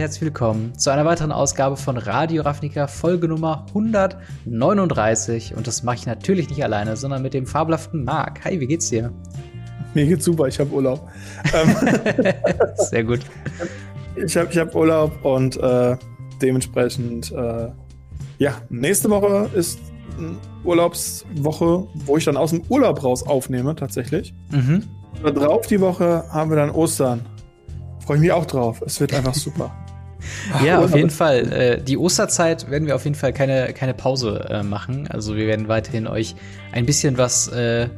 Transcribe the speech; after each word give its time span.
herzlich 0.00 0.22
willkommen 0.22 0.78
zu 0.78 0.88
einer 0.88 1.04
weiteren 1.04 1.30
Ausgabe 1.30 1.76
von 1.76 1.98
Radio 1.98 2.42
Ravnica, 2.42 2.86
Folge 2.86 3.28
Nummer 3.28 3.66
139. 3.68 5.54
Und 5.54 5.66
das 5.66 5.82
mache 5.82 5.96
ich 5.96 6.06
natürlich 6.06 6.48
nicht 6.48 6.64
alleine, 6.64 6.96
sondern 6.96 7.20
mit 7.20 7.34
dem 7.34 7.46
fabelhaften 7.46 8.04
Marc. 8.04 8.42
Hi, 8.46 8.58
wie 8.60 8.66
geht's 8.66 8.88
dir? 8.88 9.12
Mir 9.92 10.06
geht's 10.06 10.24
super, 10.24 10.48
ich 10.48 10.58
habe 10.58 10.70
Urlaub. 10.70 11.06
Ähm, 11.52 11.76
Sehr 12.76 13.04
gut. 13.04 13.20
Ich 14.16 14.34
habe 14.38 14.48
ich 14.50 14.56
hab 14.56 14.74
Urlaub 14.74 15.22
und 15.22 15.58
äh, 15.58 15.98
dementsprechend, 16.40 17.30
äh, 17.32 17.68
ja, 18.38 18.54
nächste 18.70 19.10
Woche 19.10 19.50
ist 19.54 19.80
Urlaubswoche, 20.64 21.88
wo 22.06 22.16
ich 22.16 22.24
dann 22.24 22.38
aus 22.38 22.52
dem 22.52 22.62
Urlaub 22.70 23.04
raus 23.04 23.22
aufnehme, 23.22 23.76
tatsächlich. 23.76 24.32
Mhm. 24.50 24.82
Da 25.22 25.30
drauf 25.30 25.66
die 25.66 25.82
Woche 25.82 26.24
haben 26.30 26.48
wir 26.48 26.56
dann 26.56 26.70
Ostern. 26.70 27.20
Freue 28.06 28.16
ich 28.16 28.22
mich 28.22 28.32
auch 28.32 28.46
drauf. 28.46 28.80
Es 28.80 28.98
wird 28.98 29.12
einfach 29.12 29.34
super. 29.34 29.70
ja, 30.64 30.78
auf 30.78 30.94
jeden 30.94 31.10
Fall. 31.10 31.52
Äh, 31.52 31.82
die 31.82 31.96
Osterzeit 31.96 32.70
werden 32.70 32.86
wir 32.86 32.96
auf 32.96 33.04
jeden 33.04 33.16
Fall 33.16 33.32
keine, 33.32 33.72
keine 33.72 33.94
Pause 33.94 34.46
äh, 34.50 34.62
machen. 34.62 35.08
Also 35.08 35.36
wir 35.36 35.46
werden 35.46 35.68
weiterhin 35.68 36.06
euch 36.06 36.34
ein 36.72 36.86
bisschen 36.86 37.18
was 37.18 37.48
äh, 37.48 37.88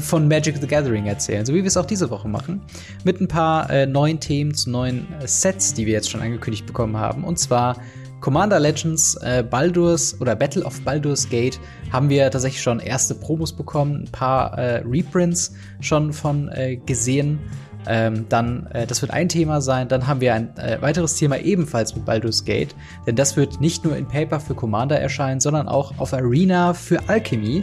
von 0.00 0.28
Magic 0.28 0.56
the 0.60 0.66
Gathering 0.66 1.06
erzählen, 1.06 1.44
so 1.44 1.54
wie 1.54 1.58
wir 1.58 1.66
es 1.66 1.76
auch 1.76 1.86
diese 1.86 2.10
Woche 2.10 2.28
machen. 2.28 2.60
Mit 3.04 3.20
ein 3.20 3.28
paar 3.28 3.70
äh, 3.70 3.86
neuen 3.86 4.20
Themen 4.20 4.54
zu 4.54 4.70
neuen 4.70 5.06
äh, 5.20 5.26
Sets, 5.26 5.74
die 5.74 5.86
wir 5.86 5.92
jetzt 5.92 6.10
schon 6.10 6.20
angekündigt 6.20 6.66
bekommen 6.66 6.96
haben. 6.96 7.24
Und 7.24 7.38
zwar 7.38 7.76
Commander 8.20 8.60
Legends, 8.60 9.16
äh, 9.16 9.44
Baldur's 9.48 10.20
oder 10.20 10.36
Battle 10.36 10.64
of 10.64 10.80
Baldur's 10.82 11.28
Gate 11.28 11.58
haben 11.92 12.08
wir 12.08 12.30
tatsächlich 12.30 12.62
schon 12.62 12.78
erste 12.78 13.14
Promos 13.14 13.52
bekommen, 13.52 14.04
ein 14.04 14.12
paar 14.12 14.56
Reprints 14.56 15.52
schon 15.80 16.12
von 16.12 16.50
gesehen. 16.86 17.38
Ähm, 17.86 18.26
dann, 18.28 18.66
äh, 18.72 18.86
das 18.86 19.02
wird 19.02 19.12
ein 19.12 19.28
Thema 19.28 19.60
sein. 19.60 19.88
Dann 19.88 20.06
haben 20.06 20.20
wir 20.20 20.34
ein 20.34 20.56
äh, 20.56 20.80
weiteres 20.80 21.16
Thema 21.16 21.38
ebenfalls 21.38 21.94
mit 21.94 22.04
Baldur's 22.04 22.44
Gate, 22.44 22.74
denn 23.06 23.16
das 23.16 23.36
wird 23.36 23.60
nicht 23.60 23.84
nur 23.84 23.96
in 23.96 24.06
Paper 24.06 24.40
für 24.40 24.54
Commander 24.54 25.00
erscheinen, 25.00 25.40
sondern 25.40 25.68
auch 25.68 25.98
auf 25.98 26.12
Arena 26.12 26.74
für 26.74 27.08
Alchemy. 27.08 27.62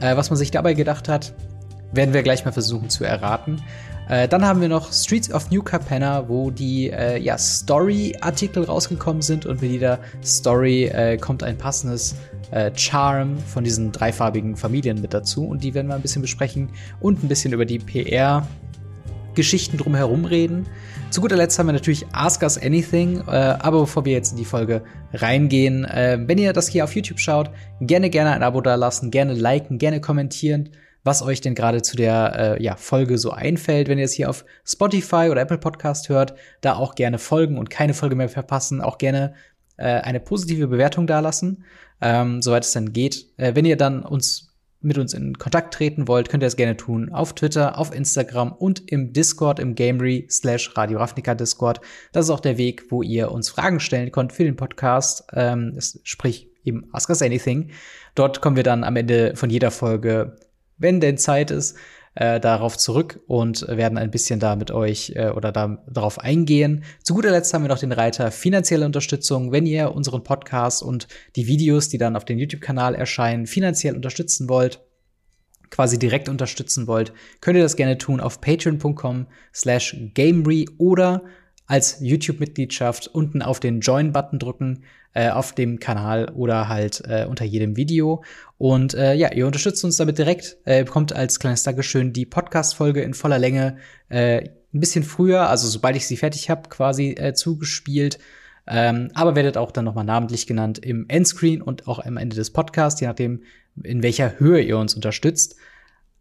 Äh, 0.00 0.16
was 0.16 0.30
man 0.30 0.36
sich 0.36 0.50
dabei 0.50 0.74
gedacht 0.74 1.08
hat, 1.08 1.34
werden 1.92 2.14
wir 2.14 2.22
gleich 2.22 2.44
mal 2.44 2.52
versuchen 2.52 2.90
zu 2.90 3.04
erraten. 3.04 3.62
Äh, 4.08 4.26
dann 4.26 4.44
haben 4.44 4.60
wir 4.60 4.68
noch 4.68 4.92
Streets 4.92 5.32
of 5.32 5.50
New 5.50 5.62
Capenna, 5.62 6.28
wo 6.28 6.50
die 6.50 6.90
äh, 6.90 7.18
ja, 7.18 7.36
Story-Artikel 7.36 8.64
rausgekommen 8.64 9.22
sind 9.22 9.44
und 9.44 9.60
mit 9.60 9.70
jeder 9.70 9.98
Story 10.24 10.84
äh, 10.84 11.18
kommt 11.18 11.42
ein 11.42 11.56
passendes 11.56 12.16
Charm 12.76 13.36
von 13.40 13.62
diesen 13.62 13.92
dreifarbigen 13.92 14.56
Familien 14.56 15.02
mit 15.02 15.12
dazu 15.12 15.46
und 15.46 15.62
die 15.62 15.74
werden 15.74 15.88
wir 15.88 15.94
ein 15.94 16.00
bisschen 16.00 16.22
besprechen 16.22 16.70
und 16.98 17.22
ein 17.22 17.28
bisschen 17.28 17.52
über 17.52 17.66
die 17.66 17.78
PR 17.78 18.46
Geschichten 19.38 19.76
drumherum 19.76 20.24
reden. 20.24 20.66
Zu 21.10 21.20
guter 21.20 21.36
Letzt 21.36 21.60
haben 21.60 21.68
wir 21.68 21.72
natürlich 21.72 22.04
Ask 22.10 22.42
Us 22.42 22.58
Anything, 22.60 23.20
äh, 23.28 23.30
aber 23.30 23.82
bevor 23.82 24.04
wir 24.04 24.12
jetzt 24.12 24.32
in 24.32 24.36
die 24.36 24.44
Folge 24.44 24.82
reingehen, 25.12 25.84
äh, 25.84 26.18
wenn 26.26 26.38
ihr 26.38 26.52
das 26.52 26.66
hier 26.66 26.82
auf 26.82 26.96
YouTube 26.96 27.20
schaut, 27.20 27.52
gerne 27.80 28.10
gerne 28.10 28.32
ein 28.32 28.42
Abo 28.42 28.60
da 28.60 28.74
lassen, 28.74 29.12
gerne 29.12 29.34
liken, 29.34 29.78
gerne 29.78 30.00
kommentieren 30.00 30.70
was 31.04 31.22
euch 31.22 31.40
denn 31.40 31.54
gerade 31.54 31.80
zu 31.80 31.96
der 31.96 32.58
äh, 32.58 32.62
ja, 32.62 32.76
Folge 32.76 33.16
so 33.16 33.30
einfällt. 33.30 33.88
Wenn 33.88 33.98
ihr 33.98 34.04
es 34.04 34.12
hier 34.12 34.28
auf 34.28 34.44
Spotify 34.66 35.28
oder 35.30 35.40
Apple 35.40 35.56
Podcast 35.56 36.08
hört, 36.10 36.34
da 36.60 36.74
auch 36.74 36.96
gerne 36.96 37.18
folgen 37.18 37.56
und 37.56 37.70
keine 37.70 37.94
Folge 37.94 38.16
mehr 38.16 38.28
verpassen. 38.28 38.82
Auch 38.82 38.98
gerne 38.98 39.32
äh, 39.78 39.84
eine 39.84 40.20
positive 40.20 40.66
Bewertung 40.66 41.06
dalassen, 41.06 41.64
ähm, 42.02 42.42
soweit 42.42 42.64
es 42.64 42.72
dann 42.72 42.92
geht. 42.92 43.26
Äh, 43.38 43.54
wenn 43.54 43.64
ihr 43.64 43.76
dann 43.76 44.02
uns 44.02 44.47
mit 44.80 44.98
uns 44.98 45.14
in 45.14 45.38
Kontakt 45.38 45.74
treten 45.74 46.06
wollt, 46.08 46.28
könnt 46.28 46.42
ihr 46.42 46.46
das 46.46 46.56
gerne 46.56 46.76
tun 46.76 47.10
auf 47.12 47.34
Twitter, 47.34 47.78
auf 47.78 47.94
Instagram 47.94 48.52
und 48.52 48.90
im 48.90 49.12
Discord, 49.12 49.58
im 49.58 49.74
Gamery 49.74 50.26
slash 50.30 50.76
Radio 50.76 50.98
Ravnica 50.98 51.34
Discord. 51.34 51.80
Das 52.12 52.26
ist 52.26 52.30
auch 52.30 52.40
der 52.40 52.58
Weg, 52.58 52.90
wo 52.90 53.02
ihr 53.02 53.32
uns 53.32 53.48
Fragen 53.48 53.80
stellen 53.80 54.12
könnt 54.12 54.32
für 54.32 54.44
den 54.44 54.56
Podcast. 54.56 55.24
Ähm, 55.32 55.78
sprich 56.04 56.50
eben 56.64 56.88
Ask 56.92 57.08
Us 57.08 57.22
Anything. 57.22 57.70
Dort 58.14 58.40
kommen 58.40 58.56
wir 58.56 58.62
dann 58.62 58.84
am 58.84 58.96
Ende 58.96 59.34
von 59.34 59.50
jeder 59.50 59.70
Folge 59.70 60.36
wenn 60.78 61.00
denn 61.00 61.18
Zeit 61.18 61.50
ist, 61.50 61.76
äh, 62.14 62.40
darauf 62.40 62.76
zurück 62.76 63.20
und 63.26 63.66
werden 63.68 63.98
ein 63.98 64.10
bisschen 64.10 64.40
da 64.40 64.56
mit 64.56 64.70
euch 64.70 65.12
äh, 65.14 65.30
oder 65.30 65.52
da, 65.52 65.82
darauf 65.88 66.18
eingehen. 66.18 66.84
Zu 67.02 67.14
guter 67.14 67.30
Letzt 67.30 67.52
haben 67.54 67.62
wir 67.62 67.68
noch 67.68 67.78
den 67.78 67.92
Reiter 67.92 68.30
finanzielle 68.30 68.86
Unterstützung. 68.86 69.52
Wenn 69.52 69.66
ihr 69.66 69.94
unseren 69.94 70.24
Podcast 70.24 70.82
und 70.82 71.08
die 71.36 71.46
Videos, 71.46 71.88
die 71.88 71.98
dann 71.98 72.16
auf 72.16 72.24
dem 72.24 72.38
YouTube-Kanal 72.38 72.94
erscheinen, 72.94 73.46
finanziell 73.46 73.94
unterstützen 73.94 74.48
wollt, 74.48 74.80
quasi 75.70 75.98
direkt 75.98 76.28
unterstützen 76.28 76.86
wollt, 76.86 77.12
könnt 77.40 77.56
ihr 77.56 77.62
das 77.62 77.76
gerne 77.76 77.98
tun 77.98 78.20
auf 78.20 78.40
patreon.com 78.40 79.26
slash 79.54 79.96
gamery 80.14 80.68
oder 80.78 81.22
als 81.68 81.98
YouTube-Mitgliedschaft 82.00 83.08
unten 83.08 83.42
auf 83.42 83.60
den 83.60 83.80
Join-Button 83.80 84.38
drücken 84.38 84.82
äh, 85.12 85.28
auf 85.28 85.54
dem 85.54 85.78
Kanal 85.78 86.30
oder 86.34 86.68
halt 86.68 87.02
äh, 87.06 87.26
unter 87.28 87.44
jedem 87.44 87.76
Video. 87.76 88.24
Und 88.56 88.94
äh, 88.94 89.14
ja, 89.14 89.32
ihr 89.32 89.46
unterstützt 89.46 89.84
uns 89.84 89.96
damit 89.96 90.18
direkt, 90.18 90.56
äh, 90.64 90.84
bekommt 90.84 91.12
als 91.12 91.38
kleines 91.38 91.62
Dankeschön 91.62 92.12
die 92.12 92.26
Podcast-Folge 92.26 93.02
in 93.02 93.14
voller 93.14 93.38
Länge 93.38 93.76
äh, 94.08 94.48
ein 94.72 94.80
bisschen 94.80 95.04
früher, 95.04 95.48
also 95.48 95.68
sobald 95.68 95.94
ich 95.96 96.06
sie 96.06 96.16
fertig 96.16 96.50
habe, 96.50 96.68
quasi 96.68 97.10
äh, 97.10 97.34
zugespielt. 97.34 98.18
Ähm, 98.66 99.10
aber 99.14 99.34
werdet 99.34 99.56
auch 99.56 99.70
dann 99.70 99.84
nochmal 99.84 100.04
namentlich 100.04 100.46
genannt 100.46 100.78
im 100.78 101.06
Endscreen 101.08 101.62
und 101.62 101.86
auch 101.86 101.98
am 101.98 102.16
Ende 102.16 102.36
des 102.36 102.50
Podcasts, 102.50 103.00
je 103.00 103.06
nachdem, 103.06 103.42
in 103.82 104.02
welcher 104.02 104.38
Höhe 104.38 104.60
ihr 104.60 104.78
uns 104.78 104.94
unterstützt. 104.94 105.56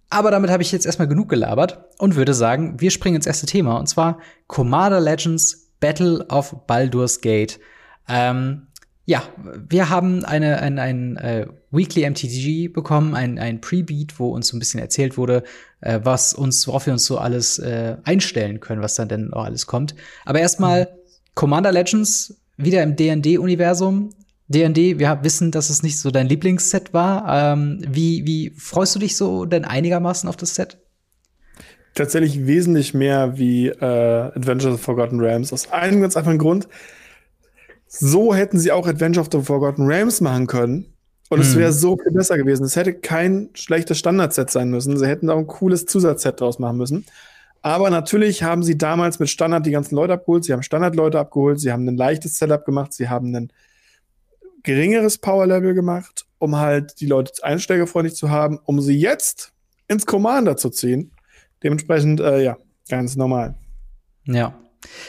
Aber 0.09 0.31
damit 0.31 0.49
habe 0.49 0.63
ich 0.63 0.71
jetzt 0.71 0.85
erstmal 0.85 1.07
genug 1.07 1.29
gelabert 1.29 1.85
und 1.97 2.15
würde 2.15 2.33
sagen, 2.33 2.79
wir 2.79 2.91
springen 2.91 3.17
ins 3.17 3.27
erste 3.27 3.45
Thema 3.45 3.77
und 3.77 3.87
zwar 3.87 4.19
Commander 4.47 5.01
Legends 5.01 5.67
Battle 5.79 6.25
of 6.29 6.55
Baldur's 6.65 7.21
Gate. 7.21 7.59
Ähm, 8.07 8.67
ja, 9.05 9.23
wir 9.69 9.89
haben 9.89 10.25
eine, 10.25 10.61
ein, 10.61 10.79
ein 10.79 11.15
äh, 11.17 11.47
Weekly 11.71 12.09
MTG 12.09 12.67
bekommen, 12.67 13.15
ein, 13.15 13.39
ein 13.39 13.61
Pre-Beat, 13.61 14.19
wo 14.19 14.29
uns 14.33 14.47
so 14.47 14.57
ein 14.57 14.59
bisschen 14.59 14.81
erzählt 14.81 15.17
wurde, 15.17 15.43
äh, 15.79 16.01
was 16.03 16.33
uns, 16.33 16.67
worauf 16.67 16.85
wir 16.85 16.93
uns 16.93 17.05
so 17.05 17.17
alles 17.17 17.57
äh, 17.57 17.95
einstellen 18.03 18.59
können, 18.59 18.81
was 18.81 18.95
dann 18.95 19.07
denn 19.07 19.31
auch 19.31 19.45
alles 19.45 19.65
kommt. 19.65 19.95
Aber 20.25 20.39
erstmal 20.39 20.81
mhm. 20.81 20.87
Commander 21.35 21.71
Legends 21.71 22.35
wieder 22.57 22.83
im 22.83 22.97
D&D-Universum. 22.97 24.09
D&D, 24.49 24.99
wir 24.99 25.19
wissen, 25.23 25.51
dass 25.51 25.69
es 25.69 25.83
nicht 25.83 25.99
so 25.99 26.09
dein 26.09 26.27
Lieblingsset 26.27 26.93
war. 26.93 27.53
Ähm, 27.53 27.81
wie, 27.87 28.25
wie 28.25 28.51
freust 28.57 28.95
du 28.95 28.99
dich 28.99 29.17
so 29.17 29.45
denn 29.45 29.65
einigermaßen 29.65 30.29
auf 30.29 30.37
das 30.37 30.55
Set? 30.55 30.77
Tatsächlich 31.95 32.45
wesentlich 32.45 32.93
mehr 32.93 33.37
wie 33.37 33.67
äh, 33.67 33.83
Adventures 33.83 34.75
of 34.75 34.81
Forgotten 34.81 35.19
Realms. 35.19 35.51
Aus 35.51 35.71
einem 35.71 36.01
ganz 36.01 36.15
einfachen 36.15 36.37
Grund. 36.37 36.67
So 37.87 38.35
hätten 38.35 38.59
sie 38.59 38.71
auch 38.71 38.87
Adventure 38.87 39.21
of 39.21 39.29
the 39.31 39.41
Forgotten 39.41 39.85
Realms 39.85 40.21
machen 40.21 40.47
können. 40.47 40.93
Und 41.29 41.41
es 41.41 41.57
wäre 41.57 41.71
hm. 41.71 41.75
so 41.75 41.97
viel 41.97 42.13
besser 42.13 42.37
gewesen. 42.37 42.63
Es 42.63 42.77
hätte 42.77 42.93
kein 42.93 43.49
schlechtes 43.53 43.99
Standardset 43.99 44.49
sein 44.49 44.69
müssen. 44.69 44.97
Sie 44.97 45.07
hätten 45.07 45.29
auch 45.29 45.37
ein 45.37 45.47
cooles 45.47 45.85
Zusatzset 45.85 46.39
draus 46.39 46.57
machen 46.57 46.77
müssen. 46.77 47.05
Aber 47.61 47.89
natürlich 47.89 48.43
haben 48.43 48.63
sie 48.63 48.77
damals 48.77 49.19
mit 49.19 49.29
Standard 49.29 49.65
die 49.65 49.71
ganzen 49.71 49.95
Leute 49.95 50.13
abgeholt. 50.13 50.45
Sie 50.45 50.53
haben 50.53 50.63
Standardleute 50.63 51.19
abgeholt. 51.19 51.59
Sie 51.59 51.71
haben 51.71 51.85
ein 51.87 51.97
leichtes 51.97 52.37
Setup 52.37 52.63
gemacht. 52.63 52.93
Sie 52.93 53.09
haben 53.09 53.35
ein 53.35 53.51
geringeres 54.67 55.17
Power-Level 55.17 55.73
gemacht, 55.73 56.25
um 56.39 56.57
halt 56.57 56.99
die 56.99 57.05
Leute 57.05 57.31
einsteigerfreundlich 57.41 58.15
zu 58.15 58.29
haben, 58.29 58.59
um 58.65 58.81
sie 58.81 58.99
jetzt 58.99 59.53
ins 59.87 60.05
Commander 60.05 60.57
zu 60.57 60.69
ziehen. 60.69 61.11
Dementsprechend, 61.63 62.19
äh, 62.19 62.43
ja, 62.43 62.57
ganz 62.89 63.15
normal. 63.15 63.55
Ja. 64.25 64.53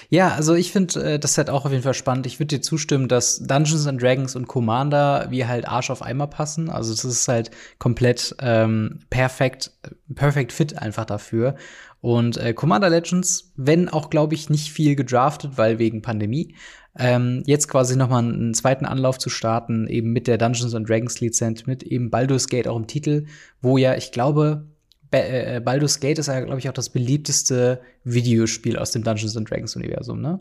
Ja, 0.09 0.29
also 0.29 0.55
ich 0.55 0.73
finde 0.73 1.15
äh, 1.15 1.19
das 1.19 1.37
halt 1.37 1.51
auch 1.51 1.67
auf 1.67 1.73
jeden 1.73 1.83
Fall 1.83 1.95
spannend. 1.95 2.27
Ich 2.27 2.39
würde 2.39 2.57
dir 2.57 2.63
zustimmen, 2.63 3.09
dass 3.09 3.41
Dungeons 3.41 3.87
and 3.87 4.01
Dragons 4.01 4.35
und 4.35 4.47
Commander 4.47 5.27
wie 5.31 5.45
halt 5.45 5.69
Arsch 5.69 5.91
auf 5.91 6.03
Eimer 6.03 6.27
passen. 6.27 6.71
Also 6.71 6.93
das 6.93 7.05
ist 7.05 7.29
halt 7.29 7.51
komplett 7.79 8.35
ähm, 8.41 9.01
perfekt, 9.11 9.73
perfekt 10.15 10.53
fit 10.53 10.79
einfach 10.79 11.05
dafür. 11.05 11.57
Und 12.01 12.37
äh, 12.39 12.55
Commander 12.55 12.91
Legends, 12.91 13.53
wenn 13.57 13.89
auch, 13.89 14.09
glaube 14.09 14.35
ich, 14.35 14.49
nicht 14.49 14.73
viel 14.73 14.95
gedraftet, 14.95 15.59
weil 15.59 15.79
wegen 15.79 16.01
Pandemie, 16.01 16.55
ähm, 16.99 17.43
jetzt 17.47 17.69
quasi 17.69 17.97
noch 17.97 18.09
mal 18.09 18.19
einen 18.19 18.55
zweiten 18.55 18.85
Anlauf 18.85 19.19
zu 19.19 19.31
starten, 19.31 19.87
eben 19.87 20.13
mit 20.13 20.27
der 20.27 20.37
Dungeons 20.37 20.75
and 20.75 20.89
Dragons 20.89 21.21
Lizenz, 21.21 21.67
mit 21.67 21.85
eben 21.85 22.11
Baldur's 22.11 22.49
Gate 22.49 22.67
auch 22.67 22.77
im 22.77 22.89
Titel, 22.89 23.27
wo 23.63 23.79
ja, 23.79 23.95
ich 23.95 24.11
glaube, 24.11 24.67
äh, 25.13 25.57
äh, 25.57 25.61
Baldur's 25.61 26.01
Gate 26.01 26.19
ist 26.19 26.27
ja, 26.27 26.41
glaube 26.41 26.59
ich, 26.59 26.69
auch 26.69 26.75
das 26.75 26.91
beliebteste 26.91 27.81
Videospiel 28.05 28.77
aus 28.77 28.91
dem 28.91 29.05
Dungeons 29.05 29.37
and 29.37 29.49
Dragons 29.49 29.77
Universum, 29.77 30.21
ne? 30.21 30.41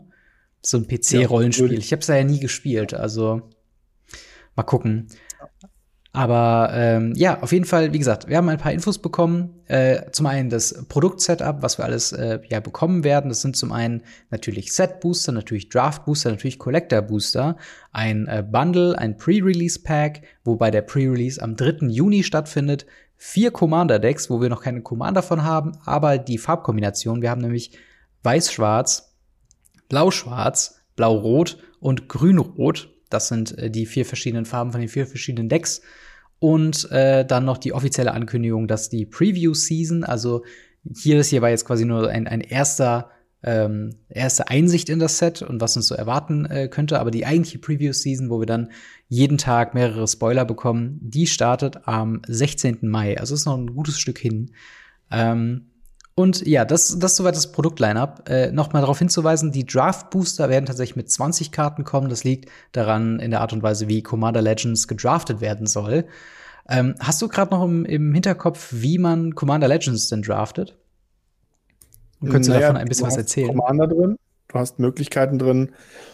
So 0.60 0.76
ein 0.78 0.88
PC-Rollenspiel. 0.88 1.72
Ja, 1.72 1.78
ich 1.78 1.92
habe 1.92 2.00
es 2.00 2.08
ja 2.08 2.22
nie 2.24 2.40
gespielt, 2.40 2.92
also 2.92 3.42
mal 4.56 4.64
gucken. 4.64 5.06
Aber 6.12 6.70
ähm, 6.72 7.12
ja, 7.16 7.42
auf 7.42 7.52
jeden 7.52 7.66
Fall, 7.66 7.92
wie 7.92 7.98
gesagt, 7.98 8.28
wir 8.28 8.38
haben 8.38 8.48
ein 8.48 8.58
paar 8.58 8.72
Infos 8.72 8.98
bekommen. 8.98 9.60
Äh, 9.66 10.10
zum 10.10 10.26
einen 10.26 10.48
das 10.48 10.86
Produktsetup, 10.88 11.58
was 11.60 11.78
wir 11.78 11.84
alles 11.84 12.12
äh, 12.12 12.40
ja 12.48 12.60
bekommen 12.60 13.04
werden. 13.04 13.28
Das 13.28 13.42
sind 13.42 13.56
zum 13.56 13.72
einen 13.72 14.02
natürlich 14.30 14.72
Set-Booster, 14.72 15.32
natürlich 15.32 15.68
Draft-Booster, 15.68 16.30
natürlich 16.30 16.58
Collector-Booster, 16.58 17.56
ein 17.92 18.26
äh, 18.26 18.42
Bundle, 18.42 18.98
ein 18.98 19.18
Pre-Release-Pack, 19.18 20.22
wobei 20.44 20.70
der 20.70 20.82
Pre-Release 20.82 21.40
am 21.42 21.56
3. 21.56 21.86
Juni 21.88 22.22
stattfindet. 22.22 22.86
Vier 23.16 23.50
Commander-Decks, 23.50 24.30
wo 24.30 24.40
wir 24.40 24.48
noch 24.48 24.62
keine 24.62 24.80
Commander 24.80 25.22
von 25.22 25.44
haben, 25.44 25.72
aber 25.84 26.18
die 26.18 26.38
Farbkombination. 26.38 27.20
Wir 27.20 27.30
haben 27.30 27.42
nämlich 27.42 27.76
Weiß-Schwarz, 28.22 29.14
Blau-Schwarz, 29.88 30.80
Blau-Rot 30.96 31.58
und 31.80 32.08
Grün-Rot. 32.08 32.94
Das 33.10 33.28
sind 33.28 33.56
äh, 33.58 33.70
die 33.70 33.86
vier 33.86 34.04
verschiedenen 34.04 34.44
Farben 34.44 34.72
von 34.72 34.80
den 34.80 34.88
vier 34.88 35.06
verschiedenen 35.06 35.48
Decks. 35.48 35.80
Und 36.38 36.90
äh, 36.92 37.24
dann 37.24 37.44
noch 37.44 37.58
die 37.58 37.72
offizielle 37.72 38.12
Ankündigung, 38.12 38.68
dass 38.68 38.88
die 38.88 39.06
Preview-Season, 39.06 40.04
also 40.04 40.44
hier 40.96 41.16
das 41.16 41.28
hier 41.28 41.42
war 41.42 41.50
jetzt 41.50 41.64
quasi 41.64 41.84
nur 41.84 42.08
ein, 42.08 42.28
ein 42.28 42.40
erster 42.40 43.10
ähm, 43.42 43.94
erste 44.08 44.48
Einsicht 44.48 44.88
in 44.88 44.98
das 44.98 45.18
Set 45.18 45.42
und 45.42 45.60
was 45.60 45.76
uns 45.76 45.86
so 45.86 45.94
erwarten 45.94 46.44
äh, 46.46 46.68
könnte. 46.68 46.98
Aber 46.98 47.10
die 47.10 47.24
eigentliche 47.24 47.58
Preview-Season, 47.58 48.30
wo 48.30 48.40
wir 48.40 48.46
dann 48.46 48.70
jeden 49.08 49.38
Tag 49.38 49.74
mehrere 49.74 50.08
Spoiler 50.08 50.44
bekommen, 50.44 50.98
die 51.00 51.26
startet 51.26 51.86
am 51.86 52.20
16. 52.26 52.78
Mai. 52.82 53.18
Also 53.18 53.34
ist 53.34 53.46
noch 53.46 53.56
ein 53.56 53.74
gutes 53.74 53.98
Stück 54.00 54.18
hin. 54.18 54.50
Ähm, 55.10 55.67
und 56.18 56.44
ja, 56.48 56.64
das, 56.64 56.98
das 56.98 57.12
ist 57.12 57.16
soweit 57.16 57.36
das 57.36 57.52
Produktline-up. 57.52 58.28
Äh, 58.28 58.50
Nochmal 58.50 58.82
darauf 58.82 58.98
hinzuweisen, 58.98 59.52
die 59.52 59.64
Draft-Booster 59.64 60.48
werden 60.48 60.66
tatsächlich 60.66 60.96
mit 60.96 61.08
20 61.08 61.52
Karten 61.52 61.84
kommen. 61.84 62.08
Das 62.08 62.24
liegt 62.24 62.50
daran 62.72 63.20
in 63.20 63.30
der 63.30 63.40
Art 63.40 63.52
und 63.52 63.62
Weise, 63.62 63.86
wie 63.86 64.02
Commander 64.02 64.42
Legends 64.42 64.88
gedraftet 64.88 65.40
werden 65.40 65.68
soll. 65.68 66.06
Ähm, 66.68 66.96
hast 66.98 67.22
du 67.22 67.28
gerade 67.28 67.54
noch 67.54 67.62
im, 67.62 67.84
im 67.84 68.12
Hinterkopf, 68.12 68.70
wie 68.72 68.98
man 68.98 69.36
Commander 69.36 69.68
Legends 69.68 70.08
denn 70.08 70.22
draftet? 70.22 70.76
Und 72.20 72.30
könntest 72.30 72.48
naja, 72.48 72.60
du 72.60 72.66
davon 72.66 72.76
ein 72.78 72.88
bisschen 72.88 73.06
was 73.06 73.16
erzählen? 73.16 73.48
Commander 73.56 73.86
drin. 73.86 74.16
Du 74.48 74.58
hast 74.58 74.80
Möglichkeiten 74.80 75.38
drin, 75.38 75.70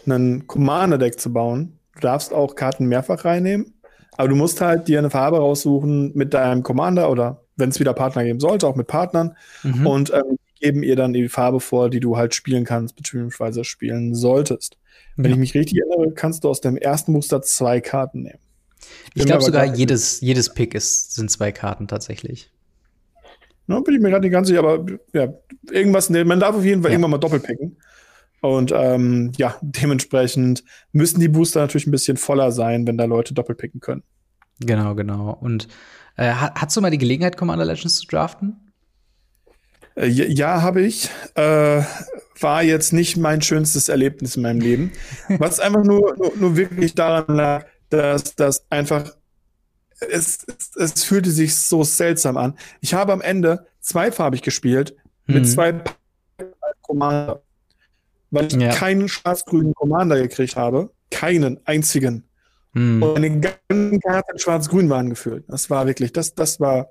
ein 0.06 0.46
Commander-Deck 0.46 1.18
zu 1.18 1.32
bauen. 1.32 1.78
Du 1.94 2.00
darfst 2.00 2.34
auch 2.34 2.56
Karten 2.56 2.88
mehrfach 2.88 3.24
reinnehmen. 3.24 3.72
Aber 4.18 4.28
du 4.28 4.36
musst 4.36 4.60
halt 4.60 4.86
dir 4.86 4.98
eine 4.98 5.08
Farbe 5.08 5.38
raussuchen 5.38 6.12
mit 6.14 6.34
deinem 6.34 6.62
Commander 6.62 7.10
oder 7.10 7.43
wenn 7.56 7.70
es 7.70 7.80
wieder 7.80 7.94
Partner 7.94 8.24
geben 8.24 8.40
sollte, 8.40 8.66
auch 8.66 8.76
mit 8.76 8.86
Partnern. 8.86 9.36
Mhm. 9.62 9.86
Und 9.86 10.12
ähm, 10.12 10.38
geben 10.60 10.82
ihr 10.82 10.96
dann 10.96 11.12
die 11.12 11.28
Farbe 11.28 11.60
vor, 11.60 11.90
die 11.90 12.00
du 12.00 12.16
halt 12.16 12.34
spielen 12.34 12.64
kannst, 12.64 12.96
beziehungsweise 12.96 13.64
spielen 13.64 14.14
solltest. 14.14 14.78
Wenn 15.16 15.26
ja. 15.26 15.32
ich 15.32 15.38
mich 15.38 15.54
richtig 15.54 15.78
erinnere, 15.78 16.12
kannst 16.14 16.44
du 16.44 16.48
aus 16.48 16.60
dem 16.60 16.76
ersten 16.76 17.12
Muster 17.12 17.42
zwei 17.42 17.80
Karten 17.80 18.22
nehmen. 18.22 18.38
Ich, 19.14 19.22
ich 19.22 19.26
glaube 19.26 19.42
sogar 19.42 19.64
jedes, 19.64 20.20
jedes 20.20 20.52
Pick 20.52 20.74
ist, 20.74 21.14
sind 21.14 21.30
zwei 21.30 21.52
Karten 21.52 21.88
tatsächlich. 21.88 22.50
Ne, 23.66 23.80
bin 23.80 23.94
ich 23.94 24.00
mir 24.00 24.10
gerade 24.10 24.22
nicht 24.22 24.32
ganz 24.32 24.48
sicher, 24.48 24.60
aber 24.60 24.84
ja, 25.12 25.32
irgendwas, 25.70 26.10
man 26.10 26.40
darf 26.40 26.54
auf 26.54 26.64
jeden 26.64 26.82
Fall 26.82 26.90
ja. 26.90 26.96
irgendwann 26.96 27.12
mal 27.12 27.18
doppelpicken. 27.18 27.76
Und 28.40 28.72
ähm, 28.76 29.32
ja, 29.38 29.56
dementsprechend 29.62 30.64
müssen 30.92 31.20
die 31.20 31.28
Booster 31.28 31.60
natürlich 31.60 31.86
ein 31.86 31.92
bisschen 31.92 32.16
voller 32.16 32.52
sein, 32.52 32.86
wenn 32.86 32.98
da 32.98 33.04
Leute 33.04 33.32
doppelpicken 33.32 33.80
können. 33.80 34.02
Genau, 34.60 34.94
genau. 34.94 35.36
Und 35.40 35.68
äh, 36.16 36.32
hast 36.32 36.76
du 36.76 36.80
mal 36.80 36.90
die 36.90 36.98
Gelegenheit, 36.98 37.36
Commander 37.36 37.64
Legends 37.64 37.96
zu 37.96 38.06
draften? 38.06 38.72
Äh, 39.96 40.08
ja, 40.08 40.24
ja 40.24 40.62
habe 40.62 40.82
ich. 40.82 41.10
Äh, 41.34 41.82
war 42.40 42.62
jetzt 42.62 42.92
nicht 42.92 43.16
mein 43.16 43.42
schönstes 43.42 43.88
Erlebnis 43.88 44.36
in 44.36 44.42
meinem 44.42 44.60
Leben. 44.60 44.92
Was 45.38 45.60
einfach 45.60 45.84
nur, 45.84 46.16
nur, 46.16 46.32
nur 46.36 46.56
wirklich 46.56 46.94
daran 46.94 47.36
lag, 47.36 47.66
dass 47.90 48.34
das 48.34 48.66
einfach 48.70 49.12
es, 50.00 50.44
es, 50.46 50.76
es, 50.76 51.04
fühlte 51.04 51.30
sich 51.30 51.54
so 51.54 51.84
seltsam 51.84 52.36
an. 52.36 52.54
Ich 52.80 52.94
habe 52.94 53.12
am 53.12 53.20
Ende 53.20 53.66
zweifarbig 53.80 54.42
gespielt 54.42 54.96
mhm. 55.26 55.34
mit 55.34 55.48
zwei 55.48 55.82
Commander, 56.82 57.42
weil 58.30 58.46
ich 58.46 58.54
ja. 58.54 58.70
keinen 58.74 59.08
schwarz-grünen 59.08 59.74
Commander 59.74 60.20
gekriegt 60.20 60.56
habe. 60.56 60.90
Keinen 61.10 61.60
einzigen. 61.66 62.24
Mhm. 62.74 63.02
Und 63.02 63.14
meine 63.14 63.40
ganzen 63.40 64.00
Karten 64.00 64.38
schwarz-grün 64.38 64.90
waren 64.90 65.10
gefüllt. 65.10 65.44
Das 65.48 65.70
war 65.70 65.86
wirklich, 65.86 66.12
das, 66.12 66.34
das 66.34 66.60
war, 66.60 66.90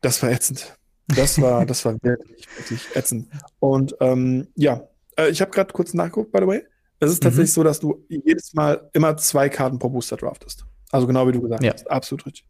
das 0.00 0.22
war 0.22 0.30
ätzend. 0.30 0.76
Das 1.08 1.40
war, 1.40 1.66
das 1.66 1.84
war 1.84 1.94
wirklich, 2.02 2.46
wirklich 2.56 2.96
ätzend. 2.96 3.28
Und 3.58 3.96
ähm, 4.00 4.48
ja, 4.54 4.86
äh, 5.16 5.30
ich 5.30 5.40
habe 5.40 5.50
gerade 5.50 5.72
kurz 5.72 5.94
nachgeguckt, 5.94 6.32
by 6.32 6.40
the 6.40 6.46
way. 6.46 6.62
Es 6.98 7.10
ist 7.10 7.22
tatsächlich 7.22 7.50
mhm. 7.50 7.54
so, 7.54 7.62
dass 7.62 7.80
du 7.80 8.04
jedes 8.08 8.54
Mal 8.54 8.88
immer 8.92 9.16
zwei 9.16 9.48
Karten 9.48 9.78
pro 9.78 9.88
Booster 9.88 10.16
draftest. 10.16 10.64
Also 10.90 11.06
genau 11.06 11.26
wie 11.28 11.32
du 11.32 11.42
gesagt 11.42 11.62
ja. 11.62 11.72
hast, 11.72 11.90
absolut 11.90 12.26
richtig. 12.26 12.46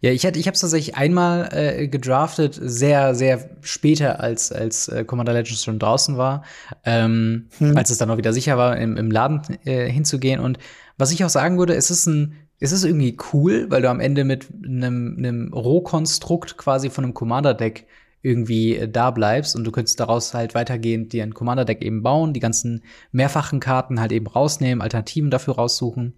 Ja, 0.00 0.10
ich 0.10 0.26
hatte, 0.26 0.38
ich 0.38 0.46
habe 0.46 0.54
es 0.54 0.60
tatsächlich 0.60 0.96
einmal 0.96 1.48
äh, 1.52 1.88
gedraftet, 1.88 2.58
sehr, 2.60 3.14
sehr 3.14 3.50
später 3.62 4.20
als 4.20 4.52
als 4.52 4.88
äh, 4.88 5.04
Commander 5.04 5.32
Legends 5.32 5.64
schon 5.64 5.78
draußen 5.78 6.16
war, 6.16 6.44
ähm, 6.84 7.48
hm. 7.58 7.76
als 7.76 7.90
es 7.90 7.98
dann 7.98 8.10
auch 8.10 8.18
wieder 8.18 8.32
sicher 8.32 8.58
war, 8.58 8.76
im, 8.76 8.96
im 8.96 9.10
Laden 9.10 9.42
äh, 9.64 9.90
hinzugehen. 9.90 10.40
Und 10.40 10.58
was 10.98 11.12
ich 11.12 11.24
auch 11.24 11.30
sagen 11.30 11.58
würde, 11.58 11.74
es 11.74 11.90
ist 11.90 12.06
ein, 12.06 12.34
es 12.60 12.72
ist 12.72 12.84
irgendwie 12.84 13.16
cool, 13.32 13.66
weil 13.70 13.82
du 13.82 13.90
am 13.90 14.00
Ende 14.00 14.24
mit 14.24 14.48
einem, 14.64 15.16
einem 15.18 15.52
Rohkonstrukt 15.52 16.56
quasi 16.56 16.90
von 16.90 17.04
einem 17.04 17.14
Commander-Deck 17.14 17.86
irgendwie 18.24 18.76
äh, 18.76 18.88
da 18.88 19.10
bleibst 19.10 19.54
und 19.54 19.64
du 19.64 19.70
könntest 19.70 20.00
daraus 20.00 20.34
halt 20.34 20.54
weitergehend 20.54 21.12
dir 21.12 21.22
ein 21.22 21.34
Commander-Deck 21.34 21.82
eben 21.82 22.02
bauen, 22.02 22.32
die 22.32 22.40
ganzen 22.40 22.82
mehrfachen 23.12 23.60
Karten 23.60 24.00
halt 24.00 24.12
eben 24.12 24.26
rausnehmen, 24.26 24.82
Alternativen 24.82 25.30
dafür 25.30 25.56
raussuchen. 25.56 26.14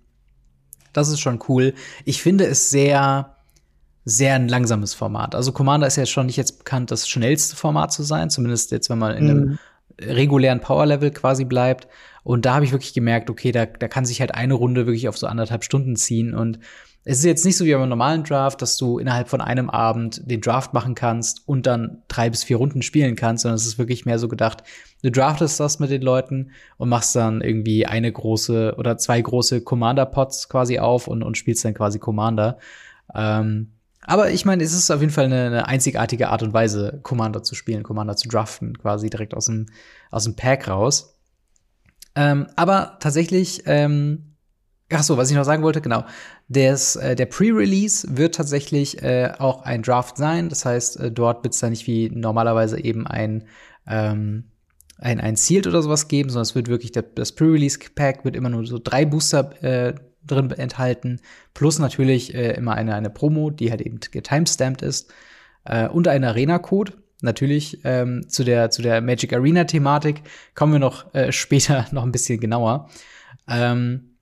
Das 0.92 1.08
ist 1.08 1.20
schon 1.20 1.40
cool. 1.48 1.74
Ich 2.04 2.22
finde 2.22 2.46
es 2.46 2.70
sehr, 2.70 3.35
sehr 4.08 4.36
ein 4.36 4.48
langsames 4.48 4.94
Format. 4.94 5.34
Also 5.34 5.50
Commander 5.50 5.88
ist 5.88 5.96
ja 5.96 6.06
schon 6.06 6.26
nicht 6.26 6.36
jetzt 6.36 6.58
bekannt, 6.58 6.92
das 6.92 7.08
schnellste 7.08 7.56
Format 7.56 7.92
zu 7.92 8.04
sein, 8.04 8.30
zumindest 8.30 8.70
jetzt, 8.70 8.88
wenn 8.88 9.00
man 9.00 9.16
in 9.16 9.28
einem 9.28 9.44
mhm. 9.44 9.58
regulären 10.00 10.60
Power-Level 10.60 11.10
quasi 11.10 11.44
bleibt. 11.44 11.88
Und 12.22 12.46
da 12.46 12.54
habe 12.54 12.64
ich 12.64 12.70
wirklich 12.70 12.94
gemerkt, 12.94 13.30
okay, 13.30 13.50
da, 13.50 13.66
da 13.66 13.88
kann 13.88 14.04
sich 14.04 14.20
halt 14.20 14.32
eine 14.32 14.54
Runde 14.54 14.86
wirklich 14.86 15.08
auf 15.08 15.18
so 15.18 15.26
anderthalb 15.26 15.64
Stunden 15.64 15.96
ziehen. 15.96 16.34
Und 16.34 16.60
es 17.02 17.18
ist 17.18 17.24
jetzt 17.24 17.44
nicht 17.44 17.56
so 17.56 17.64
wie 17.64 17.72
beim 17.72 17.88
normalen 17.88 18.22
Draft, 18.22 18.62
dass 18.62 18.76
du 18.76 19.00
innerhalb 19.00 19.28
von 19.28 19.40
einem 19.40 19.70
Abend 19.70 20.22
den 20.24 20.40
Draft 20.40 20.72
machen 20.72 20.94
kannst 20.94 21.42
und 21.48 21.66
dann 21.66 22.02
drei 22.06 22.30
bis 22.30 22.44
vier 22.44 22.58
Runden 22.58 22.82
spielen 22.82 23.16
kannst, 23.16 23.42
sondern 23.42 23.56
es 23.56 23.66
ist 23.66 23.78
wirklich 23.78 24.06
mehr 24.06 24.20
so 24.20 24.28
gedacht, 24.28 24.62
du 25.02 25.10
draftest 25.10 25.58
das 25.58 25.80
mit 25.80 25.90
den 25.90 26.02
Leuten 26.02 26.52
und 26.76 26.88
machst 26.88 27.16
dann 27.16 27.40
irgendwie 27.40 27.86
eine 27.86 28.12
große 28.12 28.76
oder 28.78 28.98
zwei 28.98 29.20
große 29.20 29.62
Commander-Pots 29.62 30.48
quasi 30.48 30.78
auf 30.78 31.08
und, 31.08 31.24
und 31.24 31.36
spielst 31.36 31.64
dann 31.64 31.74
quasi 31.74 31.98
Commander. 31.98 32.58
Ähm, 33.12 33.72
aber 34.06 34.30
ich 34.30 34.44
meine, 34.44 34.64
es 34.64 34.72
ist 34.72 34.90
auf 34.90 35.00
jeden 35.00 35.12
Fall 35.12 35.26
eine, 35.26 35.46
eine, 35.46 35.68
einzigartige 35.68 36.28
Art 36.30 36.42
und 36.42 36.52
Weise, 36.52 37.00
Commander 37.02 37.42
zu 37.42 37.54
spielen, 37.54 37.82
Commander 37.82 38.16
zu 38.16 38.28
draften, 38.28 38.78
quasi 38.78 39.10
direkt 39.10 39.34
aus 39.34 39.46
dem, 39.46 39.66
aus 40.10 40.24
dem 40.24 40.36
Pack 40.36 40.68
raus. 40.68 41.18
Ähm, 42.14 42.46
aber 42.56 42.96
tatsächlich 43.00 43.62
ähm, 43.66 44.36
Ach 44.92 45.02
so, 45.02 45.16
was 45.16 45.30
ich 45.30 45.36
noch 45.36 45.44
sagen 45.44 45.64
wollte, 45.64 45.80
genau. 45.80 46.04
Des, 46.48 46.94
äh, 46.94 47.16
der 47.16 47.26
Pre-Release 47.26 48.06
wird 48.16 48.36
tatsächlich 48.36 49.02
äh, 49.02 49.32
auch 49.38 49.62
ein 49.62 49.82
Draft 49.82 50.16
sein. 50.16 50.48
Das 50.48 50.64
heißt, 50.64 51.00
äh, 51.00 51.10
dort 51.10 51.42
wird 51.42 51.54
es 51.54 51.60
dann 51.60 51.70
nicht 51.70 51.88
wie 51.88 52.08
normalerweise 52.10 52.80
eben 52.80 53.04
ein, 53.06 53.44
ähm, 53.88 54.44
ein, 54.98 55.20
ein 55.20 55.34
Sealed 55.34 55.66
oder 55.66 55.82
sowas 55.82 56.06
geben, 56.06 56.30
sondern 56.30 56.42
es 56.42 56.54
wird 56.54 56.68
wirklich, 56.68 56.92
der, 56.92 57.02
das 57.02 57.32
Pre-Release-Pack 57.32 58.24
wird 58.24 58.36
immer 58.36 58.48
nur 58.48 58.64
so 58.64 58.78
drei 58.82 59.04
Booster 59.04 59.62
äh, 59.62 59.94
drin 60.26 60.50
enthalten, 60.50 61.20
plus 61.54 61.78
natürlich 61.78 62.34
äh, 62.34 62.52
immer 62.52 62.74
eine, 62.74 62.94
eine 62.94 63.10
Promo, 63.10 63.50
die 63.50 63.70
halt 63.70 63.80
eben 63.80 64.00
getimestamped 64.00 64.82
ist, 64.82 65.12
äh, 65.64 65.88
und 65.88 66.08
ein 66.08 66.24
Arena-Code. 66.24 66.92
Natürlich 67.22 67.80
ähm, 67.84 68.28
zu, 68.28 68.44
der, 68.44 68.70
zu 68.70 68.82
der 68.82 69.00
Magic 69.00 69.32
Arena-Thematik 69.32 70.22
kommen 70.54 70.72
wir 70.72 70.78
noch 70.78 71.14
äh, 71.14 71.32
später 71.32 71.86
noch 71.90 72.04
ein 72.04 72.12
bisschen 72.12 72.40
genauer. 72.40 72.88
Ähm, 73.48 74.16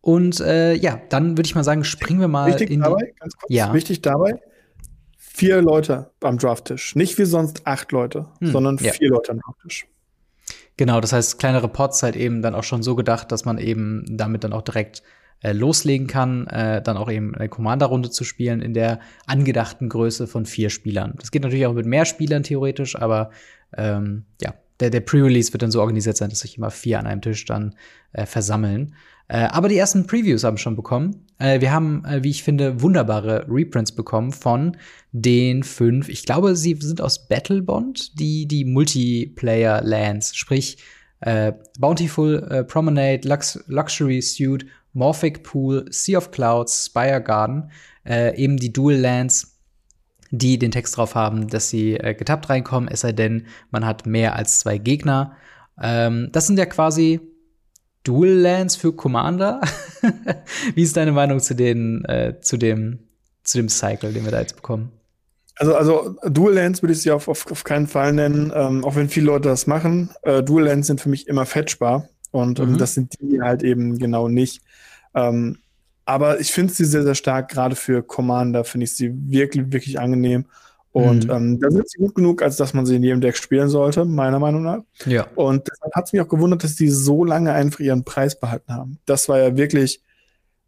und 0.00 0.40
äh, 0.40 0.74
ja, 0.74 1.00
dann 1.08 1.36
würde 1.36 1.46
ich 1.46 1.54
mal 1.56 1.64
sagen, 1.64 1.82
springen 1.82 2.20
wir 2.20 2.28
mal 2.28 2.48
wichtig 2.48 2.70
in 2.70 2.80
dabei, 2.80 3.12
ganz 3.18 3.36
kurz, 3.36 3.52
ja. 3.52 3.74
wichtig 3.74 4.02
dabei, 4.02 4.40
vier 5.18 5.60
Leute 5.60 6.12
am 6.20 6.38
Drafttisch. 6.38 6.94
Nicht 6.94 7.18
wie 7.18 7.24
sonst 7.24 7.66
acht 7.66 7.90
Leute, 7.90 8.28
hm, 8.38 8.52
sondern 8.52 8.76
ja. 8.76 8.92
vier 8.92 9.10
Leute 9.10 9.32
am 9.32 9.40
Drafttisch. 9.40 9.88
Genau, 10.76 11.00
das 11.00 11.12
heißt, 11.12 11.38
kleinere 11.38 11.68
Pots 11.68 12.02
halt 12.02 12.14
eben 12.14 12.42
dann 12.42 12.54
auch 12.54 12.62
schon 12.62 12.82
so 12.84 12.94
gedacht, 12.94 13.32
dass 13.32 13.44
man 13.44 13.58
eben 13.58 14.04
damit 14.08 14.44
dann 14.44 14.52
auch 14.52 14.62
direkt 14.62 15.02
äh, 15.42 15.52
loslegen 15.52 16.06
kann, 16.06 16.46
äh, 16.46 16.82
dann 16.82 16.96
auch 16.96 17.10
eben 17.10 17.34
eine 17.34 17.48
Commander-Runde 17.48 18.10
zu 18.10 18.24
spielen 18.24 18.60
in 18.60 18.74
der 18.74 19.00
angedachten 19.26 19.88
Größe 19.88 20.26
von 20.26 20.46
vier 20.46 20.70
Spielern. 20.70 21.14
Das 21.18 21.30
geht 21.30 21.42
natürlich 21.42 21.66
auch 21.66 21.74
mit 21.74 21.86
mehr 21.86 22.04
Spielern 22.04 22.42
theoretisch, 22.42 22.96
aber 22.96 23.30
ähm, 23.76 24.24
ja, 24.40 24.54
der, 24.80 24.90
der 24.90 25.00
Pre-Release 25.00 25.52
wird 25.52 25.62
dann 25.62 25.70
so 25.70 25.80
organisiert 25.80 26.16
sein, 26.16 26.30
dass 26.30 26.40
sich 26.40 26.58
immer 26.58 26.70
vier 26.70 26.98
an 26.98 27.06
einem 27.06 27.22
Tisch 27.22 27.44
dann 27.44 27.74
äh, 28.12 28.26
versammeln. 28.26 28.94
Äh, 29.28 29.48
aber 29.50 29.68
die 29.68 29.76
ersten 29.76 30.06
Previews 30.06 30.44
haben 30.44 30.58
schon 30.58 30.76
bekommen. 30.76 31.26
Äh, 31.38 31.60
wir 31.60 31.72
haben, 31.72 32.04
äh, 32.04 32.22
wie 32.22 32.30
ich 32.30 32.42
finde, 32.42 32.80
wunderbare 32.80 33.46
Reprints 33.48 33.92
bekommen 33.92 34.32
von 34.32 34.76
den 35.12 35.62
fünf. 35.62 36.08
Ich 36.08 36.24
glaube, 36.24 36.54
sie 36.54 36.76
sind 36.80 37.00
aus 37.00 37.26
Battlebond, 37.28 38.18
die 38.20 38.46
die 38.46 38.64
Multiplayer-Lands, 38.64 40.36
sprich 40.36 40.78
äh, 41.20 41.52
Bountiful 41.78 42.64
Promenade, 42.68 43.26
Lux 43.26 43.64
Luxury 43.66 44.20
Suit, 44.20 44.66
Morphic 44.96 45.42
Pool, 45.42 45.84
Sea 45.90 46.18
of 46.18 46.30
Clouds, 46.30 46.86
Spire 46.86 47.22
Garden, 47.22 47.70
äh, 48.04 48.36
eben 48.36 48.56
die 48.56 48.72
Dual 48.72 48.96
Lands 48.96 49.52
die 50.30 50.58
den 50.58 50.72
Text 50.72 50.96
drauf 50.96 51.14
haben, 51.14 51.48
dass 51.48 51.70
sie 51.70 51.94
äh, 51.94 52.14
getappt 52.14 52.50
reinkommen, 52.50 52.88
es 52.92 53.00
sei 53.00 53.12
denn, 53.12 53.46
man 53.70 53.86
hat 53.86 54.06
mehr 54.06 54.34
als 54.34 54.58
zwei 54.58 54.76
Gegner. 54.76 55.36
Ähm, 55.80 56.30
das 56.32 56.46
sind 56.48 56.58
ja 56.58 56.66
quasi 56.66 57.20
Dual 58.02 58.30
Lands 58.30 58.76
für 58.76 58.92
Commander. 58.92 59.60
Wie 60.74 60.82
ist 60.82 60.96
deine 60.96 61.12
Meinung 61.12 61.40
zu 61.40 61.54
den, 61.54 62.04
äh, 62.06 62.40
zu 62.40 62.56
dem, 62.56 62.98
zu 63.44 63.58
dem 63.58 63.68
Cycle, 63.68 64.12
den 64.12 64.24
wir 64.24 64.32
da 64.32 64.40
jetzt 64.40 64.56
bekommen? 64.56 64.92
Also, 65.56 65.74
also 65.74 66.16
Dual 66.28 66.54
Lands 66.54 66.82
würde 66.82 66.92
ich 66.92 67.02
sie 67.02 67.10
auf, 67.10 67.28
auf, 67.28 67.50
auf 67.50 67.64
keinen 67.64 67.86
Fall 67.86 68.12
nennen, 68.12 68.52
ähm, 68.54 68.84
auch 68.84 68.96
wenn 68.96 69.08
viele 69.08 69.26
Leute 69.26 69.48
das 69.48 69.66
machen. 69.66 70.10
Äh, 70.22 70.42
Dual 70.42 70.64
Lands 70.64 70.88
sind 70.88 71.00
für 71.00 71.08
mich 71.08 71.28
immer 71.28 71.46
fetchbar. 71.46 72.08
Und 72.30 72.58
ähm, 72.58 72.72
mhm. 72.72 72.78
das 72.78 72.94
sind 72.94 73.14
die 73.20 73.40
halt 73.40 73.62
eben 73.62 73.98
genau 73.98 74.28
nicht. 74.28 74.60
Ähm, 75.16 75.58
aber 76.04 76.38
ich 76.38 76.52
finde 76.52 76.72
sie 76.72 76.84
sehr, 76.84 77.02
sehr 77.02 77.16
stark, 77.16 77.50
gerade 77.50 77.74
für 77.74 78.02
Commander 78.02 78.62
finde 78.62 78.84
ich 78.84 78.94
sie 78.94 79.12
wirklich, 79.12 79.72
wirklich 79.72 79.98
angenehm. 79.98 80.46
Und 80.92 81.26
mhm. 81.26 81.30
ähm, 81.30 81.60
da 81.60 81.70
sind 81.70 81.90
sie 81.90 81.98
gut 81.98 82.14
genug, 82.14 82.40
als 82.40 82.56
dass 82.56 82.72
man 82.72 82.86
sie 82.86 82.96
in 82.96 83.02
jedem 83.02 83.20
Deck 83.20 83.36
spielen 83.36 83.68
sollte, 83.68 84.06
meiner 84.06 84.38
Meinung 84.38 84.62
nach. 84.62 84.78
Ja. 85.04 85.26
Und 85.34 85.68
deshalb 85.68 85.94
hat 85.94 86.06
es 86.06 86.12
mich 86.14 86.22
auch 86.22 86.28
gewundert, 86.28 86.64
dass 86.64 86.76
die 86.76 86.88
so 86.88 87.22
lange 87.22 87.52
einfach 87.52 87.80
ihren 87.80 88.04
Preis 88.04 88.40
behalten 88.40 88.72
haben. 88.72 88.98
Das 89.04 89.28
war 89.28 89.38
ja 89.38 89.56
wirklich, 89.58 90.00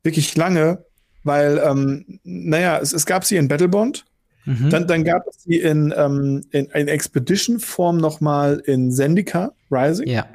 wirklich 0.02 0.36
lange, 0.36 0.84
weil, 1.24 1.62
ähm, 1.64 2.20
naja, 2.24 2.78
es, 2.78 2.92
es 2.92 3.06
gab 3.06 3.24
sie 3.24 3.36
in 3.36 3.48
Battlebond, 3.48 4.04
mhm. 4.44 4.68
dann, 4.68 4.86
dann 4.86 5.04
gab 5.04 5.22
es 5.28 5.44
sie 5.44 5.60
in, 5.60 5.94
ähm, 5.96 6.44
in, 6.50 6.66
in 6.66 6.88
Expedition-Form 6.88 7.96
nochmal 7.96 8.60
in 8.66 8.92
Zendika 8.92 9.52
Rising. 9.70 10.08
Ja. 10.08 10.26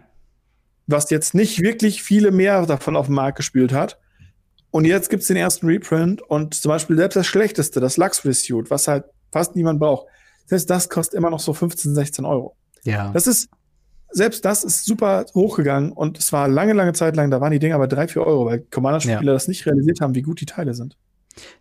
Was 0.87 1.11
jetzt 1.11 1.35
nicht 1.35 1.61
wirklich 1.61 2.01
viele 2.01 2.31
mehr 2.31 2.65
davon 2.65 2.95
auf 2.95 3.05
dem 3.05 3.15
Markt 3.15 3.37
gespielt 3.37 3.73
hat. 3.73 3.99
Und 4.73 4.85
jetzt 4.85 5.11
gibt 5.11 5.21
es 5.21 5.27
den 5.27 5.37
ersten 5.37 5.67
Reprint 5.67 6.23
und 6.23 6.55
zum 6.55 6.69
Beispiel 6.69 6.97
selbst 6.97 7.15
das 7.15 7.27
schlechteste, 7.27 7.79
das 7.79 7.95
Luxury 7.97 8.33
Suit, 8.33 8.71
was 8.71 8.87
halt 8.87 9.05
fast 9.31 9.55
niemand 9.55 9.79
braucht. 9.79 10.07
Selbst 10.47 10.67
das 10.67 10.89
kostet 10.89 11.15
immer 11.15 11.29
noch 11.29 11.39
so 11.39 11.53
15, 11.53 11.93
16 11.93 12.25
Euro. 12.25 12.55
Ja. 12.83 13.11
Das 13.13 13.27
ist, 13.27 13.49
selbst 14.09 14.43
das 14.45 14.63
ist 14.63 14.83
super 14.85 15.27
hochgegangen 15.35 15.91
und 15.91 16.17
es 16.17 16.33
war 16.33 16.47
lange, 16.47 16.73
lange 16.73 16.93
Zeit 16.93 17.15
lang, 17.15 17.29
da 17.29 17.39
waren 17.39 17.51
die 17.51 17.59
Dinger 17.59 17.75
aber 17.75 17.87
3, 17.87 18.07
4 18.07 18.25
Euro, 18.25 18.47
weil 18.47 18.61
Commander-Spieler 18.61 19.21
ja. 19.21 19.33
das 19.33 19.47
nicht 19.47 19.63
realisiert 19.67 20.01
haben, 20.01 20.15
wie 20.15 20.23
gut 20.23 20.41
die 20.41 20.47
Teile 20.47 20.73
sind. 20.73 20.97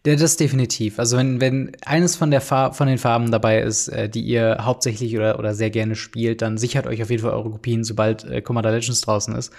Ja, 0.06 0.16
das 0.16 0.38
definitiv. 0.38 0.98
Also 0.98 1.18
wenn, 1.18 1.38
wenn 1.38 1.72
eines 1.84 2.16
von, 2.16 2.30
der 2.30 2.40
Far 2.40 2.72
von 2.72 2.88
den 2.88 2.96
Farben 2.96 3.30
dabei 3.30 3.60
ist, 3.60 3.88
äh, 3.88 4.08
die 4.08 4.22
ihr 4.22 4.56
hauptsächlich 4.62 5.14
oder, 5.18 5.38
oder 5.38 5.54
sehr 5.54 5.70
gerne 5.70 5.96
spielt, 5.96 6.40
dann 6.40 6.56
sichert 6.56 6.86
euch 6.86 7.02
auf 7.02 7.10
jeden 7.10 7.22
Fall 7.22 7.32
eure 7.32 7.50
Kopien, 7.50 7.84
sobald 7.84 8.24
äh, 8.24 8.40
Commander 8.40 8.72
Legends 8.72 9.02
draußen 9.02 9.34
ist. 9.34 9.52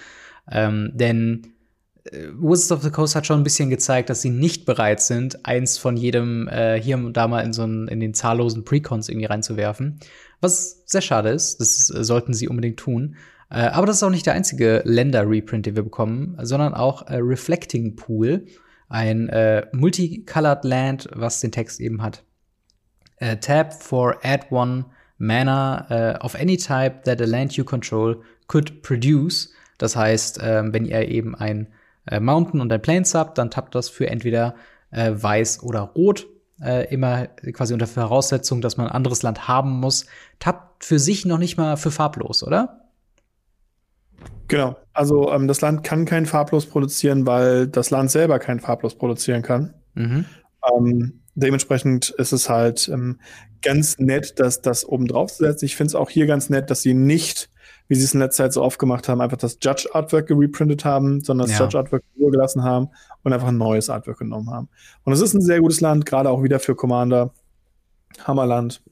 Ähm, 0.50 0.90
denn 0.92 1.53
Wizards 2.12 2.72
of 2.72 2.82
the 2.82 2.90
Coast 2.90 3.16
hat 3.16 3.26
schon 3.26 3.40
ein 3.40 3.44
bisschen 3.44 3.70
gezeigt, 3.70 4.10
dass 4.10 4.20
sie 4.20 4.30
nicht 4.30 4.66
bereit 4.66 5.00
sind, 5.00 5.46
eins 5.46 5.78
von 5.78 5.96
jedem 5.96 6.48
äh, 6.48 6.80
hier 6.80 6.96
und 6.96 7.16
da 7.16 7.28
mal 7.28 7.40
in 7.40 7.54
so 7.54 7.62
einen, 7.62 7.88
in 7.88 8.00
den 8.00 8.12
zahllosen 8.12 8.64
Precons 8.64 9.08
irgendwie 9.08 9.26
reinzuwerfen. 9.26 10.00
Was 10.40 10.82
sehr 10.84 11.00
schade 11.00 11.30
ist. 11.30 11.60
Das 11.60 11.88
äh, 11.88 12.04
sollten 12.04 12.34
sie 12.34 12.48
unbedingt 12.48 12.78
tun. 12.78 13.16
Äh, 13.50 13.68
aber 13.68 13.86
das 13.86 13.96
ist 13.96 14.02
auch 14.02 14.10
nicht 14.10 14.26
der 14.26 14.34
einzige 14.34 14.82
Länder-Reprint, 14.84 15.64
den 15.64 15.76
wir 15.76 15.82
bekommen, 15.82 16.36
sondern 16.42 16.74
auch 16.74 17.06
äh, 17.06 17.16
Reflecting 17.16 17.96
Pool, 17.96 18.44
ein 18.88 19.30
äh, 19.30 19.66
Multicolored 19.72 20.64
Land, 20.64 21.08
was 21.14 21.40
den 21.40 21.52
Text 21.52 21.80
eben 21.80 22.02
hat. 22.02 22.24
Tab 23.40 23.72
for 23.72 24.18
add 24.22 24.48
one 24.50 24.86
mana 25.18 26.18
of 26.20 26.34
any 26.34 26.58
type 26.58 27.04
that 27.04 27.22
a 27.22 27.24
land 27.24 27.52
you 27.56 27.64
control 27.64 28.20
could 28.48 28.82
produce. 28.82 29.50
Das 29.78 29.96
heißt, 29.96 30.40
ähm, 30.42 30.74
wenn 30.74 30.84
ihr 30.84 31.08
eben 31.08 31.34
ein 31.34 31.68
äh, 32.06 32.20
Mountain 32.20 32.60
und 32.60 32.72
ein 32.72 32.82
Plain 32.82 33.04
Sub, 33.04 33.34
dann 33.34 33.50
tappt 33.50 33.74
das 33.74 33.88
für 33.88 34.08
entweder 34.08 34.54
äh, 34.90 35.12
weiß 35.14 35.62
oder 35.62 35.80
rot. 35.80 36.26
Äh, 36.62 36.92
immer 36.94 37.26
quasi 37.52 37.72
unter 37.72 37.88
Voraussetzung, 37.88 38.60
dass 38.60 38.76
man 38.76 38.86
ein 38.86 38.92
anderes 38.92 39.22
Land 39.22 39.48
haben 39.48 39.80
muss. 39.80 40.06
Tappt 40.38 40.84
für 40.84 41.00
sich 41.00 41.24
noch 41.24 41.38
nicht 41.38 41.56
mal 41.56 41.76
für 41.76 41.90
farblos, 41.90 42.44
oder? 42.44 42.84
Genau. 44.48 44.76
Also 44.92 45.32
ähm, 45.32 45.48
das 45.48 45.60
Land 45.60 45.82
kann 45.82 46.04
kein 46.04 46.26
farblos 46.26 46.66
produzieren, 46.66 47.26
weil 47.26 47.66
das 47.66 47.90
Land 47.90 48.10
selber 48.10 48.38
kein 48.38 48.60
farblos 48.60 48.94
produzieren 48.94 49.42
kann. 49.42 49.74
Mhm. 49.94 50.26
Ähm, 50.72 51.20
dementsprechend 51.34 52.10
ist 52.10 52.32
es 52.32 52.48
halt 52.48 52.88
ähm, 52.88 53.18
ganz 53.62 53.98
nett, 53.98 54.38
dass 54.38 54.62
das 54.62 54.86
oben 54.86 55.08
drauf 55.08 55.32
zu 55.32 55.44
setzen. 55.44 55.64
Ich 55.64 55.76
finde 55.76 55.88
es 55.88 55.94
auch 55.94 56.10
hier 56.10 56.26
ganz 56.26 56.50
nett, 56.50 56.70
dass 56.70 56.82
sie 56.82 56.94
nicht 56.94 57.50
wie 57.88 57.94
sie 57.94 58.04
es 58.04 58.14
in 58.14 58.20
letzter 58.20 58.44
Zeit 58.44 58.52
so 58.52 58.62
oft 58.62 58.78
gemacht 58.78 59.08
haben, 59.08 59.20
einfach 59.20 59.36
das 59.36 59.58
Judge 59.60 59.88
Artwork 59.92 60.28
gereprintet 60.28 60.84
haben, 60.84 61.20
sondern 61.22 61.48
das 61.48 61.58
ja. 61.58 61.64
Judge 61.64 61.78
Artwork 61.78 62.02
gelassen 62.16 62.62
haben 62.62 62.88
und 63.22 63.32
einfach 63.32 63.48
ein 63.48 63.58
neues 63.58 63.90
Artwork 63.90 64.18
genommen 64.18 64.50
haben. 64.50 64.68
Und 65.04 65.12
es 65.12 65.20
ist 65.20 65.34
ein 65.34 65.42
sehr 65.42 65.60
gutes 65.60 65.80
Land, 65.80 66.06
gerade 66.06 66.30
auch 66.30 66.42
wieder 66.42 66.58
für 66.58 66.74
Commander. 66.74 67.32
Hammerland. 68.22 68.82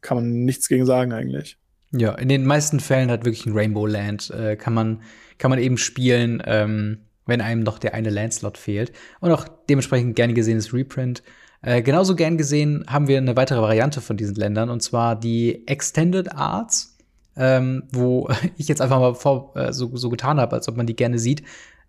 Kann 0.00 0.16
man 0.16 0.44
nichts 0.44 0.68
gegen 0.68 0.86
sagen 0.86 1.12
eigentlich. 1.12 1.58
Ja, 1.92 2.12
in 2.12 2.28
den 2.28 2.44
meisten 2.44 2.80
Fällen 2.80 3.10
hat 3.10 3.24
wirklich 3.24 3.46
ein 3.46 3.56
Rainbow 3.56 3.86
Land. 3.86 4.30
Äh, 4.30 4.56
kann, 4.56 4.74
man, 4.74 5.02
kann 5.38 5.50
man 5.50 5.58
eben 5.58 5.78
spielen, 5.78 6.42
ähm, 6.44 7.04
wenn 7.26 7.40
einem 7.40 7.62
noch 7.62 7.78
der 7.78 7.94
eine 7.94 8.10
Landslot 8.10 8.58
fehlt. 8.58 8.92
Und 9.20 9.30
auch 9.30 9.46
dementsprechend 9.68 10.16
gerne 10.16 10.34
gesehenes 10.34 10.74
Reprint. 10.74 11.22
Äh, 11.62 11.82
genauso 11.82 12.16
gern 12.16 12.36
gesehen 12.36 12.84
haben 12.88 13.08
wir 13.08 13.16
eine 13.16 13.36
weitere 13.36 13.62
Variante 13.62 14.00
von 14.00 14.16
diesen 14.16 14.34
Ländern, 14.34 14.68
und 14.68 14.82
zwar 14.82 15.18
die 15.18 15.66
Extended 15.66 16.32
Arts 16.32 16.93
ähm, 17.36 17.84
wo 17.92 18.28
ich 18.56 18.68
jetzt 18.68 18.80
einfach 18.80 18.98
mal 18.98 19.14
vor, 19.14 19.56
äh, 19.56 19.72
so, 19.72 19.94
so 19.96 20.08
getan 20.08 20.40
habe, 20.40 20.56
als 20.56 20.68
ob 20.68 20.76
man 20.76 20.86
die 20.86 20.96
gerne 20.96 21.18
sieht. 21.18 21.42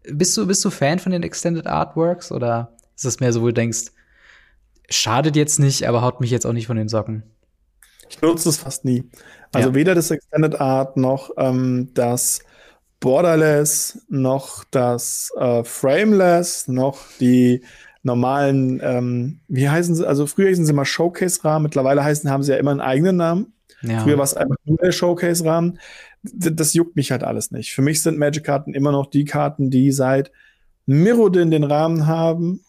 Bist 0.04 0.36
du, 0.38 0.46
bist 0.46 0.64
du 0.64 0.70
Fan 0.70 1.00
von 1.00 1.12
den 1.12 1.24
Extended 1.24 1.68
Artworks 1.68 2.32
oder 2.32 2.76
ist 2.96 3.06
das 3.06 3.20
mehr 3.20 3.34
so, 3.34 3.42
wo 3.42 3.48
du 3.48 3.54
denkst, 3.54 3.92
schadet 4.90 5.36
jetzt 5.36 5.60
nicht, 5.60 5.88
aber 5.88 6.02
haut 6.02 6.22
mich 6.22 6.32
jetzt 6.32 6.46
auch 6.46 6.54
nicht 6.54 6.68
von 6.68 6.78
den 6.78 6.90
Socken? 6.90 7.24
Ich 8.10 8.22
nutze 8.22 8.50
es 8.50 8.58
fast 8.58 8.86
nie. 8.86 9.10
Also 9.52 9.70
ja. 9.70 9.76
weder 9.76 9.96
das 9.96 10.12
Extended 10.12 10.60
Art 10.62 10.96
noch 10.98 11.32
ähm, 11.38 11.90
das 11.94 12.42
Borderless, 13.00 14.06
noch 14.10 14.64
das 14.72 15.32
äh, 15.38 15.64
Frameless, 15.64 16.68
noch 16.68 17.00
die 17.20 17.64
normalen, 18.04 18.80
ähm, 18.84 19.40
wie 19.48 19.68
heißen 19.68 19.96
sie? 19.96 20.08
Also 20.08 20.28
früher 20.28 20.50
hießen 20.50 20.66
sie 20.66 20.74
mal 20.74 20.86
Showcase-Rahmen, 20.86 21.64
mittlerweile 21.64 22.04
heißen, 22.04 22.30
haben 22.30 22.44
sie 22.44 22.52
ja 22.52 22.58
immer 22.58 22.72
einen 22.72 22.82
eigenen 22.82 23.18
Namen. 23.18 23.54
Ja. 23.88 24.02
Früher 24.02 24.18
war 24.18 24.24
es 24.24 24.34
einfach 24.34 24.58
nur 24.66 24.78
der 24.78 24.92
Showcase-Rahmen. 24.92 25.80
Das 26.24 26.74
juckt 26.74 26.96
mich 26.96 27.12
halt 27.12 27.24
alles 27.24 27.52
nicht. 27.52 27.74
Für 27.74 27.82
mich 27.82 28.02
sind 28.02 28.18
Magic-Karten 28.18 28.74
immer 28.74 28.92
noch 28.92 29.08
die 29.08 29.26
Karten, 29.26 29.70
die 29.70 29.92
seit 29.92 30.32
Mirrodin 30.86 31.52
den 31.52 31.64
Rahmen 31.64 32.08
haben. 32.08 32.62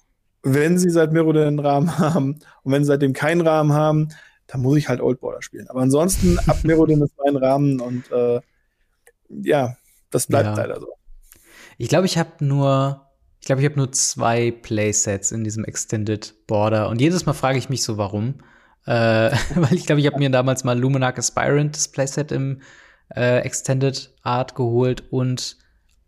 Wenn 0.43 0.79
sie 0.79 0.91
seit 0.91 1.13
Mirrodin 1.13 1.57
den 1.57 1.59
Rahmen 1.59 1.99
haben 1.99 2.39
und 2.63 2.73
wenn 2.73 2.85
sie 2.85 2.89
seitdem 2.89 3.13
keinen 3.13 3.41
Rahmen 3.41 3.73
haben, 3.73 4.09
dann 4.47 4.63
muss 4.63 4.79
ich 4.79 4.89
halt 4.89 5.01
Old 5.01 5.21
Border 5.21 5.43
spielen. 5.43 5.69
Aber 5.69 5.81
ansonsten, 5.81 6.39
ab 6.47 6.59
Mirrodin 6.63 7.03
ist 7.03 7.15
mein 7.25 7.37
Rahmen 7.37 7.81
und 7.81 8.11
äh, 8.13 8.41
ja, 9.29 9.77
das 10.11 10.27
bleibt 10.27 10.47
ja. 10.47 10.55
leider 10.55 10.81
so. 10.81 10.89
Ich 11.79 11.89
glaube, 11.89 12.07
ich 12.07 12.17
habe 12.17 12.45
nur, 12.45 13.07
ich 13.41 13.47
glaube, 13.47 13.61
ich 13.61 13.67
habe 13.67 13.77
nur 13.77 13.93
zwei 13.93 14.51
Playsets 14.51 15.33
in 15.33 15.45
diesem 15.45 15.65
Extended 15.65 16.35
Border 16.47 16.89
und 16.89 17.01
jedes 17.01 17.27
Mal 17.27 17.33
frage 17.33 17.59
ich 17.59 17.69
mich 17.69 17.83
so, 17.83 17.99
warum. 17.99 18.35
Äh, 18.87 19.31
weil 19.55 19.75
ich 19.75 19.87
glaube, 19.87 20.01
ich 20.01 20.07
habe 20.07 20.19
mir 20.19 20.31
damals 20.31 20.65
mal 20.65 20.79
Luminarch 20.79 21.19
Aspirant, 21.19 21.77
das 21.77 21.89
Playset 21.89 22.33
im 22.33 22.61
äh, 23.15 23.41
Extended 23.41 24.13
Art 24.23 24.55
geholt 24.55 25.05
und 25.11 25.57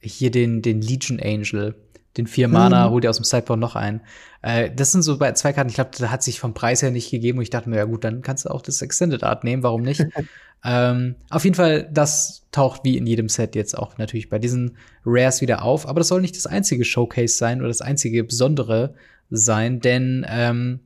hier 0.01 0.31
den, 0.31 0.63
den 0.63 0.81
Legion 0.81 1.21
Angel. 1.21 1.75
Den 2.17 2.27
vier 2.27 2.49
Mana 2.49 2.89
mhm. 2.89 2.93
holt 2.93 3.05
ihr 3.05 3.11
aus 3.11 3.17
dem 3.17 3.25
Sideboard 3.25 3.61
noch 3.61 3.77
ein. 3.77 4.01
Äh, 4.43 4.71
das 4.75 4.93
sind 4.93 5.03
so 5.03 5.19
bei 5.19 5.33
zwei 5.33 5.53
Karten, 5.53 5.69
ich 5.69 5.77
glaube, 5.77 5.91
da 5.97 6.11
hat 6.11 6.23
sich 6.23 6.41
vom 6.41 6.55
Preis 6.55 6.83
her 6.83 6.91
nicht 6.91 7.11
gegeben 7.11 7.39
und 7.39 7.43
ich 7.43 7.51
dachte 7.51 7.69
mir, 7.69 7.77
ja 7.77 7.85
gut, 7.85 8.05
dann 8.05 8.23
kannst 8.23 8.45
du 8.45 8.51
auch 8.51 8.63
das 8.63 8.83
Extended 8.83 9.23
Art 9.23 9.45
nehmen, 9.45 9.63
warum 9.63 9.83
nicht? 9.83 10.05
ähm, 10.65 11.17
auf 11.31 11.45
jeden 11.45 11.55
Fall, 11.55 11.89
das 11.93 12.47
taucht 12.51 12.83
wie 12.85 12.97
in 12.97 13.07
jedem 13.07 13.29
Set 13.29 13.55
jetzt 13.55 13.77
auch 13.77 13.99
natürlich 13.99 14.29
bei 14.29 14.39
diesen 14.39 14.77
Rares 15.05 15.41
wieder 15.41 15.63
auf, 15.63 15.89
aber 15.89 16.01
das 16.01 16.09
soll 16.09 16.21
nicht 16.21 16.37
das 16.37 16.47
einzige 16.47 16.85
Showcase 16.85 17.37
sein 17.37 17.61
oder 17.61 17.69
das 17.69 17.81
einzige 17.81 18.25
Besondere 18.25 18.95
sein, 19.31 19.81
denn 19.81 20.27
ähm, 20.29 20.81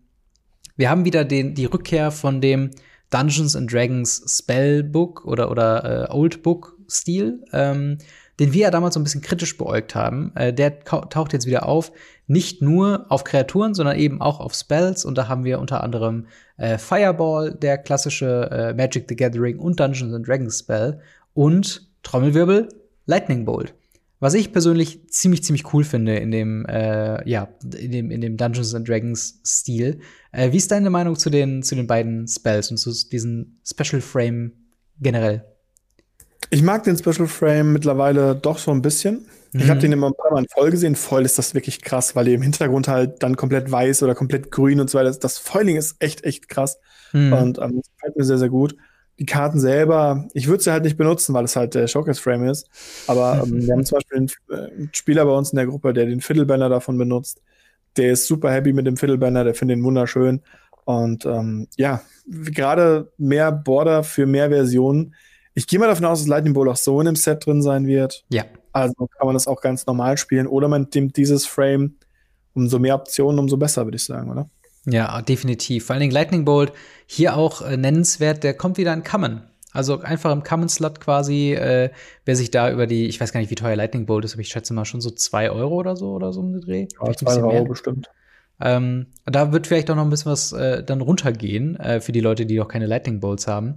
wir 0.76 0.90
haben 0.90 1.04
wieder 1.04 1.24
den, 1.24 1.54
die 1.54 1.66
Rückkehr 1.66 2.10
von 2.10 2.40
dem 2.40 2.70
Dungeons 3.10 3.54
and 3.54 3.72
Dragons 3.72 4.22
Spellbook 4.26 5.24
oder, 5.24 5.50
oder 5.50 6.08
äh, 6.08 6.12
Old 6.12 6.42
Book 6.42 6.78
Stil, 6.88 7.44
ähm, 7.52 7.98
den 8.40 8.52
wir 8.52 8.62
ja 8.62 8.70
damals 8.70 8.94
so 8.94 9.00
ein 9.00 9.04
bisschen 9.04 9.20
kritisch 9.20 9.56
beäugt 9.58 9.94
haben. 9.94 10.32
Äh, 10.34 10.52
der 10.52 10.80
taucht 10.80 11.32
jetzt 11.32 11.46
wieder 11.46 11.68
auf, 11.68 11.92
nicht 12.26 12.62
nur 12.62 13.06
auf 13.10 13.24
Kreaturen, 13.24 13.74
sondern 13.74 13.98
eben 13.98 14.20
auch 14.22 14.40
auf 14.40 14.54
Spells. 14.54 15.04
Und 15.04 15.18
da 15.18 15.28
haben 15.28 15.44
wir 15.44 15.60
unter 15.60 15.82
anderem 15.82 16.26
äh, 16.56 16.78
Fireball, 16.78 17.54
der 17.54 17.78
klassische 17.78 18.50
äh, 18.50 18.74
Magic 18.74 19.06
the 19.08 19.16
Gathering 19.16 19.58
und 19.58 19.78
Dungeons 19.78 20.14
and 20.14 20.26
Dragons 20.26 20.58
Spell 20.58 21.00
und 21.34 21.86
Trommelwirbel, 22.02 22.68
Lightning 23.06 23.44
Bolt. 23.44 23.74
Was 24.22 24.34
ich 24.34 24.52
persönlich 24.52 25.08
ziemlich, 25.08 25.42
ziemlich 25.42 25.74
cool 25.74 25.82
finde 25.82 26.14
in 26.14 26.30
dem, 26.30 26.64
äh, 26.66 27.28
ja, 27.28 27.48
in 27.76 27.90
dem, 27.90 28.10
in 28.12 28.20
dem 28.20 28.36
Dungeons 28.36 28.72
and 28.72 28.88
Dragons 28.88 29.40
Stil. 29.44 29.98
Äh, 30.30 30.52
wie 30.52 30.58
ist 30.58 30.70
deine 30.70 30.90
Meinung 30.90 31.16
zu 31.16 31.28
den, 31.28 31.64
zu 31.64 31.74
den 31.74 31.88
beiden 31.88 32.28
Spells 32.28 32.70
und 32.70 32.76
zu 32.76 32.92
diesen 33.10 33.60
Special 33.66 34.00
Frame 34.00 34.52
generell? 35.00 35.44
Ich 36.50 36.62
mag 36.62 36.84
den 36.84 36.96
Special 36.96 37.26
Frame 37.26 37.72
mittlerweile 37.72 38.36
doch 38.36 38.58
so 38.58 38.70
ein 38.70 38.80
bisschen. 38.80 39.26
Mhm. 39.54 39.60
Ich 39.60 39.68
habe 39.68 39.80
den 39.80 39.90
immer 39.90 40.06
ein 40.06 40.14
paar 40.14 40.30
Mal 40.30 40.46
voll 40.54 40.70
gesehen. 40.70 40.94
Voll 40.94 41.24
ist 41.24 41.36
das 41.36 41.54
wirklich 41.54 41.82
krass, 41.82 42.14
weil 42.14 42.26
die 42.26 42.34
im 42.34 42.42
Hintergrund 42.42 42.86
halt 42.86 43.24
dann 43.24 43.34
komplett 43.34 43.72
weiß 43.72 44.04
oder 44.04 44.14
komplett 44.14 44.52
grün 44.52 44.78
und 44.78 44.88
so 44.88 44.98
weiter. 44.98 45.10
Das 45.10 45.38
Foiling 45.38 45.74
ist 45.74 45.96
echt, 45.98 46.22
echt 46.22 46.48
krass. 46.48 46.78
Mhm. 47.12 47.32
Und 47.32 47.58
ähm, 47.58 47.72
das 47.74 47.90
gefällt 47.96 48.16
mir 48.16 48.24
sehr, 48.24 48.38
sehr 48.38 48.50
gut 48.50 48.76
die 49.22 49.26
Karten 49.26 49.60
selber, 49.60 50.26
ich 50.34 50.48
würde 50.48 50.64
sie 50.64 50.72
halt 50.72 50.82
nicht 50.82 50.96
benutzen, 50.96 51.32
weil 51.32 51.44
es 51.44 51.54
halt 51.54 51.76
der 51.76 51.86
Showcase-Frame 51.86 52.48
ist. 52.48 52.68
Aber 53.06 53.44
ähm, 53.44 53.52
wir 53.66 53.72
haben 53.72 53.84
zum 53.84 53.98
Beispiel 53.98 54.18
einen, 54.18 54.30
äh, 54.50 54.72
einen, 54.72 54.90
Spieler 54.92 55.24
bei 55.24 55.30
uns 55.30 55.52
in 55.52 55.56
der 55.56 55.66
Gruppe, 55.66 55.92
der 55.92 56.06
den 56.06 56.20
Fiddlebanner 56.20 56.68
davon 56.68 56.98
benutzt. 56.98 57.40
Der 57.96 58.10
ist 58.10 58.26
super 58.26 58.50
happy 58.50 58.72
mit 58.72 58.84
dem 58.84 58.96
Fiddlebanner, 58.96 59.44
der 59.44 59.54
findet 59.54 59.78
ihn 59.78 59.84
wunderschön. 59.84 60.40
Und 60.86 61.24
ähm, 61.24 61.68
ja, 61.76 62.02
gerade 62.26 63.12
mehr 63.16 63.52
Border 63.52 64.02
für 64.02 64.26
mehr 64.26 64.48
Versionen. 64.48 65.14
Ich 65.54 65.68
gehe 65.68 65.78
mal 65.78 65.86
davon 65.86 66.06
aus, 66.06 66.18
dass 66.18 66.26
Lightning 66.26 66.54
Bolt 66.54 66.68
auch 66.68 66.76
so 66.76 66.98
in 66.98 67.06
dem 67.06 67.14
Set 67.14 67.46
drin 67.46 67.62
sein 67.62 67.86
wird. 67.86 68.24
Ja. 68.28 68.44
Also 68.72 69.06
kann 69.06 69.26
man 69.26 69.34
das 69.34 69.46
auch 69.46 69.60
ganz 69.60 69.86
normal 69.86 70.18
spielen. 70.18 70.48
Oder 70.48 70.66
man 70.66 70.88
nimmt 70.92 71.16
dieses 71.16 71.46
Frame, 71.46 71.94
umso 72.54 72.80
mehr 72.80 72.96
Optionen, 72.96 73.38
umso 73.38 73.56
besser, 73.56 73.84
würde 73.84 73.96
ich 73.96 74.04
sagen, 74.04 74.32
oder? 74.32 74.50
Ja, 74.86 75.22
definitiv. 75.22 75.86
Vor 75.86 75.94
allen 75.94 76.00
Dingen 76.00 76.12
Lightning 76.12 76.44
Bolt 76.44 76.72
hier 77.06 77.36
auch 77.36 77.62
äh, 77.62 77.76
nennenswert, 77.76 78.42
der 78.42 78.54
kommt 78.54 78.78
wieder 78.78 78.92
in 78.92 79.04
Common. 79.04 79.42
Also 79.72 80.00
einfach 80.00 80.32
im 80.32 80.42
Common-Slot 80.42 81.00
quasi, 81.00 81.54
äh, 81.54 81.90
wer 82.24 82.36
sich 82.36 82.50
da 82.50 82.70
über 82.70 82.86
die, 82.86 83.06
ich 83.06 83.20
weiß 83.20 83.32
gar 83.32 83.40
nicht, 83.40 83.50
wie 83.50 83.54
teuer 83.54 83.76
Lightning 83.76 84.06
Bolt 84.06 84.24
ist, 84.24 84.34
aber 84.34 84.42
ich 84.42 84.48
schätze 84.48 84.74
mal 84.74 84.84
schon 84.84 85.00
so 85.00 85.10
zwei 85.10 85.50
Euro 85.50 85.76
oder 85.76 85.96
so 85.96 86.10
oder 86.10 86.32
so 86.32 86.40
um 86.40 86.52
den 86.52 86.60
Dreh. 86.60 86.88
Ja, 87.02 87.12
zwei 87.14 87.42
Euro 87.42 87.64
bestimmt. 87.64 88.10
Ähm, 88.60 89.06
da 89.24 89.52
wird 89.52 89.66
vielleicht 89.66 89.90
auch 89.90 89.96
noch 89.96 90.04
ein 90.04 90.10
bisschen 90.10 90.30
was 90.30 90.52
äh, 90.52 90.84
dann 90.84 91.00
runtergehen 91.00 91.76
äh, 91.76 92.00
für 92.00 92.12
die 92.12 92.20
Leute, 92.20 92.44
die 92.44 92.58
noch 92.58 92.68
keine 92.68 92.86
Lightning 92.86 93.20
Bolts 93.20 93.46
haben. 93.48 93.76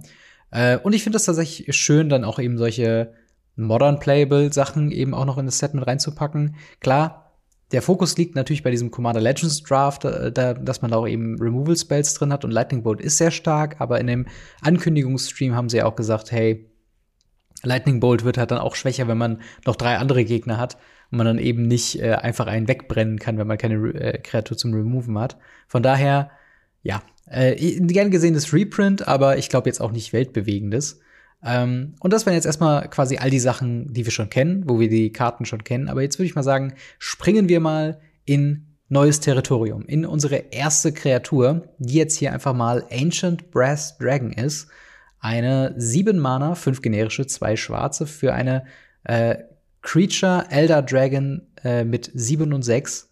Äh, 0.50 0.78
und 0.78 0.92
ich 0.92 1.02
finde 1.02 1.16
das 1.16 1.24
tatsächlich 1.24 1.74
schön, 1.74 2.08
dann 2.08 2.24
auch 2.24 2.38
eben 2.38 2.58
solche 2.58 3.12
Modern 3.56 3.98
Playable 3.98 4.52
Sachen 4.52 4.92
eben 4.92 5.14
auch 5.14 5.24
noch 5.24 5.38
in 5.38 5.46
das 5.46 5.58
Set 5.58 5.72
mit 5.72 5.86
reinzupacken. 5.86 6.56
Klar, 6.80 7.25
der 7.72 7.82
Fokus 7.82 8.16
liegt 8.16 8.36
natürlich 8.36 8.62
bei 8.62 8.70
diesem 8.70 8.90
Commander 8.90 9.20
Legends 9.20 9.62
Draft, 9.62 10.04
äh, 10.04 10.30
da, 10.30 10.54
dass 10.54 10.82
man 10.82 10.90
da 10.90 10.98
auch 10.98 11.08
eben 11.08 11.36
Removal 11.40 11.76
Spells 11.76 12.14
drin 12.14 12.32
hat 12.32 12.44
und 12.44 12.50
Lightning 12.50 12.82
Bolt 12.82 13.00
ist 13.00 13.18
sehr 13.18 13.30
stark, 13.30 13.76
aber 13.80 14.00
in 14.00 14.06
dem 14.06 14.26
Ankündigungsstream 14.62 15.54
haben 15.54 15.68
sie 15.68 15.82
auch 15.82 15.96
gesagt, 15.96 16.30
hey, 16.32 16.70
Lightning 17.62 18.00
Bolt 18.00 18.24
wird 18.24 18.38
halt 18.38 18.50
dann 18.50 18.58
auch 18.58 18.76
schwächer, 18.76 19.08
wenn 19.08 19.18
man 19.18 19.40
noch 19.64 19.76
drei 19.76 19.96
andere 19.96 20.24
Gegner 20.24 20.58
hat 20.58 20.76
und 21.10 21.18
man 21.18 21.26
dann 21.26 21.38
eben 21.38 21.62
nicht 21.62 22.00
äh, 22.00 22.12
einfach 22.12 22.46
einen 22.46 22.68
wegbrennen 22.68 23.18
kann, 23.18 23.38
wenn 23.38 23.46
man 23.46 23.58
keine 23.58 23.76
äh, 23.94 24.18
Kreatur 24.18 24.56
zum 24.56 24.74
Removen 24.74 25.18
hat. 25.18 25.36
Von 25.66 25.82
daher, 25.82 26.30
ja, 26.82 27.02
äh, 27.26 27.80
gern 27.80 28.10
gesehenes 28.10 28.52
Reprint, 28.52 29.08
aber 29.08 29.38
ich 29.38 29.48
glaube 29.48 29.68
jetzt 29.68 29.80
auch 29.80 29.90
nicht 29.90 30.12
weltbewegendes. 30.12 31.00
Ähm, 31.46 31.94
und 32.00 32.12
das 32.12 32.26
wären 32.26 32.34
jetzt 32.34 32.44
erstmal 32.44 32.88
quasi 32.90 33.18
all 33.18 33.30
die 33.30 33.38
Sachen, 33.38 33.92
die 33.92 34.04
wir 34.04 34.12
schon 34.12 34.30
kennen, 34.30 34.64
wo 34.66 34.80
wir 34.80 34.88
die 34.88 35.12
Karten 35.12 35.44
schon 35.44 35.62
kennen. 35.62 35.88
Aber 35.88 36.02
jetzt 36.02 36.18
würde 36.18 36.26
ich 36.26 36.34
mal 36.34 36.42
sagen, 36.42 36.74
springen 36.98 37.48
wir 37.48 37.60
mal 37.60 38.00
in 38.24 38.66
neues 38.88 39.20
Territorium, 39.20 39.86
in 39.86 40.04
unsere 40.04 40.36
erste 40.50 40.92
Kreatur, 40.92 41.68
die 41.78 41.94
jetzt 41.94 42.16
hier 42.16 42.32
einfach 42.32 42.52
mal 42.52 42.84
Ancient 42.90 43.50
Brass 43.50 43.96
Dragon 43.98 44.32
ist. 44.32 44.68
Eine 45.20 45.74
7 45.76 46.18
Mana, 46.18 46.54
5 46.56 46.82
generische, 46.82 47.26
2 47.26 47.56
schwarze 47.56 48.06
für 48.06 48.34
eine 48.34 48.64
äh, 49.04 49.36
Creature 49.82 50.46
Elder 50.50 50.82
Dragon 50.82 51.42
äh, 51.64 51.84
mit 51.84 52.10
7 52.12 52.52
und 52.52 52.62
6, 52.62 53.08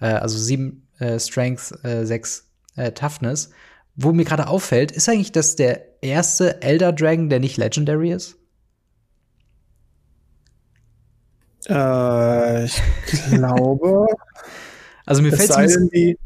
äh, 0.00 0.06
also 0.06 0.38
7 0.38 0.88
äh, 0.98 1.18
Strength, 1.18 1.74
6 1.82 2.50
äh, 2.76 2.92
Toughness. 2.92 3.50
Wo 3.96 4.12
mir 4.12 4.24
gerade 4.24 4.48
auffällt, 4.48 4.90
ist 4.90 5.08
eigentlich 5.08 5.32
das 5.32 5.56
der 5.56 6.02
erste 6.02 6.62
Elder 6.62 6.92
Dragon, 6.92 7.28
der 7.28 7.40
nicht 7.40 7.56
Legendary 7.56 8.12
ist? 8.12 8.36
Äh, 11.68 12.64
ich 12.64 12.82
glaube. 13.30 14.06
also 15.06 15.22
mir 15.22 15.32
fällt 15.32 15.50
es 15.50 15.88
die, 15.90 16.18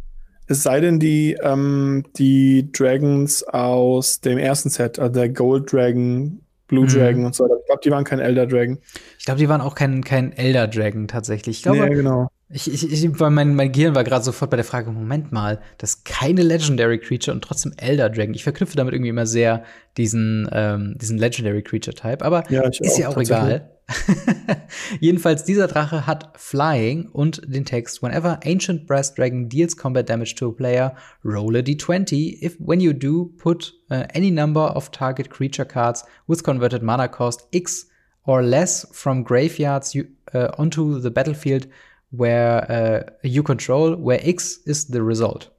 es 0.46 0.62
sei 0.62 0.80
denn, 0.80 0.98
die, 0.98 1.36
ähm, 1.42 2.04
die 2.16 2.72
Dragons 2.72 3.44
aus 3.44 4.20
dem 4.20 4.38
ersten 4.38 4.70
Set, 4.70 4.98
also 4.98 5.12
der 5.12 5.28
Gold 5.28 5.72
Dragon, 5.72 6.40
Blue 6.68 6.84
mhm. 6.84 6.88
Dragon 6.88 7.24
und 7.26 7.34
so 7.34 7.44
weiter. 7.44 7.56
Ich 7.60 7.66
glaube, 7.66 7.80
die 7.84 7.90
waren 7.90 8.04
kein 8.04 8.18
Elder 8.18 8.46
Dragon. 8.46 8.78
Ich 9.18 9.24
glaube, 9.26 9.38
die 9.38 9.48
waren 9.48 9.60
auch 9.60 9.74
kein, 9.74 10.02
kein 10.02 10.32
Elder 10.32 10.66
Dragon 10.66 11.06
tatsächlich. 11.06 11.58
Ich 11.58 11.62
glaube, 11.62 11.86
nee, 11.86 11.94
genau. 11.94 12.28
Ich, 12.50 12.72
ich, 12.72 12.90
ich, 12.90 13.20
mein, 13.20 13.54
mein 13.54 13.72
Gehirn 13.72 13.94
war 13.94 14.04
gerade 14.04 14.24
sofort 14.24 14.50
bei 14.50 14.56
der 14.56 14.64
Frage, 14.64 14.90
Moment 14.90 15.32
mal, 15.32 15.60
das 15.76 15.90
ist 15.90 16.04
keine 16.06 16.42
Legendary 16.42 16.98
Creature 16.98 17.34
und 17.34 17.42
trotzdem 17.42 17.74
Elder 17.76 18.08
Dragon. 18.08 18.32
Ich 18.32 18.42
verknüpfe 18.42 18.74
damit 18.74 18.94
irgendwie 18.94 19.10
immer 19.10 19.26
sehr 19.26 19.64
diesen, 19.98 20.48
ähm, 20.52 20.96
diesen 20.98 21.18
Legendary 21.18 21.62
Creature 21.62 21.94
Type, 21.94 22.24
aber 22.24 22.50
ja, 22.50 22.62
ist 22.62 22.94
auch, 22.94 22.98
ja 22.98 23.08
auch 23.10 23.18
egal. 23.18 23.70
Jedenfalls, 25.00 25.44
dieser 25.44 25.66
Drache 25.66 26.06
hat 26.06 26.30
Flying 26.36 27.08
und 27.10 27.42
den 27.46 27.66
Text, 27.66 28.02
whenever 28.02 28.40
Ancient 28.44 28.86
Brass 28.86 29.14
Dragon 29.14 29.50
deals 29.50 29.76
combat 29.76 30.08
damage 30.08 30.34
to 30.36 30.48
a 30.48 30.52
player, 30.52 30.94
roll 31.22 31.54
a 31.54 31.60
d20. 31.60 32.42
If 32.42 32.56
when 32.58 32.80
you 32.80 32.94
do, 32.94 33.30
put 33.36 33.74
uh, 33.90 34.04
any 34.14 34.30
number 34.30 34.74
of 34.74 34.90
target 34.90 35.28
creature 35.28 35.66
cards 35.66 36.04
with 36.26 36.42
converted 36.42 36.82
mana 36.82 37.08
cost 37.08 37.46
X 37.52 37.88
or 38.24 38.42
less 38.42 38.86
from 38.92 39.24
graveyards 39.24 39.94
you, 39.94 40.06
uh, 40.34 40.48
onto 40.58 40.98
the 41.00 41.10
battlefield 41.10 41.66
where 42.10 43.10
uh, 43.22 43.28
you 43.28 43.42
control, 43.42 43.96
where 43.96 44.26
X 44.26 44.56
is 44.56 44.88
the 44.88 45.00
result. 45.00 45.52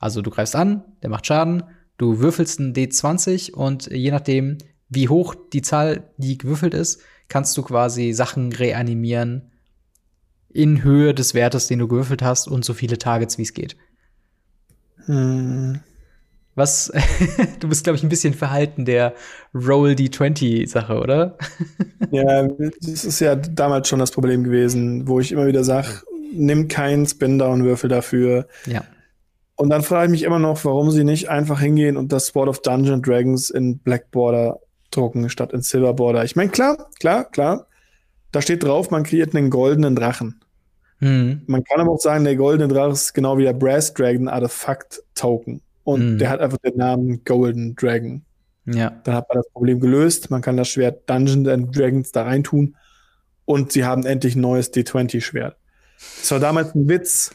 Also 0.00 0.22
du 0.22 0.30
greifst 0.30 0.56
an, 0.56 0.82
der 1.02 1.10
macht 1.10 1.26
Schaden, 1.26 1.62
du 1.98 2.20
würfelst 2.20 2.58
einen 2.58 2.72
D20 2.72 3.52
und 3.52 3.86
je 3.86 4.10
nachdem, 4.10 4.58
wie 4.88 5.08
hoch 5.08 5.34
die 5.52 5.62
Zahl, 5.62 6.10
die 6.16 6.38
gewürfelt 6.38 6.74
ist, 6.74 7.00
kannst 7.28 7.56
du 7.56 7.62
quasi 7.62 8.12
Sachen 8.12 8.52
reanimieren 8.52 9.50
in 10.48 10.82
Höhe 10.82 11.14
des 11.14 11.34
Wertes, 11.34 11.68
den 11.68 11.78
du 11.78 11.86
gewürfelt 11.86 12.22
hast 12.22 12.48
und 12.48 12.64
so 12.64 12.74
viele 12.74 12.98
Targets, 12.98 13.38
wie 13.38 13.42
es 13.42 13.54
geht. 13.54 13.76
Hm. 15.06 15.80
Was, 16.54 16.92
du 17.60 17.68
bist, 17.68 17.84
glaube 17.84 17.96
ich, 17.96 18.02
ein 18.02 18.08
bisschen 18.08 18.34
verhalten 18.34 18.84
der 18.84 19.14
Roll 19.54 19.90
D20-Sache, 19.90 20.98
oder? 20.98 21.38
ja, 22.10 22.48
das 22.80 23.04
ist 23.04 23.20
ja 23.20 23.36
damals 23.36 23.88
schon 23.88 23.98
das 23.98 24.10
Problem 24.10 24.44
gewesen, 24.44 25.06
wo 25.06 25.20
ich 25.20 25.32
immer 25.32 25.46
wieder 25.46 25.64
sage, 25.64 26.02
nimm 26.32 26.68
keinen 26.68 27.06
Spin-Down-Würfel 27.06 27.88
dafür. 27.88 28.46
Ja. 28.66 28.84
Und 29.56 29.70
dann 29.70 29.82
frage 29.82 30.06
ich 30.06 30.10
mich 30.10 30.22
immer 30.22 30.38
noch, 30.38 30.64
warum 30.64 30.90
sie 30.90 31.04
nicht 31.04 31.28
einfach 31.28 31.60
hingehen 31.60 31.96
und 31.96 32.12
das 32.12 32.26
Sword 32.26 32.48
of 32.48 32.62
Dungeon 32.62 33.02
Dragons 33.02 33.50
in 33.50 33.78
Black 33.78 34.10
Border 34.10 34.58
drucken, 34.90 35.28
statt 35.28 35.52
in 35.52 35.62
Silver 35.62 35.94
Border. 35.94 36.24
Ich 36.24 36.34
meine, 36.34 36.50
klar, 36.50 36.88
klar, 36.98 37.24
klar. 37.24 37.66
Da 38.32 38.42
steht 38.42 38.62
drauf, 38.62 38.90
man 38.90 39.02
kreiert 39.02 39.34
einen 39.34 39.50
goldenen 39.50 39.96
Drachen. 39.96 40.40
Mhm. 41.00 41.42
Man 41.46 41.64
kann 41.64 41.80
aber 41.80 41.92
auch 41.92 42.00
sagen, 42.00 42.24
der 42.24 42.36
goldene 42.36 42.72
Drache 42.72 42.92
ist 42.92 43.12
genau 43.12 43.38
wie 43.38 43.44
der 43.44 43.52
Brass 43.52 43.92
Dragon 43.94 44.28
Artifact 44.28 45.02
Token. 45.14 45.62
Und 45.84 46.14
mhm. 46.14 46.18
der 46.18 46.30
hat 46.30 46.40
einfach 46.40 46.58
den 46.58 46.76
Namen 46.76 47.24
Golden 47.24 47.74
Dragon. 47.74 48.22
Ja. 48.66 48.90
Dann 49.04 49.14
hat 49.14 49.28
man 49.28 49.38
das 49.38 49.50
Problem 49.50 49.80
gelöst. 49.80 50.30
Man 50.30 50.42
kann 50.42 50.56
das 50.56 50.68
Schwert 50.68 51.08
Dungeons 51.08 51.48
and 51.48 51.76
Dragons 51.76 52.12
da 52.12 52.24
reintun. 52.24 52.76
Und 53.44 53.72
sie 53.72 53.84
haben 53.84 54.06
endlich 54.06 54.36
ein 54.36 54.42
neues 54.42 54.72
D20-Schwert. 54.72 55.56
Das 56.20 56.30
war 56.30 56.38
damals 56.38 56.74
ein 56.74 56.88
Witz. 56.88 57.30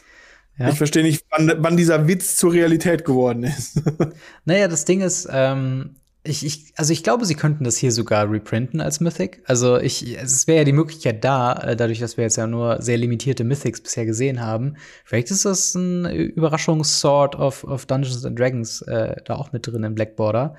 Ja. 0.58 0.70
Ich 0.70 0.78
verstehe 0.78 1.02
nicht, 1.02 1.24
wann, 1.30 1.52
wann, 1.58 1.76
dieser 1.76 2.08
Witz 2.08 2.36
zur 2.36 2.52
Realität 2.52 3.04
geworden 3.04 3.44
ist. 3.44 3.82
naja, 4.46 4.68
das 4.68 4.86
Ding 4.86 5.02
ist, 5.02 5.28
ähm, 5.30 5.96
ich, 6.26 6.44
ich, 6.44 6.72
also 6.76 6.92
ich 6.92 7.02
glaube, 7.02 7.24
sie 7.24 7.34
könnten 7.34 7.64
das 7.64 7.76
hier 7.76 7.92
sogar 7.92 8.30
reprinten 8.30 8.80
als 8.80 9.00
Mythic. 9.00 9.42
Also 9.46 9.78
ich, 9.78 10.16
es 10.16 10.46
wäre 10.46 10.58
ja 10.58 10.64
die 10.64 10.72
Möglichkeit 10.72 11.24
da, 11.24 11.52
äh, 11.54 11.76
dadurch, 11.76 12.00
dass 12.00 12.16
wir 12.16 12.24
jetzt 12.24 12.36
ja 12.36 12.46
nur 12.46 12.82
sehr 12.82 12.96
limitierte 12.96 13.44
Mythics 13.44 13.80
bisher 13.80 14.06
gesehen 14.06 14.40
haben. 14.40 14.76
Vielleicht 15.04 15.30
ist 15.30 15.44
das 15.44 15.74
ein 15.74 16.06
Überraschungssword 16.06 17.36
of, 17.36 17.64
of 17.64 17.86
Dungeons 17.86 18.24
and 18.24 18.38
Dragons 18.38 18.82
äh, 18.82 19.16
da 19.24 19.36
auch 19.36 19.52
mit 19.52 19.66
drin 19.66 19.84
im 19.84 19.94
Black 19.94 20.16
Border. 20.16 20.54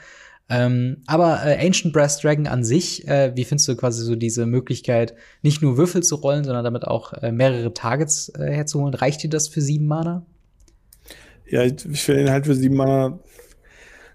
Ähm, 0.49 1.03
aber 1.07 1.45
äh, 1.45 1.65
Ancient 1.65 1.93
Brass 1.93 2.19
Dragon 2.19 2.47
an 2.47 2.63
sich, 2.63 3.05
äh, 3.07 3.35
wie 3.35 3.43
findest 3.43 3.67
du 3.67 3.75
quasi 3.75 4.03
so 4.03 4.15
diese 4.15 4.45
Möglichkeit, 4.45 5.13
nicht 5.41 5.61
nur 5.61 5.77
Würfel 5.77 6.03
zu 6.03 6.15
rollen, 6.15 6.45
sondern 6.45 6.63
damit 6.63 6.85
auch 6.85 7.13
äh, 7.13 7.31
mehrere 7.31 7.73
Targets 7.73 8.29
äh, 8.29 8.51
herzuholen? 8.51 8.93
Reicht 8.93 9.23
dir 9.23 9.29
das 9.29 9.49
für 9.49 9.61
sieben 9.61 9.87
Mana? 9.87 10.25
Ja, 11.49 11.63
ich, 11.63 11.85
ich 11.85 12.01
finde 12.01 12.21
ihn 12.21 12.31
halt 12.31 12.45
für 12.45 12.55
sieben 12.55 12.75
Mana 12.75 13.19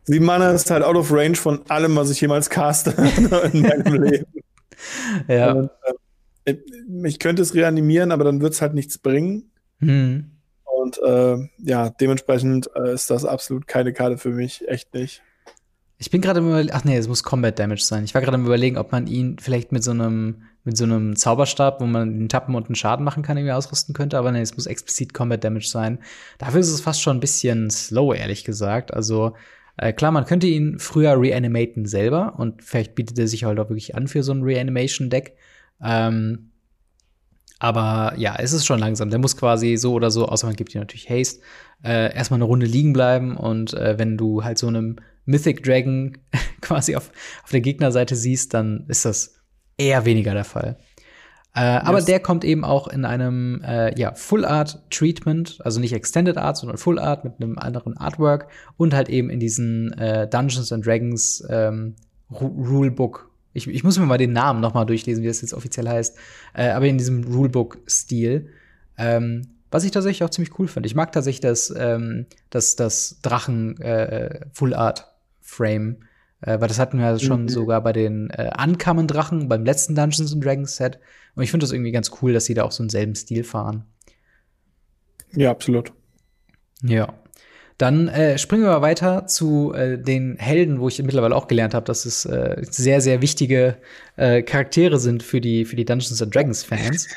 Sieben 0.04 0.24
Mana 0.24 0.50
ist 0.50 0.70
halt 0.70 0.82
out 0.82 0.96
of 0.96 1.12
range 1.12 1.36
von 1.36 1.60
allem, 1.68 1.94
was 1.96 2.10
ich 2.10 2.20
jemals 2.20 2.50
caste 2.50 2.90
in 3.52 3.62
meinem 3.62 4.02
Leben. 4.02 4.26
Ja. 5.28 5.52
Und, 5.52 5.70
äh, 6.44 6.56
ich 7.04 7.20
könnte 7.20 7.40
es 7.42 7.54
reanimieren, 7.54 8.10
aber 8.10 8.24
dann 8.24 8.40
wird 8.40 8.54
es 8.54 8.60
halt 8.60 8.74
nichts 8.74 8.98
bringen. 8.98 9.52
Mhm. 9.78 10.32
Und 10.64 10.98
äh, 10.98 11.36
ja, 11.58 11.90
dementsprechend 11.90 12.68
äh, 12.74 12.92
ist 12.92 13.10
das 13.10 13.24
absolut 13.24 13.68
keine 13.68 13.92
Karte 13.92 14.18
für 14.18 14.30
mich, 14.30 14.66
echt 14.66 14.92
nicht. 14.92 15.22
Ich 15.98 16.10
bin 16.10 16.20
gerade 16.20 16.40
im 16.40 16.48
Überlegen, 16.48 16.74
ach 16.74 16.82
nee, 16.82 16.96
es 16.96 17.06
muss 17.06 17.22
Combat 17.22 17.56
Damage 17.56 17.82
sein. 17.82 18.02
Ich 18.02 18.14
war 18.14 18.22
gerade 18.22 18.34
im 18.34 18.44
Überlegen, 18.44 18.76
ob 18.76 18.90
man 18.90 19.06
ihn 19.06 19.38
vielleicht 19.38 19.70
mit 19.70 19.84
so 19.84 19.92
einem 19.92 20.42
mit 20.64 20.76
so 20.76 20.84
einem 20.84 21.16
Zauberstab, 21.16 21.80
wo 21.80 21.86
man 21.86 22.18
den 22.18 22.28
Tappen 22.28 22.54
und 22.54 22.66
einen 22.66 22.76
Schaden 22.76 23.04
machen 23.04 23.22
kann, 23.22 23.36
irgendwie 23.36 23.52
ausrüsten 23.52 23.94
könnte, 23.94 24.16
aber 24.16 24.30
nee, 24.30 24.40
es 24.40 24.54
muss 24.54 24.66
explizit 24.66 25.12
Combat 25.12 25.42
Damage 25.42 25.66
sein. 25.66 25.98
Dafür 26.38 26.60
ist 26.60 26.70
es 26.70 26.80
fast 26.80 27.02
schon 27.02 27.16
ein 27.16 27.20
bisschen 27.20 27.68
slow, 27.70 28.14
ehrlich 28.14 28.44
gesagt. 28.44 28.94
Also 28.94 29.34
äh, 29.76 29.92
klar, 29.92 30.12
man 30.12 30.26
könnte 30.26 30.46
ihn 30.46 30.78
früher 30.78 31.20
reanimaten 31.20 31.86
selber 31.86 32.34
und 32.38 32.62
vielleicht 32.62 32.94
bietet 32.94 33.18
er 33.18 33.28
sich 33.28 33.44
halt 33.44 33.58
auch 33.58 33.70
wirklich 33.70 33.94
an 33.94 34.08
für 34.08 34.22
so 34.22 34.32
ein 34.32 34.42
Reanimation-Deck. 34.42 35.36
Ähm, 35.82 36.50
aber 37.58 38.14
ja, 38.18 38.36
es 38.38 38.52
ist 38.52 38.66
schon 38.66 38.80
langsam. 38.80 39.10
Der 39.10 39.18
muss 39.18 39.36
quasi 39.36 39.76
so 39.76 39.92
oder 39.92 40.10
so, 40.10 40.26
außer 40.26 40.46
man 40.46 40.56
gibt 40.56 40.74
ihm 40.74 40.80
natürlich 40.80 41.08
Haste, 41.08 41.40
äh, 41.84 42.14
erstmal 42.14 42.38
eine 42.38 42.44
Runde 42.44 42.66
liegen 42.66 42.92
bleiben. 42.92 43.36
Und 43.36 43.72
äh, 43.74 43.98
wenn 43.98 44.16
du 44.16 44.44
halt 44.44 44.58
so 44.58 44.66
einem 44.66 44.96
Mythic 45.26 45.62
Dragon 45.62 46.18
quasi 46.60 46.96
auf, 46.96 47.10
auf 47.44 47.50
der 47.50 47.60
Gegnerseite 47.60 48.16
siehst, 48.16 48.52
dann 48.52 48.84
ist 48.88 49.04
das 49.04 49.36
eher 49.78 50.04
weniger 50.04 50.34
der 50.34 50.44
Fall. 50.44 50.76
Äh, 51.54 51.74
yes. 51.74 51.82
Aber 51.84 52.02
der 52.02 52.20
kommt 52.20 52.44
eben 52.44 52.64
auch 52.64 52.88
in 52.88 53.04
einem 53.04 53.62
äh, 53.62 53.98
ja, 53.98 54.14
Full 54.14 54.44
Art 54.44 54.82
Treatment, 54.90 55.58
also 55.64 55.80
nicht 55.80 55.92
Extended 55.92 56.38
Art, 56.38 56.56
sondern 56.56 56.78
Full 56.78 56.98
Art 56.98 57.24
mit 57.24 57.34
einem 57.40 57.58
anderen 57.58 57.96
Artwork 57.96 58.48
und 58.76 58.94
halt 58.94 59.08
eben 59.08 59.28
in 59.28 59.38
diesen 59.38 59.92
äh, 59.98 60.26
Dungeons 60.28 60.72
and 60.72 60.86
Dragons 60.86 61.44
ähm, 61.50 61.94
Rulebook 62.30 63.30
Ich, 63.52 63.66
ich 63.68 63.84
muss 63.84 63.98
mir 63.98 64.06
mal 64.06 64.16
den 64.16 64.32
Namen 64.32 64.60
noch 64.60 64.72
mal 64.72 64.86
durchlesen, 64.86 65.22
wie 65.22 65.28
das 65.28 65.42
jetzt 65.42 65.52
offiziell 65.52 65.88
heißt. 65.88 66.16
Äh, 66.54 66.70
aber 66.70 66.86
in 66.86 66.96
diesem 66.96 67.24
Rulebook-Stil. 67.24 68.48
Ähm, 68.96 69.42
was 69.70 69.84
ich 69.84 69.90
tatsächlich 69.90 70.22
auch 70.22 70.30
ziemlich 70.30 70.58
cool 70.58 70.68
finde. 70.68 70.86
Ich 70.86 70.94
mag 70.94 71.12
tatsächlich 71.12 71.40
das, 71.40 71.72
ähm, 71.76 72.26
das, 72.50 72.76
das 72.76 73.18
Drachen 73.22 73.80
äh, 73.80 74.46
Full 74.52 74.74
Art 74.74 75.12
Frame, 75.40 75.96
äh, 76.42 76.60
weil 76.60 76.68
das 76.68 76.78
hatten 76.78 76.98
wir 76.98 77.18
schon 77.18 77.42
mhm. 77.42 77.48
sogar 77.48 77.82
bei 77.82 77.92
den 77.92 78.30
äh, 78.30 78.50
Drachen 79.06 79.48
beim 79.48 79.64
letzten 79.64 79.94
Dungeons 79.94 80.38
Dragons 80.38 80.76
Set. 80.76 80.98
Und 81.34 81.42
ich 81.42 81.50
finde 81.50 81.64
das 81.64 81.72
irgendwie 81.72 81.92
ganz 81.92 82.10
cool, 82.20 82.32
dass 82.32 82.44
sie 82.44 82.54
da 82.54 82.64
auch 82.64 82.72
so 82.72 82.82
einen 82.82 82.90
selben 82.90 83.14
Stil 83.14 83.44
fahren. 83.44 83.84
Ja, 85.34 85.50
absolut. 85.50 85.92
Ja. 86.82 87.14
Dann 87.78 88.08
äh, 88.08 88.38
springen 88.38 88.62
wir 88.64 88.70
mal 88.70 88.82
weiter 88.82 89.26
zu 89.26 89.72
äh, 89.72 89.98
den 89.98 90.36
Helden, 90.36 90.78
wo 90.78 90.88
ich 90.88 91.02
mittlerweile 91.02 91.34
auch 91.34 91.48
gelernt 91.48 91.74
habe, 91.74 91.86
dass 91.86 92.04
es 92.04 92.24
äh, 92.26 92.62
sehr, 92.68 93.00
sehr 93.00 93.22
wichtige 93.22 93.76
äh, 94.16 94.42
Charaktere 94.42 94.98
sind 94.98 95.22
für 95.22 95.40
die, 95.40 95.64
für 95.64 95.76
die 95.76 95.84
Dungeons 95.84 96.18
Dragons 96.30 96.62
Fans. 96.62 97.08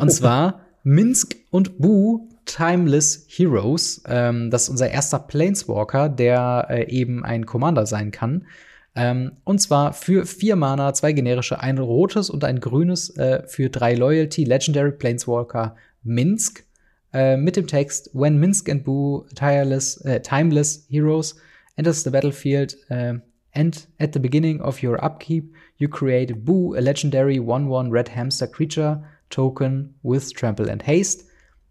Und 0.00 0.10
zwar 0.12 0.60
Minsk 0.82 1.36
und 1.50 1.78
Boo 1.78 2.28
Timeless 2.44 3.26
Heroes. 3.28 4.02
Ähm, 4.06 4.50
das 4.50 4.64
ist 4.64 4.68
unser 4.68 4.90
erster 4.90 5.18
Planeswalker, 5.18 6.08
der 6.08 6.66
äh, 6.70 6.90
eben 6.90 7.24
ein 7.24 7.46
Commander 7.46 7.86
sein 7.86 8.10
kann. 8.10 8.46
Ähm, 8.96 9.32
und 9.44 9.60
zwar 9.60 9.92
für 9.92 10.24
vier 10.24 10.56
Mana, 10.56 10.94
zwei 10.94 11.12
generische, 11.12 11.60
ein 11.60 11.78
rotes 11.78 12.30
und 12.30 12.44
ein 12.44 12.60
grünes 12.60 13.10
äh, 13.16 13.42
für 13.46 13.68
drei 13.68 13.94
Loyalty 13.94 14.44
Legendary 14.44 14.92
Planeswalker 14.92 15.74
Minsk. 16.02 16.64
Äh, 17.12 17.36
mit 17.36 17.56
dem 17.56 17.66
Text 17.66 18.10
When 18.12 18.38
Minsk 18.38 18.68
and 18.68 18.84
Boo 18.84 19.24
tireless, 19.34 19.96
äh, 20.04 20.20
Timeless 20.20 20.86
Heroes 20.88 21.36
enters 21.76 22.02
the 22.02 22.10
battlefield 22.10 22.76
uh, 22.90 23.14
and 23.52 23.88
at 23.98 24.12
the 24.12 24.18
beginning 24.18 24.60
of 24.60 24.82
your 24.82 25.02
upkeep 25.02 25.54
you 25.78 25.88
create 25.88 26.44
Boo, 26.44 26.74
a 26.74 26.80
legendary 26.80 27.38
1-1 27.38 27.90
red 27.90 28.08
hamster 28.08 28.46
creature 28.46 29.02
Token 29.30 29.94
with 30.02 30.32
Trample 30.32 30.70
and 30.70 30.86
Haste. 30.86 31.24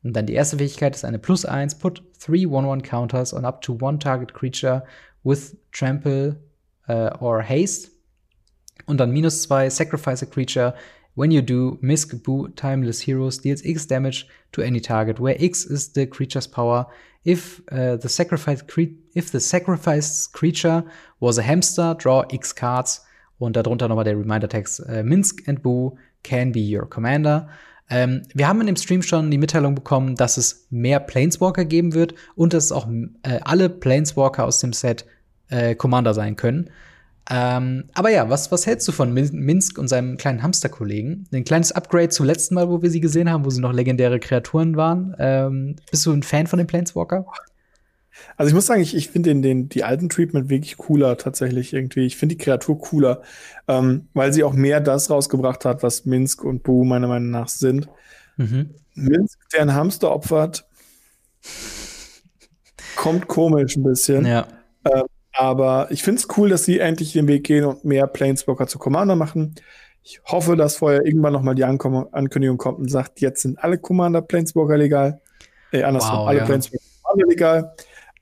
Und 0.04 0.14
dann 0.14 0.26
die 0.26 0.34
erste 0.34 0.58
Fähigkeit 0.58 0.96
ist 0.96 1.06
eine 1.06 1.20
plus 1.20 1.46
1, 1.46 1.76
put 1.76 2.04
3 2.26 2.46
1-1 2.46 2.82
counters 2.82 3.34
on 3.34 3.46
up 3.46 3.62
to 3.62 3.78
one 3.80 4.00
target 4.00 4.34
creature 4.34 4.84
with 5.24 5.58
Trample 5.72 6.38
uh, 6.88 7.10
or 7.20 7.42
Haste. 7.42 7.90
Und 8.86 9.00
dann 9.00 9.12
minus 9.12 9.44
2, 9.44 9.70
sacrifice 9.70 10.24
a 10.24 10.26
creature. 10.26 10.74
When 11.16 11.32
you 11.32 11.42
do, 11.42 11.78
Misk 11.82 12.24
Boo 12.24 12.48
Timeless 12.50 13.02
Heroes 13.02 13.40
deals 13.40 13.64
X 13.64 13.88
damage 13.88 14.28
to 14.52 14.62
any 14.62 14.82
target, 14.82 15.20
where 15.20 15.40
X 15.40 15.64
is 15.64 15.94
the 15.94 16.08
creature's 16.08 16.48
power. 16.48 16.88
If 17.24 17.62
uh, 17.72 17.98
the 17.98 18.10
sacrificed 18.10 18.68
cre 18.68 18.88
if 19.16 19.32
the 19.32 19.40
sacrificed 19.40 20.34
creature 20.34 20.84
was 21.20 21.38
a 21.38 21.44
hamster, 21.44 21.96
draw 21.96 22.24
X 22.30 22.54
cards. 22.54 23.06
Und 23.38 23.56
darunter 23.56 23.88
nochmal 23.88 24.06
der 24.06 24.18
Reminder-Text. 24.18 24.82
Uh, 24.88 25.04
Minsk 25.04 25.48
and 25.48 25.62
Boo 25.62 25.98
can 26.24 26.52
be 26.52 26.62
your 26.62 26.90
commander. 26.90 27.50
Ähm, 27.90 28.24
wir 28.34 28.48
haben 28.48 28.62
in 28.62 28.68
dem 28.68 28.76
Stream 28.76 29.02
schon 29.02 29.30
die 29.30 29.38
Mitteilung 29.38 29.76
bekommen, 29.76 30.16
dass 30.16 30.38
es 30.38 30.68
mehr 30.70 31.00
Planeswalker 31.00 31.66
geben 31.66 31.94
wird 31.94 32.16
und 32.36 32.54
dass 32.54 32.72
auch 32.72 32.88
äh, 33.24 33.40
alle 33.44 33.70
Planeswalker 33.70 34.46
aus 34.46 34.60
dem 34.60 34.74
Set 34.74 35.06
äh, 35.54 35.76
Commander 35.76 36.14
sein 36.14 36.36
können. 36.36 36.70
Ähm, 37.30 37.86
aber 37.94 38.10
ja, 38.10 38.30
was, 38.30 38.52
was 38.52 38.66
hältst 38.68 38.88
du 38.88 38.92
von 38.92 39.14
Min 39.14 39.30
Minsk 39.34 39.78
und 39.78 39.88
seinem 39.88 40.18
kleinen 40.18 40.44
Hamsterkollegen? 40.44 41.28
Ein 41.32 41.46
kleines 41.46 41.72
Upgrade 41.72 42.10
zum 42.10 42.26
letzten 42.26 42.56
Mal, 42.56 42.70
wo 42.70 42.82
wir 42.82 42.90
sie 42.90 43.00
gesehen 43.00 43.30
haben, 43.32 43.46
wo 43.46 43.50
sie 43.50 43.62
noch 43.62 43.72
legendäre 43.72 44.20
Kreaturen 44.20 44.76
waren. 44.76 45.16
Ähm, 45.20 45.76
bist 45.90 46.06
du 46.06 46.12
ein 46.12 46.24
Fan 46.24 46.48
von 46.48 46.58
dem 46.58 46.68
Planeswalker? 46.68 47.26
Also 48.36 48.50
ich 48.50 48.54
muss 48.54 48.66
sagen, 48.66 48.82
ich, 48.82 48.96
ich 48.96 49.10
finde 49.10 49.30
den, 49.30 49.42
den, 49.42 49.70
die 49.70 49.84
alten 49.84 50.10
Treatment 50.10 50.50
wirklich 50.50 50.78
cooler 50.78 51.18
tatsächlich 51.18 51.74
irgendwie. 51.74 52.06
Ich 52.06 52.18
finde 52.18 52.36
die 52.36 52.44
Kreatur 52.44 52.80
cooler, 52.80 53.22
ähm, 53.68 54.08
weil 54.14 54.34
sie 54.34 54.44
auch 54.44 54.54
mehr 54.54 54.82
das 54.82 55.10
rausgebracht 55.10 55.66
hat, 55.66 55.82
was 55.82 56.06
Minsk 56.06 56.44
und 56.44 56.64
Boo 56.64 56.84
meiner 56.84 57.08
Meinung 57.08 57.32
nach 57.32 57.48
sind. 57.48 57.88
Mhm. 58.38 58.76
Minsk, 58.96 59.40
der 59.54 59.62
einen 59.62 59.74
Hamster 59.74 60.12
opfert, 60.12 60.68
kommt 62.96 63.28
komisch 63.28 63.78
ein 63.78 63.84
bisschen. 63.84 64.26
Ja. 64.26 64.48
Ähm, 64.86 65.04
aber 65.34 65.88
ich 65.90 66.04
finde 66.04 66.22
es 66.22 66.38
cool, 66.38 66.50
dass 66.50 66.66
sie 66.66 66.80
endlich 66.80 67.14
den 67.14 67.28
Weg 67.28 67.44
gehen 67.46 67.66
und 67.66 67.84
mehr 67.84 68.08
Planeswalker 68.08 68.68
zu 68.68 68.78
Commander 68.80 69.16
machen. 69.16 69.56
Ich 70.04 70.22
hoffe, 70.26 70.56
dass 70.56 70.78
vorher 70.78 71.06
irgendwann 71.06 71.34
noch 71.34 71.42
mal 71.42 71.56
die 71.56 71.64
Ankom 71.64 72.08
Ankündigung 72.12 72.58
kommt 72.58 72.80
und 72.80 72.90
sagt, 72.90 73.22
jetzt 73.22 73.42
sind 73.42 73.58
alle 73.64 73.78
Commander 73.78 74.22
Planeswalker 74.22 74.78
legal. 74.78 75.22
Äh, 75.72 75.84
andersrum, 75.84 76.20
wow, 76.20 76.28
alle 76.28 76.40
ja. 76.40 76.46
Planeswalker 76.46 76.86
Commander 77.02 77.28
legal. 77.28 77.76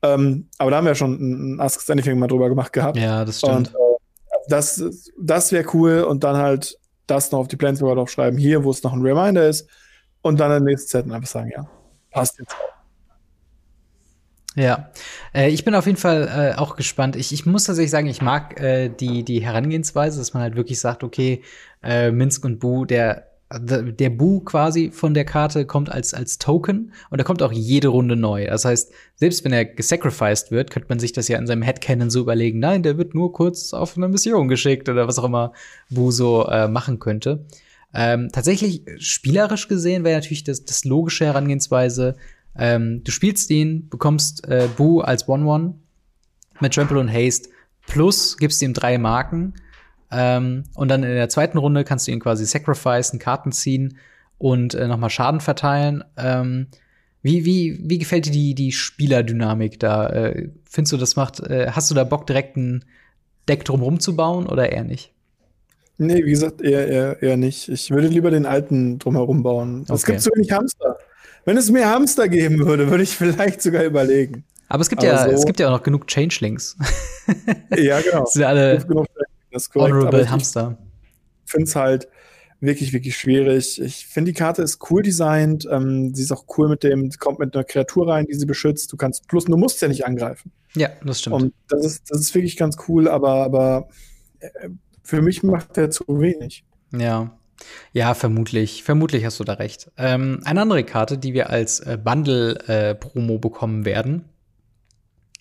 Ähm, 0.03 0.47
aber 0.57 0.71
da 0.71 0.77
haben 0.77 0.85
wir 0.85 0.91
ja 0.91 0.95
schon 0.95 1.55
ein 1.55 1.59
Ask 1.59 1.87
Anything 1.89 2.17
mal 2.17 2.27
drüber 2.27 2.49
gemacht 2.49 2.71
gehabt. 2.73 2.97
Ja, 2.97 3.25
das 3.25 3.39
stimmt. 3.39 3.55
Und, 3.55 3.67
äh, 3.69 4.41
das 4.47 4.83
das 5.19 5.51
wäre 5.51 5.65
cool 5.73 6.01
und 6.03 6.23
dann 6.23 6.37
halt 6.37 6.77
das 7.07 7.31
noch 7.31 7.39
auf 7.39 7.47
die 7.47 7.57
Planeswalker 7.57 7.95
drauf 7.95 8.09
schreiben, 8.09 8.37
hier, 8.37 8.63
wo 8.63 8.71
es 8.71 8.83
noch 8.83 8.93
ein 8.93 9.01
Reminder 9.01 9.47
ist 9.47 9.67
und 10.21 10.39
dann 10.39 10.49
der 10.49 10.59
nächsten 10.61 10.89
Zeit 10.89 11.11
einfach 11.11 11.27
sagen, 11.27 11.51
ja, 11.53 11.67
passt 12.11 12.39
jetzt 12.39 12.53
auch. 12.53 12.70
Ja, 14.55 14.91
äh, 15.33 15.49
ich 15.49 15.63
bin 15.63 15.75
auf 15.75 15.85
jeden 15.85 15.97
Fall 15.97 16.53
äh, 16.55 16.59
auch 16.59 16.75
gespannt. 16.75 17.15
Ich, 17.15 17.31
ich 17.31 17.45
muss 17.45 17.63
tatsächlich 17.63 17.91
sagen, 17.91 18.07
ich 18.07 18.21
mag 18.21 18.59
äh, 18.59 18.89
die, 18.89 19.23
die 19.23 19.41
Herangehensweise, 19.41 20.19
dass 20.19 20.33
man 20.33 20.43
halt 20.43 20.55
wirklich 20.55 20.79
sagt, 20.79 21.03
okay, 21.03 21.41
äh, 21.81 22.11
Minsk 22.11 22.43
und 22.43 22.59
Bu, 22.59 22.85
der 22.85 23.27
der 23.59 24.09
Bu 24.09 24.39
quasi 24.41 24.91
von 24.91 25.13
der 25.13 25.25
Karte 25.25 25.65
kommt 25.65 25.91
als, 25.91 26.13
als 26.13 26.37
Token 26.37 26.93
und 27.09 27.19
er 27.19 27.25
kommt 27.25 27.43
auch 27.43 27.51
jede 27.51 27.89
Runde 27.89 28.15
neu. 28.15 28.45
Das 28.45 28.65
heißt, 28.65 28.91
selbst 29.15 29.43
wenn 29.43 29.51
er 29.51 29.65
gesacrificed 29.65 30.51
wird, 30.51 30.71
könnte 30.71 30.89
man 30.89 30.99
sich 30.99 31.11
das 31.11 31.27
ja 31.27 31.37
in 31.37 31.47
seinem 31.47 31.61
Headcanon 31.61 32.09
so 32.09 32.21
überlegen, 32.21 32.59
nein, 32.59 32.83
der 32.83 32.97
wird 32.97 33.13
nur 33.13 33.33
kurz 33.33 33.73
auf 33.73 33.97
eine 33.97 34.07
Mission 34.07 34.47
geschickt 34.47 34.87
oder 34.89 35.07
was 35.07 35.19
auch 35.19 35.25
immer 35.25 35.53
Bu 35.89 36.11
so 36.11 36.47
äh, 36.47 36.67
machen 36.67 36.99
könnte. 36.99 37.45
Ähm, 37.93 38.29
tatsächlich, 38.31 38.83
spielerisch 38.99 39.67
gesehen, 39.67 40.05
wäre 40.05 40.19
natürlich 40.19 40.45
das, 40.45 40.63
das 40.63 40.85
logische 40.85 41.25
Herangehensweise, 41.25 42.15
ähm, 42.57 43.03
du 43.03 43.11
spielst 43.11 43.49
ihn, 43.49 43.89
bekommst 43.89 44.47
äh, 44.47 44.67
Bu 44.75 45.01
als 45.01 45.27
1-1 45.27 45.73
mit 46.59 46.73
Trample 46.73 46.99
und 46.99 47.11
Haste, 47.11 47.49
plus 47.87 48.37
gibst 48.37 48.61
ihm 48.61 48.73
drei 48.73 48.97
Marken 48.97 49.53
ähm, 50.11 50.63
und 50.75 50.89
dann 50.89 51.03
in 51.03 51.15
der 51.15 51.29
zweiten 51.29 51.57
Runde 51.57 51.83
kannst 51.83 52.07
du 52.07 52.11
ihn 52.11 52.19
quasi 52.19 52.45
sacrificen, 52.45 53.19
Karten 53.19 53.51
ziehen 53.51 53.97
und 54.37 54.73
äh, 54.73 54.87
nochmal 54.87 55.09
Schaden 55.09 55.39
verteilen. 55.39 56.03
Ähm, 56.17 56.67
wie, 57.21 57.45
wie, 57.45 57.79
wie 57.83 57.99
gefällt 57.99 58.25
dir 58.25 58.31
die, 58.31 58.55
die 58.55 58.71
Spielerdynamik 58.71 59.79
da? 59.79 60.07
Äh, 60.09 60.49
findest 60.69 60.93
du, 60.93 60.97
das 60.97 61.15
macht, 61.15 61.39
äh, 61.39 61.71
hast 61.71 61.89
du 61.89 61.95
da 61.95 62.03
Bock, 62.03 62.27
direkt 62.27 62.57
ein 62.57 62.83
Deck 63.47 63.63
drumherum 63.63 63.99
zu 63.99 64.15
bauen 64.15 64.47
oder 64.47 64.71
eher 64.71 64.83
nicht? 64.83 65.13
Nee, 65.97 66.25
wie 66.25 66.31
gesagt, 66.31 66.61
eher, 66.61 66.87
eher, 66.87 67.21
eher 67.21 67.37
nicht. 67.37 67.69
Ich 67.69 67.91
würde 67.91 68.07
lieber 68.07 68.31
den 68.31 68.47
alten 68.47 68.97
drumherum 68.97 69.43
bauen. 69.43 69.81
Okay. 69.83 69.93
Es 69.93 70.05
gibt 70.05 70.21
zu 70.21 70.31
wenig 70.35 70.51
Hamster. 70.51 70.97
Wenn 71.45 71.57
es 71.57 71.71
mehr 71.71 71.89
Hamster 71.89 72.29
geben 72.29 72.65
würde, 72.65 72.89
würde 72.89 73.03
ich 73.03 73.15
vielleicht 73.15 73.61
sogar 73.61 73.83
überlegen. 73.83 74.45
Aber 74.67 74.81
es 74.81 74.89
gibt 74.89 75.03
Aber 75.03 75.11
ja, 75.11 75.25
so 75.25 75.31
es 75.31 75.45
gibt 75.45 75.59
ja 75.59 75.67
auch 75.67 75.77
noch 75.77 75.83
genug 75.83 76.07
Changelings. 76.07 76.77
ja, 77.75 77.99
genau. 78.01 78.25
sind 78.29 78.43
alle 78.43 78.77
das 79.51 79.63
ist 79.63 79.69
korrekt. 79.69 79.93
Honorable 79.93 80.29
Hamster. 80.29 80.77
Ich 81.45 81.51
finde 81.51 81.67
es 81.67 81.75
halt 81.75 82.07
wirklich, 82.61 82.93
wirklich 82.93 83.17
schwierig. 83.17 83.81
Ich 83.81 84.07
finde, 84.07 84.31
die 84.31 84.37
Karte 84.37 84.61
ist 84.61 84.79
cool 84.89 85.01
designt. 85.01 85.67
Ähm, 85.69 86.15
sie 86.15 86.23
ist 86.23 86.31
auch 86.31 86.45
cool 86.57 86.69
mit 86.69 86.83
dem, 86.83 87.09
kommt 87.19 87.39
mit 87.39 87.53
einer 87.53 87.65
Kreatur 87.65 88.07
rein, 88.07 88.25
die 88.27 88.35
sie 88.35 88.45
beschützt. 88.45 88.93
Du 88.93 88.97
kannst, 88.97 89.27
plus 89.27 89.45
du 89.45 89.57
musst 89.57 89.81
ja 89.81 89.87
nicht 89.89 90.05
angreifen. 90.05 90.51
Ja, 90.75 90.89
das 91.03 91.19
stimmt. 91.19 91.35
Und 91.35 91.53
das 91.67 91.85
ist, 91.85 92.09
das 92.09 92.21
ist 92.21 92.33
wirklich 92.33 92.55
ganz 92.55 92.77
cool, 92.87 93.09
aber, 93.09 93.43
aber 93.43 93.89
äh, 94.39 94.69
für 95.03 95.21
mich 95.21 95.43
macht 95.43 95.77
er 95.77 95.89
zu 95.89 96.05
wenig. 96.07 96.63
Ja. 96.97 97.37
Ja, 97.93 98.13
vermutlich. 98.13 98.83
Vermutlich 98.83 99.25
hast 99.25 99.39
du 99.39 99.43
da 99.43 99.53
recht. 99.53 99.91
Ähm, 99.97 100.41
eine 100.45 100.61
andere 100.61 100.83
Karte, 100.83 101.17
die 101.17 101.33
wir 101.33 101.49
als 101.49 101.79
äh, 101.79 101.97
Bundle-Promo 102.01 103.35
äh, 103.35 103.39
bekommen 103.39 103.85
werden, 103.85 104.25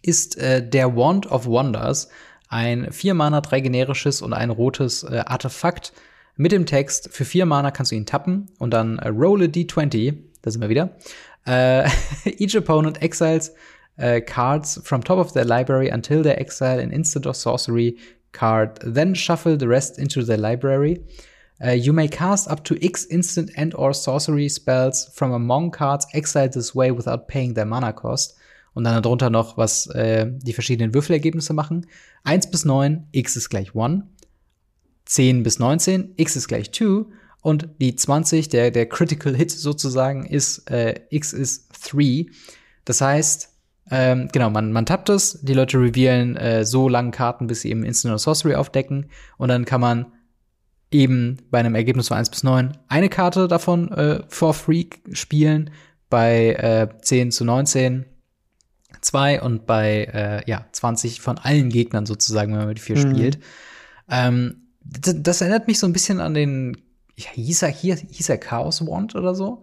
ist 0.03 0.39
äh, 0.39 0.67
der 0.67 0.97
Wand 0.97 1.31
of 1.31 1.47
Wonders 1.47 2.09
ein 2.49 2.91
4 2.91 3.15
Mana, 3.15 3.41
drei 3.41 3.61
generisches 3.61 4.23
und 4.23 4.33
ein 4.33 4.51
rotes 4.51 5.05
äh, 5.05 5.23
Artefakt 5.25 5.93
mit 6.37 6.53
dem 6.53 6.67
Text, 6.67 7.11
für 7.13 7.25
4 7.25 7.47
Mana 7.47 7.71
kannst 7.71 7.93
du 7.93 7.97
ihn 7.97 8.07
tappen 8.07 8.51
und 8.59 8.73
dann 8.73 8.99
äh, 8.99 9.09
roll 9.09 9.43
a 9.43 9.47
d20, 9.47 10.17
da 10.43 10.51
sind 10.51 10.61
wir 10.61 10.69
wieder. 10.69 10.97
Äh, 11.47 11.89
each 12.39 12.57
opponent 12.57 13.03
exiles 13.03 13.55
uh, 13.99 14.21
cards 14.25 14.81
from 14.85 15.05
top 15.05 15.19
of 15.19 15.33
their 15.33 15.45
library 15.45 15.91
until 15.91 16.23
they 16.23 16.33
exile 16.33 16.81
an 16.81 16.91
instant 16.91 17.27
or 17.27 17.35
sorcery 17.35 17.97
card, 18.33 18.79
then 18.83 19.15
shuffle 19.15 19.57
the 19.59 19.67
rest 19.67 19.99
into 19.99 20.23
their 20.23 20.39
library. 20.39 21.01
Uh, 21.63 21.73
you 21.73 21.93
may 21.93 22.09
cast 22.09 22.51
up 22.51 22.65
to 22.65 22.75
X 22.81 23.05
instant 23.05 23.51
and 23.57 23.75
or 23.75 23.93
sorcery 23.93 24.49
spells 24.49 25.11
from 25.15 25.33
among 25.33 25.71
cards 25.71 26.07
exiled 26.15 26.53
this 26.53 26.75
way 26.75 26.91
without 26.91 27.29
paying 27.29 27.55
their 27.55 27.67
mana 27.67 27.93
cost 27.93 28.37
und 28.75 28.85
dann 28.85 29.03
darunter 29.03 29.31
noch, 29.31 29.57
was 29.57 29.87
äh, 29.89 30.27
die 30.31 30.53
verschiedenen 30.53 30.95
Würfelergebnisse 30.95 31.53
machen. 31.53 31.87
1 32.25 32.51
bis 32.51 32.65
9, 32.65 33.09
x 33.13 33.37
ist 33.37 33.51
gleich 33.51 33.75
1. 33.75 34.05
10 35.07 35.43
bis 35.43 35.59
19, 35.59 36.15
x 36.17 36.37
ist 36.37 36.49
gleich 36.49 36.73
2. 36.73 37.07
Und 37.43 37.69
die 37.81 37.97
20, 37.97 38.49
der, 38.49 38.71
der 38.71 38.87
Critical 38.89 39.35
Hit 39.35 39.51
sozusagen, 39.51 40.25
ist 40.25 40.71
äh, 40.71 41.01
x 41.11 41.33
ist 41.33 41.69
3. 41.93 42.27
Das 42.85 43.01
heißt, 43.01 43.51
ähm, 43.91 44.29
genau, 44.33 44.51
man, 44.51 44.73
man 44.73 44.87
tappt 44.87 45.09
es, 45.09 45.41
die 45.43 45.55
Leute 45.55 45.79
revealen 45.79 46.37
äh, 46.37 46.65
so 46.65 46.89
lange 46.89 47.11
Karten, 47.11 47.49
bis 47.49 47.63
sie 47.63 47.71
eben 47.71 47.83
Instant 47.83 48.13
oder 48.13 48.19
Sorcery 48.19 48.55
aufdecken. 48.55 49.11
Und 49.37 49.49
dann 49.49 49.65
kann 49.65 49.81
man 49.81 50.13
eben 50.91 51.39
bei 51.51 51.61
einem 51.61 51.75
Ergebnis 51.75 52.09
von 52.09 52.17
1 52.17 52.31
bis 52.31 52.43
9 52.43 52.77
eine 52.89 53.09
Karte 53.09 53.49
davon 53.49 53.93
äh, 53.93 54.23
for 54.29 54.55
free 54.55 54.87
spielen, 55.13 55.71
bei 56.09 56.55
äh, 56.55 56.89
10 57.01 57.31
zu 57.31 57.45
19 57.45 58.07
2 59.01 59.43
und 59.43 59.67
bei 59.67 60.05
äh, 60.13 60.51
ja, 60.51 60.67
20 60.73 61.21
von 61.21 61.39
allen 61.39 61.71
Gegnern 61.71 62.07
sozusagen, 62.07 62.53
wenn 62.53 62.59
man 62.59 62.69
mit 62.69 62.81
4 62.81 62.97
mhm. 62.97 63.01
spielt. 63.01 63.39
Ähm, 64.09 64.69
das, 64.81 65.15
das, 65.19 65.41
erinnert 65.41 65.69
mich 65.69 65.79
so 65.79 65.87
ein 65.87 65.93
bisschen 65.93 66.21
an 66.21 66.35
den, 66.35 66.77
ja, 67.17 67.31
hieß 67.33 67.63
er, 67.63 67.69
hier, 67.69 67.97
hieß 67.97 68.29
er 68.29 68.39
Chaos 68.39 68.87
Wand 68.87 69.15
oder 69.15 69.35
so? 69.35 69.61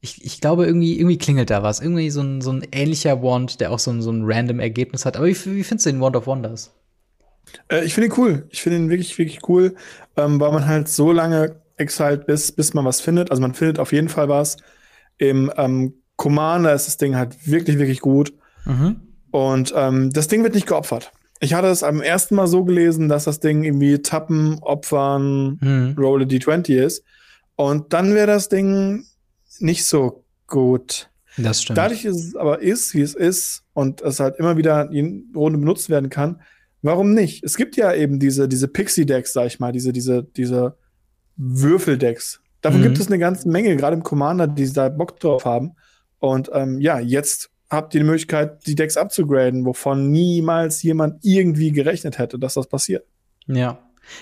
Ich, 0.00 0.24
ich 0.24 0.40
glaube, 0.40 0.66
irgendwie, 0.66 0.98
irgendwie 0.98 1.16
klingelt 1.16 1.48
da 1.48 1.62
was. 1.62 1.80
Irgendwie 1.80 2.10
so 2.10 2.20
ein, 2.20 2.42
so 2.42 2.52
ein 2.52 2.66
ähnlicher 2.72 3.22
Wand, 3.22 3.60
der 3.60 3.70
auch 3.70 3.78
so 3.78 3.90
ein, 3.90 4.02
so 4.02 4.10
ein 4.10 4.22
random 4.24 4.60
Ergebnis 4.60 5.06
hat. 5.06 5.16
Aber 5.16 5.26
wie, 5.26 5.30
wie 5.30 5.64
findest 5.64 5.86
du 5.86 5.92
den 5.92 6.00
Wand 6.00 6.16
of 6.16 6.26
Wonders? 6.26 6.72
Äh, 7.68 7.84
ich 7.84 7.94
finde 7.94 8.08
ihn 8.08 8.14
cool. 8.16 8.46
Ich 8.50 8.62
finde 8.62 8.78
ihn 8.78 8.90
wirklich, 8.90 9.18
wirklich 9.18 9.48
cool, 9.48 9.74
ähm, 10.16 10.40
weil 10.40 10.52
man 10.52 10.66
halt 10.66 10.88
so 10.88 11.12
lange 11.12 11.60
exalt 11.76 12.26
bis, 12.26 12.52
bis 12.52 12.74
man 12.74 12.84
was 12.84 13.00
findet. 13.00 13.30
Also 13.30 13.40
man 13.40 13.54
findet 13.54 13.78
auf 13.78 13.92
jeden 13.92 14.08
Fall 14.08 14.28
was. 14.28 14.56
Im 15.18 15.52
ähm, 15.56 15.94
Commander 16.16 16.74
ist 16.74 16.86
das 16.86 16.96
Ding 16.96 17.16
halt 17.16 17.46
wirklich, 17.46 17.78
wirklich 17.78 18.00
gut. 18.00 18.32
Mhm. 18.64 18.96
Und 19.30 19.72
ähm, 19.76 20.10
das 20.12 20.28
Ding 20.28 20.42
wird 20.42 20.54
nicht 20.54 20.66
geopfert. 20.66 21.12
Ich 21.40 21.54
hatte 21.54 21.68
es 21.68 21.82
am 21.82 22.00
ersten 22.00 22.36
Mal 22.36 22.46
so 22.46 22.64
gelesen, 22.64 23.08
dass 23.08 23.24
das 23.24 23.40
Ding 23.40 23.64
irgendwie 23.64 24.00
Tappen, 24.00 24.58
Opfern, 24.60 25.58
mhm. 25.60 25.94
Roll 25.98 26.22
a 26.22 26.24
D20 26.24 26.74
ist. 26.76 27.04
Und 27.56 27.92
dann 27.92 28.14
wäre 28.14 28.26
das 28.26 28.48
Ding 28.48 29.04
nicht 29.58 29.84
so 29.84 30.24
gut. 30.46 31.10
Das 31.36 31.62
stimmt. 31.62 31.78
Dadurch 31.78 32.04
dass 32.04 32.16
es 32.16 32.36
aber 32.36 32.62
ist, 32.62 32.94
wie 32.94 33.02
es 33.02 33.14
ist 33.14 33.64
und 33.72 34.00
es 34.02 34.20
halt 34.20 34.36
immer 34.36 34.56
wieder 34.56 34.90
in 34.90 35.32
Runde 35.34 35.58
benutzt 35.58 35.90
werden 35.90 36.10
kann, 36.10 36.40
Warum 36.84 37.14
nicht? 37.14 37.42
Es 37.42 37.56
gibt 37.56 37.76
ja 37.76 37.94
eben 37.94 38.18
diese, 38.18 38.46
diese 38.46 38.68
Pixie-Decks, 38.68 39.32
sag 39.32 39.46
ich 39.46 39.58
mal, 39.58 39.72
diese, 39.72 39.90
diese, 39.90 40.22
diese 40.22 40.76
Würfeldecks. 41.38 42.42
Davon 42.60 42.80
mhm. 42.80 42.84
gibt 42.84 42.98
es 42.98 43.06
eine 43.06 43.18
ganze 43.18 43.48
Menge, 43.48 43.74
gerade 43.74 43.96
im 43.96 44.02
Commander, 44.02 44.46
die 44.46 44.70
da 44.70 44.90
Bock 44.90 45.18
drauf 45.18 45.46
haben. 45.46 45.76
Und 46.18 46.50
ähm, 46.52 46.82
ja, 46.82 46.98
jetzt 46.98 47.48
habt 47.70 47.94
ihr 47.94 48.00
die 48.00 48.06
Möglichkeit, 48.06 48.66
die 48.66 48.74
Decks 48.74 48.98
abzugraden, 48.98 49.64
wovon 49.64 50.10
niemals 50.10 50.82
jemand 50.82 51.24
irgendwie 51.24 51.72
gerechnet 51.72 52.18
hätte, 52.18 52.38
dass 52.38 52.52
das 52.52 52.66
passiert. 52.66 53.06
Ja. 53.46 53.78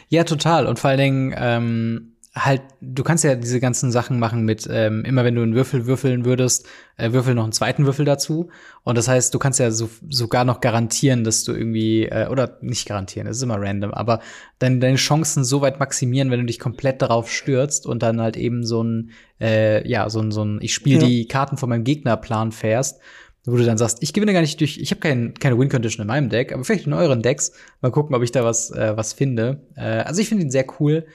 Ja, 0.09 0.23
total. 0.23 0.69
Und 0.69 0.79
vor 0.79 0.91
allen 0.91 1.01
Dingen, 1.01 1.35
ähm, 1.37 2.12
halt, 2.35 2.63
du 2.81 3.03
kannst 3.03 3.25
ja 3.25 3.35
diese 3.35 3.61
ganzen 3.61 3.93
Sachen 3.93 4.19
machen 4.19 4.45
mit, 4.45 4.67
ähm, 4.71 5.05
immer 5.05 5.23
wenn 5.23 5.35
du 5.35 5.43
einen 5.43 5.55
Würfel 5.55 5.87
würfeln 5.87 6.25
würdest, 6.25 6.67
äh, 6.97 7.13
würfel 7.13 7.35
noch 7.35 7.43
einen 7.43 7.53
zweiten 7.53 7.85
Würfel 7.85 8.07
dazu. 8.07 8.49
Und 8.85 8.97
das 8.97 9.07
heißt, 9.07 9.35
du 9.35 9.39
kannst 9.39 9.61
ja 9.61 9.71
so, 9.71 9.91
sogar 10.09 10.45
noch 10.45 10.61
garantieren, 10.61 11.25
dass 11.25 11.45
du 11.45 11.53
irgendwie, 11.53 12.07
äh, 12.07 12.29
oder 12.29 12.57
nicht 12.63 12.89
garantieren, 12.89 13.27
das 13.27 13.37
ist 13.37 13.43
immer 13.43 13.61
random, 13.61 13.93
aber 13.93 14.21
dein, 14.59 14.81
deine 14.81 14.97
Chancen 14.97 15.45
so 15.45 15.61
weit 15.61 15.79
maximieren, 15.79 16.31
wenn 16.31 16.41
du 16.41 16.47
dich 16.47 16.59
komplett 16.59 17.03
darauf 17.03 17.31
stürzt 17.31 17.87
und 17.87 18.03
dann 18.03 18.21
halt 18.21 18.39
eben 18.39 18.65
so 18.65 18.83
ein, 18.83 19.11
äh, 19.39 19.87
ja, 19.87 20.09
so 20.09 20.21
ein, 20.21 20.31
so 20.31 20.43
ein, 20.43 20.59
ich 20.63 20.73
spiele 20.73 21.01
ja. 21.01 21.07
die 21.07 21.29
Karten 21.29 21.59
von 21.59 21.69
meinem 21.69 21.85
Gegnerplan 21.85 22.53
fährst 22.53 23.01
wo 23.45 23.57
du 23.57 23.65
dann 23.65 23.77
sagst, 23.77 24.05
ich 24.05 24.13
gewinne 24.13 24.33
gar 24.33 24.41
nicht 24.41 24.61
durch, 24.61 24.79
ich 24.79 24.93
habe 24.93 25.01
kein, 25.01 25.35
keine 25.35 25.59
Win-Condition 25.59 26.03
in 26.03 26.07
meinem 26.07 26.29
Deck, 26.29 26.53
aber 26.53 26.65
vielleicht 26.65 26.87
in 26.87 26.93
euren 26.93 27.23
Decks. 27.23 27.53
Mal 27.81 27.91
gucken, 27.91 28.15
ob 28.15 28.23
ich 28.23 28.31
da 28.31 28.45
was, 28.45 28.71
äh, 28.71 28.97
was 28.97 29.15
finde. 29.15 29.67
Äh, 29.75 30.03
also 30.05 30.21
ich 30.21 30.29
finde 30.29 30.45
ihn 30.45 30.53
sehr 30.53 30.65
cool. 30.79 31.07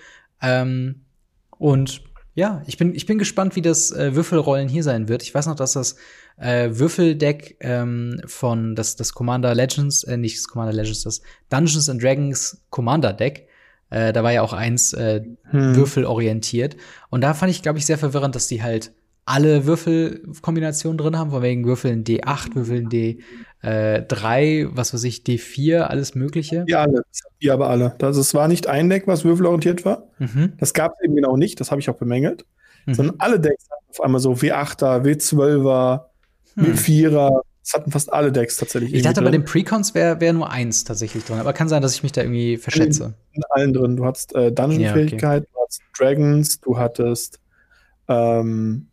Ähm, 0.41 1.05
und 1.57 2.01
ja, 2.33 2.61
ich 2.67 2.77
bin, 2.77 2.93
ich 2.93 3.07
bin 3.07 3.17
gespannt, 3.17 3.55
wie 3.55 3.63
das 3.63 3.91
äh, 3.91 4.13
Würfelrollen 4.13 4.69
hier 4.69 4.83
sein 4.83 5.07
wird. 5.07 5.23
Ich 5.23 5.33
weiß 5.33 5.47
noch, 5.47 5.55
dass 5.55 5.73
das 5.73 5.95
äh, 6.37 6.69
Würfeldeck 6.71 7.57
ähm, 7.61 8.21
von 8.27 8.75
das, 8.75 8.95
das 8.95 9.13
Commander 9.13 9.55
Legends, 9.55 10.03
äh, 10.03 10.17
nicht 10.17 10.37
das 10.37 10.47
Commander 10.47 10.73
Legends, 10.73 11.01
das 11.01 11.21
Dungeons 11.49 11.89
and 11.89 12.01
Dragons 12.01 12.61
Commander 12.69 13.13
Deck, 13.13 13.47
äh, 13.89 14.13
da 14.13 14.23
war 14.23 14.33
ja 14.33 14.43
auch 14.43 14.53
eins 14.53 14.93
äh, 14.93 15.23
hm. 15.49 15.75
würfelorientiert. 15.75 16.77
Und 17.09 17.21
da 17.21 17.33
fand 17.33 17.51
ich, 17.51 17.63
glaube 17.63 17.79
ich, 17.79 17.87
sehr 17.87 17.97
verwirrend, 17.97 18.35
dass 18.35 18.47
die 18.47 18.61
halt 18.61 18.91
alle 19.25 19.65
Würfelkombinationen 19.65 20.97
drin 20.97 21.17
haben, 21.17 21.31
von 21.31 21.41
wegen 21.41 21.65
Würfeln 21.65 22.03
D8, 22.03 22.55
Würfeln 22.55 22.89
D 22.89 23.19
äh, 23.61 24.01
3, 24.03 24.67
was 24.71 24.93
weiß 24.93 25.03
ich, 25.03 25.23
D4, 25.23 25.79
alles 25.79 26.15
Mögliche. 26.15 26.63
Ja, 26.67 26.81
alle. 26.81 27.03
Ja, 27.39 27.53
aber 27.53 27.69
alle. 27.69 27.95
Das, 27.97 28.17
es 28.17 28.33
war 28.33 28.47
nicht 28.47 28.67
ein 28.67 28.89
Deck, 28.89 29.07
was 29.07 29.25
würfelorientiert 29.25 29.85
war. 29.85 30.09
Mhm. 30.19 30.53
Das 30.57 30.73
gab 30.73 30.93
es 30.93 31.05
eben 31.05 31.15
genau 31.15 31.37
nicht, 31.37 31.59
das 31.59 31.71
habe 31.71 31.81
ich 31.81 31.89
auch 31.89 31.97
bemängelt. 31.97 32.45
Mhm. 32.85 32.93
Sondern 32.93 33.15
alle 33.19 33.39
Decks 33.39 33.65
hatten 33.69 33.89
auf 33.89 34.01
einmal 34.01 34.21
so 34.21 34.33
W8er, 34.33 35.03
W12er, 35.03 36.05
hm. 36.55 36.65
W4er. 36.65 37.41
Das 37.63 37.73
hatten 37.73 37.91
fast 37.91 38.13
alle 38.13 38.31
Decks 38.31 38.55
tatsächlich. 38.55 38.93
Ich 38.93 39.01
dachte, 39.01 39.21
bei 39.21 39.29
den 39.29 39.43
Precons 39.43 39.93
wäre 39.93 40.21
wär 40.21 40.31
nur 40.31 40.49
eins 40.49 40.85
tatsächlich 40.85 41.25
drin. 41.25 41.39
Aber 41.39 41.51
kann 41.51 41.67
sein, 41.67 41.81
dass 41.81 41.93
ich 41.95 42.01
mich 42.01 42.13
da 42.13 42.21
irgendwie 42.21 42.55
verschätze. 42.55 43.15
In, 43.33 43.41
in 43.41 43.43
allen 43.49 43.73
drin. 43.73 43.97
Du 43.97 44.05
hattest 44.05 44.33
äh, 44.35 44.53
Dungeon-Fähigkeit, 44.53 45.21
ja, 45.21 45.37
okay. 45.37 45.47
du 45.53 45.61
hattest 45.61 45.81
Dragons, 45.97 46.61
du 46.61 46.77
hattest 46.77 47.41
ähm, 48.07 48.87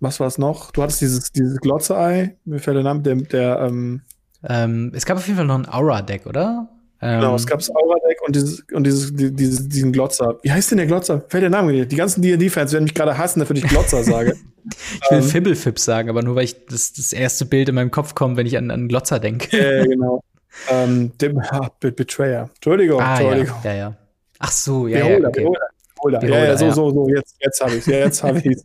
was 0.00 0.20
war 0.20 0.26
es 0.26 0.38
noch? 0.38 0.70
Du 0.72 0.82
hattest 0.82 1.00
dieses, 1.00 1.32
dieses 1.32 1.58
Glotze-Ei, 1.60 2.36
mir 2.44 2.58
fällt 2.58 2.76
der 2.76 2.84
Name, 2.84 3.02
der, 3.02 3.16
der 3.16 3.60
ähm 3.60 4.02
ähm, 4.48 4.92
es 4.94 5.04
gab 5.04 5.18
auf 5.18 5.26
jeden 5.26 5.36
Fall 5.36 5.46
noch 5.46 5.58
ein 5.58 5.68
Aura-Deck, 5.68 6.26
oder? 6.26 6.68
Genau, 7.00 7.34
es 7.34 7.42
ähm, 7.42 7.48
gab 7.48 7.58
das 7.60 7.70
Aura-Deck 7.70 8.18
und, 8.26 8.36
dieses, 8.36 8.60
und 8.72 8.84
dieses, 8.84 9.14
dieses, 9.14 9.68
diesen 9.68 9.92
Glotzer. 9.92 10.38
Wie 10.42 10.52
heißt 10.52 10.70
denn 10.70 10.78
der 10.78 10.86
Glotzer? 10.86 11.22
Fällt 11.28 11.42
der 11.42 11.50
Name 11.50 11.72
nicht. 11.72 11.90
Die 11.90 11.96
ganzen 11.96 12.20
D&D-Fans 12.20 12.72
werden 12.72 12.84
mich 12.84 12.94
gerade 12.94 13.16
hassen, 13.16 13.40
dafür 13.40 13.56
ich 13.56 13.66
Glotzer 13.66 14.04
sage. 14.04 14.36
ich 15.02 15.10
will 15.10 15.18
ähm, 15.18 15.22
Fibblefib 15.22 15.78
sagen, 15.78 16.10
aber 16.10 16.22
nur 16.22 16.36
weil 16.36 16.44
ich 16.44 16.66
das, 16.66 16.92
das 16.92 17.12
erste 17.12 17.46
Bild 17.46 17.70
in 17.70 17.74
meinem 17.74 17.90
Kopf 17.90 18.14
kommt, 18.14 18.36
wenn 18.36 18.46
ich 18.46 18.56
an, 18.58 18.70
an 18.70 18.88
Glotzer 18.88 19.18
denke. 19.18 19.56
Ja, 19.56 19.84
genau. 19.86 20.22
ähm, 20.68 21.12
dem, 21.18 21.38
ah, 21.38 21.70
Betrayer. 21.80 22.50
Entschuldigung, 22.54 23.00
ah, 23.00 23.18
Entschuldigung. 23.18 23.56
Ja, 23.64 23.72
ja, 23.72 23.76
ja. 23.78 23.96
Ach 24.38 24.52
so, 24.52 24.86
ja, 24.86 24.98
Beholder, 24.98 25.22
ja, 25.22 25.28
okay. 25.28 25.40
Beholder, 25.40 25.60
Beholder. 25.96 26.18
Beholder, 26.18 26.44
ja, 26.44 26.50
ja, 26.50 26.56
so, 26.56 26.70
so, 26.70 26.90
so, 26.90 27.08
jetzt, 27.08 27.36
jetzt 27.40 27.60
habe 27.62 27.76
ich 27.76 27.86
ja, 27.86 27.98
jetzt 27.98 28.22
habe 28.22 28.38
ich 28.44 28.58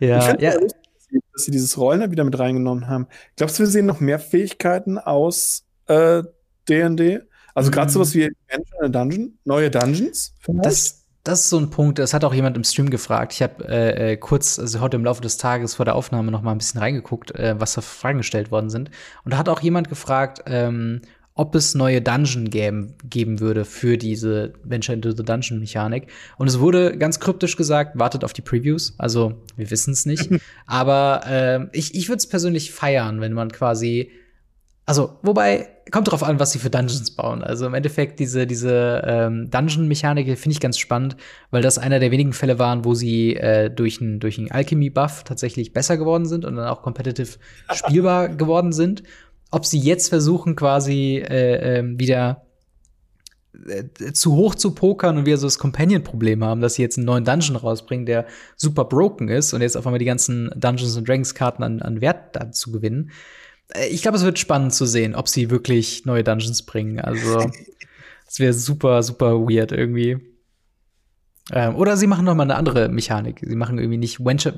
ja, 0.00 0.36
ja. 0.38 0.54
Lustig, 0.54 1.22
dass 1.32 1.44
sie 1.44 1.50
dieses 1.50 1.78
Rollen 1.78 2.10
wieder 2.10 2.24
mit 2.24 2.38
reingenommen 2.38 2.88
haben. 2.88 3.06
Glaubst 3.36 3.58
du, 3.58 3.62
wir 3.62 3.68
sehen 3.68 3.86
noch 3.86 4.00
mehr 4.00 4.18
Fähigkeiten 4.18 4.98
aus 4.98 5.64
D&D? 5.88 7.14
Äh, 7.14 7.20
also 7.54 7.70
gerade 7.70 7.88
mhm. 7.88 7.92
sowas 7.92 8.14
wie 8.14 8.24
Adventure 8.24 8.78
in 8.80 8.84
a 8.84 8.88
Dungeon, 8.88 9.38
neue 9.44 9.70
Dungeons? 9.70 10.34
Das, 10.46 11.04
das 11.22 11.40
ist 11.40 11.50
so 11.50 11.58
ein 11.58 11.70
Punkt, 11.70 11.98
das 11.98 12.12
hat 12.12 12.24
auch 12.24 12.34
jemand 12.34 12.56
im 12.56 12.64
Stream 12.64 12.90
gefragt. 12.90 13.32
Ich 13.32 13.42
habe 13.42 13.66
äh, 13.68 14.12
äh, 14.12 14.16
kurz, 14.16 14.58
also 14.58 14.80
heute 14.80 14.96
im 14.96 15.04
Laufe 15.04 15.22
des 15.22 15.36
Tages 15.36 15.76
vor 15.76 15.84
der 15.84 15.94
Aufnahme 15.94 16.30
noch 16.30 16.42
mal 16.42 16.52
ein 16.52 16.58
bisschen 16.58 16.80
reingeguckt, 16.80 17.34
äh, 17.34 17.54
was 17.58 17.74
da 17.74 17.80
Fragen 17.80 18.18
gestellt 18.18 18.50
worden 18.50 18.70
sind. 18.70 18.90
Und 19.24 19.32
da 19.32 19.38
hat 19.38 19.48
auch 19.48 19.60
jemand 19.60 19.88
gefragt, 19.88 20.42
ähm, 20.46 21.02
ob 21.34 21.54
es 21.56 21.74
neue 21.74 22.00
Dungeon 22.00 22.48
geben, 22.48 22.94
geben 23.10 23.40
würde 23.40 23.64
für 23.64 23.98
diese 23.98 24.52
Venture 24.62 24.94
into 24.94 25.10
the 25.10 25.24
Dungeon 25.24 25.58
Mechanik. 25.58 26.06
Und 26.38 26.46
es 26.46 26.60
wurde 26.60 26.96
ganz 26.96 27.18
kryptisch 27.18 27.56
gesagt, 27.56 27.98
wartet 27.98 28.22
auf 28.22 28.32
die 28.32 28.42
Previews. 28.42 28.94
Also 28.98 29.34
wir 29.56 29.70
wissen 29.70 29.92
es 29.92 30.06
nicht. 30.06 30.30
Aber 30.66 31.22
äh, 31.26 31.66
ich, 31.76 31.94
ich 31.94 32.08
würde 32.08 32.18
es 32.18 32.28
persönlich 32.28 32.70
feiern, 32.70 33.20
wenn 33.20 33.32
man 33.32 33.50
quasi 33.50 34.12
also, 34.86 35.18
wobei, 35.22 35.68
kommt 35.90 36.10
drauf 36.10 36.22
an, 36.22 36.38
was 36.38 36.52
sie 36.52 36.58
für 36.58 36.68
Dungeons 36.68 37.12
bauen. 37.12 37.42
Also 37.42 37.66
im 37.66 37.72
Endeffekt, 37.72 38.20
diese, 38.20 38.46
diese 38.46 39.02
ähm, 39.06 39.50
Dungeon-Mechanik 39.50 40.26
finde 40.38 40.52
ich 40.52 40.60
ganz 40.60 40.78
spannend, 40.78 41.16
weil 41.50 41.62
das 41.62 41.78
einer 41.78 42.00
der 42.00 42.10
wenigen 42.10 42.34
Fälle 42.34 42.58
waren, 42.58 42.84
wo 42.84 42.94
sie 42.94 43.34
äh, 43.34 43.70
durch 43.70 44.02
einen 44.02 44.20
durch 44.20 44.38
Alchemy-Buff 44.52 45.24
tatsächlich 45.24 45.72
besser 45.72 45.96
geworden 45.96 46.26
sind 46.26 46.44
und 46.44 46.56
dann 46.56 46.68
auch 46.68 46.82
competitive 46.82 47.38
spielbar 47.72 48.28
geworden 48.28 48.72
sind 48.72 49.02
ob 49.50 49.66
sie 49.66 49.78
jetzt 49.78 50.08
versuchen, 50.08 50.56
quasi 50.56 51.16
äh, 51.18 51.78
äh, 51.78 51.84
wieder 51.98 52.44
zu 54.12 54.34
hoch 54.34 54.54
zu 54.54 54.74
pokern 54.74 55.18
und 55.18 55.26
wir 55.26 55.38
so 55.38 55.46
das 55.46 55.58
Companion-Problem 55.58 56.42
haben, 56.44 56.60
dass 56.60 56.74
sie 56.74 56.82
jetzt 56.82 56.98
einen 56.98 57.06
neuen 57.06 57.24
Dungeon 57.24 57.56
rausbringen, 57.56 58.06
der 58.06 58.26
super 58.56 58.84
broken 58.84 59.28
ist 59.28 59.52
und 59.52 59.62
jetzt 59.62 59.76
auf 59.76 59.86
einmal 59.86 59.98
die 59.98 60.04
ganzen 60.04 60.50
Dungeons 60.56 60.96
and 60.96 61.08
Dragons-Karten 61.08 61.62
an, 61.62 61.80
an 61.80 62.00
Wert 62.00 62.34
dazu 62.34 62.72
gewinnen. 62.72 63.10
Äh, 63.68 63.88
ich 63.88 64.02
glaube, 64.02 64.16
es 64.16 64.24
wird 64.24 64.38
spannend 64.38 64.74
zu 64.74 64.86
sehen, 64.86 65.14
ob 65.14 65.28
sie 65.28 65.50
wirklich 65.50 66.04
neue 66.04 66.24
Dungeons 66.24 66.62
bringen. 66.62 67.00
Also, 67.00 67.46
es 68.28 68.38
wäre 68.38 68.52
super, 68.52 69.02
super 69.02 69.38
weird 69.40 69.72
irgendwie. 69.72 70.18
Ähm, 71.52 71.76
oder 71.76 71.96
sie 71.96 72.06
machen 72.06 72.24
noch 72.24 72.34
mal 72.34 72.44
eine 72.44 72.56
andere 72.56 72.88
Mechanik. 72.88 73.40
Sie 73.44 73.56
machen 73.56 73.78
irgendwie 73.78 73.98
nicht 73.98 74.24
Venture 74.24 74.54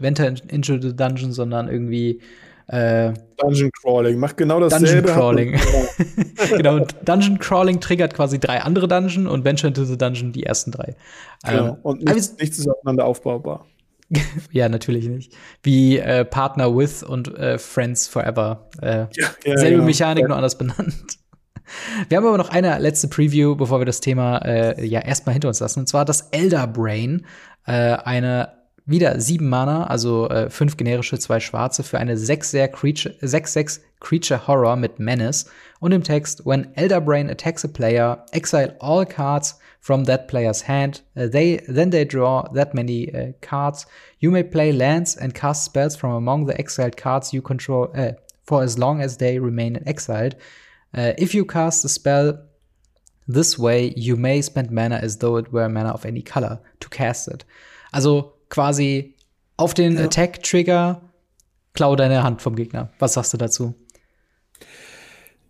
into 0.49 0.81
the 0.81 0.95
Dungeon, 0.95 1.33
sondern 1.33 1.69
irgendwie 1.69 2.23
äh, 2.69 3.13
Dungeon 3.39 3.71
Crawling, 3.71 4.19
macht 4.19 4.37
genau 4.37 4.59
dasselbe. 4.61 5.03
Dungeon 5.03 5.15
Crawling. 5.15 5.61
genau, 6.57 6.81
Dungeon 7.05 7.39
Crawling 7.39 7.81
triggert 7.81 8.15
quasi 8.15 8.41
drei 8.41 8.61
andere 8.61 8.89
Dungeon 8.89 9.27
und 9.27 9.45
Venture 9.45 9.69
into 9.69 9.85
the 9.85 9.97
Dungeon 9.97 10.33
die 10.33 10.45
ersten 10.45 10.73
drei. 10.73 10.97
Genau. 11.45 11.69
Ähm, 11.69 11.77
und 11.83 12.05
nichts, 12.05 12.37
nichts 12.39 12.59
ist 12.59 12.69
aufeinander 12.69 13.05
aufbaubar. 13.05 13.67
ja, 14.53 14.69
natürlich 14.69 15.09
nicht. 15.09 15.33
Wie 15.63 15.99
äh, 15.99 16.25
Partner 16.25 16.77
with 16.77 17.03
und 17.03 17.37
äh, 17.37 17.59
Friends 17.59 18.07
Forever. 18.09 18.69
Äh, 18.81 18.99
ja, 18.99 19.09
ja, 19.45 19.57
selbe 19.57 19.79
ja, 19.79 19.85
Mechanik, 19.85 20.27
nur 20.27 20.37
anders 20.37 20.59
benannt. 20.59 21.19
Wir 22.09 22.19
haben 22.19 22.27
aber 22.27 22.39
noch 22.39 22.51
eine 22.51 22.79
letzte 22.79 23.09
Preview, 23.09 23.57
bevor 23.57 23.81
wir 23.81 23.87
das 23.87 24.01
Thema 24.01 24.39
äh, 24.39 24.87
ja 24.87 25.01
erstmal 25.01 25.33
hinter 25.33 25.49
uns 25.49 25.59
lassen. 25.61 25.81
Und 25.81 25.89
zwar 25.89 26.05
das 26.05 26.29
Elder 26.31 26.67
Brain, 26.69 27.27
äh, 27.67 27.73
eine 27.73 28.56
wieder 28.87 29.21
sieben 29.21 29.49
Mana, 29.49 29.89
also 29.89 30.29
äh, 30.29 30.49
fünf 30.49 30.77
generische, 30.77 31.19
zwei 31.19 31.41
schwarze 31.41 31.83
für 31.83 31.99
eine 31.99 32.15
6-6 32.15 32.69
Creature, 32.69 33.15
6-6 33.21 33.81
Creature 34.01 34.47
Horror 34.47 34.77
mit 34.77 35.01
Menace. 35.01 35.47
Und 35.81 35.93
im 35.93 36.05
Text, 36.05 36.47
when 36.47 36.73
Elder 36.77 37.01
Brain 37.01 37.29
attacks 37.29 37.65
a 37.65 37.69
player, 37.69 38.25
exile 38.31 38.77
all 38.81 39.05
cards 39.05 39.59
from 39.81 40.05
that 40.05 40.29
player's 40.29 40.67
hand. 40.67 41.03
Uh, 41.17 41.29
they 41.29 41.63
then 41.69 41.91
they 41.91 42.05
draw 42.05 42.43
that 42.55 42.75
many 42.75 43.13
uh, 43.15 43.33
cards. 43.41 43.87
You 44.19 44.31
may 44.31 44.43
play 44.43 44.73
lands 44.73 45.17
and 45.17 45.33
cast 45.33 45.65
spells 45.65 45.97
from 45.97 46.13
among 46.13 46.47
the 46.47 46.59
exiled 46.59 46.97
cards 46.97 47.33
you 47.33 47.43
control 47.43 47.91
uh, 47.95 48.13
for 48.43 48.63
as 48.63 48.79
long 48.79 49.01
as 49.01 49.19
they 49.19 49.39
remain 49.39 49.83
exiled. 49.87 50.35
Uh, 50.93 51.13
if 51.19 51.35
you 51.35 51.45
cast 51.45 51.85
a 51.85 51.89
spell 51.89 52.39
this 53.29 53.59
way, 53.59 53.93
you 53.97 54.17
may 54.17 54.43
spend 54.43 54.71
mana 54.71 54.97
as 54.97 55.19
though 55.19 55.37
it 55.37 55.53
were 55.53 55.69
mana 55.69 55.91
of 55.91 56.05
any 56.05 56.23
color 56.23 56.61
to 56.81 56.89
cast 56.89 57.29
it. 57.29 57.45
Also 57.93 58.36
quasi 58.49 59.15
auf 59.57 59.75
den 59.75 59.97
ja. 59.97 60.05
Attack-Trigger 60.05 61.03
klau 61.73 61.97
deine 61.97 62.23
Hand 62.23 62.43
vom 62.43 62.57
Gegner. 62.57 62.91
Was 62.99 63.15
sagst 63.15 63.33
du 63.33 63.37
dazu? 63.37 63.75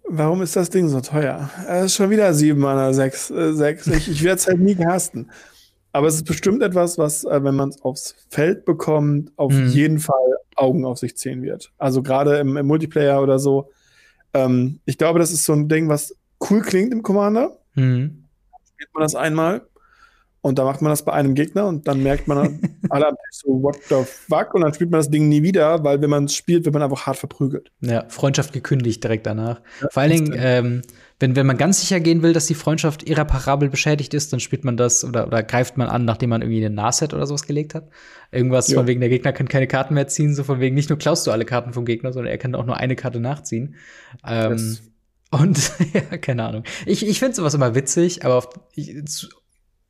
Warum 0.09 0.42
ist 0.42 0.54
das 0.54 0.70
Ding 0.70 0.88
so 0.88 1.00
teuer? 1.00 1.50
Es 1.68 1.87
ist 1.87 1.94
schon 1.96 2.11
wieder 2.11 2.32
7 2.32 2.59
Mana, 2.59 2.92
6, 2.92 3.30
äh, 3.30 3.52
6. 3.54 3.87
Ich, 3.88 4.09
ich 4.09 4.22
werde 4.22 4.38
es 4.38 4.46
halt 4.46 4.61
nie 4.61 4.76
casten. 4.76 5.30
Aber 5.92 6.06
es 6.06 6.16
ist 6.16 6.26
bestimmt 6.26 6.62
etwas, 6.62 6.98
was, 6.98 7.24
äh, 7.24 7.42
wenn 7.42 7.56
man 7.56 7.70
es 7.70 7.82
aufs 7.82 8.14
Feld 8.28 8.64
bekommt, 8.64 9.32
auf 9.37 9.52
mhm. 9.52 9.68
jeden 9.68 9.98
Fall 9.98 10.37
Augen 10.54 10.85
auf 10.85 10.98
sich 10.98 11.16
ziehen 11.16 11.42
wird. 11.42 11.72
Also 11.78 12.02
gerade 12.02 12.38
im, 12.38 12.56
im, 12.56 12.66
Multiplayer 12.66 13.20
oder 13.22 13.38
so. 13.38 13.70
Ähm, 14.32 14.80
ich 14.85 14.98
glaube, 14.98 15.18
das 15.18 15.32
ist 15.32 15.44
so 15.44 15.54
ein 15.54 15.68
Ding, 15.68 15.88
was 15.88 16.14
cool 16.50 16.61
klingt 16.61 16.92
im 16.92 17.02
Commander. 17.02 17.59
Mhm. 17.74 18.24
Spielt 18.74 18.94
man 18.94 19.02
das 19.02 19.14
einmal 19.14 19.66
und 20.46 20.61
da 20.61 20.64
macht 20.64 20.80
man 20.80 20.90
das 20.90 21.04
bei 21.04 21.12
einem 21.12 21.35
Gegner 21.35 21.66
und 21.66 21.88
dann 21.88 22.04
merkt 22.04 22.28
man 22.28 22.61
alle 22.88 23.09
am 23.09 23.14
Tisch 23.14 23.40
so, 23.42 23.62
what 23.62 23.76
the 23.88 24.04
fuck? 24.04 24.54
Und 24.54 24.61
dann 24.61 24.72
spielt 24.72 24.92
man 24.92 25.00
das 25.00 25.11
Ding 25.11 25.28
nie 25.28 25.42
wieder, 25.42 25.82
weil 25.82 26.00
wenn 26.00 26.09
man 26.09 26.26
es 26.26 26.35
spielt, 26.35 26.64
wird 26.64 26.72
man 26.72 26.85
einfach 26.85 27.06
hart 27.06 27.16
verprügelt. 27.16 27.72
Ja, 27.80 28.04
Freundschaft 28.09 28.52
gekündigt 28.52 29.02
direkt 29.02 29.26
danach. 29.26 29.61
Ja, 29.80 29.88
Vor 29.90 30.02
allen 30.02 30.12
Dingen, 30.12 30.35
ähm, 30.38 30.82
wenn, 31.18 31.35
wenn 31.35 31.46
man 31.46 31.56
ganz 31.56 31.80
sicher 31.80 31.98
gehen 31.98 32.22
will, 32.22 32.32
dass 32.32 32.46
die 32.46 32.54
Freundschaft 32.54 33.09
irreparabel 33.09 33.70
beschädigt 33.70 34.14
ist, 34.14 34.32
dann 34.32 34.38
spielt 34.38 34.64
man 34.64 34.76
das 34.76 35.04
oder, 35.04 35.26
oder 35.26 35.42
greift 35.42 35.76
man 35.78 35.88
an, 35.88 36.04
nachdem 36.04 36.30
man 36.30 36.42
irgendwie 36.42 36.64
eine 36.64 36.74
Nahset 36.74 37.12
oder 37.12 37.26
sowas 37.26 37.46
gelegt 37.46 37.74
hat. 37.74 37.88
Irgendwas 38.30 38.68
ja. 38.68 38.76
von 38.76 38.87
wegen, 38.87 39.00
der 39.00 39.09
Gegner 39.09 39.32
kann 39.32 39.48
keine 39.48 39.66
Karten 39.66 39.94
mehr 39.94 40.06
ziehen, 40.06 40.35
so 40.35 40.44
von 40.44 40.61
wegen, 40.61 40.76
nicht 40.76 40.90
nur 40.90 40.98
klaust 40.98 41.26
du 41.26 41.32
alle 41.32 41.44
Karten 41.44 41.72
vom 41.72 41.87
Gegner, 41.87 42.12
sondern 42.12 42.30
er 42.30 42.38
kann 42.38 42.54
auch 42.54 42.66
nur 42.66 42.76
eine 42.76 42.94
Karte 42.94 43.18
nachziehen. 43.18 43.74
Ähm, 44.24 44.78
und 45.30 45.72
ja, 45.92 46.18
keine 46.18 46.44
Ahnung. 46.44 46.64
Ich, 46.85 47.06
ich 47.06 47.18
finde 47.18 47.35
sowas 47.35 47.54
immer 47.54 47.74
witzig, 47.74 48.24
aber 48.24 48.37
auf, 48.37 48.48
ich, 48.74 48.94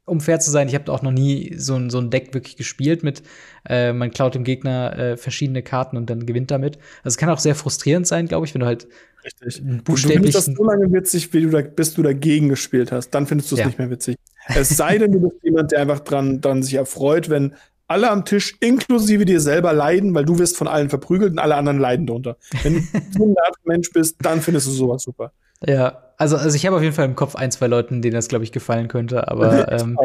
um 0.06 0.20
fair 0.20 0.40
zu 0.40 0.50
sein, 0.50 0.68
ich 0.68 0.74
habe 0.74 0.90
auch 0.92 1.02
noch 1.02 1.10
nie 1.10 1.54
so 1.58 1.74
ein, 1.74 1.90
so 1.90 1.98
ein 1.98 2.10
Deck 2.10 2.32
wirklich 2.32 2.56
gespielt 2.56 3.02
mit, 3.02 3.22
äh, 3.68 3.92
man 3.92 4.10
klaut 4.12 4.34
dem 4.34 4.44
Gegner 4.44 4.96
äh, 4.96 5.16
verschiedene 5.16 5.62
Karten 5.62 5.96
und 5.96 6.08
dann 6.08 6.26
gewinnt 6.26 6.50
damit. 6.50 6.76
Also 6.98 7.08
es 7.08 7.16
kann 7.18 7.28
auch 7.28 7.40
sehr 7.40 7.56
frustrierend 7.56 8.06
sein, 8.06 8.28
glaube 8.28 8.46
ich, 8.46 8.54
wenn 8.54 8.60
du 8.60 8.66
halt 8.66 8.86
Richtig. 9.24 9.62
buchstäblich. 9.84 10.16
Du 10.16 10.22
findest 10.22 10.48
das 10.48 10.54
so 10.56 10.64
lange 10.64 10.92
witzig, 10.92 11.32
wie 11.34 11.42
du 11.42 11.50
da, 11.50 11.60
bis 11.60 11.94
du 11.94 12.02
dagegen 12.02 12.48
gespielt 12.48 12.92
hast. 12.92 13.10
Dann 13.10 13.26
findest 13.26 13.50
du 13.50 13.56
es 13.56 13.60
ja. 13.60 13.66
nicht 13.66 13.78
mehr 13.78 13.90
witzig. 13.90 14.16
Es 14.54 14.68
sei 14.68 14.96
denn, 14.98 15.10
du 15.10 15.20
bist 15.20 15.42
jemand, 15.42 15.72
der 15.72 15.80
einfach 15.80 16.00
dran, 16.00 16.40
dran 16.40 16.62
sich 16.62 16.74
erfreut, 16.74 17.28
wenn 17.28 17.54
alle 17.88 18.10
am 18.10 18.24
Tisch, 18.24 18.56
inklusive 18.60 19.24
dir 19.24 19.40
selber, 19.40 19.72
leiden, 19.72 20.14
weil 20.14 20.24
du 20.24 20.38
wirst 20.38 20.56
von 20.56 20.68
allen 20.68 20.88
verprügelt 20.88 21.32
und 21.32 21.38
alle 21.40 21.56
anderen 21.56 21.78
leiden 21.78 22.06
darunter. 22.06 22.36
Wenn 22.62 22.74
du 23.14 23.24
ein 23.24 23.34
Mensch 23.64 23.90
bist, 23.92 24.16
dann 24.20 24.40
findest 24.40 24.68
du 24.68 24.70
sowas 24.70 25.02
super. 25.02 25.32
Ja, 25.64 26.02
also, 26.18 26.36
also 26.36 26.56
ich 26.56 26.64
habe 26.66 26.76
auf 26.76 26.82
jeden 26.82 26.94
Fall 26.94 27.04
im 27.04 27.14
Kopf 27.14 27.36
ein, 27.36 27.50
zwei 27.50 27.66
Leuten, 27.66 28.00
denen 28.00 28.14
das, 28.14 28.28
glaube 28.28 28.44
ich, 28.44 28.52
gefallen 28.52 28.88
könnte. 28.88 29.28
Aber 29.28 29.70
ähm, 29.72 29.98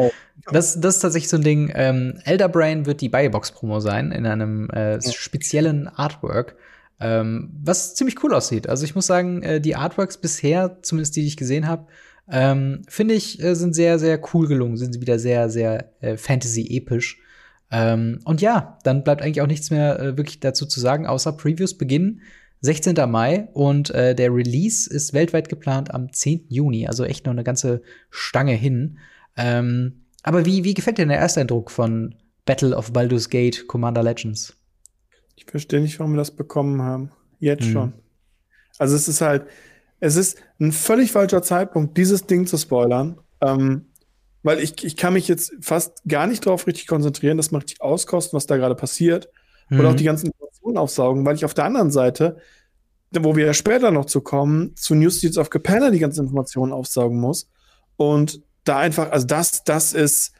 das, 0.50 0.78
das 0.80 0.96
ist 0.96 1.00
tatsächlich 1.00 1.30
so 1.30 1.38
ein 1.38 1.42
Ding. 1.42 1.72
Ähm, 1.74 2.18
Elder 2.24 2.48
Brain 2.48 2.86
wird 2.86 3.00
die 3.00 3.08
Buybox-Promo 3.08 3.80
sein 3.80 4.12
in 4.12 4.26
einem 4.26 4.68
äh, 4.70 5.00
speziellen 5.00 5.88
Artwork, 5.88 6.56
ähm, 7.00 7.50
was 7.62 7.94
ziemlich 7.94 8.22
cool 8.22 8.34
aussieht. 8.34 8.68
Also 8.68 8.84
ich 8.84 8.94
muss 8.94 9.06
sagen, 9.06 9.42
äh, 9.42 9.60
die 9.60 9.74
Artworks 9.74 10.18
bisher, 10.18 10.78
zumindest 10.82 11.16
die, 11.16 11.22
die 11.22 11.28
ich 11.28 11.36
gesehen 11.36 11.66
habe, 11.66 11.86
ähm, 12.30 12.82
finde 12.88 13.14
ich, 13.14 13.42
äh, 13.42 13.54
sind 13.54 13.74
sehr, 13.74 13.98
sehr 13.98 14.20
cool 14.32 14.46
gelungen. 14.48 14.76
Sind 14.76 15.00
wieder 15.00 15.18
sehr, 15.18 15.48
sehr 15.48 15.92
äh, 16.00 16.16
Fantasy-episch. 16.16 17.18
Ähm, 17.70 18.20
und 18.24 18.42
ja, 18.42 18.78
dann 18.84 19.02
bleibt 19.02 19.22
eigentlich 19.22 19.40
auch 19.40 19.46
nichts 19.46 19.70
mehr 19.70 19.98
äh, 19.98 20.16
wirklich 20.18 20.40
dazu 20.40 20.66
zu 20.66 20.78
sagen, 20.78 21.06
außer 21.06 21.32
Previews 21.32 21.76
beginnen 21.78 22.20
16. 22.62 22.94
Mai 23.10 23.48
und 23.52 23.90
äh, 23.90 24.14
der 24.14 24.32
Release 24.32 24.88
ist 24.88 25.12
weltweit 25.12 25.48
geplant 25.48 25.92
am 25.92 26.12
10. 26.12 26.46
Juni, 26.48 26.86
also 26.86 27.04
echt 27.04 27.26
noch 27.26 27.32
eine 27.32 27.44
ganze 27.44 27.82
Stange 28.10 28.54
hin. 28.54 28.98
Ähm, 29.36 30.04
aber 30.22 30.46
wie, 30.46 30.64
wie 30.64 30.74
gefällt 30.74 30.98
dir 30.98 31.06
der 31.06 31.18
Ersteindruck 31.18 31.70
von 31.70 32.14
Battle 32.44 32.76
of 32.76 32.92
Baldur's 32.92 33.28
Gate 33.28 33.66
Commander 33.66 34.02
Legends? 34.02 34.56
Ich 35.36 35.44
verstehe 35.44 35.80
nicht, 35.80 35.98
warum 35.98 36.12
wir 36.12 36.18
das 36.18 36.30
bekommen 36.30 36.82
haben. 36.82 37.10
Jetzt 37.40 37.64
hm. 37.64 37.72
schon. 37.72 37.92
Also 38.78 38.94
es 38.94 39.08
ist 39.08 39.20
halt, 39.20 39.46
es 39.98 40.16
ist 40.16 40.38
ein 40.60 40.70
völlig 40.72 41.10
falscher 41.12 41.42
Zeitpunkt, 41.42 41.96
dieses 41.96 42.26
Ding 42.26 42.46
zu 42.46 42.56
spoilern. 42.56 43.18
Ähm, 43.40 43.86
weil 44.44 44.60
ich, 44.60 44.84
ich 44.84 44.96
kann 44.96 45.12
mich 45.12 45.28
jetzt 45.28 45.52
fast 45.60 46.02
gar 46.06 46.26
nicht 46.26 46.44
drauf 46.44 46.66
richtig 46.66 46.86
konzentrieren, 46.86 47.36
das 47.36 47.50
macht 47.50 47.64
richtig 47.64 47.80
auskosten, 47.80 48.36
was 48.36 48.46
da 48.46 48.56
gerade 48.56 48.74
passiert. 48.74 49.28
Mhm. 49.68 49.80
Oder 49.80 49.90
auch 49.90 49.96
die 49.96 50.04
ganzen 50.04 50.26
Informationen 50.26 50.78
aufsaugen, 50.78 51.24
weil 51.24 51.34
ich 51.34 51.44
auf 51.44 51.54
der 51.54 51.64
anderen 51.64 51.90
Seite, 51.90 52.36
wo 53.10 53.36
wir 53.36 53.46
ja 53.46 53.54
später 53.54 53.90
noch 53.90 54.06
zu 54.06 54.20
kommen, 54.20 54.74
zu 54.76 54.94
News 54.94 55.18
Streets 55.18 55.38
of 55.38 55.50
Capenna 55.50 55.90
die 55.90 55.98
ganzen 55.98 56.24
Informationen 56.24 56.72
aufsaugen 56.72 57.20
muss. 57.20 57.48
Und 57.96 58.42
da 58.64 58.78
einfach, 58.78 59.10
also 59.10 59.26
das, 59.26 59.64
das 59.64 59.92
ist, 59.92 60.32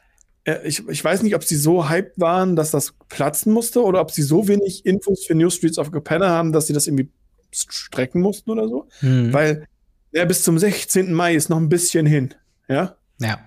äh, 0.45 0.65
ich, 0.65 0.87
ich 0.87 1.03
weiß 1.03 1.23
nicht, 1.23 1.35
ob 1.35 1.43
sie 1.43 1.55
so 1.55 1.89
hyped 1.89 2.19
waren, 2.19 2.55
dass 2.55 2.71
das 2.71 2.93
platzen 3.09 3.53
musste 3.53 3.83
oder 3.83 4.01
ob 4.01 4.11
sie 4.11 4.23
so 4.23 4.47
wenig 4.47 4.85
Infos 4.85 5.25
für 5.25 5.35
New 5.35 5.49
Streets 5.49 5.77
of 5.77 5.91
Capenna 5.91 6.29
haben, 6.29 6.51
dass 6.51 6.67
sie 6.67 6.73
das 6.73 6.87
irgendwie 6.87 7.09
strecken 7.51 8.21
mussten 8.21 8.49
oder 8.49 8.67
so. 8.67 8.87
Mhm. 9.01 9.33
Weil 9.33 9.67
ja, 10.11 10.25
bis 10.25 10.43
zum 10.43 10.57
16. 10.57 11.11
Mai 11.13 11.35
ist 11.35 11.49
noch 11.49 11.57
ein 11.57 11.69
bisschen 11.69 12.05
hin. 12.05 12.33
Ja. 12.67 12.95
Ja. 13.19 13.39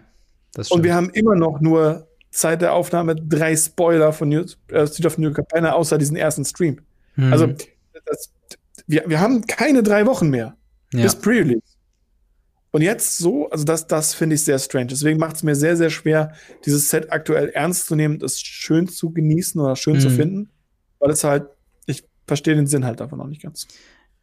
Das 0.52 0.70
Und 0.70 0.84
wir 0.84 0.94
haben 0.94 1.10
immer 1.10 1.36
noch 1.36 1.60
nur 1.60 2.05
Zeit 2.36 2.62
der 2.62 2.74
Aufnahme 2.74 3.16
drei 3.16 3.56
Spoiler 3.56 4.12
von 4.12 4.28
New, 4.28 4.44
äh, 4.68 4.86
Street 4.86 5.06
of 5.06 5.18
New 5.18 5.32
Capenna, 5.32 5.72
außer 5.72 5.98
diesen 5.98 6.16
ersten 6.16 6.44
Stream. 6.44 6.80
Mhm. 7.16 7.32
Also, 7.32 7.46
das, 8.04 8.30
wir, 8.86 9.04
wir 9.06 9.20
haben 9.20 9.46
keine 9.46 9.82
drei 9.82 10.06
Wochen 10.06 10.28
mehr 10.28 10.56
ja. 10.92 11.02
bis 11.02 11.16
Pre-Release. 11.16 11.62
Und 12.72 12.82
jetzt 12.82 13.16
so, 13.16 13.48
also 13.48 13.64
das, 13.64 13.86
das 13.86 14.12
finde 14.12 14.34
ich 14.34 14.44
sehr 14.44 14.58
strange. 14.58 14.88
Deswegen 14.88 15.18
macht 15.18 15.36
es 15.36 15.42
mir 15.42 15.54
sehr, 15.54 15.78
sehr 15.78 15.88
schwer, 15.88 16.34
dieses 16.66 16.90
Set 16.90 17.10
aktuell 17.10 17.48
ernst 17.48 17.86
zu 17.86 17.96
nehmen, 17.96 18.20
es 18.22 18.38
schön 18.38 18.86
zu 18.86 19.12
genießen 19.12 19.58
oder 19.58 19.76
schön 19.76 19.94
mhm. 19.94 20.00
zu 20.00 20.10
finden, 20.10 20.50
weil 20.98 21.10
es 21.10 21.24
halt, 21.24 21.46
ich 21.86 22.04
verstehe 22.26 22.54
den 22.54 22.66
Sinn 22.66 22.84
halt 22.84 23.00
davon 23.00 23.18
noch 23.18 23.28
nicht 23.28 23.42
ganz. 23.42 23.66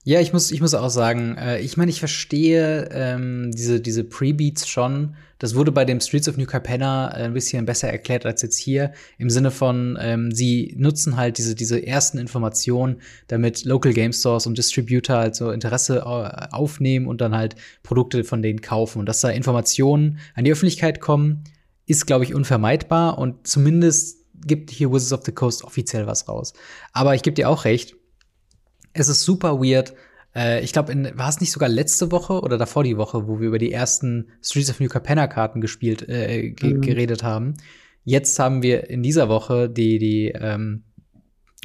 Ja, 0.03 0.19
ich 0.19 0.33
muss, 0.33 0.51
ich 0.51 0.61
muss 0.61 0.75
auch 0.75 0.89
sagen, 0.89 1.35
äh, 1.37 1.61
ich 1.61 1.77
meine, 1.77 1.89
ich 1.89 1.97
verstehe 1.97 2.89
ähm, 2.91 3.51
diese, 3.53 3.81
diese 3.81 4.03
Pre-Beats 4.03 4.67
schon. 4.67 5.15
Das 5.43 5.55
wurde 5.55 5.73
bei 5.73 5.83
dem 5.83 5.99
Streets 5.99 6.29
of 6.29 6.37
New 6.37 6.45
Capenna 6.45 7.09
äh, 7.09 7.23
ein 7.25 7.33
bisschen 7.33 7.65
besser 7.65 7.89
erklärt 7.89 8.25
als 8.25 8.41
jetzt 8.43 8.57
hier. 8.57 8.93
Im 9.17 9.29
Sinne 9.29 9.51
von, 9.51 9.97
ähm, 9.99 10.31
sie 10.31 10.73
nutzen 10.77 11.17
halt 11.17 11.37
diese, 11.37 11.53
diese 11.53 11.85
ersten 11.85 12.17
Informationen, 12.17 13.01
damit 13.27 13.65
Local 13.65 13.91
Game 13.91 14.13
Stores 14.13 14.47
und 14.47 14.57
Distributor 14.57 15.17
halt 15.17 15.35
so 15.35 15.51
Interesse 15.51 15.97
äh, 15.97 16.55
aufnehmen 16.55 17.07
und 17.07 17.19
dann 17.19 17.35
halt 17.35 17.57
Produkte 17.83 18.23
von 18.23 18.41
denen 18.41 18.61
kaufen. 18.61 18.99
Und 18.99 19.05
dass 19.05 19.19
da 19.19 19.31
Informationen 19.31 20.19
an 20.33 20.45
die 20.45 20.51
Öffentlichkeit 20.53 21.01
kommen, 21.01 21.43
ist, 21.87 22.07
glaube 22.07 22.23
ich, 22.23 22.33
unvermeidbar. 22.33 23.17
Und 23.17 23.45
zumindest 23.45 24.19
gibt 24.47 24.71
hier 24.71 24.93
Wizards 24.93 25.11
of 25.11 25.25
the 25.25 25.33
Coast 25.33 25.65
offiziell 25.65 26.07
was 26.07 26.29
raus. 26.29 26.53
Aber 26.93 27.15
ich 27.15 27.21
gebe 27.21 27.35
dir 27.35 27.49
auch 27.49 27.65
recht 27.65 27.97
es 28.93 29.09
ist 29.09 29.23
super 29.23 29.59
weird. 29.59 29.93
Äh, 30.35 30.63
ich 30.63 30.73
glaube, 30.73 30.93
war 31.15 31.29
es 31.29 31.39
nicht 31.39 31.51
sogar 31.51 31.69
letzte 31.69 32.11
Woche 32.11 32.41
oder 32.41 32.57
davor 32.57 32.83
die 32.83 32.97
Woche, 32.97 33.27
wo 33.27 33.39
wir 33.39 33.47
über 33.47 33.59
die 33.59 33.71
ersten 33.71 34.29
Streets 34.41 34.69
of 34.69 34.79
New 34.79 34.89
Capenna 34.89 35.27
Karten 35.27 35.61
gespielt, 35.61 36.07
äh, 36.07 36.51
ge 36.51 36.75
mhm. 36.75 36.81
geredet 36.81 37.23
haben. 37.23 37.55
Jetzt 38.03 38.37
haben 38.39 38.63
wir 38.63 38.89
in 38.89 39.03
dieser 39.03 39.29
Woche 39.29 39.69
die, 39.69 39.97
die 39.97 40.27
ähm, 40.29 40.83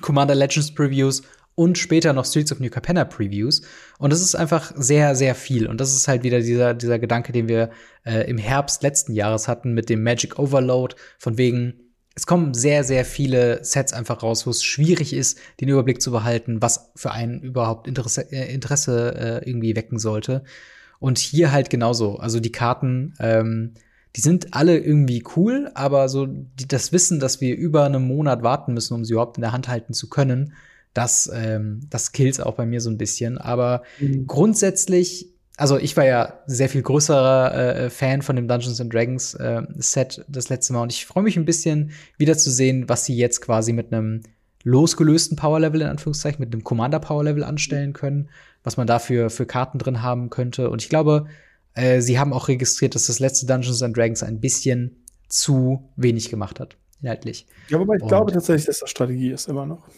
Commander 0.00 0.34
Legends 0.34 0.72
Previews 0.72 1.22
und 1.54 1.76
später 1.76 2.12
noch 2.12 2.24
Streets 2.24 2.52
of 2.52 2.60
New 2.60 2.70
Capenna 2.70 3.04
Previews. 3.04 3.62
Und 3.98 4.12
das 4.12 4.20
ist 4.20 4.36
einfach 4.36 4.72
sehr, 4.76 5.16
sehr 5.16 5.34
viel. 5.34 5.66
Und 5.66 5.80
das 5.80 5.92
ist 5.92 6.06
halt 6.06 6.22
wieder 6.22 6.38
dieser, 6.38 6.72
dieser 6.72 7.00
Gedanke, 7.00 7.32
den 7.32 7.48
wir 7.48 7.70
äh, 8.04 8.30
im 8.30 8.38
Herbst 8.38 8.84
letzten 8.84 9.12
Jahres 9.12 9.48
hatten 9.48 9.74
mit 9.74 9.88
dem 9.88 10.04
Magic 10.04 10.38
Overload, 10.38 10.94
von 11.18 11.36
wegen, 11.36 11.87
es 12.18 12.26
kommen 12.26 12.52
sehr, 12.52 12.82
sehr 12.82 13.04
viele 13.04 13.62
Sets 13.62 13.92
einfach 13.92 14.24
raus, 14.24 14.44
wo 14.44 14.50
es 14.50 14.64
schwierig 14.64 15.12
ist, 15.12 15.38
den 15.60 15.68
Überblick 15.68 16.02
zu 16.02 16.10
behalten, 16.10 16.60
was 16.60 16.90
für 16.96 17.12
einen 17.12 17.40
überhaupt 17.42 17.86
Interesse, 17.86 18.32
äh, 18.32 18.52
Interesse 18.52 19.14
äh, 19.44 19.48
irgendwie 19.48 19.76
wecken 19.76 20.00
sollte. 20.00 20.42
Und 20.98 21.18
hier 21.18 21.52
halt 21.52 21.70
genauso. 21.70 22.16
Also 22.16 22.40
die 22.40 22.50
Karten, 22.50 23.14
ähm, 23.20 23.74
die 24.16 24.20
sind 24.20 24.52
alle 24.52 24.78
irgendwie 24.78 25.22
cool, 25.36 25.70
aber 25.74 26.08
so 26.08 26.26
die, 26.26 26.66
das 26.66 26.90
Wissen, 26.92 27.20
dass 27.20 27.40
wir 27.40 27.56
über 27.56 27.84
einen 27.84 28.08
Monat 28.08 28.42
warten 28.42 28.74
müssen, 28.74 28.94
um 28.94 29.04
sie 29.04 29.12
überhaupt 29.12 29.36
in 29.36 29.42
der 29.42 29.52
Hand 29.52 29.68
halten 29.68 29.92
zu 29.92 30.08
können, 30.08 30.54
das, 30.94 31.30
ähm, 31.32 31.82
das 31.88 32.10
kills 32.10 32.40
auch 32.40 32.56
bei 32.56 32.66
mir 32.66 32.80
so 32.80 32.90
ein 32.90 32.98
bisschen. 32.98 33.38
Aber 33.38 33.84
mhm. 34.00 34.26
grundsätzlich 34.26 35.37
also 35.58 35.76
ich 35.76 35.96
war 35.96 36.06
ja 36.06 36.38
sehr 36.46 36.68
viel 36.68 36.82
größerer 36.82 37.54
äh, 37.54 37.90
Fan 37.90 38.22
von 38.22 38.36
dem 38.36 38.46
Dungeons 38.46 38.80
and 38.80 38.94
Dragons 38.94 39.34
äh, 39.34 39.62
Set 39.76 40.24
das 40.28 40.48
letzte 40.48 40.72
Mal 40.72 40.82
und 40.82 40.92
ich 40.92 41.04
freue 41.04 41.24
mich 41.24 41.36
ein 41.36 41.44
bisschen 41.44 41.90
wieder 42.16 42.38
zu 42.38 42.50
sehen, 42.50 42.88
was 42.88 43.04
sie 43.04 43.16
jetzt 43.16 43.40
quasi 43.40 43.72
mit 43.72 43.92
einem 43.92 44.22
losgelösten 44.62 45.36
Power 45.36 45.58
Level 45.58 45.82
in 45.82 45.88
Anführungszeichen, 45.88 46.40
mit 46.40 46.52
einem 46.52 46.62
Commander 46.62 47.00
Power 47.00 47.24
Level 47.24 47.42
anstellen 47.42 47.92
können, 47.92 48.28
was 48.62 48.76
man 48.76 48.86
dafür 48.86 49.30
für 49.30 49.46
Karten 49.46 49.78
drin 49.78 50.00
haben 50.00 50.30
könnte. 50.30 50.70
Und 50.70 50.80
ich 50.82 50.88
glaube, 50.88 51.26
äh, 51.74 52.00
sie 52.00 52.20
haben 52.20 52.32
auch 52.32 52.46
registriert, 52.46 52.94
dass 52.94 53.06
das 53.06 53.18
letzte 53.18 53.46
Dungeons 53.46 53.82
and 53.82 53.96
Dragons 53.96 54.22
ein 54.22 54.40
bisschen 54.40 55.04
zu 55.28 55.90
wenig 55.96 56.30
gemacht 56.30 56.60
hat, 56.60 56.76
inhaltlich. 57.02 57.46
Ja, 57.68 57.80
aber 57.80 57.96
ich 57.96 58.02
und 58.02 58.08
glaube 58.08 58.30
tatsächlich, 58.30 58.66
dass 58.66 58.78
das 58.78 58.90
Strategie 58.90 59.32
ist 59.32 59.48
immer 59.48 59.66
noch. 59.66 59.88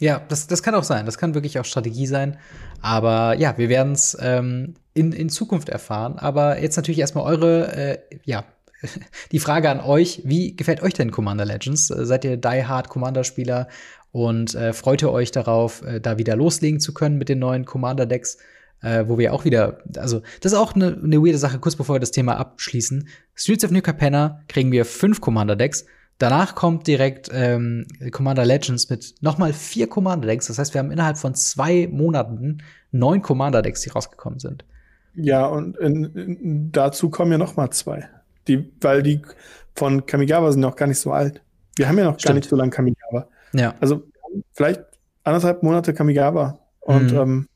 Ja, 0.00 0.22
das, 0.28 0.46
das 0.46 0.62
kann 0.62 0.74
auch 0.74 0.82
sein. 0.82 1.04
Das 1.04 1.18
kann 1.18 1.34
wirklich 1.34 1.58
auch 1.58 1.64
Strategie 1.64 2.06
sein. 2.06 2.38
Aber 2.80 3.36
ja, 3.38 3.56
wir 3.58 3.68
werden 3.68 3.92
es 3.92 4.16
ähm, 4.20 4.74
in, 4.94 5.12
in 5.12 5.28
Zukunft 5.28 5.68
erfahren. 5.68 6.18
Aber 6.18 6.60
jetzt 6.60 6.76
natürlich 6.76 6.98
erstmal 6.98 7.24
eure, 7.24 7.72
äh, 7.76 7.98
ja, 8.24 8.44
die 9.32 9.40
Frage 9.40 9.68
an 9.68 9.80
euch. 9.80 10.22
Wie 10.24 10.56
gefällt 10.56 10.82
euch 10.82 10.94
denn 10.94 11.10
Commander 11.10 11.44
Legends? 11.44 11.90
Äh, 11.90 12.06
seid 12.06 12.24
ihr 12.24 12.38
Die 12.38 12.64
Hard 12.64 12.88
Commander-Spieler 12.88 13.68
und 14.10 14.54
äh, 14.54 14.72
freut 14.72 15.02
ihr 15.02 15.12
euch 15.12 15.32
darauf, 15.32 15.82
äh, 15.82 16.00
da 16.00 16.16
wieder 16.16 16.34
loslegen 16.34 16.80
zu 16.80 16.94
können 16.94 17.18
mit 17.18 17.28
den 17.28 17.38
neuen 17.38 17.66
Commander-Decks? 17.66 18.38
Äh, 18.82 19.04
wo 19.06 19.18
wir 19.18 19.34
auch 19.34 19.44
wieder, 19.44 19.80
also 19.98 20.22
das 20.40 20.52
ist 20.52 20.58
auch 20.58 20.74
eine, 20.74 20.98
eine 21.04 21.18
weirde 21.18 21.36
Sache, 21.36 21.58
kurz 21.58 21.76
bevor 21.76 21.96
wir 21.96 22.00
das 22.00 22.12
Thema 22.12 22.38
abschließen. 22.38 23.06
Streets 23.34 23.62
of 23.62 23.70
New 23.70 23.82
Capenna 23.82 24.40
kriegen 24.48 24.72
wir 24.72 24.86
fünf 24.86 25.20
Commander-Decks 25.20 25.84
Danach 26.20 26.54
kommt 26.54 26.86
direkt 26.86 27.30
ähm, 27.32 27.86
Commander 28.12 28.44
Legends 28.44 28.90
mit 28.90 29.14
nochmal 29.22 29.54
vier 29.54 29.88
Commander-Decks. 29.88 30.48
Das 30.48 30.58
heißt, 30.58 30.74
wir 30.74 30.80
haben 30.80 30.90
innerhalb 30.90 31.16
von 31.16 31.34
zwei 31.34 31.88
Monaten 31.90 32.58
neun 32.92 33.22
Commander-Decks, 33.22 33.80
die 33.80 33.88
rausgekommen 33.88 34.38
sind. 34.38 34.66
Ja, 35.14 35.46
und 35.46 35.78
in, 35.78 36.04
in, 36.14 36.72
dazu 36.72 37.08
kommen 37.08 37.32
ja 37.32 37.38
noch 37.38 37.56
mal 37.56 37.70
zwei. 37.70 38.06
Die, 38.48 38.70
weil 38.82 39.02
die 39.02 39.22
von 39.74 40.04
Kamigawa 40.04 40.52
sind 40.52 40.60
noch 40.60 40.76
gar 40.76 40.88
nicht 40.88 41.00
so 41.00 41.10
alt. 41.10 41.40
Wir 41.76 41.88
haben 41.88 41.96
ja 41.96 42.04
noch 42.04 42.18
Stimmt. 42.18 42.26
gar 42.26 42.34
nicht 42.34 42.50
so 42.50 42.56
lange 42.56 42.70
Kamigawa. 42.70 43.26
Ja. 43.54 43.74
Also 43.80 44.02
vielleicht 44.52 44.82
anderthalb 45.24 45.62
Monate 45.62 45.94
Kamigawa. 45.94 46.58
Und 46.80 47.12
mhm. 47.12 47.18
ähm, 47.18 47.48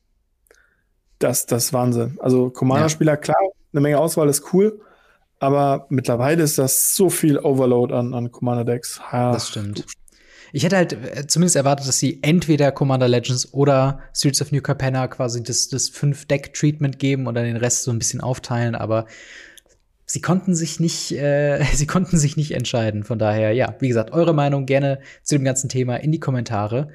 das, 1.19 1.45
das 1.45 1.65
ist 1.65 1.73
Wahnsinn. 1.73 2.17
Also 2.19 2.49
Commander-Spieler, 2.49 3.13
ja. 3.13 3.17
klar, 3.17 3.37
eine 3.73 3.81
Menge 3.81 3.99
Auswahl 3.99 4.27
ist 4.27 4.51
cool. 4.53 4.81
Aber 5.39 5.85
mittlerweile 5.89 6.43
ist 6.43 6.57
das 6.57 6.95
so 6.95 7.09
viel 7.09 7.37
Overload 7.37 7.93
an, 7.93 8.13
an 8.13 8.31
Commander-Decks. 8.31 9.01
Das 9.11 9.49
stimmt. 9.49 9.85
Ich 10.53 10.63
hätte 10.63 10.77
halt 10.77 10.93
äh, 10.93 11.27
zumindest 11.27 11.57
erwartet, 11.57 11.87
dass 11.87 11.99
sie 11.99 12.19
entweder 12.21 12.71
Commander 12.71 13.09
Legends 13.09 13.53
oder 13.53 13.99
Streets 14.13 14.41
of 14.41 14.53
New 14.53 14.61
Capenna 14.61 15.07
quasi 15.07 15.43
das, 15.43 15.67
das 15.67 15.89
Fünf-Deck-Treatment 15.89 16.97
geben 16.97 17.27
oder 17.27 17.43
den 17.43 17.57
Rest 17.57 17.83
so 17.83 17.91
ein 17.91 17.99
bisschen 17.99 18.21
aufteilen, 18.21 18.73
aber 18.73 19.05
sie 20.05 20.21
konnten 20.21 20.55
sich 20.55 20.79
nicht, 20.79 21.11
äh, 21.11 21.61
sie 21.73 21.87
konnten 21.87 22.17
sich 22.17 22.37
nicht 22.37 22.51
entscheiden. 22.51 23.03
Von 23.03 23.19
daher, 23.19 23.51
ja, 23.51 23.75
wie 23.79 23.89
gesagt, 23.89 24.13
eure 24.13 24.33
Meinung 24.33 24.65
gerne 24.65 24.99
zu 25.23 25.35
dem 25.35 25.43
ganzen 25.43 25.67
Thema 25.67 25.97
in 25.97 26.13
die 26.13 26.19
Kommentare. 26.21 26.89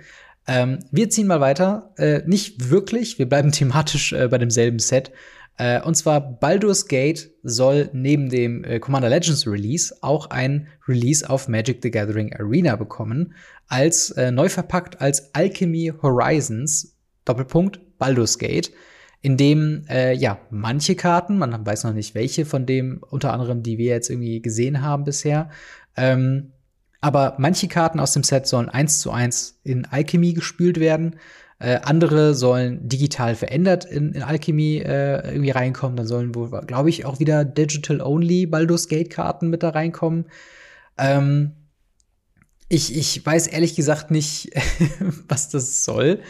Ähm, 0.46 0.78
wir 0.90 1.10
ziehen 1.10 1.26
mal 1.26 1.40
weiter. 1.40 1.92
Äh, 1.98 2.22
nicht 2.26 2.70
wirklich, 2.70 3.18
wir 3.18 3.28
bleiben 3.28 3.52
thematisch 3.52 4.12
äh, 4.12 4.28
bei 4.28 4.38
demselben 4.38 4.78
Set. 4.78 5.12
Äh, 5.60 5.82
und 5.82 5.94
zwar 5.94 6.22
Baldur's 6.22 6.86
Gate 6.88 7.32
soll 7.42 7.90
neben 7.92 8.30
dem 8.30 8.64
äh, 8.64 8.80
Commander 8.80 9.10
Legends 9.10 9.46
Release 9.46 9.94
auch 10.00 10.30
ein 10.30 10.68
Release 10.88 11.28
auf 11.28 11.48
Magic 11.48 11.80
the 11.82 11.90
Gathering 11.90 12.34
Arena 12.34 12.76
bekommen, 12.76 13.34
als 13.68 14.10
äh, 14.12 14.30
neu 14.30 14.48
verpackt 14.48 15.02
als 15.02 15.34
Alchemy 15.34 15.92
Horizons 16.00 16.96
Doppelpunkt 17.26 17.98
Baldur's 17.98 18.38
Gate, 18.38 18.72
in 19.20 19.36
dem 19.36 19.84
äh, 19.90 20.14
ja 20.14 20.38
manche 20.48 20.94
Karten, 20.94 21.36
man 21.36 21.66
weiß 21.66 21.84
noch 21.84 21.92
nicht 21.92 22.14
welche 22.14 22.46
von 22.46 22.64
dem, 22.64 23.02
unter 23.10 23.34
anderem 23.34 23.62
die 23.62 23.76
wir 23.76 23.90
jetzt 23.90 24.08
irgendwie 24.08 24.40
gesehen 24.40 24.80
haben 24.80 25.04
bisher, 25.04 25.50
ähm, 25.94 26.52
aber 27.02 27.34
manche 27.36 27.68
Karten 27.68 28.00
aus 28.00 28.14
dem 28.14 28.24
Set 28.24 28.46
sollen 28.46 28.70
eins 28.70 29.00
zu 29.00 29.10
eins 29.10 29.60
in 29.62 29.84
Alchemy 29.84 30.32
gespült 30.32 30.80
werden. 30.80 31.16
Äh, 31.60 31.80
andere 31.82 32.34
sollen 32.34 32.88
digital 32.88 33.34
verändert 33.34 33.84
in, 33.84 34.12
in 34.12 34.22
Alchemy 34.22 34.78
äh, 34.78 35.28
irgendwie 35.30 35.50
reinkommen. 35.50 35.94
Dann 35.94 36.06
sollen 36.06 36.34
wohl, 36.34 36.50
glaube 36.66 36.88
ich, 36.88 37.04
auch 37.04 37.20
wieder 37.20 37.44
Digital-Only 37.44 38.46
Baldur's 38.46 38.88
Gate-Karten 38.88 39.50
mit 39.50 39.62
da 39.62 39.68
reinkommen. 39.68 40.24
Ähm, 40.96 41.52
ich, 42.70 42.96
ich 42.96 43.24
weiß 43.26 43.46
ehrlich 43.48 43.76
gesagt 43.76 44.10
nicht, 44.10 44.50
was 45.28 45.50
das 45.50 45.84
soll. 45.84 46.20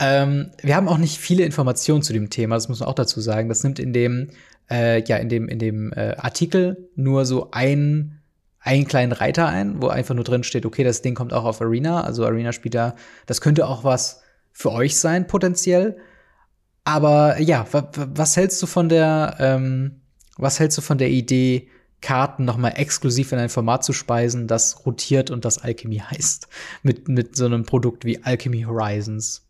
Ähm, 0.00 0.50
wir 0.62 0.74
haben 0.74 0.88
auch 0.88 0.98
nicht 0.98 1.18
viele 1.18 1.44
Informationen 1.44 2.02
zu 2.02 2.12
dem 2.12 2.28
Thema, 2.28 2.56
das 2.56 2.68
muss 2.68 2.80
man 2.80 2.88
auch 2.88 2.94
dazu 2.96 3.20
sagen. 3.20 3.48
Das 3.48 3.62
nimmt 3.62 3.78
in 3.78 3.92
dem, 3.92 4.30
äh, 4.68 5.00
ja, 5.04 5.16
in 5.18 5.28
dem, 5.28 5.48
in 5.48 5.60
dem 5.60 5.92
äh, 5.92 6.16
Artikel 6.16 6.90
nur 6.96 7.24
so 7.24 7.52
ein 7.52 8.18
einen 8.64 8.86
kleinen 8.86 9.10
Reiter 9.10 9.48
ein, 9.48 9.82
wo 9.82 9.88
einfach 9.88 10.14
nur 10.14 10.22
drin 10.22 10.44
steht, 10.44 10.64
okay, 10.66 10.84
das 10.84 11.02
Ding 11.02 11.16
kommt 11.16 11.32
auch 11.32 11.44
auf 11.44 11.60
Arena, 11.60 12.02
also 12.02 12.24
Arena 12.24 12.52
spielt 12.52 12.76
da, 12.76 12.94
das 13.26 13.40
könnte 13.40 13.66
auch 13.66 13.82
was 13.82 14.22
für 14.52 14.72
euch 14.72 14.96
sein, 14.96 15.26
potenziell. 15.26 15.96
Aber 16.84 17.40
ja, 17.40 17.66
was 17.70 18.36
hältst 18.36 18.60
du 18.62 18.66
von 18.66 18.88
der, 18.88 19.36
ähm, 19.38 20.02
was 20.36 20.58
hältst 20.58 20.78
du 20.78 20.82
von 20.82 20.98
der 20.98 21.10
Idee, 21.10 21.68
Karten 22.00 22.44
noch 22.44 22.56
mal 22.56 22.70
exklusiv 22.70 23.30
in 23.30 23.38
ein 23.38 23.48
Format 23.48 23.84
zu 23.84 23.92
speisen, 23.92 24.48
das 24.48 24.84
rotiert 24.84 25.30
und 25.30 25.44
das 25.44 25.58
Alchemy 25.58 25.98
heißt? 25.98 26.48
Mit, 26.82 27.08
mit 27.08 27.36
so 27.36 27.46
einem 27.46 27.64
Produkt 27.64 28.04
wie 28.04 28.22
Alchemy 28.22 28.62
Horizons. 28.62 29.46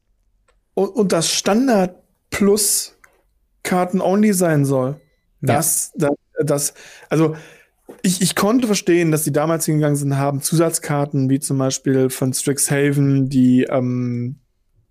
Und, 0.75 0.89
und 0.89 1.13
das 1.13 1.31
Standard 1.31 1.97
plus 2.31 2.97
Karten 3.63 4.01
only 4.01 4.33
sein 4.33 4.65
soll. 4.65 5.01
Das, 5.41 5.93
ja. 5.97 6.09
das, 6.09 6.47
das, 6.47 6.75
also 7.09 7.37
ich, 8.03 8.23
ich 8.23 8.35
konnte 8.35 8.67
verstehen, 8.67 9.11
dass 9.11 9.25
die 9.25 9.33
damals 9.33 9.67
hingegangen 9.67 9.97
sind, 9.97 10.17
haben 10.17 10.41
Zusatzkarten, 10.41 11.29
wie 11.31 11.41
zum 11.41 11.59
Beispiel 11.59 12.11
von 12.11 12.33
Strixhaven, 12.33 13.29
die 13.29 13.65
ähm, 13.65 14.37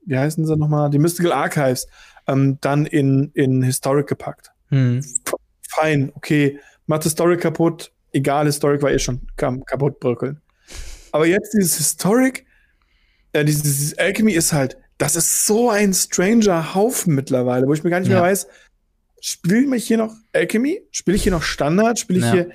wie 0.06 0.18
heißen 0.18 0.46
sie 0.46 0.58
nochmal, 0.58 0.90
die 0.90 1.00
Mystical 1.00 1.32
Archives, 1.32 1.88
ähm, 2.28 2.58
dann 2.62 2.86
in, 2.86 3.32
in 3.34 3.62
Historic 3.62 4.08
gepackt. 4.08 4.52
Hm. 4.70 5.04
Fein, 5.68 6.12
okay, 6.16 6.60
macht 6.86 7.04
Historic 7.04 7.42
kaputt, 7.42 7.92
egal, 8.12 8.46
Historic 8.46 8.82
war 8.82 8.92
eh 8.92 9.00
schon 9.00 9.22
kam, 9.38 9.66
kaputt 9.66 10.00
bröckeln. 10.00 10.42
Aber 11.12 11.26
jetzt 11.26 11.54
dieses 11.54 11.78
Historic, 11.78 12.46
äh, 13.34 13.46
dieses, 13.46 13.64
dieses 13.64 13.98
Alchemy 13.98 14.34
ist 14.34 14.54
halt, 14.54 14.78
das 14.98 15.16
ist 15.16 15.48
so 15.48 15.70
ein 15.70 15.94
stranger 15.94 16.76
Haufen 16.76 17.16
mittlerweile, 17.16 17.68
wo 17.68 17.74
ich 17.74 17.84
mir 17.84 17.90
gar 17.90 18.00
nicht 18.00 18.10
ja. 18.10 18.16
mehr 18.16 18.24
weiß, 18.24 18.48
spiele 19.20 19.76
ich 19.76 19.88
hier 19.88 19.98
noch 19.98 20.16
Alchemy? 20.34 20.82
Spiele 20.92 21.18
ich 21.18 21.24
hier 21.24 21.32
noch 21.32 21.44
Standard? 21.44 22.00
Spiele 22.00 22.20
ich 22.20 22.26
ja. 22.26 22.32
hier, 22.32 22.50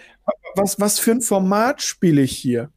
was, 0.55 0.79
was 0.81 0.99
für 0.99 1.13
ein 1.13 1.23
Format 1.23 1.83
spiele 1.83 2.23
ich 2.23 2.37
hier? 2.37 2.71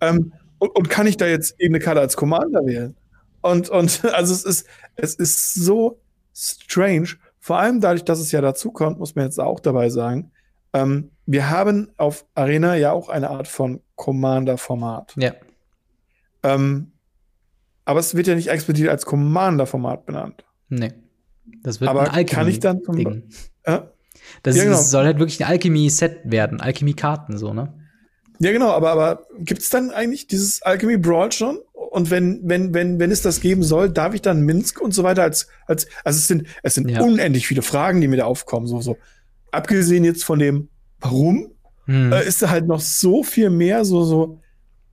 Ähm, 0.00 0.32
und, 0.58 0.68
und, 0.76 0.88
kann 0.88 1.06
ich 1.06 1.16
da 1.16 1.26
jetzt 1.26 1.58
eben 1.58 1.74
eine 1.74 1.82
Karte 1.82 2.00
als 2.00 2.16
Commander 2.16 2.64
wählen? 2.64 2.94
Und, 3.42 3.68
und 3.68 4.04
also 4.14 4.32
es 4.32 4.44
ist, 4.44 4.66
es 4.96 5.14
ist 5.14 5.54
so 5.54 6.00
strange. 6.34 7.08
Vor 7.38 7.58
allem 7.58 7.80
dadurch, 7.80 8.04
dass 8.04 8.20
es 8.20 8.32
ja 8.32 8.40
dazu 8.40 8.70
kommt, 8.70 8.98
muss 8.98 9.14
man 9.14 9.24
jetzt 9.24 9.40
auch 9.40 9.60
dabei 9.60 9.90
sagen, 9.90 10.30
ähm, 10.72 11.10
wir 11.26 11.50
haben 11.50 11.90
auf 11.96 12.24
Arena 12.34 12.76
ja 12.76 12.92
auch 12.92 13.08
eine 13.08 13.30
Art 13.30 13.48
von 13.48 13.80
Commander-Format. 13.96 15.14
Ja. 15.16 15.34
Ähm, 16.42 16.92
aber 17.84 18.00
es 18.00 18.14
wird 18.14 18.26
ja 18.26 18.34
nicht 18.34 18.48
explizit 18.48 18.88
als 18.88 19.04
Commander-Format 19.04 20.06
benannt. 20.06 20.44
Nee. 20.68 20.92
Das 21.62 21.80
wird 21.80 21.90
aber 21.90 22.12
ein 22.12 22.26
kann 22.26 22.48
ich 22.48 22.60
dann 22.60 22.82
zum 22.82 22.96
Ding. 22.96 23.28
Äh? 23.64 23.80
Das 24.42 24.56
ja, 24.56 24.64
genau. 24.64 24.76
ist, 24.76 24.90
soll 24.90 25.04
halt 25.04 25.18
wirklich 25.18 25.42
ein 25.44 25.48
Alchemy-Set 25.48 26.20
werden, 26.24 26.60
Alchemy-Karten, 26.60 27.36
so, 27.38 27.52
ne? 27.52 27.74
Ja, 28.38 28.50
genau, 28.50 28.70
aber, 28.70 28.90
aber 28.90 29.26
gibt 29.38 29.62
es 29.62 29.70
dann 29.70 29.90
eigentlich 29.90 30.26
dieses 30.26 30.62
Alchemy 30.62 30.96
Brawl 30.96 31.30
schon? 31.30 31.58
Und 31.90 32.10
wenn, 32.10 32.40
wenn, 32.44 32.74
wenn, 32.74 32.98
wenn 32.98 33.10
es 33.10 33.22
das 33.22 33.40
geben 33.40 33.62
soll, 33.62 33.90
darf 33.90 34.14
ich 34.14 34.22
dann 34.22 34.42
Minsk 34.42 34.80
und 34.80 34.92
so 34.92 35.02
weiter 35.02 35.22
als, 35.22 35.48
als, 35.66 35.86
also 36.04 36.18
es 36.18 36.28
sind, 36.28 36.46
es 36.62 36.74
sind 36.74 36.90
ja. 36.90 37.02
unendlich 37.02 37.46
viele 37.46 37.62
Fragen, 37.62 38.00
die 38.00 38.08
mir 38.08 38.16
da 38.16 38.24
aufkommen, 38.24 38.66
so, 38.66 38.80
so. 38.80 38.96
Abgesehen 39.50 40.04
jetzt 40.04 40.24
von 40.24 40.38
dem, 40.38 40.68
warum, 41.00 41.52
hm. 41.86 42.12
äh, 42.12 42.26
ist 42.26 42.42
da 42.42 42.50
halt 42.50 42.66
noch 42.66 42.80
so 42.80 43.22
viel 43.22 43.50
mehr, 43.50 43.84
so, 43.84 44.04
so, 44.04 44.40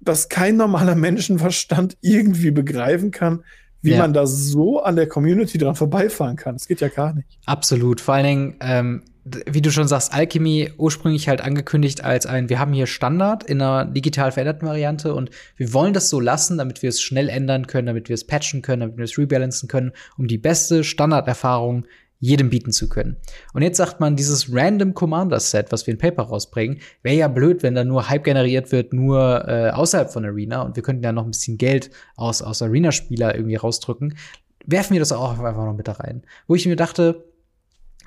dass 0.01 0.29
kein 0.29 0.57
normaler 0.57 0.95
Menschenverstand 0.95 1.97
irgendwie 2.01 2.51
begreifen 2.51 3.11
kann, 3.11 3.43
wie 3.81 3.91
ja. 3.91 3.99
man 3.99 4.13
da 4.13 4.27
so 4.27 4.81
an 4.81 4.95
der 4.95 5.07
Community 5.07 5.57
dran 5.57 5.75
vorbeifahren 5.75 6.35
kann. 6.35 6.55
Das 6.55 6.67
geht 6.67 6.81
ja 6.81 6.89
gar 6.89 7.13
nicht. 7.13 7.27
Absolut. 7.45 8.01
Vor 8.01 8.15
allen 8.15 8.25
Dingen, 8.25 8.55
ähm, 8.59 9.03
wie 9.45 9.61
du 9.61 9.71
schon 9.71 9.87
sagst, 9.87 10.13
Alchemy 10.13 10.71
ursprünglich 10.77 11.27
halt 11.27 11.41
angekündigt 11.41 12.03
als 12.03 12.25
ein, 12.25 12.49
wir 12.49 12.59
haben 12.59 12.73
hier 12.73 12.87
Standard 12.87 13.43
in 13.43 13.61
einer 13.61 13.85
digital 13.85 14.31
veränderten 14.31 14.67
Variante 14.67 15.13
und 15.13 15.29
wir 15.57 15.73
wollen 15.73 15.93
das 15.93 16.09
so 16.09 16.19
lassen, 16.19 16.57
damit 16.57 16.81
wir 16.81 16.89
es 16.89 17.01
schnell 17.01 17.29
ändern 17.29 17.67
können, 17.67 17.87
damit 17.87 18.09
wir 18.09 18.13
es 18.13 18.25
patchen 18.25 18.61
können, 18.61 18.81
damit 18.81 18.97
wir 18.97 19.05
es 19.05 19.17
rebalancen 19.17 19.67
können, 19.67 19.91
um 20.17 20.27
die 20.27 20.37
beste 20.37 20.83
Standarderfahrung 20.83 21.85
jedem 22.19 22.49
bieten 22.49 22.71
zu 22.71 22.89
können. 22.89 23.17
Und 23.53 23.61
jetzt 23.61 23.77
sagt 23.77 23.99
man, 23.99 24.15
dieses 24.15 24.53
Random 24.53 24.93
Commander 24.93 25.39
Set, 25.39 25.71
was 25.71 25.87
wir 25.87 25.93
in 25.93 25.97
Paper 25.97 26.23
rausbringen, 26.23 26.79
wäre 27.01 27.15
ja 27.15 27.27
blöd, 27.27 27.63
wenn 27.63 27.75
da 27.75 27.83
nur 27.83 28.09
Hype 28.09 28.25
generiert 28.25 28.71
wird, 28.71 28.93
nur 28.93 29.47
äh, 29.47 29.69
außerhalb 29.69 30.11
von 30.11 30.25
Arena 30.25 30.61
und 30.61 30.75
wir 30.75 30.83
könnten 30.83 31.03
ja 31.03 31.11
noch 31.11 31.23
ein 31.23 31.31
bisschen 31.31 31.57
Geld 31.57 31.91
aus, 32.15 32.41
aus 32.41 32.61
Arena-Spieler 32.61 33.35
irgendwie 33.35 33.55
rausdrücken. 33.55 34.15
Werfen 34.65 34.93
wir 34.93 34.99
das 34.99 35.13
auch 35.13 35.31
einfach 35.31 35.55
noch 35.55 35.75
mit 35.75 35.87
da 35.87 35.93
rein. 35.93 36.23
Wo 36.47 36.55
ich 36.55 36.65
mir 36.65 36.75
dachte, 36.75 37.28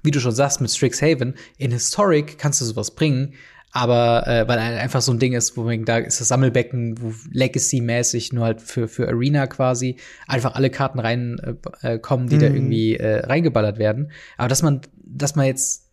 wie 0.02 0.10
du 0.10 0.20
schon 0.20 0.32
sagst, 0.32 0.60
mit 0.60 0.70
Strixhaven, 0.70 1.34
in 1.58 1.70
Historic 1.70 2.38
kannst 2.38 2.60
du 2.60 2.64
sowas 2.64 2.92
bringen, 2.92 3.34
aber 3.74 4.26
äh, 4.26 4.46
weil 4.46 4.58
einfach 4.58 5.00
so 5.00 5.12
ein 5.12 5.18
Ding 5.18 5.32
ist, 5.32 5.56
wo 5.56 5.62
man, 5.62 5.86
da 5.86 5.96
ist 5.96 6.20
das 6.20 6.28
Sammelbecken, 6.28 7.00
wo 7.00 7.14
Legacy-mäßig 7.30 8.34
nur 8.34 8.44
halt 8.44 8.60
für, 8.60 8.86
für 8.86 9.08
Arena 9.08 9.46
quasi 9.46 9.96
einfach 10.26 10.54
alle 10.54 10.68
Karten 10.68 10.98
reinkommen, 10.98 11.58
äh, 11.80 11.98
kommen, 11.98 12.28
die 12.28 12.36
mhm. 12.36 12.40
da 12.40 12.46
irgendwie 12.46 12.96
äh, 12.96 13.24
reingeballert 13.24 13.78
werden. 13.78 14.10
Aber 14.36 14.48
dass 14.48 14.62
man, 14.62 14.82
dass 15.02 15.36
man 15.36 15.46
jetzt, 15.46 15.88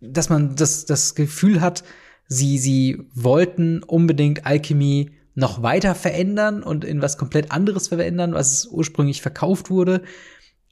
dass 0.00 0.30
man 0.30 0.56
das, 0.56 0.86
das 0.86 1.14
Gefühl 1.14 1.60
hat, 1.60 1.84
sie, 2.28 2.56
sie 2.56 3.02
wollten 3.14 3.82
unbedingt 3.82 4.46
Alchemy 4.46 5.10
noch 5.34 5.62
weiter 5.62 5.94
verändern 5.94 6.62
und 6.62 6.82
in 6.84 7.02
was 7.02 7.18
komplett 7.18 7.52
anderes 7.52 7.88
verändern, 7.88 8.32
was 8.32 8.66
ursprünglich 8.66 9.20
verkauft 9.20 9.68
wurde. 9.68 10.02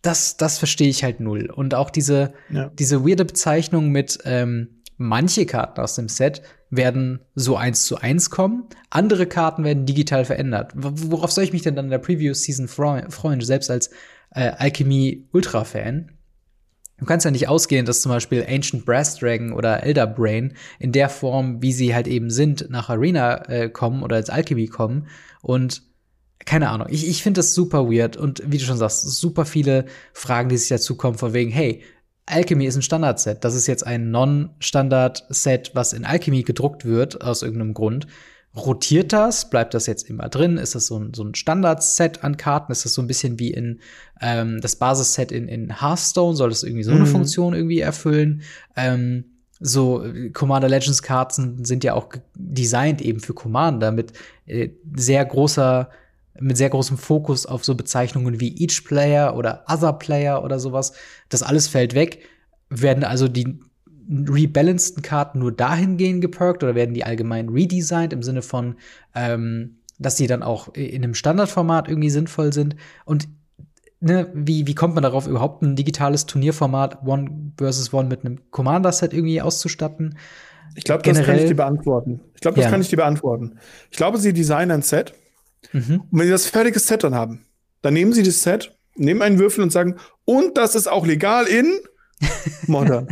Das, 0.03 0.36
das 0.36 0.59
verstehe 0.59 0.88
ich 0.88 1.05
halt 1.05 1.20
null. 1.20 1.51
Und 1.51 1.74
auch 1.74 1.90
diese, 1.90 2.32
ja. 2.48 2.70
diese 2.78 3.07
weirde 3.07 3.24
Bezeichnung 3.24 3.90
mit, 3.90 4.18
ähm, 4.24 4.80
Manche 5.03 5.46
Karten 5.46 5.80
aus 5.80 5.94
dem 5.94 6.11
Set 6.11 6.42
werden 6.68 7.20
so 7.34 7.57
eins 7.57 7.86
zu 7.86 7.96
eins 7.96 8.28
kommen, 8.28 8.64
andere 8.90 9.24
Karten 9.24 9.64
werden 9.64 9.86
digital 9.86 10.26
verändert. 10.26 10.72
Worauf 10.74 11.32
soll 11.32 11.44
ich 11.44 11.55
mich 11.55 11.62
denn 11.62 11.74
dann 11.74 11.86
in 11.86 11.90
der 11.90 11.96
Preview 11.96 12.34
Season 12.34 12.68
freuen, 12.68 13.40
selbst 13.40 13.70
als 13.70 13.88
äh, 14.32 14.51
Alchemy 14.59 15.26
Ultra 15.32 15.64
Fan? 15.64 16.11
Du 16.98 17.07
kannst 17.07 17.24
ja 17.24 17.30
nicht 17.30 17.48
ausgehen, 17.48 17.86
dass 17.86 18.03
zum 18.03 18.12
Beispiel 18.12 18.44
Ancient 18.46 18.84
Brass 18.84 19.16
Dragon 19.16 19.55
oder 19.55 19.84
Elder 19.84 20.07
Brain 20.07 20.53
in 20.78 20.92
der 20.92 21.09
Form, 21.09 21.62
wie 21.62 21.72
sie 21.72 21.94
halt 21.94 22.07
eben 22.07 22.28
sind, 22.28 22.66
nach 22.68 22.90
Arena 22.90 23.48
äh, 23.48 23.70
kommen 23.70 24.03
oder 24.03 24.16
als 24.16 24.28
Alchemy 24.28 24.66
kommen 24.66 25.07
und 25.40 25.82
keine 26.47 26.70
Ahnung. 26.70 26.88
Ich, 26.91 27.07
ich 27.07 27.22
finde 27.22 27.38
das 27.38 27.55
super 27.55 27.91
weird 27.91 28.16
und 28.16 28.43
wie 28.47 28.59
du 28.59 28.64
schon 28.64 28.78
sagst, 28.78 29.03
super 29.03 29.45
viele 29.45 29.86
Fragen, 30.12 30.49
die 30.49 30.57
sich 30.57 30.68
dazu 30.68 30.97
kommen, 30.97 31.18
von 31.18 31.32
wegen, 31.32 31.51
hey, 31.51 31.82
Alchemy 32.26 32.66
ist 32.66 32.76
ein 32.76 32.82
Standardset. 32.82 33.45
Das 33.45 33.55
ist 33.55 33.66
jetzt 33.66 33.86
ein 33.86 34.11
Non-Standard-Set, 34.11 35.72
was 35.74 35.93
in 35.93 36.05
Alchemy 36.05 36.43
gedruckt 36.43 36.84
wird, 36.84 37.22
aus 37.22 37.43
irgendeinem 37.43 37.74
Grund. 37.74 38.07
Rotiert 38.57 39.12
das? 39.12 39.49
Bleibt 39.51 39.74
das 39.74 39.86
jetzt 39.86 40.09
immer 40.09 40.28
drin? 40.28 40.57
Ist 40.57 40.74
das 40.74 40.86
so 40.86 40.99
ein, 40.99 41.14
so 41.14 41.22
ein 41.22 41.34
Standard-Set 41.34 42.24
an 42.24 42.36
Karten? 42.36 42.72
Ist 42.72 42.84
das 42.84 42.95
so 42.95 43.03
ein 43.03 43.07
bisschen 43.07 43.38
wie 43.38 43.51
in 43.51 43.80
ähm, 44.20 44.61
das 44.61 44.76
Basisset 44.76 45.30
in, 45.30 45.47
in 45.47 45.80
Hearthstone? 45.80 46.36
Soll 46.36 46.51
das 46.51 46.62
irgendwie 46.62 46.82
so 46.82 46.91
eine 46.91 47.01
mhm. 47.01 47.07
Funktion 47.07 47.55
irgendwie 47.55 47.80
erfüllen? 47.80 48.43
Ähm, 48.76 49.24
so 49.61 50.05
Commander 50.32 50.68
Legends 50.68 51.03
Karten 51.03 51.64
sind 51.64 51.84
ja 51.84 51.95
auch 51.95 52.09
designt 52.34 53.03
eben 53.03 53.20
für 53.20 53.34
Commander 53.34 53.93
mit 53.93 54.14
äh, 54.47 54.70
sehr 54.97 55.24
großer 55.24 55.91
mit 56.39 56.57
sehr 56.57 56.70
großem 56.70 56.97
Fokus 56.97 57.47
auf 57.47 57.64
so 57.64 57.74
Bezeichnungen 57.74 58.41
wie 58.41 58.57
Each 58.62 58.85
Player 58.85 59.37
oder 59.37 59.64
Other 59.68 59.93
Player 59.95 60.45
oder 60.45 60.59
sowas. 60.59 60.93
Das 61.28 61.43
alles 61.43 61.68
fällt 61.68 61.95
weg. 61.95 62.20
Werden 62.68 63.05
also 63.05 63.28
die 63.28 63.61
rebalanceden 64.09 65.03
Karten 65.03 65.39
nur 65.39 65.53
dahingehend 65.53 66.20
geperkt 66.20 66.62
oder 66.62 66.74
werden 66.74 66.95
die 66.95 67.05
allgemein 67.05 67.49
redesigned 67.49 68.12
im 68.12 68.22
Sinne 68.22 68.43
von, 68.43 68.76
ähm, 69.14 69.78
dass 69.99 70.16
die 70.16 70.26
dann 70.26 70.43
auch 70.43 70.74
in 70.74 71.05
einem 71.05 71.14
Standardformat 71.14 71.89
irgendwie 71.89 72.11
sinnvoll 72.11 72.53
sind? 72.53 72.76
Und 73.05 73.28
ne, 74.01 74.28
wie, 74.35 74.66
wie 74.66 74.74
kommt 74.74 74.95
man 74.95 75.03
darauf, 75.03 75.26
überhaupt 75.26 75.62
ein 75.62 75.76
digitales 75.76 76.26
Turnierformat 76.26 77.07
One 77.07 77.53
versus 77.59 77.93
One 77.93 78.09
mit 78.09 78.24
einem 78.24 78.39
Commander-Set 78.51 79.12
irgendwie 79.12 79.43
auszustatten? 79.43 80.16
Ich 80.74 80.85
glaube, 80.85 81.03
das 81.03 81.22
kann 81.22 81.37
ich 81.37 81.47
dir 81.47 81.57
beantworten. 81.57 82.20
Ich 82.35 82.41
glaube, 82.41 82.57
das 82.57 82.64
ja. 82.66 82.70
kann 82.70 82.81
ich 82.81 82.89
dir 82.89 82.97
beantworten. 82.97 83.59
Ich 83.91 83.97
glaube, 83.97 84.18
sie 84.18 84.33
designen 84.33 84.70
ein 84.70 84.83
Set 84.83 85.14
Mhm. 85.73 86.03
Und 86.11 86.19
wenn 86.19 86.27
Sie 86.27 86.33
das 86.33 86.47
fertige 86.47 86.79
Set 86.79 87.05
dann 87.05 87.15
haben, 87.15 87.45
dann 87.83 87.95
nehmen 87.95 88.13
Sie 88.13 88.23
das 88.23 88.43
Set, 88.43 88.77
nehmen 88.97 89.23
einen 89.23 89.39
Würfel 89.39 89.63
und 89.63 89.71
sagen, 89.71 89.97
und 90.25 90.57
das 90.57 90.75
ist 90.75 90.89
auch 90.89 91.07
legal 91.07 91.47
in 91.47 91.79
Modern. 92.67 93.09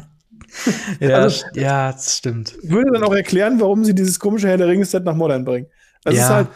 ja, 1.01 1.17
also, 1.17 1.45
ja, 1.55 1.93
das 1.93 2.19
stimmt. 2.19 2.57
Würde 2.63 2.91
dann 2.93 3.05
auch 3.05 3.15
erklären, 3.15 3.61
warum 3.61 3.85
Sie 3.85 3.95
dieses 3.95 4.19
komische 4.19 4.49
Herr 4.49 4.57
der 4.57 4.69
Ringe-Set 4.69 5.05
nach 5.05 5.15
Modern 5.15 5.45
bringen. 5.45 5.67
Das 6.05 6.15
ja. 6.15 6.23
ist 6.23 6.29
halt, 6.29 6.49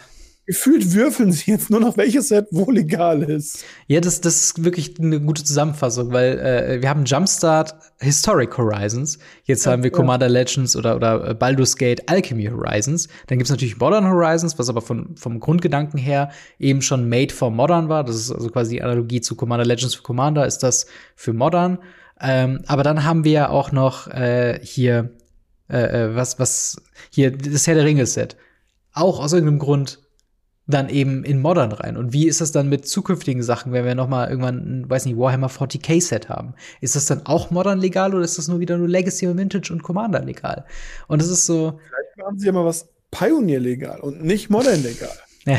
gefühlt 0.47 0.93
würfeln 0.93 1.31
sie 1.31 1.53
jetzt 1.53 1.71
nur 1.71 1.79
noch, 1.79 1.97
welches 1.97 2.29
Set 2.29 2.49
wo 2.51 2.71
legal 2.71 3.23
ist. 3.23 3.65
Ja, 3.87 4.01
das, 4.01 4.21
das 4.21 4.43
ist 4.43 4.65
wirklich 4.65 4.99
eine 4.99 5.21
gute 5.21 5.45
Zusammenfassung, 5.45 6.13
weil 6.13 6.39
äh, 6.39 6.83
wir 6.83 6.89
haben 6.89 7.05
Jumpstart 7.05 7.75
Historic 8.01 8.59
Horizons, 8.59 9.19
jetzt 9.45 9.65
ja, 9.65 9.73
haben 9.73 9.85
wir 9.85 9.91
ja. 9.91 9.97
Commander 9.97 10.29
Legends 10.29 10.75
oder, 10.75 10.97
oder 10.97 11.35
Baldur's 11.35 11.77
Gate 11.77 12.09
Alchemy 12.09 12.47
Horizons. 12.47 13.09
Dann 13.29 13.39
gibt's 13.39 13.51
natürlich 13.51 13.79
Modern 13.79 14.07
Horizons, 14.09 14.59
was 14.59 14.69
aber 14.69 14.83
von, 14.83 15.17
vom 15.17 15.39
Grundgedanken 15.39 15.99
her 15.99 16.31
eben 16.59 16.83
schon 16.83 17.09
made 17.09 17.33
for 17.33 17.51
Modern 17.51 17.89
war. 17.89 18.03
Das 18.03 18.17
ist 18.17 18.33
also 18.33 18.49
quasi 18.49 18.77
die 18.77 18.83
Analogie 18.83 19.21
zu 19.21 19.37
Commander 19.37 19.65
Legends 19.65 19.95
für 19.95 20.03
Commander, 20.03 20.47
ist 20.47 20.59
das 20.59 20.87
für 21.15 21.33
Modern. 21.33 21.79
Ähm, 22.21 22.63
aber 22.67 22.83
dann 22.83 23.05
haben 23.05 23.25
wir 23.25 23.51
auch 23.51 23.71
noch 23.71 24.09
äh, 24.09 24.59
hier 24.63 25.13
äh, 25.71 25.83
äh 25.83 26.17
was, 26.17 26.41
was 26.41 26.77
hier 27.11 27.31
das 27.31 27.67
Herr 27.69 27.77
der 27.77 27.85
Ringe 27.85 28.07
Set. 28.07 28.37
Auch 28.93 29.21
aus 29.21 29.33
irgendeinem 29.33 29.61
Grund 29.61 30.02
dann 30.67 30.89
eben 30.89 31.25
in 31.25 31.41
Modern 31.41 31.73
rein? 31.73 31.97
Und 31.97 32.13
wie 32.13 32.27
ist 32.27 32.41
das 32.41 32.53
dann 32.53 32.69
mit 32.69 32.87
zukünftigen 32.87 33.43
Sachen, 33.43 33.73
wenn 33.73 33.85
wir 33.85 33.95
noch 33.95 34.09
mal 34.09 34.29
irgendwann, 34.29 34.89
weiß 34.89 35.07
nicht, 35.07 35.19
Warhammer 35.19 35.49
40k 35.49 36.01
Set 36.01 36.29
haben? 36.29 36.55
Ist 36.81 36.97
das 36.97 37.07
dann 37.07 37.27
auch 37.27 37.51
Modern 37.51 37.79
legal 37.79 38.15
oder 38.15 38.25
ist 38.25 38.39
das 38.39 38.49
nur 38.49 38.61
wieder 38.61 38.79
nur 38.79 38.89
Legacy 38.89 39.27
und 39.27 39.39
Vintage 39.39 39.73
und 39.73 39.83
Commander 39.83 40.25
legal? 40.25 40.65
Und 41.09 41.21
es 41.21 41.29
ist 41.29 41.47
so. 41.47 41.79
Vielleicht 41.89 42.19
machen 42.19 42.39
sie 42.39 42.47
ja 42.47 42.53
mal 42.53 42.65
was 42.65 42.89
Pioneer 43.11 43.61
legal 43.61 44.01
und 44.01 44.25
nicht 44.25 44.51
Modern 44.51 44.83
legal. 44.83 45.17
Ja, 45.45 45.59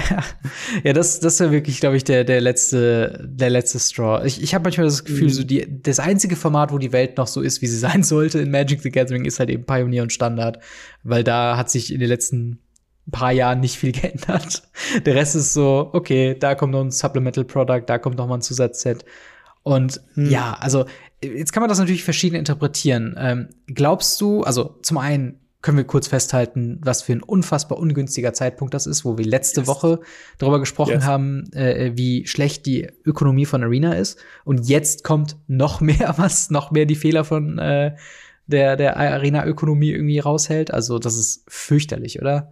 ja, 0.83 0.93
das, 0.93 1.19
das 1.19 1.41
wäre 1.41 1.51
wirklich, 1.51 1.81
glaube 1.81 1.97
ich, 1.97 2.05
der, 2.05 2.23
der 2.23 2.39
letzte, 2.39 3.27
der 3.27 3.49
letzte 3.49 3.79
Straw. 3.79 4.25
Ich, 4.25 4.41
ich 4.41 4.53
habe 4.53 4.63
manchmal 4.63 4.85
das 4.85 5.03
Gefühl, 5.03 5.27
mhm. 5.27 5.31
so 5.31 5.43
die, 5.43 5.81
das 5.81 5.99
einzige 5.99 6.37
Format, 6.37 6.71
wo 6.71 6.77
die 6.77 6.93
Welt 6.93 7.17
noch 7.17 7.27
so 7.27 7.41
ist, 7.41 7.61
wie 7.61 7.67
sie 7.67 7.77
sein 7.79 8.03
sollte 8.03 8.39
in 8.39 8.49
Magic 8.49 8.81
the 8.81 8.91
Gathering, 8.91 9.25
ist 9.25 9.39
halt 9.39 9.49
eben 9.49 9.65
Pioneer 9.65 10.03
und 10.03 10.13
Standard, 10.13 10.59
weil 11.03 11.23
da 11.23 11.57
hat 11.57 11.69
sich 11.69 11.93
in 11.93 11.99
den 11.99 12.07
letzten 12.07 12.59
ein 13.07 13.11
paar 13.11 13.31
Jahren 13.31 13.59
nicht 13.59 13.77
viel 13.77 13.91
geändert. 13.93 14.63
Der 15.05 15.15
Rest 15.15 15.35
ist 15.35 15.53
so, 15.53 15.89
okay, 15.93 16.35
da 16.39 16.55
kommt 16.55 16.73
noch 16.73 16.81
ein 16.81 16.91
Supplemental 16.91 17.45
Product, 17.45 17.83
da 17.85 17.97
kommt 17.97 18.17
noch 18.17 18.27
mal 18.27 18.35
ein 18.35 18.41
Zusatzset. 18.41 19.05
Und 19.63 20.01
hm. 20.15 20.29
ja, 20.29 20.57
also 20.59 20.85
jetzt 21.21 21.53
kann 21.53 21.61
man 21.61 21.69
das 21.69 21.79
natürlich 21.79 22.03
verschieden 22.03 22.35
interpretieren. 22.35 23.15
Ähm, 23.17 23.49
glaubst 23.67 24.19
du, 24.19 24.43
also 24.43 24.77
zum 24.81 24.97
einen 24.97 25.39
können 25.61 25.77
wir 25.77 25.85
kurz 25.85 26.07
festhalten, 26.07 26.81
was 26.83 27.01
für 27.01 27.13
ein 27.13 27.23
unfassbar 27.23 27.79
ungünstiger 27.79 28.33
Zeitpunkt 28.33 28.73
das 28.73 28.85
ist, 28.85 29.05
wo 29.05 29.17
wir 29.17 29.25
letzte 29.25 29.61
yes. 29.61 29.67
Woche 29.67 30.01
darüber 30.37 30.59
gesprochen 30.59 30.95
yes. 30.95 31.05
haben, 31.05 31.51
äh, 31.53 31.93
wie 31.95 32.27
schlecht 32.27 32.65
die 32.65 32.89
Ökonomie 33.05 33.45
von 33.45 33.63
Arena 33.63 33.93
ist. 33.93 34.19
Und 34.43 34.67
jetzt 34.67 35.05
kommt 35.05 35.37
noch 35.47 35.79
mehr 35.81 36.15
was, 36.17 36.49
noch 36.49 36.71
mehr 36.71 36.85
die 36.85 36.95
Fehler 36.95 37.23
von 37.23 37.57
äh, 37.59 37.95
der, 38.45 38.75
der 38.75 38.97
Arena-Ökonomie 38.97 39.91
irgendwie 39.91 40.19
raushält. 40.19 40.73
Also 40.73 40.99
das 40.99 41.15
ist 41.15 41.45
fürchterlich, 41.47 42.21
oder? 42.21 42.51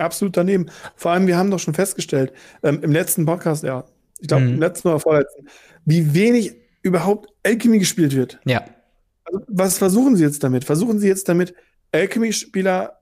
Absolut 0.00 0.36
daneben. 0.36 0.66
Vor 0.96 1.12
allem, 1.12 1.26
wir 1.26 1.36
haben 1.36 1.50
doch 1.50 1.58
schon 1.58 1.74
festgestellt, 1.74 2.32
ähm, 2.62 2.80
im 2.82 2.92
letzten 2.92 3.26
Podcast, 3.26 3.64
ja, 3.64 3.84
ich 4.20 4.28
glaube, 4.28 4.44
mhm. 4.44 4.54
im 4.54 4.60
letzten 4.60 4.88
oder 4.88 5.00
vorletzten, 5.00 5.48
wie 5.84 6.14
wenig 6.14 6.54
überhaupt 6.82 7.30
Alchemy 7.44 7.78
gespielt 7.78 8.14
wird. 8.14 8.40
Ja. 8.44 8.64
Also, 9.24 9.44
was 9.48 9.78
versuchen 9.78 10.16
Sie 10.16 10.24
jetzt 10.24 10.42
damit? 10.42 10.64
Versuchen 10.64 10.98
Sie 10.98 11.08
jetzt 11.08 11.28
damit, 11.28 11.54
Alchemy-Spieler 11.92 12.98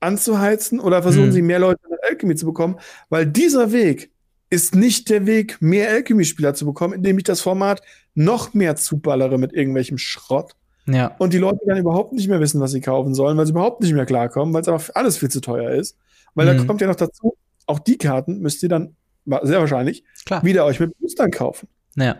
anzuheizen 0.00 0.80
oder 0.80 1.02
versuchen 1.02 1.28
mhm. 1.28 1.32
Sie 1.32 1.42
mehr 1.42 1.58
Leute 1.58 1.80
mit 1.90 1.98
Alchemy 2.08 2.36
zu 2.36 2.46
bekommen? 2.46 2.78
Weil 3.08 3.26
dieser 3.26 3.72
Weg 3.72 4.10
ist 4.50 4.74
nicht 4.74 5.10
der 5.10 5.26
Weg, 5.26 5.60
mehr 5.60 5.90
Alchemy-Spieler 5.90 6.54
zu 6.54 6.66
bekommen, 6.66 6.94
indem 6.94 7.18
ich 7.18 7.24
das 7.24 7.40
Format 7.40 7.82
noch 8.14 8.54
mehr 8.54 8.76
zuballere 8.76 9.38
mit 9.38 9.52
irgendwelchem 9.52 9.98
Schrott. 9.98 10.52
Ja. 10.86 11.14
Und 11.18 11.32
die 11.32 11.38
Leute 11.38 11.60
dann 11.66 11.78
überhaupt 11.78 12.12
nicht 12.12 12.28
mehr 12.28 12.40
wissen, 12.40 12.60
was 12.60 12.70
sie 12.70 12.80
kaufen 12.80 13.14
sollen, 13.14 13.36
weil 13.36 13.46
sie 13.46 13.52
überhaupt 13.52 13.82
nicht 13.82 13.92
mehr 13.92 14.06
klarkommen, 14.06 14.54
weil 14.54 14.62
es 14.62 14.68
einfach 14.68 14.94
alles 14.94 15.18
viel 15.18 15.30
zu 15.30 15.40
teuer 15.40 15.70
ist. 15.72 15.96
Weil 16.34 16.52
mhm. 16.52 16.58
da 16.58 16.64
kommt 16.64 16.80
ja 16.80 16.86
noch 16.86 16.96
dazu, 16.96 17.36
auch 17.66 17.78
die 17.78 17.98
Karten 17.98 18.38
müsst 18.38 18.62
ihr 18.62 18.68
dann 18.68 18.94
sehr 19.42 19.58
wahrscheinlich 19.58 20.04
Klar. 20.24 20.44
wieder 20.44 20.64
euch 20.64 20.78
mit 20.78 20.96
Boostern 20.98 21.30
kaufen. 21.30 21.68
Ja. 21.96 22.16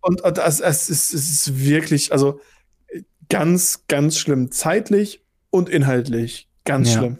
Und, 0.00 0.22
das, 0.24 0.60
es, 0.60 0.88
ist, 0.88 1.14
es 1.14 1.30
ist 1.30 1.64
wirklich, 1.64 2.12
also 2.12 2.40
ganz, 3.28 3.84
ganz 3.86 4.18
schlimm. 4.18 4.50
Zeitlich 4.50 5.24
und 5.50 5.68
inhaltlich. 5.68 6.48
Ganz 6.64 6.92
ja. 6.92 6.98
schlimm. 6.98 7.18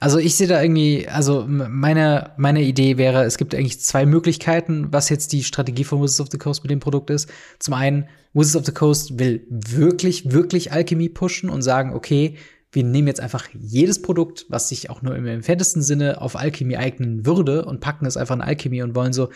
Also 0.00 0.18
ich 0.18 0.34
sehe 0.34 0.46
da 0.46 0.60
irgendwie, 0.60 1.08
also 1.08 1.44
meine, 1.46 2.32
meine 2.36 2.62
Idee 2.62 2.98
wäre, 2.98 3.24
es 3.24 3.38
gibt 3.38 3.54
eigentlich 3.54 3.80
zwei 3.80 4.06
Möglichkeiten, 4.06 4.88
was 4.90 5.08
jetzt 5.08 5.32
die 5.32 5.44
Strategie 5.44 5.84
von 5.84 6.02
Wizards 6.02 6.20
of 6.20 6.28
the 6.30 6.38
Coast 6.38 6.62
mit 6.62 6.70
dem 6.70 6.80
Produkt 6.80 7.10
ist. 7.10 7.28
Zum 7.58 7.74
einen, 7.74 8.08
Wizards 8.34 8.56
of 8.56 8.66
the 8.66 8.72
Coast 8.72 9.18
will 9.18 9.46
wirklich, 9.48 10.32
wirklich 10.32 10.72
Alchemy 10.72 11.08
pushen 11.08 11.50
und 11.50 11.62
sagen, 11.62 11.94
okay, 11.94 12.36
wir 12.72 12.84
nehmen 12.84 13.06
jetzt 13.06 13.20
einfach 13.20 13.48
jedes 13.52 14.00
Produkt, 14.00 14.46
was 14.48 14.70
sich 14.70 14.88
auch 14.88 15.02
nur 15.02 15.14
im 15.14 15.26
entferntesten 15.26 15.82
Sinne 15.82 16.20
auf 16.22 16.36
Alchemy 16.36 16.76
eignen 16.76 17.26
würde 17.26 17.66
und 17.66 17.80
packen 17.80 18.06
es 18.06 18.16
einfach 18.16 18.34
in 18.34 18.40
Alchemy 18.40 18.82
und 18.82 18.94
wollen 18.94 19.12
so 19.12 19.28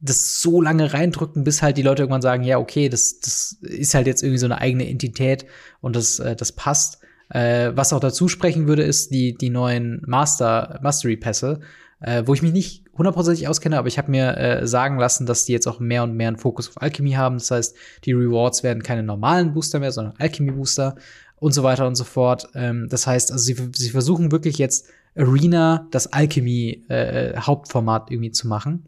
das 0.00 0.40
so 0.40 0.62
lange 0.62 0.92
reindrücken, 0.92 1.44
bis 1.44 1.62
halt 1.62 1.76
die 1.76 1.82
Leute 1.82 2.02
irgendwann 2.02 2.22
sagen, 2.22 2.42
ja, 2.42 2.58
okay, 2.58 2.88
das, 2.88 3.20
das 3.20 3.58
ist 3.60 3.94
halt 3.94 4.06
jetzt 4.06 4.22
irgendwie 4.22 4.38
so 4.38 4.46
eine 4.46 4.58
eigene 4.58 4.88
Entität 4.88 5.46
und 5.80 5.94
das, 5.94 6.18
äh, 6.18 6.34
das 6.34 6.52
passt. 6.52 6.99
Äh, 7.30 7.72
was 7.74 7.92
auch 7.92 8.00
dazu 8.00 8.28
sprechen 8.28 8.68
würde, 8.68 8.82
ist 8.82 9.12
die, 9.12 9.34
die 9.34 9.50
neuen 9.50 10.02
Master, 10.06 10.78
Mastery-Pässe, 10.82 11.60
äh, 12.00 12.22
wo 12.26 12.34
ich 12.34 12.42
mich 12.42 12.52
nicht 12.52 12.84
hundertprozentig 12.96 13.48
auskenne, 13.48 13.78
aber 13.78 13.88
ich 13.88 13.98
habe 13.98 14.10
mir 14.10 14.36
äh, 14.36 14.66
sagen 14.66 14.98
lassen, 14.98 15.26
dass 15.26 15.44
die 15.44 15.52
jetzt 15.52 15.66
auch 15.66 15.80
mehr 15.80 16.02
und 16.02 16.14
mehr 16.14 16.28
einen 16.28 16.36
Fokus 16.38 16.68
auf 16.68 16.82
Alchemy 16.82 17.12
haben. 17.12 17.38
Das 17.38 17.50
heißt, 17.50 17.76
die 18.04 18.12
Rewards 18.12 18.62
werden 18.62 18.82
keine 18.82 19.02
normalen 19.02 19.54
Booster 19.54 19.78
mehr, 19.78 19.92
sondern 19.92 20.14
Alchemy-Booster 20.18 20.96
und 21.36 21.52
so 21.52 21.62
weiter 21.62 21.86
und 21.86 21.94
so 21.94 22.04
fort. 22.04 22.48
Ähm, 22.54 22.88
das 22.90 23.06
heißt, 23.06 23.32
also 23.32 23.42
sie, 23.42 23.56
sie 23.74 23.90
versuchen 23.90 24.32
wirklich 24.32 24.58
jetzt 24.58 24.88
Arena 25.16 25.86
das 25.90 26.12
Alchemy-Hauptformat 26.12 28.10
äh, 28.10 28.14
irgendwie 28.14 28.32
zu 28.32 28.48
machen. 28.48 28.86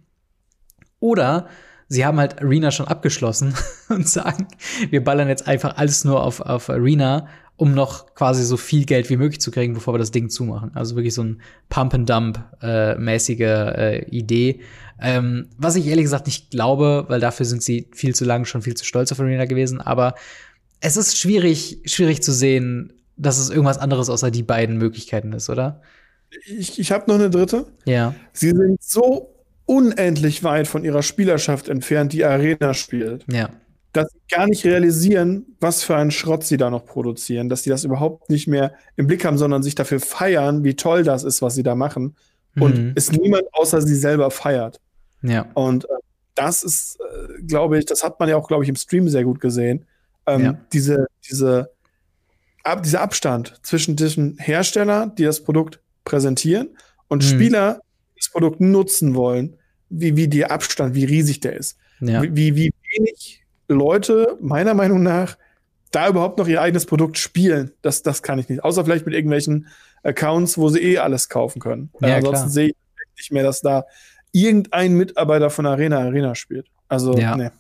Oder 1.01 1.49
sie 1.88 2.05
haben 2.05 2.18
halt 2.18 2.40
Arena 2.40 2.70
schon 2.70 2.88
abgeschlossen 2.88 3.55
und 3.88 4.09
sagen, 4.09 4.49
wir 4.90 5.03
ballern 5.03 5.28
jetzt 5.28 5.49
einfach 5.49 5.76
alles 5.76 6.05
nur 6.05 6.22
auf, 6.22 6.40
auf 6.40 6.68
Arena, 6.70 7.28
um 7.63 7.75
noch 7.75 8.13
quasi 8.17 8.43
so 8.43 8.57
viel 8.57 8.85
Geld 8.87 9.09
wie 9.09 9.17
möglich 9.17 9.41
zu 9.41 9.53
kriegen, 9.53 9.73
bevor 9.73 9.95
wir 9.95 9.99
das 9.99 10.11
Ding 10.11 10.29
zumachen. 10.29 10.73
Also 10.75 10.97
wirklich 10.97 11.15
so 11.15 11.23
ein 11.23 11.41
Pump-and-Dump-mäßige 11.69 13.41
äh, 13.41 13.99
äh, 13.99 14.05
Idee. 14.11 14.59
Ähm, 15.01 15.47
was 15.59 15.77
ich 15.77 15.87
ehrlich 15.87 16.03
gesagt 16.03 16.27
nicht 16.27 16.51
glaube, 16.51 17.05
weil 17.07 17.21
dafür 17.21 17.47
sind 17.47 17.63
sie 17.63 17.87
viel 17.93 18.17
zu 18.17 18.25
lange 18.25 18.47
schon 18.47 18.63
viel 18.63 18.75
zu 18.75 18.85
stolz 18.85 19.13
auf 19.13 19.21
Arena 19.21 19.45
gewesen. 19.45 19.81
Aber 19.81 20.17
es 20.81 20.97
ist 20.97 21.17
schwierig, 21.17 21.79
schwierig 21.85 22.21
zu 22.21 22.33
sehen, 22.33 22.95
dass 23.17 23.39
es 23.39 23.49
irgendwas 23.49 23.79
anderes 23.79 24.11
außer 24.11 24.33
die 24.33 24.43
beiden 24.43 24.77
Möglichkeiten 24.77 25.33
ist, 25.33 25.49
oder? 25.49 25.83
Ich, 26.45 26.81
ich 26.81 26.91
habe 26.91 27.05
noch 27.07 27.15
eine 27.15 27.31
dritte. 27.31 27.67
Ja. 27.85 28.13
Sie 28.33 28.51
sind 28.51 28.83
so 28.83 29.37
unendlich 29.67 30.43
weit 30.43 30.67
von 30.67 30.83
ihrer 30.83 31.05
Spielerschaft 31.05 31.69
entfernt, 31.69 32.13
die 32.13 32.25
Arena 32.25 32.75
spielt. 32.75 33.25
Ja. 33.31 33.51
Dass 33.93 34.11
sie 34.11 34.20
gar 34.30 34.47
nicht 34.47 34.64
realisieren, 34.64 35.57
was 35.61 35.82
für 35.82 35.97
einen 35.97 36.11
Schrott 36.11 36.45
sie 36.45 36.57
da 36.57 36.70
noch 36.70 36.86
produzieren, 36.86 37.49
dass 37.49 37.62
sie 37.62 37.70
das 37.70 37.84
überhaupt 37.84 38.30
nicht 38.30 38.49
mehr 38.49 38.72
im 38.97 39.07
Blick 39.07 39.24
haben, 39.24 39.36
sondern 39.36 39.62
sich 39.62 39.74
dafür 39.74 40.01
feiern, 40.01 40.64
wie 40.64 40.76
toll 40.76 41.05
das 41.05 41.24
ist, 41.24 41.43
was 41.43 41.55
sie 41.55 41.62
da 41.62 41.74
machen. 41.74 42.16
Und 42.59 42.78
mhm. 42.78 42.93
es 42.95 43.12
niemand 43.12 43.45
außer 43.53 43.80
sie 43.82 43.97
selber 43.97 44.30
feiert. 44.30 44.80
Ja. 45.22 45.47
Und 45.55 45.84
äh, 45.84 45.88
das 46.34 46.62
ist, 46.62 46.99
äh, 47.01 47.43
glaube 47.43 47.78
ich, 47.78 47.86
das 47.86 48.03
hat 48.03 48.18
man 48.18 48.28
ja 48.28 48.36
auch, 48.36 48.49
glaube 48.49 48.64
ich, 48.64 48.68
im 48.68 48.76
Stream 48.76 49.09
sehr 49.09 49.24
gut 49.24 49.40
gesehen. 49.40 49.86
Ähm, 50.26 50.45
ja. 50.45 50.59
Diese, 50.72 51.07
diese, 51.28 51.70
ab, 52.62 52.82
dieser 52.82 53.01
Abstand 53.01 53.55
zwischen 53.62 53.97
diesen 53.97 54.38
Herstellern, 54.38 55.14
die 55.14 55.24
das 55.24 55.43
Produkt 55.43 55.80
präsentieren, 56.05 56.70
und 57.09 57.22
mhm. 57.22 57.28
Spieler, 57.28 57.80
das 58.16 58.30
Produkt 58.30 58.61
nutzen 58.61 59.14
wollen, 59.14 59.57
wie, 59.90 60.16
wie 60.16 60.28
der 60.28 60.51
Abstand, 60.51 60.95
wie 60.95 61.05
riesig 61.05 61.40
der 61.40 61.55
ist. 61.55 61.76
Ja. 62.01 62.22
Wie, 62.22 62.57
wie 62.57 62.72
wenig 62.97 63.41
Leute, 63.69 64.37
meiner 64.41 64.75
Meinung 64.75 65.03
nach, 65.03 65.37
da 65.91 66.09
überhaupt 66.09 66.39
noch 66.39 66.49
ihr 66.49 66.61
eigenes 66.61 66.87
Produkt 66.87 67.19
spielen. 67.19 67.73
Das, 67.83 68.03
das 68.03 68.23
kann 68.23 68.39
ich 68.39 68.49
nicht. 68.49 68.65
Außer 68.65 68.85
vielleicht 68.85 69.07
mit 69.07 69.15
irgendwelchen 69.15 69.69
Accounts, 70.03 70.59
wo 70.59 70.69
sie 70.69 70.81
eh 70.81 70.99
alles 70.99 71.29
kaufen 71.29 71.61
können. 71.61 71.91
Ja, 72.01 72.17
ansonsten 72.17 72.49
sehe 72.49 72.69
ich 72.69 72.77
nicht 73.17 73.33
mehr, 73.33 73.43
dass 73.43 73.61
da 73.61 73.85
irgendein 74.33 74.95
Mitarbeiter 74.95 75.51
von 75.51 75.67
Arena 75.67 75.99
Arena 75.99 76.35
spielt. 76.35 76.67
Also, 76.89 77.17
ja. 77.17 77.37
nee. 77.37 77.51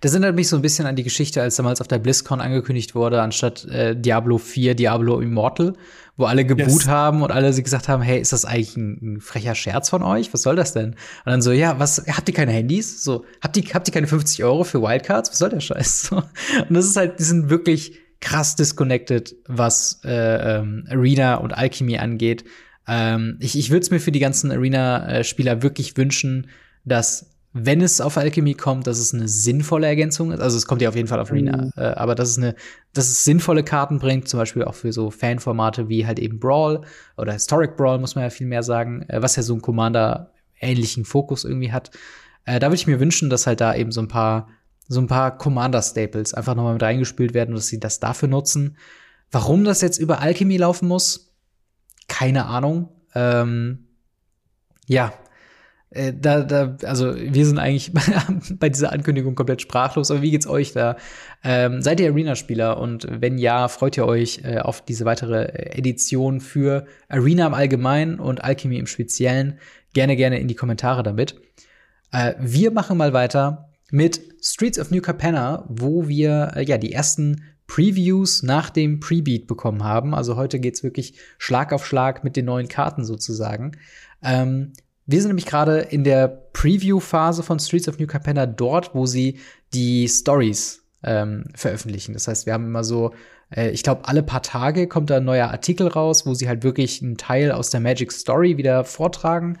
Das 0.00 0.12
erinnert 0.12 0.34
mich 0.34 0.48
so 0.48 0.56
ein 0.56 0.62
bisschen 0.62 0.86
an 0.86 0.96
die 0.96 1.02
Geschichte, 1.02 1.42
als 1.42 1.56
damals 1.56 1.80
auf 1.80 1.88
der 1.88 1.98
BlizzCon 1.98 2.40
angekündigt 2.40 2.94
wurde, 2.94 3.22
anstatt 3.22 3.64
äh, 3.66 3.94
Diablo 3.94 4.38
4, 4.38 4.74
Diablo 4.74 5.20
Immortal, 5.20 5.74
wo 6.16 6.24
alle 6.24 6.44
geboot 6.44 6.68
yes. 6.68 6.88
haben 6.88 7.22
und 7.22 7.30
alle 7.30 7.50
gesagt 7.62 7.88
haben, 7.88 8.02
hey, 8.02 8.20
ist 8.20 8.32
das 8.32 8.44
eigentlich 8.44 8.76
ein, 8.76 8.98
ein, 9.02 9.20
frecher 9.20 9.54
Scherz 9.54 9.88
von 9.88 10.02
euch? 10.02 10.32
Was 10.34 10.42
soll 10.42 10.56
das 10.56 10.72
denn? 10.72 10.90
Und 10.90 10.96
dann 11.26 11.42
so, 11.42 11.52
ja, 11.52 11.78
was, 11.78 12.04
habt 12.08 12.28
ihr 12.28 12.34
keine 12.34 12.52
Handys? 12.52 13.02
So, 13.04 13.24
habt 13.40 13.56
ihr, 13.56 13.64
habt 13.72 13.88
ihr 13.88 13.94
keine 13.94 14.06
50 14.06 14.42
Euro 14.44 14.64
für 14.64 14.82
Wildcards? 14.82 15.30
Was 15.30 15.38
soll 15.38 15.50
der 15.50 15.60
Scheiß? 15.60 16.02
So. 16.08 16.16
Und 16.16 16.74
das 16.74 16.86
ist 16.86 16.96
halt, 16.96 17.18
die 17.18 17.24
sind 17.24 17.50
wirklich 17.50 17.98
krass 18.20 18.56
disconnected, 18.56 19.36
was 19.46 20.00
äh, 20.04 20.58
ähm, 20.58 20.84
Arena 20.88 21.36
und 21.36 21.52
Alchemy 21.52 21.98
angeht. 21.98 22.44
Ähm, 22.86 23.36
ich 23.40 23.56
ich 23.56 23.70
würde 23.70 23.82
es 23.82 23.90
mir 23.90 24.00
für 24.00 24.12
die 24.12 24.18
ganzen 24.18 24.50
Arena-Spieler 24.50 25.62
wirklich 25.62 25.96
wünschen, 25.96 26.48
dass 26.84 27.27
wenn 27.52 27.80
es 27.80 28.00
auf 28.00 28.16
Alchemy 28.16 28.54
kommt, 28.54 28.86
dass 28.86 28.98
es 28.98 29.14
eine 29.14 29.26
sinnvolle 29.26 29.86
Ergänzung 29.86 30.32
ist. 30.32 30.40
Also 30.40 30.56
es 30.56 30.66
kommt 30.66 30.82
ja 30.82 30.88
auf 30.88 30.96
jeden 30.96 31.08
Fall 31.08 31.18
auf 31.18 31.30
Arena, 31.30 31.56
mhm. 31.56 31.72
äh, 31.76 31.86
aber 31.86 32.14
dass 32.14 32.30
es 32.30 32.38
eine, 32.38 32.54
dass 32.92 33.08
es 33.08 33.24
sinnvolle 33.24 33.64
Karten 33.64 33.98
bringt, 33.98 34.28
zum 34.28 34.38
Beispiel 34.38 34.64
auch 34.64 34.74
für 34.74 34.92
so 34.92 35.10
Fanformate 35.10 35.88
wie 35.88 36.06
halt 36.06 36.18
eben 36.18 36.38
Brawl 36.38 36.82
oder 37.16 37.32
Historic 37.32 37.76
Brawl, 37.76 37.98
muss 37.98 38.14
man 38.14 38.24
ja 38.24 38.30
viel 38.30 38.46
mehr 38.46 38.62
sagen, 38.62 39.02
äh, 39.08 39.22
was 39.22 39.36
ja 39.36 39.42
so 39.42 39.54
einen 39.54 39.62
Commander-ähnlichen 39.62 41.04
Fokus 41.04 41.44
irgendwie 41.44 41.72
hat. 41.72 41.90
Äh, 42.44 42.60
da 42.60 42.68
würde 42.68 42.76
ich 42.76 42.86
mir 42.86 43.00
wünschen, 43.00 43.30
dass 43.30 43.46
halt 43.46 43.60
da 43.60 43.74
eben 43.74 43.92
so 43.92 44.02
ein 44.02 44.08
paar, 44.08 44.48
so 44.86 45.00
ein 45.00 45.06
paar 45.06 45.36
Commander-Staples 45.36 46.34
einfach 46.34 46.54
nochmal 46.54 46.74
mit 46.74 46.82
reingespült 46.82 47.32
werden 47.32 47.50
und 47.50 47.56
dass 47.56 47.68
sie 47.68 47.80
das 47.80 47.98
dafür 47.98 48.28
nutzen. 48.28 48.76
Warum 49.30 49.64
das 49.64 49.80
jetzt 49.80 49.98
über 49.98 50.20
Alchemy 50.20 50.58
laufen 50.58 50.88
muss, 50.88 51.34
keine 52.08 52.46
Ahnung. 52.46 52.90
Ähm, 53.14 53.88
ja, 54.86 55.12
äh, 55.90 56.12
da, 56.12 56.42
da, 56.42 56.76
also 56.84 57.14
wir 57.16 57.46
sind 57.46 57.58
eigentlich 57.58 57.92
bei 58.58 58.68
dieser 58.68 58.92
Ankündigung 58.92 59.34
komplett 59.34 59.62
sprachlos, 59.62 60.10
aber 60.10 60.22
wie 60.22 60.30
geht's 60.30 60.46
euch 60.46 60.72
da? 60.72 60.96
Ähm, 61.42 61.80
seid 61.80 62.00
ihr 62.00 62.10
Arena-Spieler 62.10 62.78
und 62.78 63.06
wenn 63.10 63.38
ja, 63.38 63.68
freut 63.68 63.96
ihr 63.96 64.06
euch 64.06 64.42
äh, 64.44 64.58
auf 64.58 64.84
diese 64.84 65.04
weitere 65.04 65.46
Edition 65.76 66.40
für 66.40 66.86
Arena 67.08 67.46
im 67.46 67.54
Allgemeinen 67.54 68.20
und 68.20 68.44
Alchemy 68.44 68.78
im 68.78 68.86
Speziellen? 68.86 69.58
Gerne, 69.94 70.16
gerne 70.16 70.38
in 70.38 70.48
die 70.48 70.54
Kommentare 70.54 71.02
damit. 71.02 71.40
Äh, 72.12 72.34
wir 72.38 72.70
machen 72.70 72.98
mal 72.98 73.12
weiter 73.12 73.70
mit 73.90 74.20
Streets 74.42 74.78
of 74.78 74.90
New 74.90 75.00
Capenna, 75.00 75.64
wo 75.68 76.08
wir 76.08 76.52
äh, 76.56 76.64
ja 76.64 76.76
die 76.76 76.92
ersten 76.92 77.44
Previews 77.66 78.42
nach 78.42 78.70
dem 78.70 79.00
Prebeat 79.00 79.46
bekommen 79.46 79.84
haben. 79.84 80.14
Also 80.14 80.36
heute 80.36 80.58
geht's 80.58 80.82
wirklich 80.82 81.18
Schlag 81.38 81.72
auf 81.72 81.86
Schlag 81.86 82.24
mit 82.24 82.36
den 82.36 82.46
neuen 82.46 82.68
Karten 82.68 83.04
sozusagen. 83.04 83.72
Ähm, 84.22 84.72
wir 85.08 85.22
sind 85.22 85.30
nämlich 85.30 85.46
gerade 85.46 85.78
in 85.78 86.04
der 86.04 86.28
Preview-Phase 86.28 87.42
von 87.42 87.58
Streets 87.58 87.88
of 87.88 87.98
New 87.98 88.06
Capenna 88.06 88.44
dort, 88.44 88.94
wo 88.94 89.06
sie 89.06 89.38
die 89.72 90.06
Stories 90.06 90.82
ähm, 91.02 91.46
veröffentlichen. 91.54 92.12
Das 92.12 92.28
heißt, 92.28 92.44
wir 92.44 92.52
haben 92.52 92.66
immer 92.66 92.84
so, 92.84 93.14
äh, 93.50 93.70
ich 93.70 93.82
glaube, 93.82 94.06
alle 94.06 94.22
paar 94.22 94.42
Tage 94.42 94.86
kommt 94.86 95.08
da 95.08 95.16
ein 95.16 95.24
neuer 95.24 95.48
Artikel 95.48 95.88
raus, 95.88 96.26
wo 96.26 96.34
sie 96.34 96.46
halt 96.46 96.62
wirklich 96.62 97.02
einen 97.02 97.16
Teil 97.16 97.52
aus 97.52 97.70
der 97.70 97.80
Magic 97.80 98.12
Story 98.12 98.58
wieder 98.58 98.84
vortragen. 98.84 99.58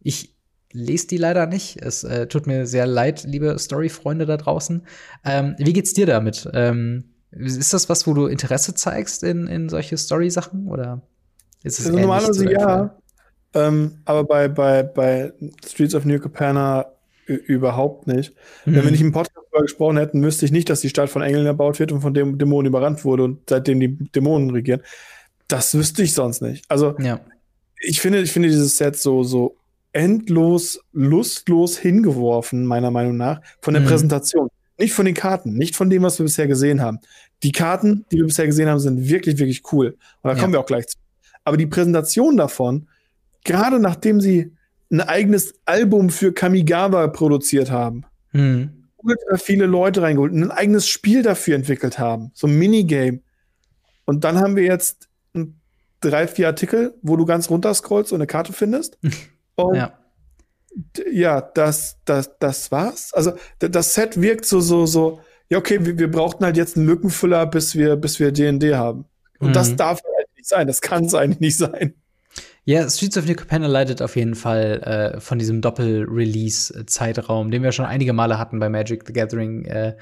Ich 0.00 0.34
lese 0.72 1.06
die 1.06 1.16
leider 1.16 1.46
nicht. 1.46 1.80
Es 1.80 2.02
äh, 2.02 2.26
tut 2.26 2.48
mir 2.48 2.66
sehr 2.66 2.86
leid, 2.86 3.22
liebe 3.22 3.56
Story-Freunde 3.56 4.26
da 4.26 4.36
draußen. 4.36 4.84
Ähm, 5.24 5.54
wie 5.58 5.72
geht's 5.74 5.92
dir 5.92 6.06
damit? 6.06 6.50
Ähm, 6.54 7.14
ist 7.30 7.72
das 7.72 7.88
was, 7.88 8.08
wo 8.08 8.14
du 8.14 8.26
Interesse 8.26 8.74
zeigst 8.74 9.22
in, 9.22 9.46
in 9.46 9.68
solche 9.68 9.96
Story-Sachen? 9.96 10.66
Oder 10.66 11.02
ist 11.62 11.78
es 11.78 11.86
also 11.86 12.00
normalerweise 12.00 12.50
ja. 12.50 12.98
Ähm, 13.54 13.98
aber 14.04 14.24
bei, 14.24 14.48
bei, 14.48 14.82
bei 14.82 15.32
Streets 15.64 15.94
of 15.94 16.04
New 16.04 16.18
Capenna 16.18 16.86
überhaupt 17.28 18.06
nicht. 18.06 18.34
Mhm. 18.64 18.74
Wenn 18.74 18.84
wir 18.84 18.90
nicht 18.90 19.00
im 19.00 19.12
Podcast 19.12 19.36
darüber 19.50 19.62
gesprochen 19.62 19.98
hätten, 19.98 20.20
müsste 20.20 20.44
ich 20.44 20.52
nicht, 20.52 20.70
dass 20.70 20.80
die 20.80 20.88
Stadt 20.88 21.10
von 21.10 21.22
Engeln 21.22 21.46
erbaut 21.46 21.78
wird 21.78 21.92
und 21.92 22.00
von 22.00 22.14
dem 22.14 22.38
Dämonen 22.38 22.66
überrannt 22.66 23.04
wurde 23.04 23.24
und 23.24 23.40
seitdem 23.48 23.80
die 23.80 23.96
Dämonen 23.96 24.50
regieren. 24.50 24.82
Das 25.46 25.74
wüsste 25.74 26.02
ich 26.02 26.12
sonst 26.12 26.42
nicht. 26.42 26.64
Also, 26.68 26.94
ja. 26.98 27.20
ich 27.80 28.00
finde, 28.00 28.20
ich 28.20 28.32
finde 28.32 28.48
dieses 28.48 28.76
Set 28.76 28.96
so, 28.96 29.22
so 29.22 29.56
endlos, 29.92 30.80
lustlos 30.92 31.78
hingeworfen, 31.78 32.66
meiner 32.66 32.90
Meinung 32.90 33.16
nach, 33.16 33.40
von 33.60 33.74
der 33.74 33.82
mhm. 33.82 33.86
Präsentation. 33.86 34.48
Nicht 34.78 34.92
von 34.92 35.06
den 35.06 35.14
Karten, 35.14 35.54
nicht 35.54 35.74
von 35.74 35.90
dem, 35.90 36.02
was 36.02 36.18
wir 36.18 36.24
bisher 36.24 36.46
gesehen 36.46 36.80
haben. 36.80 37.00
Die 37.42 37.52
Karten, 37.52 38.04
die 38.12 38.18
wir 38.18 38.26
bisher 38.26 38.46
gesehen 38.46 38.68
haben, 38.68 38.78
sind 38.78 39.08
wirklich, 39.08 39.38
wirklich 39.38 39.62
cool. 39.72 39.96
Und 40.22 40.28
da 40.30 40.34
ja. 40.34 40.40
kommen 40.40 40.52
wir 40.52 40.60
auch 40.60 40.66
gleich 40.66 40.86
zu. 40.86 40.96
Aber 41.44 41.56
die 41.56 41.66
Präsentation 41.66 42.36
davon 42.36 42.86
gerade 43.44 43.78
nachdem 43.78 44.20
sie 44.20 44.54
ein 44.90 45.00
eigenes 45.00 45.54
Album 45.64 46.10
für 46.10 46.32
Kamigawa 46.32 47.08
produziert 47.08 47.70
haben, 47.70 48.04
mhm. 48.32 48.88
viele 49.36 49.66
Leute 49.66 50.02
reingeholt, 50.02 50.32
ein 50.32 50.50
eigenes 50.50 50.88
Spiel 50.88 51.22
dafür 51.22 51.56
entwickelt 51.56 51.98
haben, 51.98 52.30
so 52.34 52.46
ein 52.46 52.58
Minigame. 52.58 53.20
Und 54.04 54.24
dann 54.24 54.38
haben 54.38 54.56
wir 54.56 54.64
jetzt 54.64 55.08
drei, 56.00 56.26
vier 56.26 56.46
Artikel, 56.46 56.94
wo 57.02 57.16
du 57.16 57.26
ganz 57.26 57.50
runter 57.50 57.74
scrollst 57.74 58.12
und 58.12 58.18
eine 58.18 58.26
Karte 58.26 58.52
findest. 58.52 58.98
Und 59.56 59.74
ja. 59.74 59.92
ja, 61.10 61.40
das, 61.40 61.98
das, 62.04 62.30
das 62.38 62.70
war's. 62.70 63.12
Also 63.12 63.32
das 63.58 63.94
Set 63.94 64.20
wirkt 64.20 64.44
so, 64.44 64.60
so, 64.60 64.86
so, 64.86 65.20
ja, 65.50 65.58
okay, 65.58 65.84
wir, 65.84 65.98
wir 65.98 66.08
brauchten 66.08 66.44
halt 66.44 66.56
jetzt 66.56 66.76
einen 66.76 66.86
Lückenfüller, 66.86 67.44
bis 67.44 67.74
wir, 67.74 67.96
bis 67.96 68.20
wir 68.20 68.30
DND 68.30 68.76
haben. 68.76 69.06
Und 69.40 69.48
mhm. 69.48 69.52
das 69.54 69.74
darf 69.74 70.00
halt 70.04 70.28
nicht 70.36 70.48
sein. 70.48 70.68
Das 70.68 70.80
kann 70.80 71.06
es 71.06 71.14
eigentlich 71.14 71.40
nicht 71.40 71.56
sein. 71.58 71.94
Ja, 72.68 72.86
Streets 72.90 73.16
of 73.16 73.24
New 73.24 73.34
Capenna 73.34 73.66
leidet 73.66 74.02
auf 74.02 74.14
jeden 74.14 74.34
Fall 74.34 74.82
äh, 74.82 75.20
von 75.22 75.38
diesem 75.38 75.62
Doppel-Release-Zeitraum, 75.62 77.50
den 77.50 77.62
wir 77.62 77.72
schon 77.72 77.86
einige 77.86 78.12
Male 78.12 78.38
hatten 78.38 78.58
bei 78.58 78.68
Magic 78.68 79.04
the 79.06 79.14
Gathering. 79.14 79.64
Äh, 79.64 79.96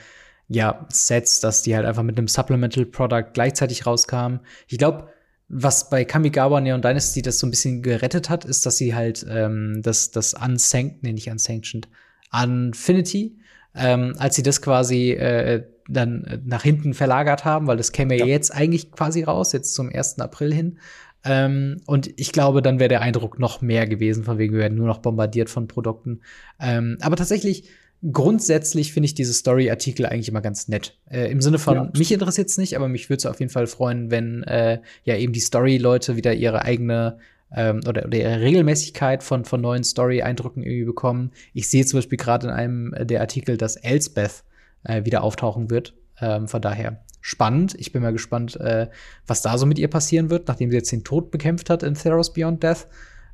ja, 0.49 0.85
Sets, 0.89 1.39
dass 1.39 1.63
die 1.63 1.77
halt 1.77 1.87
einfach 1.87 2.03
mit 2.03 2.19
einem 2.19 2.27
Supplemental 2.27 2.85
Product 2.85 3.27
gleichzeitig 3.35 3.87
rauskamen. 3.87 4.41
Ich 4.67 4.79
glaube, 4.79 5.07
was 5.49 5.91
bei 5.91 6.05
Kamigawa 6.05 6.61
Neon 6.61 6.83
Dynasty 6.83 7.23
das 7.23 7.39
so 7.39 7.47
ein 7.47 7.51
bisschen 7.51 7.83
gerettet 7.83 8.29
hat, 8.31 8.45
ist, 8.45 8.67
dass 8.67 8.79
sie 8.79 8.97
halt 8.97 9.25
ähm, 9.31 9.81
das, 9.85 10.11
das 10.11 10.35
Unsanctioned, 10.35 11.05
nee, 11.05 11.13
nicht 11.13 11.31
Unsanctioned, 11.31 11.87
Unfinity, 12.33 13.39
ähm, 13.77 14.15
als 14.19 14.35
sie 14.35 14.43
das 14.43 14.61
quasi 14.61 15.13
äh, 15.13 15.63
dann 15.89 16.43
nach 16.45 16.65
hinten 16.65 16.95
verlagert 16.95 17.45
haben, 17.45 17.69
weil 17.69 17.77
das 17.77 17.93
käme 17.93 18.17
ja. 18.17 18.25
ja 18.25 18.33
jetzt 18.33 18.53
eigentlich 18.53 18.91
quasi 18.91 19.23
raus, 19.23 19.53
jetzt 19.53 19.73
zum 19.73 19.89
1. 19.89 20.19
April 20.19 20.53
hin, 20.53 20.79
Ähm, 21.27 21.81
und 21.87 22.09
ich 22.19 22.33
glaube, 22.33 22.63
dann 22.63 22.79
wäre 22.79 22.89
der 22.89 23.01
Eindruck 23.01 23.39
noch 23.39 23.61
mehr 23.61 23.87
gewesen, 23.87 24.25
von 24.25 24.39
wegen 24.39 24.55
wir 24.55 24.61
werden 24.61 24.79
nur 24.79 24.87
noch 24.87 24.99
bombardiert 24.99 25.51
von 25.51 25.67
Produkten. 25.67 26.21
Ähm, 26.61 26.99
aber 27.01 27.17
tatsächlich, 27.17 27.69
grundsätzlich 28.13 28.93
finde 28.93 29.07
ich 29.07 29.15
diese 29.15 29.35
Story-Artikel 29.35 30.07
eigentlich 30.07 30.29
immer 30.29 30.41
ganz 30.41 30.69
nett. 30.69 30.97
Äh, 31.11 31.31
Im 31.31 31.41
Sinne 31.41 31.59
von, 31.59 31.75
ja. 31.75 31.91
mich 31.97 32.13
interessiert 32.13 32.49
es 32.49 32.59
nicht, 32.59 32.77
aber 32.77 32.89
mich 32.89 33.11
würde 33.11 33.19
es 33.19 33.27
auf 33.27 33.41
jeden 33.41 33.51
Fall 33.51 33.67
freuen, 33.67 34.11
wenn 34.11 34.45
äh, 34.45 34.81
ja 35.05 35.17
eben 35.17 35.33
die 35.33 35.41
Story-Leute 35.41 36.17
wieder 36.17 36.33
ihre 36.33 36.63
eigene 36.63 37.19
ähm, 37.55 37.81
oder, 37.89 38.07
oder 38.07 38.19
ihre 38.19 38.41
Regelmäßigkeit 38.41 39.23
von, 39.23 39.45
von 39.45 39.61
neuen 39.61 39.85
Story-Eindrücken 39.85 40.63
irgendwie 40.63 40.85
bekommen. 40.85 41.33
Ich 41.55 41.69
sehe 41.69 41.85
zum 41.87 41.99
Beispiel 41.99 42.19
gerade 42.19 42.49
in 42.49 42.53
einem 42.53 42.95
der 43.01 43.21
Artikel, 43.21 43.57
dass 43.57 43.77
Elsbeth 43.77 44.45
äh, 44.85 45.05
wieder 45.05 45.23
auftauchen 45.23 45.71
wird. 45.71 45.95
Ähm, 46.21 46.49
von 46.49 46.63
daher 46.63 47.05
spannend. 47.21 47.75
Ich 47.79 47.93
bin 47.93 48.03
mal 48.03 48.13
gespannt, 48.13 48.57
äh, 48.57 48.89
was 49.27 49.43
da 49.43 49.59
so 49.59 49.67
mit 49.67 49.79
ihr 49.79 49.89
passieren 49.89 50.31
wird, 50.31 50.49
nachdem 50.49 50.71
sie 50.71 50.77
jetzt 50.77 50.93
den 50.93 51.05
Tod 51.05 51.31
bekämpft 51.31 51.71
hat 51.71 51.83
in 51.83 51.95
Theros 51.95 52.33
Beyond 52.33 52.63
Death. 52.63 52.87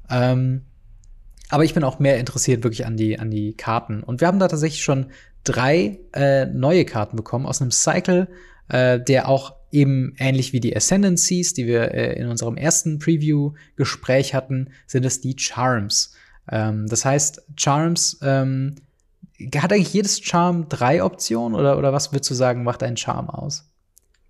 Ähm, 0.09 0.63
aber 1.51 1.65
ich 1.65 1.75
bin 1.75 1.85
auch 1.85 1.99
mehr 1.99 2.19
interessiert 2.19 2.65
wirklich 2.65 2.87
an 2.87 2.97
die, 2.97 3.19
an 3.19 3.31
die 3.31 3.55
Karten. 3.55 4.03
Und 4.03 4.23
wir 4.23 4.29
haben 4.29 4.39
da 4.39 4.49
tatsächlich 4.49 4.83
schon 4.83 5.09
drei 5.45 6.01
äh, 6.15 6.47
neue 6.47 6.87
Karten 6.87 7.17
bekommen 7.17 7.45
aus 7.45 7.61
einem 7.61 7.71
Cycle, 7.71 8.29
äh, 8.69 8.99
der 8.99 9.29
auch 9.29 9.57
eben 9.71 10.15
ähnlich 10.19 10.53
wie 10.55 10.61
die 10.61 10.75
Ascendancies, 10.75 11.53
die 11.53 11.67
wir 11.67 11.93
äh, 11.93 12.19
in 12.19 12.29
unserem 12.29 12.57
ersten 12.57 12.99
Preview-Gespräch 12.99 14.35
hatten, 14.35 14.71
sind 14.87 15.05
es 15.05 15.21
die 15.21 15.37
Charms. 15.39 16.15
Ähm, 16.51 16.87
das 16.87 17.05
heißt, 17.05 17.43
Charms 17.57 18.19
ähm, 18.23 18.77
hat 19.57 19.73
eigentlich 19.73 19.93
jedes 19.93 20.21
Charm 20.21 20.69
drei 20.69 21.03
Optionen 21.03 21.59
oder, 21.59 21.79
oder 21.79 21.93
was 21.93 22.13
würdest 22.13 22.31
du 22.31 22.35
sagen, 22.35 22.65
macht 22.65 22.83
ein 22.83 22.97
Charm 22.97 23.31
aus? 23.31 23.65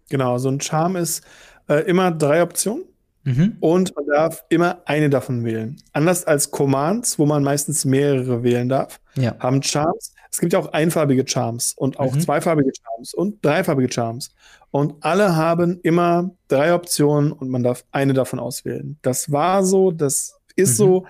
Genau, 0.09 0.39
so 0.39 0.49
ein 0.49 0.61
Charm 0.61 0.97
ist 0.97 1.23
äh, 1.69 1.85
immer 1.85 2.11
drei 2.11 2.43
Optionen. 2.43 2.85
Mhm. 3.25 3.57
Und 3.61 3.95
man 3.95 4.07
darf 4.07 4.45
immer 4.49 4.83
eine 4.85 5.09
davon 5.09 5.45
wählen. 5.45 5.77
Anders 5.93 6.25
als 6.25 6.51
Commands, 6.51 7.19
wo 7.19 7.27
man 7.27 7.45
meistens 7.45 7.85
mehrere 7.85 8.43
wählen 8.43 8.69
darf, 8.69 9.01
ja. 9.15 9.37
haben 9.39 9.63
Charms. 9.63 10.13
Es 10.31 10.41
gibt 10.41 10.53
ja 10.53 10.59
auch 10.59 10.73
einfarbige 10.73 11.25
Charms 11.27 11.73
und 11.77 12.01
auch 12.01 12.15
mhm. 12.15 12.21
zweifarbige 12.21 12.73
Charms 12.75 13.15
und 13.15 13.45
dreifarbige 13.45 13.93
Charms. 13.93 14.35
Und 14.71 14.95
alle 15.05 15.37
haben 15.37 15.79
immer 15.83 16.31
drei 16.49 16.75
Optionen 16.75 17.31
und 17.33 17.49
man 17.49 17.63
darf 17.63 17.85
eine 17.93 18.13
davon 18.13 18.41
auswählen. 18.41 18.99
Das 19.03 19.31
war 19.31 19.65
so, 19.65 19.93
das 19.93 20.41
ist 20.57 20.73
mhm. 20.73 20.85
so. 20.85 21.07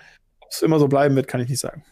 Es 0.52 0.60
immer 0.60 0.78
so 0.78 0.86
bleiben 0.86 1.16
wird, 1.16 1.28
kann 1.28 1.40
ich 1.40 1.48
nicht 1.48 1.60
sagen. 1.60 1.82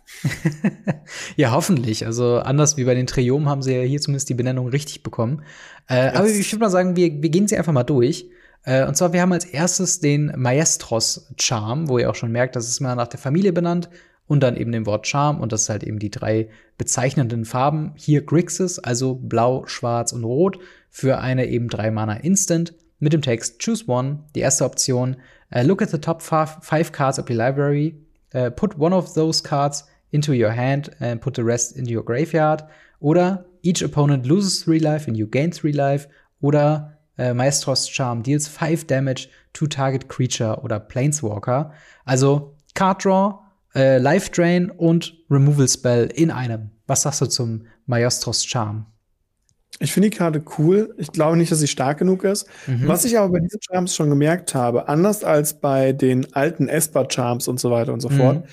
ja, 1.37 1.53
hoffentlich. 1.53 2.05
Also 2.05 2.37
anders 2.41 2.77
wie 2.77 2.85
bei 2.85 2.95
den 2.95 3.07
Triomen 3.07 3.49
haben 3.49 3.63
sie 3.63 3.75
ja 3.75 3.81
hier 3.81 4.03
zumindest 4.03 4.29
die 4.29 4.35
Benennung 4.35 4.69
richtig 4.69 5.03
bekommen. 5.03 5.43
Äh, 5.89 6.11
aber 6.11 6.29
ich 6.29 6.53
würde 6.53 6.65
mal 6.65 6.71
sagen, 6.71 6.95
wir, 6.95 7.23
wir 7.23 7.31
gehen 7.31 7.49
sie 7.49 7.57
einfach 7.57 7.73
mal 7.73 7.85
durch. 7.85 8.29
Äh, 8.65 8.87
und 8.87 8.99
zwar, 8.99 9.15
wir 9.15 9.23
haben 9.23 9.33
als 9.33 9.47
erstes 9.47 10.01
den 10.01 10.35
Maestros-Charm, 10.37 11.89
wo 11.89 11.97
ihr 11.97 12.11
auch 12.11 12.15
schon 12.15 12.33
merkt, 12.33 12.55
das 12.55 12.69
ist 12.69 12.81
mal 12.81 12.95
nach 12.97 13.09
der 13.09 13.19
Familie 13.19 13.55
benannt 13.55 13.89
und 14.27 14.41
dann 14.41 14.59
eben 14.59 14.73
dem 14.73 14.85
Wort 14.85 15.07
Charm 15.07 15.41
und 15.41 15.53
das 15.53 15.63
ist 15.63 15.69
halt 15.71 15.83
eben 15.83 15.99
die 15.99 16.11
drei 16.11 16.51
bezeichnenden 16.77 17.47
Farben. 17.47 17.93
Hier 17.97 18.21
Grixis, 18.27 18.79
also 18.79 19.15
blau, 19.15 19.65
schwarz 19.69 20.13
und 20.13 20.25
rot 20.25 20.59
für 20.91 21.19
eine 21.19 21.47
eben 21.47 21.69
drei 21.69 21.91
Mana 21.91 22.17
Instant 22.17 22.75
mit 22.99 23.15
dem 23.15 23.23
Text 23.23 23.65
Choose 23.65 23.87
One. 23.87 24.25
Die 24.35 24.41
erste 24.41 24.67
Option, 24.67 25.17
uh, 25.55 25.63
look 25.63 25.81
at 25.81 25.89
the 25.89 25.99
top 25.99 26.21
five 26.21 26.93
cards 26.93 27.19
of 27.19 27.31
your 27.31 27.37
library, 27.37 27.97
uh, 28.35 28.51
put 28.51 28.79
one 28.79 28.93
of 28.93 29.15
those 29.15 29.43
cards 29.43 29.85
into 30.13 30.33
your 30.33 30.51
hand 30.51 30.91
and 31.01 31.21
put 31.21 31.35
the 31.35 31.45
rest 31.45 31.77
into 31.77 31.91
your 31.93 32.05
graveyard. 32.05 32.63
Oder 33.01 33.45
each 33.63 33.83
opponent 33.83 34.27
loses 34.27 34.63
three 34.63 34.79
life 34.79 35.07
and 35.07 35.17
you 35.17 35.27
gain 35.27 35.53
three 35.53 35.73
life. 35.73 36.09
Oder 36.41 36.99
äh, 37.19 37.35
Maestros 37.35 37.89
Charm 37.89 38.23
deals 38.23 38.49
5 38.49 38.87
Damage 38.87 39.29
to 39.53 39.67
target 39.67 40.09
creature 40.09 40.61
oder 40.63 40.81
Planeswalker. 40.81 41.73
Also 42.05 42.57
Card 42.75 43.05
Draw, 43.05 43.41
äh, 43.75 43.99
Life 43.99 44.31
Drain 44.31 44.71
und 44.71 45.15
Removal 45.31 45.69
Spell 45.69 46.07
in 46.15 46.31
einem. 46.31 46.71
Was 46.87 47.03
sagst 47.03 47.21
du 47.21 47.27
zum 47.27 47.67
Maestros 47.87 48.45
Charm? 48.45 48.87
Ich 49.79 49.93
finde 49.93 50.11
die 50.11 50.17
Karte 50.17 50.43
cool. 50.59 50.95
Ich 50.99 51.13
glaube 51.13 51.37
nicht, 51.37 51.51
dass 51.51 51.61
sie 51.61 51.69
stark 51.69 51.99
genug 51.99 52.25
ist. 52.25 52.47
Mhm. 52.67 52.89
Was 52.89 53.05
ich 53.05 53.19
aber 53.19 53.33
bei 53.33 53.41
diesen 53.41 53.61
Charms 53.63 53.95
schon 53.95 54.11
gemerkt 54.11 54.55
habe, 54.55 54.89
anders 54.89 55.25
als 55.25 55.55
bei 55.55 55.93
den 55.93 56.35
alten 56.35 56.69
Esper 56.69 57.07
Charms 57.09 57.49
und 57.49 57.61
so 57.61 57.71
weiter 57.71 57.93
und 57.93 58.01
so 58.01 58.11
mhm. 58.11 58.17
fort, 58.17 58.45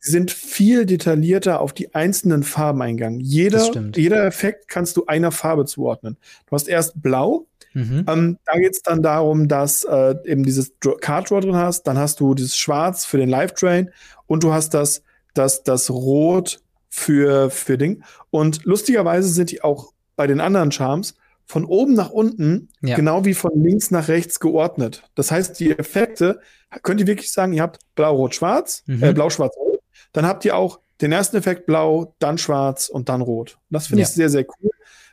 sind 0.00 0.32
viel 0.32 0.84
detaillierter 0.84 1.60
auf 1.60 1.72
die 1.72 1.94
einzelnen 1.94 2.42
Farben 2.42 2.82
eingegangen. 2.82 3.20
Jeder, 3.20 3.70
jeder 3.94 4.26
Effekt 4.26 4.66
kannst 4.66 4.96
du 4.96 5.06
einer 5.06 5.30
Farbe 5.30 5.64
zuordnen. 5.64 6.16
Du 6.46 6.56
hast 6.56 6.68
erst 6.68 7.00
Blau, 7.00 7.46
Mhm. 7.74 8.04
Ähm, 8.08 8.38
da 8.44 8.58
geht 8.58 8.74
es 8.74 8.82
dann 8.82 9.02
darum, 9.02 9.48
dass 9.48 9.84
äh, 9.84 10.14
eben 10.24 10.44
dieses 10.44 10.72
Card 11.00 11.30
Draw 11.30 11.40
drin 11.40 11.56
hast, 11.56 11.84
dann 11.84 11.98
hast 11.98 12.20
du 12.20 12.34
dieses 12.34 12.56
Schwarz 12.56 13.04
für 13.04 13.18
den 13.18 13.28
Live 13.28 13.52
Drain 13.54 13.90
und 14.26 14.42
du 14.42 14.52
hast 14.52 14.74
das, 14.74 15.02
das, 15.34 15.62
das 15.62 15.90
Rot 15.90 16.60
für, 16.88 17.50
für 17.50 17.78
Ding. 17.78 18.02
Und 18.30 18.64
lustigerweise 18.64 19.28
sind 19.28 19.50
die 19.50 19.62
auch 19.62 19.92
bei 20.16 20.26
den 20.26 20.40
anderen 20.40 20.72
Charms 20.72 21.14
von 21.44 21.64
oben 21.64 21.94
nach 21.94 22.10
unten, 22.10 22.68
ja. 22.80 22.96
genau 22.96 23.24
wie 23.24 23.34
von 23.34 23.62
links 23.62 23.90
nach 23.90 24.08
rechts 24.08 24.40
geordnet. 24.40 25.02
Das 25.14 25.30
heißt, 25.30 25.58
die 25.60 25.76
Effekte, 25.76 26.40
könnt 26.82 27.00
ihr 27.00 27.06
wirklich 27.06 27.32
sagen, 27.32 27.52
ihr 27.52 27.62
habt 27.62 27.80
Blau, 27.94 28.16
Rot, 28.16 28.34
Schwarz, 28.34 28.82
mhm. 28.86 29.02
äh, 29.02 29.12
Blau, 29.12 29.28
Schwarz, 29.28 29.54
Rot. 29.56 29.80
Dann 30.12 30.26
habt 30.26 30.44
ihr 30.44 30.56
auch 30.56 30.80
den 31.00 31.12
ersten 31.12 31.36
Effekt 31.36 31.66
Blau, 31.66 32.14
dann 32.18 32.38
Schwarz 32.38 32.88
und 32.88 33.08
dann 33.08 33.20
Rot. 33.20 33.58
Das 33.70 33.86
finde 33.86 34.02
ja. 34.02 34.08
ich 34.08 34.14
sehr, 34.14 34.28
sehr 34.28 34.44
cool. 34.44 34.70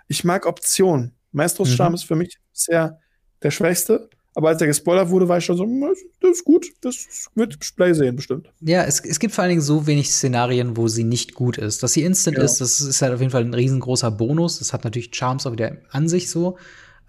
Ich 0.08 0.24
mag 0.24 0.46
Optionen. 0.46 1.16
Maestros 1.32 1.78
mhm. 1.78 1.94
ist 1.94 2.04
für 2.04 2.16
mich 2.16 2.38
bisher 2.52 3.00
der 3.44 3.52
schwächste. 3.52 4.10
Aber 4.36 4.50
als 4.50 4.62
er 4.62 4.68
gespoilert 4.68 5.10
wurde, 5.10 5.28
war 5.28 5.40
ich 5.40 5.46
schon 5.46 5.58
so, 5.58 5.64
hm, 5.64 5.86
das 6.22 6.32
ist 6.32 6.46
gut, 6.46 6.68
das 6.82 7.30
wird 7.36 7.58
Play 7.76 7.94
sehen, 7.94 8.16
bestimmt. 8.16 8.52
Ja, 8.62 8.84
es, 8.84 9.00
es 9.00 9.20
gibt 9.20 9.34
vor 9.34 9.44
allen 9.44 9.50
Dingen 9.50 9.62
so 9.62 9.88
wenig 9.88 10.10
Szenarien, 10.10 10.78
wo 10.78 10.88
sie 10.88 11.04
nicht 11.04 11.34
gut 11.34 11.58
ist. 11.58 11.82
Dass 11.84 11.94
sie 11.94 12.04
instant 12.04 12.38
ja. 12.38 12.44
ist, 12.44 12.62
das 12.62 12.80
ist 12.80 13.02
halt 13.02 13.14
auf 13.14 13.20
jeden 13.20 13.32
Fall 13.32 13.44
ein 13.44 13.54
riesengroßer 13.54 14.12
Bonus. 14.12 14.60
Das 14.60 14.72
hat 14.72 14.84
natürlich 14.84 15.14
Charms 15.14 15.48
auch 15.48 15.52
wieder 15.52 15.78
an 15.90 16.08
sich 16.08 16.30
so. 16.30 16.58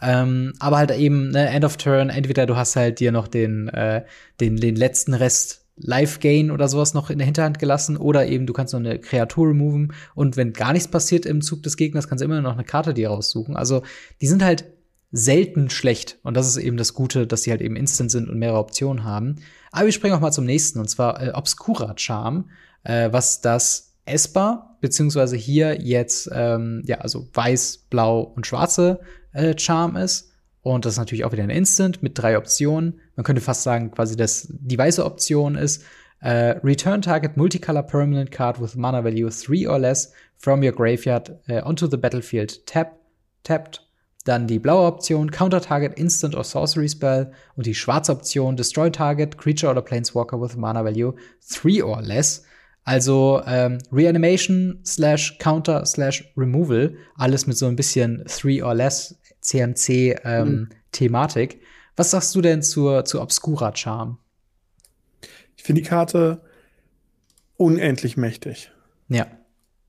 Ähm, 0.02 0.54
aber 0.58 0.78
halt 0.78 0.90
eben, 0.92 1.30
ne, 1.30 1.48
End 1.50 1.64
of 1.64 1.76
Turn, 1.76 2.08
entweder 2.08 2.46
du 2.46 2.56
hast 2.56 2.74
halt 2.74 3.00
dir 3.00 3.12
noch 3.12 3.28
den, 3.28 3.68
äh, 3.68 4.02
den, 4.40 4.56
den 4.56 4.76
letzten 4.76 5.12
Rest 5.12 5.66
Life 5.82 6.20
Gain 6.20 6.50
oder 6.50 6.68
sowas 6.68 6.94
noch 6.94 7.10
in 7.10 7.18
der 7.18 7.24
Hinterhand 7.24 7.58
gelassen 7.58 7.96
oder 7.96 8.26
eben 8.26 8.46
du 8.46 8.52
kannst 8.52 8.74
noch 8.74 8.80
eine 8.80 8.98
Kreatur 8.98 9.48
removen 9.48 9.94
und 10.14 10.36
wenn 10.36 10.52
gar 10.52 10.72
nichts 10.72 10.88
passiert 10.88 11.24
im 11.24 11.40
Zug 11.40 11.62
des 11.62 11.76
Gegners, 11.76 12.06
kannst 12.06 12.20
du 12.20 12.26
immer 12.26 12.40
noch 12.42 12.52
eine 12.52 12.64
Karte 12.64 12.92
dir 12.92 13.08
raussuchen. 13.08 13.56
Also 13.56 13.82
die 14.20 14.26
sind 14.26 14.44
halt 14.44 14.64
selten 15.12 15.70
schlecht 15.70 16.18
und 16.22 16.36
das 16.36 16.46
ist 16.46 16.56
eben 16.56 16.76
das 16.76 16.94
Gute, 16.94 17.26
dass 17.26 17.42
sie 17.42 17.50
halt 17.50 17.61
eben 17.61 17.76
instant 17.76 18.11
sind 18.11 18.28
und 18.28 18.38
mehrere 18.38 18.58
Optionen 18.58 19.04
haben. 19.04 19.36
Aber 19.72 19.86
wir 19.86 19.92
springen 19.92 20.14
auch 20.14 20.20
mal 20.20 20.32
zum 20.32 20.46
nächsten 20.46 20.78
und 20.78 20.88
zwar 20.88 21.22
äh, 21.22 21.30
Obscura 21.30 21.94
Charm, 21.96 22.50
äh, 22.84 23.08
was 23.12 23.40
das 23.40 23.94
Esper 24.04 24.76
beziehungsweise 24.80 25.36
hier 25.36 25.80
jetzt 25.80 26.30
ähm, 26.32 26.82
ja 26.86 26.98
also 26.98 27.28
weiß, 27.32 27.86
blau 27.90 28.20
und 28.22 28.46
schwarze 28.46 29.00
äh, 29.32 29.56
Charm 29.58 29.96
ist 29.96 30.30
und 30.62 30.84
das 30.84 30.94
ist 30.94 30.98
natürlich 30.98 31.24
auch 31.24 31.32
wieder 31.32 31.42
ein 31.42 31.50
Instant 31.50 32.02
mit 32.02 32.18
drei 32.18 32.36
Optionen. 32.36 33.00
Man 33.16 33.24
könnte 33.24 33.40
fast 33.40 33.62
sagen, 33.62 33.90
quasi, 33.90 34.16
dass 34.16 34.48
die 34.50 34.76
weiße 34.76 35.04
Option 35.04 35.54
ist, 35.54 35.84
uh, 36.22 36.54
Return 36.62 37.00
target 37.00 37.36
multicolor 37.36 37.82
permanent 37.82 38.30
card 38.30 38.61
with 38.61 38.76
mana 38.76 39.02
value 39.02 39.30
3 39.30 39.68
or 39.68 39.78
less 39.78 40.12
from 40.36 40.62
your 40.62 40.72
graveyard 40.72 41.38
uh, 41.48 41.62
onto 41.64 41.86
the 41.86 41.96
battlefield 41.96 42.64
tap, 42.66 42.98
tapped. 43.42 43.80
Dann 44.24 44.46
die 44.46 44.58
blaue 44.58 44.86
Option, 44.86 45.30
Counter 45.30 45.60
Target 45.60 45.98
Instant 45.98 46.34
or 46.34 46.44
Sorcery 46.44 46.88
Spell. 46.88 47.32
Und 47.56 47.66
die 47.66 47.74
schwarze 47.74 48.12
Option, 48.12 48.56
Destroy 48.56 48.90
Target 48.90 49.38
Creature 49.38 49.72
oder 49.72 49.82
Planeswalker 49.82 50.40
with 50.40 50.56
mana 50.56 50.84
value 50.84 51.14
3 51.50 51.82
or 51.82 52.02
less. 52.02 52.44
Also 52.84 53.42
ähm, 53.46 53.78
Reanimation 53.92 54.80
slash 54.84 55.38
Counter 55.38 55.84
slash 55.86 56.32
Removal. 56.36 56.96
Alles 57.16 57.46
mit 57.46 57.56
so 57.56 57.66
ein 57.66 57.76
bisschen 57.76 58.24
3 58.26 58.64
or 58.64 58.74
less 58.74 59.18
CMC-Thematik. 59.40 61.54
Ähm, 61.54 61.58
mhm. 61.58 61.64
Was 61.96 62.10
sagst 62.10 62.34
du 62.34 62.40
denn 62.40 62.62
zur, 62.62 63.04
zur 63.04 63.22
Obscura 63.22 63.74
Charm? 63.74 64.18
Ich 65.56 65.62
finde 65.62 65.82
die 65.82 65.88
Karte 65.88 66.42
unendlich 67.56 68.16
mächtig. 68.16 68.72
Ja. 69.08 69.26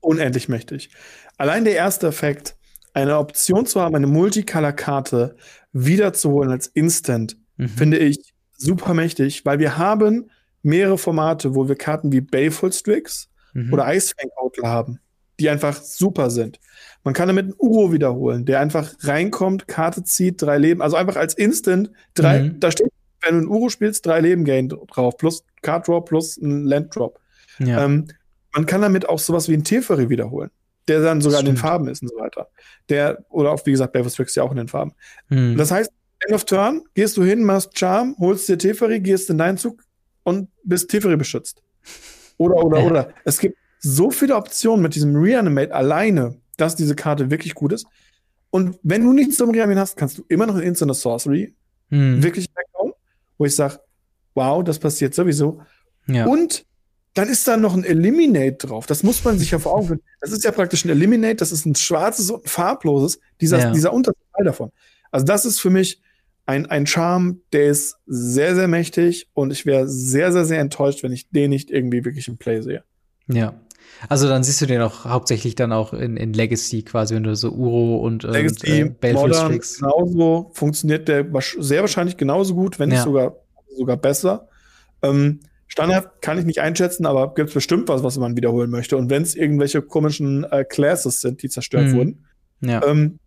Unendlich 0.00 0.48
mächtig. 0.48 0.90
Allein 1.38 1.64
der 1.64 1.74
erste 1.74 2.08
Effekt, 2.08 2.56
eine 2.94 3.18
Option 3.18 3.66
zu 3.66 3.80
haben, 3.80 3.94
eine 3.94 4.06
Multicolor-Karte 4.06 5.36
wiederzuholen 5.72 6.50
als 6.50 6.66
Instant, 6.68 7.36
mhm. 7.56 7.68
finde 7.68 7.98
ich 7.98 8.34
super 8.56 8.94
mächtig, 8.94 9.44
weil 9.44 9.58
wir 9.58 9.78
haben 9.78 10.30
mehrere 10.62 10.98
Formate, 10.98 11.54
wo 11.54 11.68
wir 11.68 11.76
Karten 11.76 12.12
wie 12.12 12.20
Baleful 12.20 12.72
Strix 12.72 13.28
mhm. 13.54 13.72
oder 13.72 13.92
Icefang 13.92 14.30
Outlaw 14.36 14.68
haben, 14.68 15.00
die 15.40 15.48
einfach 15.48 15.76
super 15.76 16.30
sind. 16.30 16.60
Man 17.04 17.14
kann 17.14 17.28
damit 17.28 17.46
einen 17.46 17.54
Uro 17.58 17.92
wiederholen, 17.92 18.44
der 18.44 18.60
einfach 18.60 18.94
reinkommt, 19.00 19.66
Karte 19.66 20.04
zieht, 20.04 20.40
drei 20.40 20.58
Leben, 20.58 20.82
also 20.82 20.96
einfach 20.96 21.16
als 21.16 21.34
Instant, 21.34 21.90
drei, 22.14 22.42
mhm. 22.42 22.60
da 22.60 22.70
steht, 22.70 22.92
wenn 23.22 23.34
du 23.34 23.40
einen 23.40 23.48
Uro 23.48 23.68
spielst, 23.68 24.06
drei 24.06 24.20
Leben 24.20 24.44
Gain 24.44 24.68
drauf, 24.68 25.16
plus 25.16 25.44
Card 25.62 25.88
Draw, 25.88 26.00
plus 26.04 26.36
ein 26.36 26.64
Land 26.64 26.94
Drop. 26.94 27.20
Ja. 27.58 27.84
Ähm, 27.84 28.08
man 28.54 28.66
kann 28.66 28.82
damit 28.82 29.08
auch 29.08 29.18
sowas 29.18 29.48
wie 29.48 29.54
ein 29.54 29.64
Teferi 29.64 30.08
wiederholen, 30.08 30.50
der 30.88 31.00
dann 31.00 31.20
sogar 31.20 31.40
in 31.40 31.46
den 31.46 31.56
Farben 31.56 31.88
ist 31.88 32.02
und 32.02 32.08
so 32.08 32.16
weiter. 32.16 32.48
Der, 32.88 33.24
oder 33.30 33.52
auch, 33.52 33.64
wie 33.64 33.70
gesagt, 33.70 33.92
Belfast 33.92 34.16
Tricks 34.16 34.34
ja 34.34 34.42
auch 34.42 34.50
in 34.50 34.56
den 34.56 34.68
Farben. 34.68 34.92
Mhm. 35.28 35.56
Das 35.56 35.70
heißt, 35.70 35.90
End 36.20 36.34
of 36.34 36.44
Turn, 36.44 36.82
gehst 36.94 37.16
du 37.16 37.24
hin, 37.24 37.42
machst 37.42 37.78
Charm, 37.78 38.16
holst 38.18 38.48
dir 38.48 38.58
Teferi, 38.58 39.00
gehst 39.00 39.30
in 39.30 39.38
deinen 39.38 39.58
Zug 39.58 39.82
und 40.24 40.48
bist 40.64 40.90
Teferi 40.90 41.16
beschützt. 41.16 41.62
Oder, 42.36 42.56
oder, 42.64 42.84
oder. 42.84 43.14
Es 43.24 43.38
gibt 43.38 43.56
so 43.78 44.10
viele 44.10 44.36
Optionen 44.36 44.82
mit 44.82 44.94
diesem 44.94 45.16
Reanimate 45.16 45.74
alleine, 45.74 46.36
dass 46.56 46.76
diese 46.76 46.94
Karte 46.94 47.30
wirklich 47.30 47.54
gut 47.54 47.72
ist. 47.72 47.86
Und 48.50 48.78
wenn 48.82 49.02
du 49.02 49.12
nichts 49.12 49.36
zum 49.36 49.50
Reanimaten 49.50 49.80
hast, 49.80 49.96
kannst 49.96 50.18
du 50.18 50.24
immer 50.28 50.46
noch 50.46 50.56
in 50.56 50.62
Instant 50.62 50.94
Sorcery 50.94 51.54
hm. 51.90 52.22
wirklich 52.22 52.48
weghauen, 52.54 52.92
wo 53.38 53.44
ich 53.44 53.56
sage, 53.56 53.80
wow, 54.34 54.62
das 54.62 54.78
passiert 54.78 55.14
sowieso. 55.14 55.62
Ja. 56.06 56.26
Und 56.26 56.64
dann 57.14 57.28
ist 57.28 57.46
da 57.46 57.56
noch 57.56 57.74
ein 57.74 57.84
Eliminate 57.84 58.66
drauf. 58.66 58.86
Das 58.86 59.02
muss 59.02 59.22
man 59.24 59.38
sich 59.38 59.50
ja 59.50 59.58
vor 59.58 59.74
Augen 59.74 59.86
führen. 59.86 60.00
Das 60.20 60.32
ist 60.32 60.44
ja 60.44 60.50
praktisch 60.50 60.84
ein 60.84 60.90
Eliminate, 60.90 61.36
das 61.36 61.52
ist 61.52 61.66
ein 61.66 61.74
schwarzes 61.74 62.30
und 62.30 62.44
ein 62.44 62.48
farbloses, 62.48 63.20
dieser, 63.40 63.58
ja. 63.58 63.70
dieser 63.70 63.92
Unterteil 63.92 64.44
davon. 64.44 64.70
Also 65.10 65.26
das 65.26 65.44
ist 65.44 65.60
für 65.60 65.70
mich 65.70 66.00
ein, 66.46 66.66
ein 66.66 66.86
Charme, 66.86 67.42
der 67.52 67.66
ist 67.66 67.96
sehr, 68.06 68.54
sehr 68.54 68.66
mächtig 68.66 69.28
und 69.34 69.52
ich 69.52 69.66
wäre 69.66 69.88
sehr, 69.88 70.32
sehr, 70.32 70.44
sehr 70.44 70.60
enttäuscht, 70.60 71.02
wenn 71.02 71.12
ich 71.12 71.28
den 71.30 71.50
nicht 71.50 71.70
irgendwie 71.70 72.04
wirklich 72.04 72.28
im 72.28 72.38
Play 72.38 72.62
sehe. 72.62 72.82
Ja. 73.28 73.54
Also 74.08 74.28
dann 74.28 74.42
siehst 74.42 74.60
du 74.60 74.66
den 74.66 74.80
auch 74.80 75.04
hauptsächlich 75.04 75.54
dann 75.54 75.72
auch 75.72 75.92
in, 75.92 76.16
in 76.16 76.32
Legacy 76.32 76.82
quasi, 76.82 77.14
wenn 77.14 77.22
du 77.22 77.36
so 77.36 77.52
Uro 77.52 77.98
und, 77.98 78.24
Legacy, 78.24 78.84
und 78.84 79.04
äh, 79.04 79.12
Modern, 79.12 79.60
genauso 79.60 80.50
funktioniert 80.54 81.08
der 81.08 81.26
sehr 81.58 81.82
wahrscheinlich 81.82 82.16
genauso 82.16 82.54
gut, 82.54 82.78
wenn 82.78 82.90
ja. 82.90 82.96
nicht 82.96 83.04
sogar, 83.04 83.36
sogar 83.76 83.96
besser. 83.96 84.48
Ähm, 85.02 85.40
Standard 85.72 86.20
kann 86.20 86.38
ich 86.38 86.44
nicht 86.44 86.60
einschätzen, 86.60 87.06
aber 87.06 87.32
gibt 87.32 87.48
es 87.48 87.54
bestimmt 87.54 87.88
was, 87.88 88.02
was 88.02 88.18
man 88.18 88.36
wiederholen 88.36 88.68
möchte. 88.68 88.98
Und 88.98 89.08
wenn 89.08 89.22
es 89.22 89.34
irgendwelche 89.34 89.80
komischen 89.80 90.44
äh, 90.44 90.66
Classes 90.68 91.22
sind, 91.22 91.42
die 91.42 91.48
zerstört 91.48 91.86
mhm. 91.86 91.94
wurden. 91.94 92.26
Ja. 92.60 92.86
Ähm, 92.86 93.18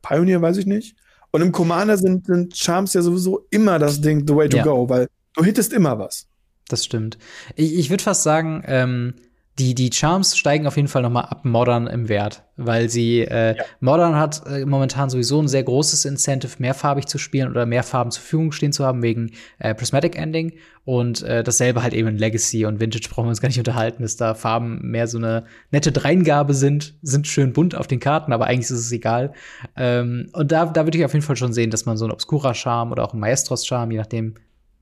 Pioneer 0.00 0.40
weiß 0.40 0.56
ich 0.56 0.64
nicht. 0.64 0.96
Und 1.32 1.42
im 1.42 1.52
Commander 1.52 1.98
sind, 1.98 2.24
sind 2.24 2.56
Charms 2.56 2.94
ja 2.94 3.02
sowieso 3.02 3.46
immer 3.50 3.78
das 3.78 4.00
Ding, 4.00 4.26
the 4.26 4.34
way 4.34 4.48
to 4.48 4.56
ja. 4.56 4.64
go, 4.64 4.88
weil 4.88 5.06
du 5.34 5.44
hittest 5.44 5.74
immer 5.74 5.98
was. 5.98 6.28
Das 6.66 6.82
stimmt. 6.82 7.18
Ich, 7.56 7.74
ich 7.74 7.90
würde 7.90 8.02
fast 8.02 8.22
sagen, 8.22 8.62
ähm, 8.64 9.12
die, 9.58 9.74
die 9.74 9.90
Charms 9.92 10.38
steigen 10.38 10.66
auf 10.66 10.76
jeden 10.76 10.88
Fall 10.88 11.02
noch 11.02 11.10
mal 11.10 11.22
ab 11.22 11.44
Modern 11.44 11.86
im 11.86 12.08
Wert, 12.08 12.42
weil 12.56 12.88
sie 12.88 13.20
äh, 13.20 13.56
ja. 13.56 13.64
Modern 13.80 14.16
hat 14.16 14.46
äh, 14.46 14.64
momentan 14.64 15.10
sowieso 15.10 15.42
ein 15.42 15.48
sehr 15.48 15.62
großes 15.62 16.06
Incentive, 16.06 16.54
mehrfarbig 16.58 17.06
zu 17.06 17.18
spielen 17.18 17.50
oder 17.50 17.66
mehr 17.66 17.82
Farben 17.82 18.10
zur 18.10 18.22
Verfügung 18.22 18.52
stehen 18.52 18.72
zu 18.72 18.86
haben 18.86 19.02
wegen 19.02 19.32
äh, 19.58 19.74
Prismatic 19.74 20.16
Ending 20.16 20.54
und 20.86 21.22
äh, 21.22 21.44
dasselbe 21.44 21.82
halt 21.82 21.92
eben 21.92 22.08
in 22.08 22.16
Legacy 22.16 22.64
und 22.64 22.80
Vintage 22.80 23.08
brauchen 23.10 23.26
wir 23.26 23.30
uns 23.30 23.42
gar 23.42 23.48
nicht 23.48 23.58
unterhalten, 23.58 24.02
dass 24.02 24.16
da 24.16 24.34
Farben 24.34 24.78
mehr 24.90 25.06
so 25.06 25.18
eine 25.18 25.44
nette 25.70 25.92
Dreingabe 25.92 26.54
sind, 26.54 26.94
sind 27.02 27.26
schön 27.26 27.52
bunt 27.52 27.74
auf 27.74 27.86
den 27.86 28.00
Karten, 28.00 28.32
aber 28.32 28.46
eigentlich 28.46 28.70
ist 28.70 28.70
es 28.70 28.92
egal. 28.92 29.34
Ähm, 29.76 30.30
und 30.32 30.50
da, 30.50 30.64
da 30.64 30.86
würde 30.86 30.96
ich 30.96 31.04
auf 31.04 31.12
jeden 31.12 31.24
Fall 31.24 31.36
schon 31.36 31.52
sehen, 31.52 31.70
dass 31.70 31.84
man 31.84 31.98
so 31.98 32.06
ein 32.06 32.10
Obscura 32.10 32.54
Charm 32.54 32.90
oder 32.90 33.04
auch 33.04 33.12
ein 33.12 33.20
Maestros 33.20 33.66
Charm, 33.66 33.90
je 33.90 33.98
nachdem, 33.98 34.34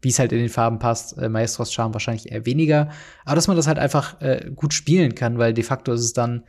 wie 0.02 0.08
es 0.08 0.18
halt 0.18 0.32
in 0.32 0.38
den 0.38 0.48
Farben 0.48 0.78
passt. 0.78 1.16
Äh, 1.18 1.28
Maestros 1.28 1.72
Charme 1.72 1.92
wahrscheinlich 1.92 2.30
eher 2.30 2.46
weniger. 2.46 2.90
Aber 3.24 3.34
dass 3.34 3.48
man 3.48 3.56
das 3.56 3.66
halt 3.66 3.78
einfach 3.78 4.20
äh, 4.20 4.50
gut 4.54 4.74
spielen 4.74 5.14
kann, 5.14 5.38
weil 5.38 5.54
de 5.54 5.64
facto 5.64 5.92
ist 5.92 6.04
es 6.04 6.12
dann 6.12 6.44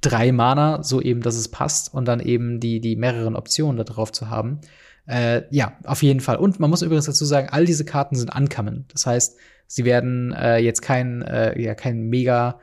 drei 0.00 0.32
Mana, 0.32 0.82
so 0.82 1.00
eben, 1.00 1.22
dass 1.22 1.36
es 1.36 1.48
passt 1.48 1.92
und 1.92 2.06
dann 2.06 2.20
eben 2.20 2.60
die, 2.60 2.80
die 2.80 2.96
mehreren 2.96 3.36
Optionen 3.36 3.76
da 3.76 3.84
drauf 3.84 4.12
zu 4.12 4.28
haben. 4.28 4.60
Äh, 5.06 5.42
ja, 5.50 5.72
auf 5.84 6.02
jeden 6.02 6.20
Fall. 6.20 6.36
Und 6.36 6.60
man 6.60 6.70
muss 6.70 6.82
übrigens 6.82 7.06
dazu 7.06 7.24
sagen, 7.24 7.48
all 7.50 7.64
diese 7.64 7.84
Karten 7.84 8.16
sind 8.16 8.34
uncommon. 8.34 8.86
Das 8.92 9.06
heißt, 9.06 9.36
sie 9.66 9.84
werden 9.84 10.32
äh, 10.32 10.58
jetzt 10.58 10.82
kein, 10.82 11.22
äh, 11.22 11.60
ja, 11.60 11.74
kein 11.74 12.08
mega, 12.08 12.58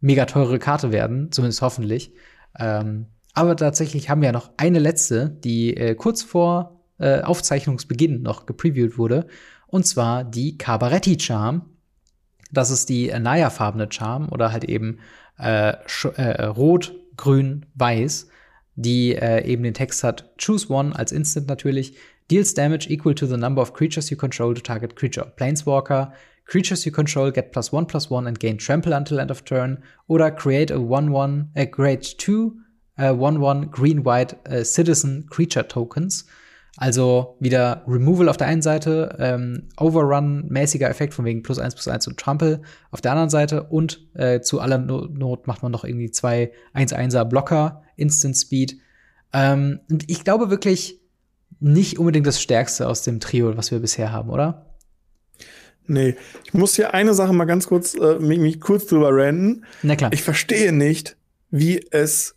mega 0.00 0.26
teure 0.26 0.58
Karte 0.58 0.92
werden, 0.92 1.32
zumindest 1.32 1.62
hoffentlich. 1.62 2.12
Ähm, 2.58 3.06
aber 3.34 3.56
tatsächlich 3.56 4.08
haben 4.08 4.20
wir 4.20 4.26
ja 4.26 4.32
noch 4.32 4.50
eine 4.56 4.78
letzte, 4.78 5.28
die 5.28 5.76
äh, 5.76 5.94
kurz 5.94 6.22
vor 6.22 6.80
äh, 6.98 7.20
Aufzeichnungsbeginn 7.20 8.22
noch 8.22 8.46
gepreviewt 8.46 8.96
wurde 8.96 9.26
und 9.76 9.84
zwar 9.84 10.24
die 10.24 10.56
Cabaretti 10.56 11.18
Charm. 11.20 11.62
Das 12.50 12.70
ist 12.70 12.88
die 12.88 13.08
Naya-farbene 13.08 13.88
Charm 13.92 14.28
oder 14.30 14.50
halt 14.50 14.64
eben 14.64 15.00
äh, 15.38 15.74
äh, 16.16 16.44
rot, 16.44 16.94
grün, 17.16 17.66
weiß, 17.74 18.28
die 18.74 19.14
äh, 19.14 19.44
eben 19.44 19.62
den 19.62 19.74
Text 19.74 20.02
hat 20.02 20.34
Choose 20.38 20.72
one 20.72 20.96
als 20.96 21.12
Instant 21.12 21.46
natürlich. 21.46 21.94
Deals 22.30 22.54
damage 22.54 22.88
equal 22.88 23.14
to 23.14 23.26
the 23.26 23.36
number 23.36 23.60
of 23.60 23.74
creatures 23.74 24.08
you 24.10 24.16
control 24.16 24.54
to 24.54 24.62
target 24.62 24.96
creature. 24.96 25.32
Planeswalker. 25.36 26.12
Creatures 26.46 26.84
you 26.84 26.92
control 26.92 27.30
get 27.30 27.52
plus 27.52 27.72
one 27.72 27.86
plus 27.86 28.10
one 28.10 28.26
and 28.26 28.38
gain 28.40 28.56
trample 28.56 28.94
until 28.94 29.18
end 29.18 29.30
of 29.30 29.44
turn. 29.44 29.82
Oder 30.08 30.30
create 30.30 30.70
a 30.70 30.80
one 30.80 31.12
one, 31.12 31.50
uh, 31.56 31.66
create 31.66 32.16
two 32.18 32.56
uh, 32.98 33.12
one 33.12 33.40
one 33.40 33.68
green 33.70 34.04
white 34.04 34.36
uh, 34.48 34.64
citizen 34.64 35.26
creature 35.28 35.64
tokens. 35.64 36.24
Also 36.76 37.36
wieder 37.40 37.82
Removal 37.86 38.28
auf 38.28 38.36
der 38.36 38.48
einen 38.48 38.60
Seite, 38.60 39.16
ähm, 39.18 39.68
Overrun-mäßiger 39.78 40.88
Effekt 40.88 41.14
von 41.14 41.24
wegen 41.24 41.42
plus 41.42 41.58
eins 41.58 41.74
plus 41.74 41.88
eins 41.88 42.06
und 42.06 42.18
Trample 42.18 42.60
auf 42.90 43.00
der 43.00 43.12
anderen 43.12 43.30
Seite 43.30 43.62
und 43.62 44.06
äh, 44.14 44.40
zu 44.40 44.60
aller 44.60 44.78
Not 44.78 45.46
macht 45.46 45.62
man 45.62 45.72
noch 45.72 45.84
irgendwie 45.84 46.10
zwei 46.10 46.52
1-1er 46.74 47.24
Blocker, 47.24 47.82
Instant 47.96 48.36
Speed. 48.36 48.78
Ähm, 49.32 49.80
und 49.90 50.08
ich 50.10 50.22
glaube 50.22 50.50
wirklich 50.50 51.00
nicht 51.60 51.98
unbedingt 51.98 52.26
das 52.26 52.42
Stärkste 52.42 52.86
aus 52.86 53.02
dem 53.02 53.20
Trio, 53.20 53.56
was 53.56 53.70
wir 53.70 53.78
bisher 53.78 54.12
haben, 54.12 54.28
oder? 54.28 54.66
Nee, 55.86 56.16
ich 56.44 56.52
muss 56.52 56.74
hier 56.76 56.94
eine 56.94 57.14
Sache 57.14 57.32
mal 57.32 57.44
ganz 57.44 57.68
kurz, 57.68 57.94
äh, 57.94 58.18
mich, 58.18 58.38
mich 58.38 58.60
kurz 58.60 58.86
drüber 58.86 59.14
renten. 59.14 59.64
Na 59.82 59.96
klar. 59.96 60.12
Ich 60.12 60.22
verstehe 60.22 60.72
nicht, 60.72 61.16
wie 61.50 61.86
es 61.90 62.34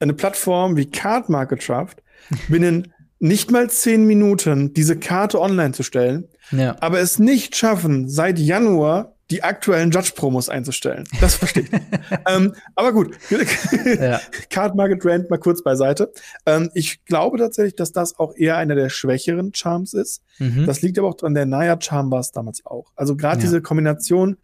eine 0.00 0.14
Plattform 0.14 0.76
wie 0.76 0.90
Card 0.90 1.28
Market 1.28 1.62
schafft, 1.62 2.02
binnen 2.48 2.92
nicht 3.18 3.50
mal 3.50 3.68
zehn 3.70 4.06
Minuten 4.06 4.74
diese 4.74 4.98
Karte 4.98 5.40
online 5.40 5.72
zu 5.72 5.82
stellen, 5.82 6.28
ja. 6.50 6.76
aber 6.80 7.00
es 7.00 7.18
nicht 7.18 7.56
schaffen, 7.56 8.08
seit 8.08 8.38
Januar 8.38 9.14
die 9.30 9.42
aktuellen 9.42 9.90
Judge-Promos 9.90 10.48
einzustellen. 10.48 11.04
Das 11.20 11.34
verstehe 11.34 11.64
ich. 11.64 11.70
ähm, 12.28 12.54
aber 12.74 12.92
gut, 12.92 13.14
ja. 14.00 14.20
Card 14.48 14.74
Market 14.74 15.04
Rand 15.04 15.28
mal 15.28 15.38
kurz 15.38 15.62
beiseite. 15.62 16.10
Ähm, 16.46 16.70
ich 16.72 17.04
glaube 17.04 17.36
tatsächlich, 17.38 17.76
dass 17.76 17.92
das 17.92 18.18
auch 18.18 18.34
eher 18.34 18.56
einer 18.56 18.74
der 18.74 18.88
schwächeren 18.88 19.52
Charms 19.54 19.92
ist. 19.92 20.22
Mhm. 20.38 20.64
Das 20.64 20.80
liegt 20.80 20.98
aber 20.98 21.08
auch 21.08 21.16
dran, 21.16 21.34
der 21.34 21.44
Naya 21.44 21.78
Charm 21.78 22.10
war 22.10 22.20
es 22.20 22.30
damals 22.30 22.64
auch. 22.64 22.90
Also 22.96 23.16
gerade 23.16 23.36
ja. 23.36 23.42
diese 23.42 23.60
Kombination, 23.60 24.38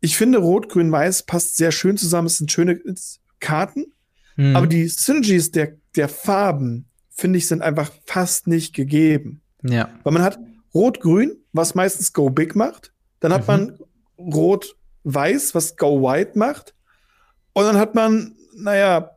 ich 0.00 0.16
finde 0.16 0.38
Rot, 0.38 0.68
Grün, 0.68 0.90
Weiß 0.90 1.24
passt 1.24 1.56
sehr 1.56 1.70
schön 1.70 1.96
zusammen. 1.96 2.26
Es 2.26 2.38
sind 2.38 2.50
schöne 2.50 2.80
Karten, 3.38 3.86
mhm. 4.36 4.56
aber 4.56 4.66
die 4.66 4.88
Synergies 4.88 5.52
der, 5.52 5.76
der 5.94 6.08
Farben, 6.08 6.87
finde 7.18 7.38
ich, 7.38 7.48
sind 7.48 7.62
einfach 7.62 7.90
fast 8.06 8.46
nicht 8.46 8.74
gegeben. 8.74 9.42
Ja. 9.64 9.90
Weil 10.04 10.12
man 10.12 10.22
hat 10.22 10.38
Rot-Grün, 10.72 11.36
was 11.52 11.74
meistens 11.74 12.12
Go 12.12 12.30
Big 12.30 12.54
macht. 12.54 12.92
Dann 13.18 13.32
hat 13.32 13.42
mhm. 13.42 13.46
man 13.46 13.78
Rot-Weiß, 14.18 15.54
was 15.54 15.76
Go 15.76 16.00
White 16.00 16.38
macht. 16.38 16.74
Und 17.54 17.64
dann 17.64 17.76
hat 17.76 17.96
man, 17.96 18.36
naja, 18.54 19.16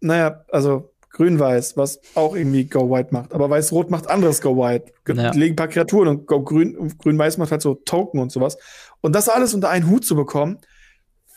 naja, 0.00 0.44
also 0.52 0.92
Grün-Weiß, 1.12 1.78
was 1.78 2.00
auch 2.14 2.36
irgendwie 2.36 2.64
Go 2.64 2.90
White 2.90 3.08
macht. 3.12 3.32
Aber 3.32 3.48
Weiß-Rot 3.48 3.90
macht 3.90 4.10
anderes 4.10 4.42
Go 4.42 4.54
White. 4.58 4.92
Ja. 5.08 5.30
Legen 5.32 5.54
ein 5.54 5.56
paar 5.56 5.68
Kreaturen 5.68 6.08
und 6.08 6.26
Go 6.26 6.42
Grün, 6.42 6.92
Grün-Weiß 6.98 7.38
macht 7.38 7.50
halt 7.50 7.62
so 7.62 7.76
Token 7.76 8.20
und 8.20 8.30
sowas. 8.30 8.58
Und 9.00 9.14
das 9.14 9.30
alles 9.30 9.54
unter 9.54 9.70
einen 9.70 9.88
Hut 9.88 10.04
zu 10.04 10.16
bekommen, 10.16 10.58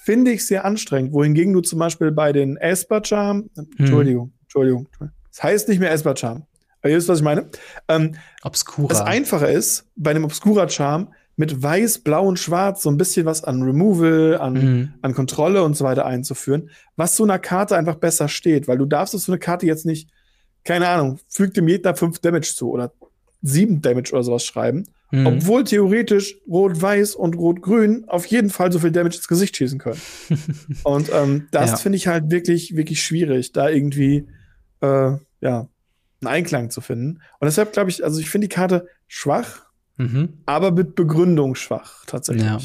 finde 0.04 0.32
ich 0.32 0.46
sehr 0.46 0.66
anstrengend. 0.66 1.14
Wohingegen 1.14 1.54
du 1.54 1.62
zum 1.62 1.80
Beispiel 1.80 2.12
bei 2.12 2.34
den 2.34 2.58
Esper 2.58 3.02
Charm, 3.06 3.50
hm. 3.56 3.70
Entschuldigung, 3.78 4.34
Entschuldigung, 4.42 4.90
Es 5.38 5.44
heißt 5.44 5.70
nicht 5.70 5.80
mehr 5.80 5.92
Esper-Charm. 5.92 6.48
Aber 6.82 6.90
ihr 6.90 6.98
wisst, 6.98 7.10
was 7.10 7.20
ich 7.20 7.24
meine. 7.24 7.48
Ähm, 7.88 8.16
Obscura. 8.42 8.88
Das 8.88 9.02
Einfache 9.02 9.46
ist, 9.46 9.86
bei 9.96 10.10
einem 10.10 10.26
Obscura-Charm 10.26 11.14
mit 11.36 11.62
weiß, 11.62 12.00
blau 12.00 12.28
und 12.28 12.40
schwarz 12.40 12.82
so 12.82 12.90
ein 12.90 12.98
bisschen 12.98 13.28
was 13.28 13.44
an 13.44 13.62
Removal, 13.62 14.40
an, 14.40 14.54
mhm. 14.54 14.94
an 15.04 15.14
Kontrolle 15.14 15.62
und 15.62 15.78
so 15.78 15.86
weiter 15.86 16.08
einzuführen, 16.08 16.72
was 16.96 17.16
so 17.16 17.24
einer 17.24 17.38
Karte 17.38 17.78
einfach 17.78 17.98
besser 17.98 18.30
steht, 18.30 18.68
weil 18.68 18.80
du 18.80 18.88
darfst 18.88 19.14
auf 19.14 19.22
so 19.22 19.32
eine 19.32 19.38
Karte 19.38 19.68
jetzt 19.68 19.86
nicht, 19.86 20.10
keine 20.64 20.88
Ahnung, 20.88 21.20
fügt 21.28 21.56
dem 21.56 21.68
Gegner 21.68 21.96
5 21.96 22.18
Damage 22.18 22.56
zu 22.56 22.72
oder 22.72 22.92
7 23.44 23.84
Damage 23.84 24.14
oder 24.14 24.24
sowas 24.24 24.44
schreiben, 24.44 24.86
mhm. 25.12 25.28
obwohl 25.28 25.66
theoretisch 25.66 26.38
Rot-Weiß 26.50 27.14
und 27.14 27.36
Rot-Grün 27.36 28.06
auf 28.08 28.26
jeden 28.26 28.50
Fall 28.50 28.72
so 28.72 28.80
viel 28.80 28.92
Damage 28.92 29.18
ins 29.18 29.28
Gesicht 29.28 29.56
schießen 29.56 29.78
können. 29.78 30.02
und 30.84 31.12
ähm, 31.14 31.48
das 31.52 31.70
ja. 31.70 31.78
finde 31.78 31.98
ich 31.98 32.08
halt 32.08 32.32
wirklich, 32.32 32.76
wirklich 32.76 33.04
schwierig, 33.04 33.52
da 33.52 33.70
irgendwie 33.70 34.28
äh, 34.82 35.18
ja, 35.42 35.68
einen 36.22 36.28
Einklang 36.28 36.70
zu 36.70 36.82
finden. 36.82 37.22
Und 37.40 37.46
deshalb 37.46 37.74
glaube 37.74 37.90
ich, 37.90 38.04
also 38.04 38.20
ich 38.20 38.30
finde 38.30 38.48
die 38.48 38.56
Karte 38.56 38.88
schwach, 39.08 39.66
mhm. 39.98 40.40
aber 40.46 40.72
mit 40.72 40.96
Begründung 40.96 41.56
schwach, 41.56 42.06
tatsächlich. 42.06 42.46
Ja. 42.46 42.60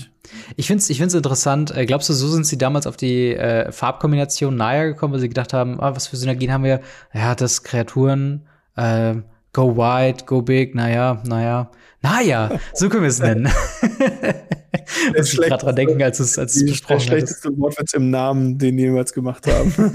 Ich 0.57 0.67
finde 0.67 0.83
es 0.83 0.91
ich 0.91 0.99
find's 0.99 1.15
interessant. 1.15 1.77
Äh, 1.77 1.87
glaubst 1.87 2.09
du, 2.09 2.13
so 2.13 2.29
sind 2.29 2.47
sie 2.47 2.59
damals 2.59 2.87
auf 2.87 2.97
die 2.97 3.35
äh, 3.35 3.73
Farbkombination 3.73 4.57
nahe 4.57 4.89
gekommen, 4.89 5.13
weil 5.13 5.21
sie 5.21 5.29
gedacht 5.29 5.53
haben, 5.53 5.81
ah, 5.81 5.95
was 5.95 6.07
für 6.07 6.17
Synergien 6.17 6.53
haben 6.53 6.65
wir? 6.65 6.81
Ja, 7.13 7.35
das 7.35 7.63
Kreaturen, 7.65 8.47
äh, 8.77 9.17
go 9.53 9.77
wide, 9.77 10.25
go 10.25 10.43
big, 10.43 10.75
naja, 10.75 11.23
naja. 11.27 11.71
Naja, 12.01 12.59
so 12.75 12.89
können 12.89 13.03
wir 13.03 13.11
es 13.11 13.21
nennen. 13.21 13.49
Muss 15.17 15.33
ich 15.33 15.41
gerade 15.41 15.65
dran 15.65 15.77
denken, 15.77 16.03
als 16.03 16.21
es, 16.21 16.39
als 16.39 16.57
es 16.57 16.65
besprochen 16.65 16.99
Der 16.99 17.05
schlechteste. 17.05 17.57
Wortwitz 17.59 17.93
im 17.95 18.11
Namen, 18.11 18.59
den 18.59 18.77
die 18.77 18.85
jemals 18.85 19.13
gemacht 19.13 19.47
haben. 19.47 19.93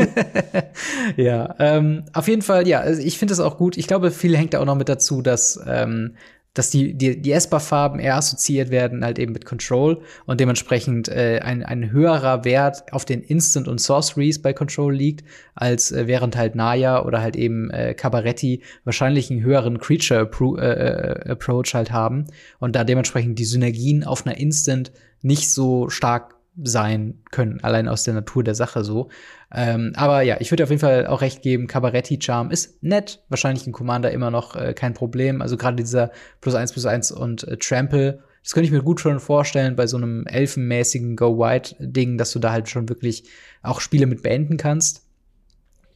ja, 1.18 1.56
ähm, 1.60 2.04
auf 2.14 2.28
jeden 2.28 2.42
Fall, 2.42 2.68
ja, 2.68 2.80
also 2.80 3.02
ich 3.02 3.18
finde 3.18 3.34
es 3.34 3.40
auch 3.40 3.58
gut. 3.58 3.78
Ich 3.78 3.88
glaube, 3.88 4.12
viel 4.12 4.36
hängt 4.36 4.54
da 4.54 4.60
auch 4.60 4.66
noch 4.66 4.76
mit 4.76 4.90
dazu, 4.90 5.22
dass 5.22 5.60
ähm, 5.68 6.16
dass 6.58 6.72
die, 6.72 6.94
die, 6.94 7.22
die 7.22 7.32
Esper-Farben 7.32 8.00
eher 8.00 8.16
assoziiert 8.16 8.72
werden 8.72 9.04
halt 9.04 9.20
eben 9.20 9.34
mit 9.34 9.46
Control 9.46 10.02
und 10.26 10.40
dementsprechend 10.40 11.08
äh, 11.08 11.40
ein, 11.44 11.64
ein 11.64 11.92
höherer 11.92 12.46
Wert 12.46 12.92
auf 12.92 13.06
den 13.06 13.22
Instant 13.22 13.68
und 13.68 13.80
Sorceries 13.80 14.42
bei 14.42 14.54
Control 14.54 14.96
liegt, 14.96 15.24
als 15.54 15.92
äh, 15.92 16.08
während 16.08 16.36
halt 16.36 16.56
Naya 16.56 17.06
oder 17.06 17.22
halt 17.22 17.36
eben 17.36 17.70
äh, 17.70 17.94
Cabaretti 17.94 18.62
wahrscheinlich 18.86 19.30
einen 19.30 19.44
höheren 19.44 19.78
Creature-Approach 19.78 20.60
äh, 20.60 21.74
äh 21.74 21.78
halt 21.78 21.92
haben 21.92 22.26
und 22.60 22.76
da 22.76 22.84
dementsprechend 22.84 23.38
die 23.38 23.46
Synergien 23.46 24.04
auf 24.04 24.26
einer 24.26 24.38
Instant 24.38 24.92
nicht 25.22 25.52
so 25.52 25.90
stark 25.90 26.37
sein 26.64 27.22
können, 27.32 27.60
allein 27.64 27.88
aus 27.88 28.04
der 28.04 28.14
Natur 28.14 28.44
der 28.44 28.56
Sache 28.56 28.84
so. 28.84 29.10
Ähm, 29.54 29.94
aber 29.96 30.22
ja, 30.22 30.38
ich 30.40 30.52
würde 30.52 30.64
auf 30.64 30.70
jeden 30.70 30.82
Fall 30.82 31.08
auch 31.08 31.22
recht 31.22 31.42
geben, 31.42 31.68
Cabaretti 31.68 32.20
Charm 32.22 32.52
ist 32.52 32.82
nett, 32.84 33.24
wahrscheinlich 33.30 33.68
ein 33.68 33.74
Commander 33.74 34.12
immer 34.12 34.32
noch 34.32 34.56
äh, 34.56 34.74
kein 34.74 34.94
Problem. 34.94 35.42
Also 35.42 35.58
gerade 35.58 35.78
dieser 35.78 36.12
plus 36.42 36.56
eins 36.56 36.74
plus 36.74 36.86
eins 36.86 37.12
und 37.12 37.44
äh, 37.44 37.58
Trample, 37.58 38.24
das 38.44 38.54
könnte 38.54 38.66
ich 38.66 38.72
mir 38.72 38.82
gut 38.82 39.00
schon 39.00 39.20
vorstellen 39.20 39.76
bei 39.76 39.88
so 39.88 39.98
einem 39.98 40.26
elfenmäßigen 40.26 41.16
Go-White-Ding, 41.16 42.18
dass 42.18 42.32
du 42.32 42.40
da 42.40 42.52
halt 42.52 42.70
schon 42.70 42.90
wirklich 42.90 43.26
auch 43.62 43.82
Spiele 43.82 44.06
mit 44.06 44.24
beenden 44.24 44.58
kannst. 44.58 45.06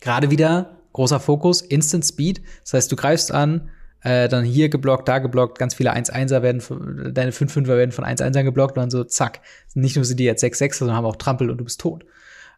Gerade 0.02 0.32
wieder 0.32 0.78
großer 0.94 1.20
Fokus, 1.20 1.62
Instant 1.62 2.06
Speed. 2.06 2.42
Das 2.64 2.74
heißt, 2.74 2.92
du 2.92 2.96
greifst 2.96 3.32
an, 3.32 3.70
äh, 4.04 4.28
dann 4.28 4.44
hier 4.44 4.70
geblockt, 4.70 5.08
da 5.08 5.20
geblockt, 5.20 5.60
ganz 5.60 5.74
viele 5.74 5.94
1-1er 5.94 6.42
werden, 6.42 7.14
deine 7.14 7.32
5-5er 7.32 7.68
werden 7.68 7.92
von 7.92 8.06
1-1ern 8.06 8.44
geblockt 8.44 8.78
und 8.78 8.82
dann 8.82 8.92
so, 8.92 9.04
zack. 9.04 9.42
Nicht 9.74 9.96
nur 9.96 10.06
sind 10.06 10.20
die 10.20 10.24
jetzt 10.24 10.44
6-6, 10.44 10.76
sondern 10.76 10.98
haben 10.98 11.06
auch 11.06 11.16
Trampel 11.16 11.50
und 11.50 11.58
du 11.58 11.64
bist 11.64 11.80
tot. 11.80 12.06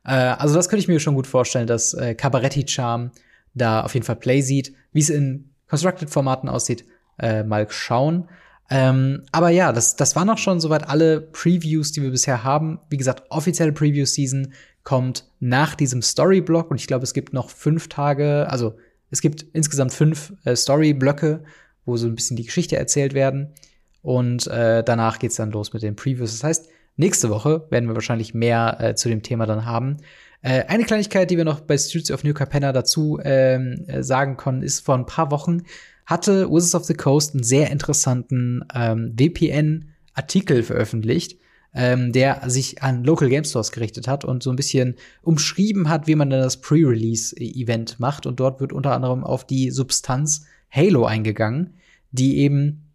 Äh, 0.05 0.11
also 0.11 0.55
das 0.55 0.69
könnte 0.69 0.81
ich 0.81 0.87
mir 0.87 0.99
schon 0.99 1.15
gut 1.15 1.27
vorstellen, 1.27 1.67
dass 1.67 1.93
äh, 1.93 2.15
Cabaretti 2.15 2.67
Charm 2.67 3.11
da 3.53 3.81
auf 3.81 3.93
jeden 3.93 4.05
Fall 4.05 4.15
Play 4.15 4.41
sieht. 4.41 4.73
Wie 4.91 4.99
es 4.99 5.09
in 5.09 5.49
Constructed-Formaten 5.69 6.49
aussieht, 6.49 6.85
äh, 7.19 7.43
mal 7.43 7.67
schauen. 7.69 8.29
Ähm, 8.69 9.23
aber 9.31 9.49
ja, 9.49 9.71
das, 9.71 9.95
das 9.95 10.15
waren 10.15 10.29
auch 10.29 10.37
schon 10.37 10.59
soweit 10.59 10.87
alle 10.87 11.21
Previews, 11.21 11.91
die 11.91 12.01
wir 12.01 12.11
bisher 12.11 12.43
haben. 12.43 12.79
Wie 12.89 12.97
gesagt, 12.97 13.23
offizielle 13.29 13.73
Preview-Season 13.73 14.53
kommt 14.83 15.25
nach 15.39 15.75
diesem 15.75 16.01
Story-Block 16.01 16.71
und 16.71 16.79
ich 16.79 16.87
glaube, 16.87 17.03
es 17.03 17.13
gibt 17.13 17.33
noch 17.33 17.49
fünf 17.49 17.87
Tage, 17.89 18.47
also 18.49 18.75
es 19.13 19.21
gibt 19.21 19.45
insgesamt 19.53 19.93
fünf 19.93 20.33
äh, 20.43 20.55
Story-Blöcke, 20.55 21.43
wo 21.85 21.97
so 21.97 22.07
ein 22.07 22.15
bisschen 22.15 22.35
die 22.35 22.45
Geschichte 22.45 22.77
erzählt 22.77 23.13
werden. 23.13 23.53
Und 24.01 24.47
äh, 24.47 24.83
danach 24.83 25.19
geht's 25.19 25.35
dann 25.35 25.51
los 25.51 25.71
mit 25.71 25.83
den 25.83 25.95
Previews. 25.95 26.31
Das 26.31 26.43
heißt, 26.43 26.69
nächste 26.97 27.29
Woche 27.29 27.67
werden 27.69 27.87
wir 27.87 27.95
wahrscheinlich 27.95 28.33
mehr 28.33 28.77
äh, 28.79 28.95
zu 28.95 29.09
dem 29.09 29.21
Thema 29.21 29.45
dann 29.45 29.65
haben. 29.65 29.97
Äh, 30.41 30.65
eine 30.65 30.83
Kleinigkeit, 30.83 31.29
die 31.29 31.37
wir 31.37 31.45
noch 31.45 31.61
bei 31.61 31.77
Streets 31.77 32.09
of 32.09 32.23
New 32.23 32.33
Capenna 32.33 32.73
dazu 32.73 33.19
ähm, 33.23 33.85
äh, 33.85 34.01
sagen 34.01 34.35
konnten, 34.35 34.63
ist 34.63 34.79
vor 34.79 34.95
ein 34.95 35.05
paar 35.05 35.29
Wochen 35.29 35.61
hatte 36.05 36.49
Wizards 36.49 36.75
of 36.75 36.83
the 36.85 36.93
Coast 36.93 37.33
einen 37.33 37.43
sehr 37.43 37.71
interessanten 37.71 38.65
ähm, 38.73 39.15
VPN-Artikel 39.17 40.63
veröffentlicht, 40.63 41.39
ähm, 41.75 42.11
der 42.11 42.41
sich 42.49 42.83
an 42.83 43.03
Local 43.03 43.29
Game 43.29 43.43
Stores 43.43 43.71
gerichtet 43.71 44.07
hat 44.07 44.25
und 44.25 44.43
so 44.43 44.49
ein 44.49 44.55
bisschen 44.55 44.95
umschrieben 45.21 45.89
hat, 45.89 46.07
wie 46.07 46.15
man 46.15 46.29
dann 46.29 46.41
das 46.41 46.61
Pre-Release-Event 46.61 47.99
macht. 47.99 48.25
Und 48.25 48.39
dort 48.39 48.59
wird 48.59 48.73
unter 48.73 48.93
anderem 48.93 49.23
auf 49.23 49.45
die 49.45 49.71
Substanz 49.71 50.45
Halo 50.71 51.05
eingegangen, 51.05 51.75
die 52.11 52.37
eben 52.37 52.91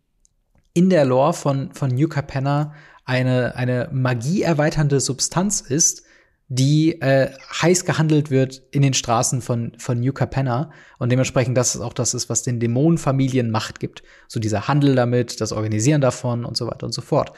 in 0.74 0.90
der 0.90 1.04
Lore 1.04 1.32
von, 1.32 1.72
von 1.72 1.90
New 1.90 2.08
Capenna 2.08 2.74
eine, 3.04 3.56
eine 3.56 3.88
magieerweiternde 3.92 5.00
Substanz 5.00 5.60
ist, 5.60 6.02
die 6.48 7.00
äh, 7.00 7.30
heiß 7.62 7.84
gehandelt 7.84 8.30
wird 8.30 8.62
in 8.70 8.82
den 8.82 8.94
Straßen 8.94 9.42
von, 9.42 9.72
von 9.78 10.00
New 10.00 10.12
Capenna. 10.12 10.70
Und 10.98 11.10
dementsprechend 11.10 11.56
das 11.56 11.74
ist 11.74 11.80
auch 11.80 11.92
das 11.92 12.14
ist, 12.14 12.28
was 12.28 12.42
den 12.42 12.60
Dämonenfamilien 12.60 13.50
Macht 13.50 13.80
gibt. 13.80 14.02
So 14.28 14.40
dieser 14.40 14.68
Handel 14.68 14.94
damit, 14.94 15.40
das 15.40 15.52
Organisieren 15.52 16.00
davon 16.00 16.44
und 16.44 16.56
so 16.56 16.66
weiter 16.66 16.86
und 16.86 16.92
so 16.92 17.02
fort. 17.02 17.32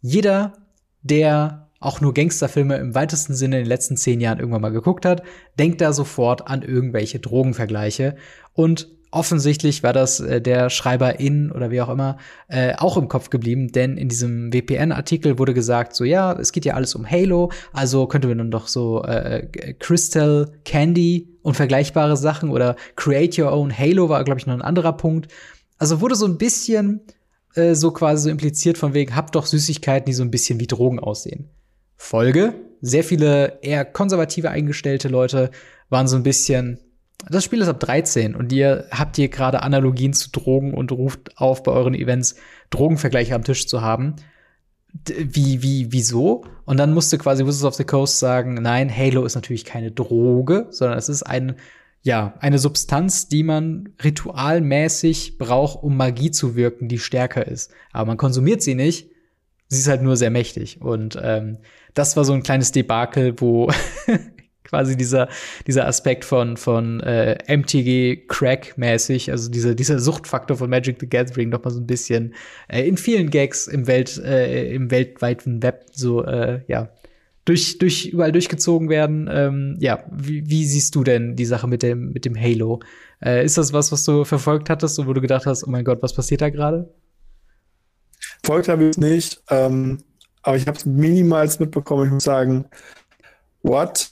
Jeder 0.00 0.54
der 1.02 1.68
auch 1.80 2.00
nur 2.00 2.12
Gangsterfilme 2.12 2.76
im 2.76 2.94
weitesten 2.94 3.34
Sinne 3.34 3.56
in 3.56 3.64
den 3.64 3.68
letzten 3.68 3.96
zehn 3.96 4.20
Jahren 4.20 4.38
irgendwann 4.38 4.60
mal 4.60 4.70
geguckt 4.70 5.06
hat, 5.06 5.22
denkt 5.58 5.80
da 5.80 5.92
sofort 5.92 6.46
an 6.46 6.62
irgendwelche 6.62 7.20
Drogenvergleiche. 7.20 8.16
Und 8.52 8.88
offensichtlich 9.10 9.82
war 9.82 9.92
das 9.92 10.20
äh, 10.20 10.40
der 10.40 10.70
Schreiber 10.70 11.18
in 11.18 11.50
oder 11.50 11.70
wie 11.70 11.80
auch 11.80 11.88
immer 11.88 12.18
äh, 12.48 12.74
auch 12.76 12.96
im 12.96 13.08
Kopf 13.08 13.30
geblieben, 13.30 13.72
denn 13.72 13.96
in 13.96 14.08
diesem 14.08 14.52
WPN-Artikel 14.52 15.38
wurde 15.38 15.54
gesagt, 15.54 15.94
so 15.94 16.04
ja, 16.04 16.32
es 16.32 16.52
geht 16.52 16.64
ja 16.64 16.74
alles 16.74 16.94
um 16.94 17.10
Halo, 17.10 17.50
also 17.72 18.06
könnte 18.06 18.28
man 18.28 18.38
dann 18.38 18.50
doch 18.50 18.68
so 18.68 19.02
äh, 19.02 19.46
Crystal 19.78 20.52
Candy 20.64 21.28
und 21.42 21.54
vergleichbare 21.54 22.16
Sachen 22.16 22.50
oder 22.50 22.76
Create 22.96 23.38
Your 23.38 23.52
Own 23.52 23.76
Halo 23.76 24.08
war, 24.08 24.22
glaube 24.24 24.38
ich, 24.38 24.46
noch 24.46 24.54
ein 24.54 24.62
anderer 24.62 24.92
Punkt. 24.92 25.28
Also 25.78 26.00
wurde 26.00 26.14
so 26.14 26.26
ein 26.26 26.36
bisschen 26.36 27.00
äh, 27.54 27.74
so 27.74 27.90
quasi 27.90 28.24
so 28.24 28.30
impliziert 28.30 28.78
von 28.78 28.94
wegen, 28.94 29.16
habt 29.16 29.34
doch 29.34 29.46
Süßigkeiten, 29.46 30.06
die 30.06 30.12
so 30.12 30.22
ein 30.22 30.30
bisschen 30.30 30.60
wie 30.60 30.66
Drogen 30.66 30.98
aussehen. 30.98 31.48
Folge, 31.96 32.54
sehr 32.80 33.04
viele 33.04 33.58
eher 33.62 33.84
konservative 33.84 34.50
eingestellte 34.50 35.08
Leute 35.08 35.50
waren 35.90 36.08
so 36.08 36.16
ein 36.16 36.22
bisschen, 36.22 36.78
das 37.28 37.44
Spiel 37.44 37.60
ist 37.60 37.68
ab 37.68 37.80
13 37.80 38.34
und 38.34 38.52
ihr 38.52 38.86
habt 38.90 39.16
hier 39.16 39.28
gerade 39.28 39.62
Analogien 39.62 40.14
zu 40.14 40.30
Drogen 40.30 40.72
und 40.72 40.92
ruft 40.92 41.36
auf, 41.36 41.62
bei 41.62 41.72
euren 41.72 41.94
Events 41.94 42.36
Drogenvergleiche 42.70 43.34
am 43.34 43.44
Tisch 43.44 43.66
zu 43.66 43.82
haben. 43.82 44.16
Wie, 45.06 45.62
wie, 45.62 45.92
wieso? 45.92 46.44
Und 46.64 46.78
dann 46.78 46.94
musste 46.94 47.18
quasi 47.18 47.44
Wizards 47.44 47.64
of 47.64 47.74
the 47.74 47.84
Coast 47.84 48.18
sagen, 48.18 48.54
nein, 48.54 48.94
Halo 48.94 49.24
ist 49.24 49.34
natürlich 49.34 49.64
keine 49.64 49.92
Droge, 49.92 50.66
sondern 50.70 50.98
es 50.98 51.08
ist 51.08 51.22
ein 51.22 51.56
ja, 52.02 52.34
eine 52.40 52.58
Substanz, 52.58 53.28
die 53.28 53.42
man 53.42 53.90
ritualmäßig 54.02 55.36
braucht, 55.38 55.82
um 55.82 55.96
Magie 55.96 56.30
zu 56.30 56.56
wirken, 56.56 56.88
die 56.88 56.98
stärker 56.98 57.46
ist. 57.46 57.72
Aber 57.92 58.06
man 58.06 58.16
konsumiert 58.16 58.62
sie 58.62 58.74
nicht. 58.74 59.10
Sie 59.68 59.78
ist 59.78 59.88
halt 59.88 60.02
nur 60.02 60.16
sehr 60.16 60.30
mächtig. 60.30 60.80
Und 60.80 61.18
ähm, 61.22 61.58
das 61.94 62.16
war 62.16 62.24
so 62.24 62.32
ein 62.32 62.42
kleines 62.42 62.72
Debakel, 62.72 63.34
wo 63.38 63.70
quasi 64.64 64.96
dieser, 64.96 65.28
dieser 65.66 65.86
Aspekt 65.86 66.24
von, 66.24 66.56
von 66.56 67.00
äh, 67.00 67.36
MTG 67.54 68.26
Crack-mäßig, 68.28 69.30
also 69.30 69.50
dieser, 69.50 69.74
dieser 69.74 69.98
Suchtfaktor 69.98 70.56
von 70.56 70.70
Magic 70.70 70.98
the 71.00 71.08
Gathering 71.08 71.50
noch 71.50 71.62
mal 71.62 71.70
so 71.70 71.80
ein 71.80 71.86
bisschen 71.86 72.34
äh, 72.68 72.86
in 72.88 72.96
vielen 72.96 73.30
Gags 73.30 73.66
im 73.66 73.86
Welt, 73.86 74.16
äh, 74.18 74.72
im 74.72 74.90
weltweiten 74.90 75.62
Web 75.62 75.86
so, 75.92 76.24
äh, 76.24 76.62
ja, 76.66 76.88
durch, 77.44 77.78
durch 77.78 78.06
überall 78.06 78.32
durchgezogen 78.32 78.88
werden. 78.88 79.28
Ähm, 79.32 79.76
ja, 79.80 80.04
wie, 80.10 80.48
wie 80.48 80.66
siehst 80.66 80.94
du 80.94 81.04
denn 81.04 81.36
die 81.36 81.46
Sache 81.46 81.66
mit 81.66 81.82
dem, 81.82 82.12
mit 82.12 82.24
dem 82.24 82.36
Halo? 82.36 82.80
Äh, 83.24 83.44
ist 83.44 83.58
das 83.58 83.72
was, 83.72 83.92
was 83.92 84.04
du 84.04 84.24
verfolgt 84.24 84.70
hattest 84.70 84.98
und 84.98 85.06
wo 85.06 85.12
du 85.12 85.20
gedacht 85.20 85.46
hast, 85.46 85.66
oh 85.66 85.70
mein 85.70 85.84
Gott, 85.84 86.02
was 86.02 86.14
passiert 86.14 86.42
da 86.42 86.50
gerade? 86.50 86.92
Verfolgt 88.42 88.68
habe 88.68 88.84
ich 88.84 88.90
es 88.90 88.98
nicht, 88.98 89.42
ähm, 89.50 89.98
aber 90.42 90.56
ich 90.56 90.66
habe 90.66 90.76
es 90.76 90.86
minimals 90.86 91.58
mitbekommen. 91.58 92.06
Ich 92.06 92.12
muss 92.12 92.24
sagen, 92.24 92.66
what? 93.62 94.10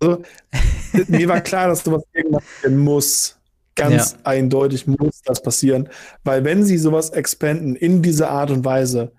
Also, 0.00 0.22
mir 1.08 1.28
war 1.28 1.40
klar, 1.40 1.68
dass 1.68 1.84
sowas 1.84 2.02
irgendwann 2.12 2.42
passieren 2.42 2.78
muss. 2.78 3.38
Ganz 3.76 4.12
ja. 4.12 4.18
eindeutig 4.24 4.86
muss 4.86 5.20
das 5.24 5.42
passieren. 5.42 5.88
Weil 6.22 6.44
wenn 6.44 6.62
sie 6.62 6.78
sowas 6.78 7.10
expanden 7.10 7.74
in 7.74 8.02
dieser 8.02 8.30
Art 8.30 8.50
und 8.50 8.64
Weise, 8.64 9.12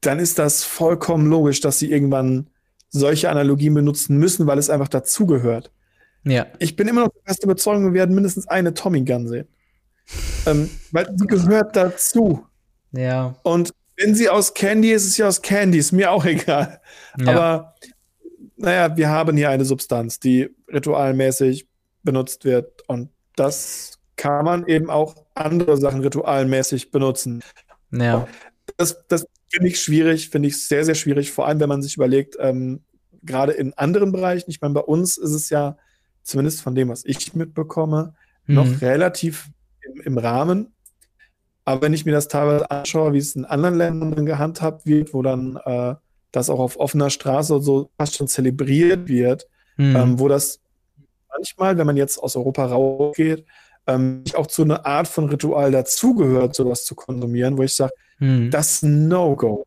dann 0.00 0.18
ist 0.18 0.38
das 0.38 0.64
vollkommen 0.64 1.26
logisch, 1.26 1.60
dass 1.60 1.78
sie 1.78 1.90
irgendwann 1.90 2.48
solche 2.90 3.30
Analogien 3.30 3.74
benutzen 3.74 4.18
müssen, 4.18 4.46
weil 4.46 4.58
es 4.58 4.70
einfach 4.70 4.88
dazugehört. 4.88 5.70
Ja. 6.24 6.46
Ich 6.58 6.76
bin 6.76 6.88
immer 6.88 7.02
noch 7.04 7.12
der 7.12 7.22
feste 7.24 7.46
Überzeugung, 7.46 7.86
wir 7.86 7.94
werden 7.94 8.14
mindestens 8.14 8.46
eine 8.48 8.74
Tommy 8.74 9.02
Gun 9.02 9.26
sehen. 9.28 9.48
ähm, 10.46 10.68
weil 10.90 11.08
sie 11.16 11.26
gehört 11.26 11.76
dazu. 11.76 12.44
Ja. 12.92 13.36
Und 13.42 13.72
wenn 13.96 14.14
sie 14.14 14.28
aus 14.28 14.54
Candy 14.54 14.92
ist, 14.92 15.06
ist 15.06 15.14
sie 15.14 15.24
aus 15.24 15.40
Candy, 15.40 15.78
ist 15.78 15.92
mir 15.92 16.10
auch 16.10 16.24
egal. 16.24 16.80
Ja. 17.18 17.28
Aber 17.28 17.74
naja, 18.56 18.96
wir 18.96 19.08
haben 19.08 19.36
hier 19.36 19.50
eine 19.50 19.64
Substanz, 19.64 20.20
die 20.20 20.50
ritualmäßig 20.68 21.66
benutzt 22.02 22.44
wird. 22.44 22.82
Und 22.88 23.10
das 23.36 23.98
kann 24.16 24.44
man 24.44 24.66
eben 24.66 24.90
auch 24.90 25.14
andere 25.34 25.76
Sachen 25.76 26.00
ritualmäßig 26.00 26.90
benutzen. 26.90 27.42
Ja. 27.90 28.26
Das, 28.76 29.06
das 29.08 29.26
Finde 29.50 29.68
ich 29.68 29.80
schwierig, 29.80 30.30
finde 30.30 30.48
ich 30.48 30.66
sehr, 30.66 30.84
sehr 30.84 30.94
schwierig, 30.94 31.32
vor 31.32 31.46
allem 31.46 31.60
wenn 31.60 31.68
man 31.68 31.82
sich 31.82 31.96
überlegt, 31.96 32.36
ähm, 32.38 32.82
gerade 33.22 33.52
in 33.52 33.74
anderen 33.74 34.12
Bereichen, 34.12 34.50
ich 34.50 34.60
meine, 34.60 34.74
bei 34.74 34.80
uns 34.80 35.18
ist 35.18 35.32
es 35.32 35.50
ja, 35.50 35.76
zumindest 36.22 36.62
von 36.62 36.74
dem, 36.74 36.88
was 36.88 37.04
ich 37.04 37.34
mitbekomme, 37.34 38.14
mhm. 38.46 38.54
noch 38.54 38.80
relativ 38.80 39.50
im, 39.82 40.00
im, 40.02 40.18
Rahmen. 40.18 40.72
Aber 41.64 41.82
wenn 41.82 41.92
ich 41.92 42.04
mir 42.04 42.12
das 42.12 42.28
teilweise 42.28 42.70
anschaue, 42.70 43.12
wie 43.12 43.18
es 43.18 43.34
in 43.34 43.44
anderen 43.44 43.76
Ländern 43.76 44.26
gehandhabt 44.26 44.86
wird, 44.86 45.12
wo 45.14 45.22
dann 45.22 45.56
äh, 45.64 45.94
das 46.32 46.50
auch 46.50 46.60
auf 46.60 46.78
offener 46.78 47.10
Straße 47.10 47.60
so 47.60 47.90
fast 47.96 48.16
schon 48.16 48.28
zelebriert 48.28 49.08
wird, 49.08 49.46
mhm. 49.76 49.96
ähm, 49.96 50.18
wo 50.18 50.28
das 50.28 50.60
manchmal, 51.28 51.76
wenn 51.78 51.86
man 51.86 51.96
jetzt 51.96 52.18
aus 52.18 52.36
Europa 52.36 52.66
rausgeht, 52.66 53.44
ähm, 53.86 54.24
auch 54.34 54.46
zu 54.46 54.62
einer 54.62 54.86
Art 54.86 55.08
von 55.08 55.28
Ritual 55.28 55.70
dazugehört, 55.70 56.54
sowas 56.54 56.84
zu 56.84 56.94
konsumieren, 56.94 57.58
wo 57.58 57.62
ich 57.62 57.74
sage, 57.74 57.92
hm. 58.20 58.50
Das 58.50 58.82
No-Go. 58.82 59.66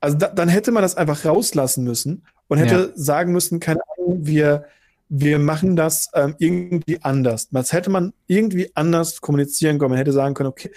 Also 0.00 0.16
da, 0.16 0.28
dann 0.28 0.48
hätte 0.48 0.70
man 0.70 0.82
das 0.82 0.96
einfach 0.96 1.24
rauslassen 1.24 1.84
müssen 1.84 2.24
und 2.46 2.58
hätte 2.58 2.74
ja. 2.74 2.88
sagen 2.94 3.32
müssen, 3.32 3.58
keine 3.58 3.80
Ahnung, 3.96 4.26
wir, 4.26 4.66
wir 5.08 5.38
machen 5.38 5.74
das 5.74 6.10
ähm, 6.14 6.36
irgendwie 6.38 7.02
anders. 7.02 7.48
Das 7.50 7.72
hätte 7.72 7.90
man 7.90 8.12
irgendwie 8.26 8.70
anders 8.74 9.20
kommunizieren 9.20 9.78
können. 9.78 9.90
Man 9.90 9.98
hätte 9.98 10.12
sagen 10.12 10.34
können, 10.34 10.50
okay, 10.50 10.70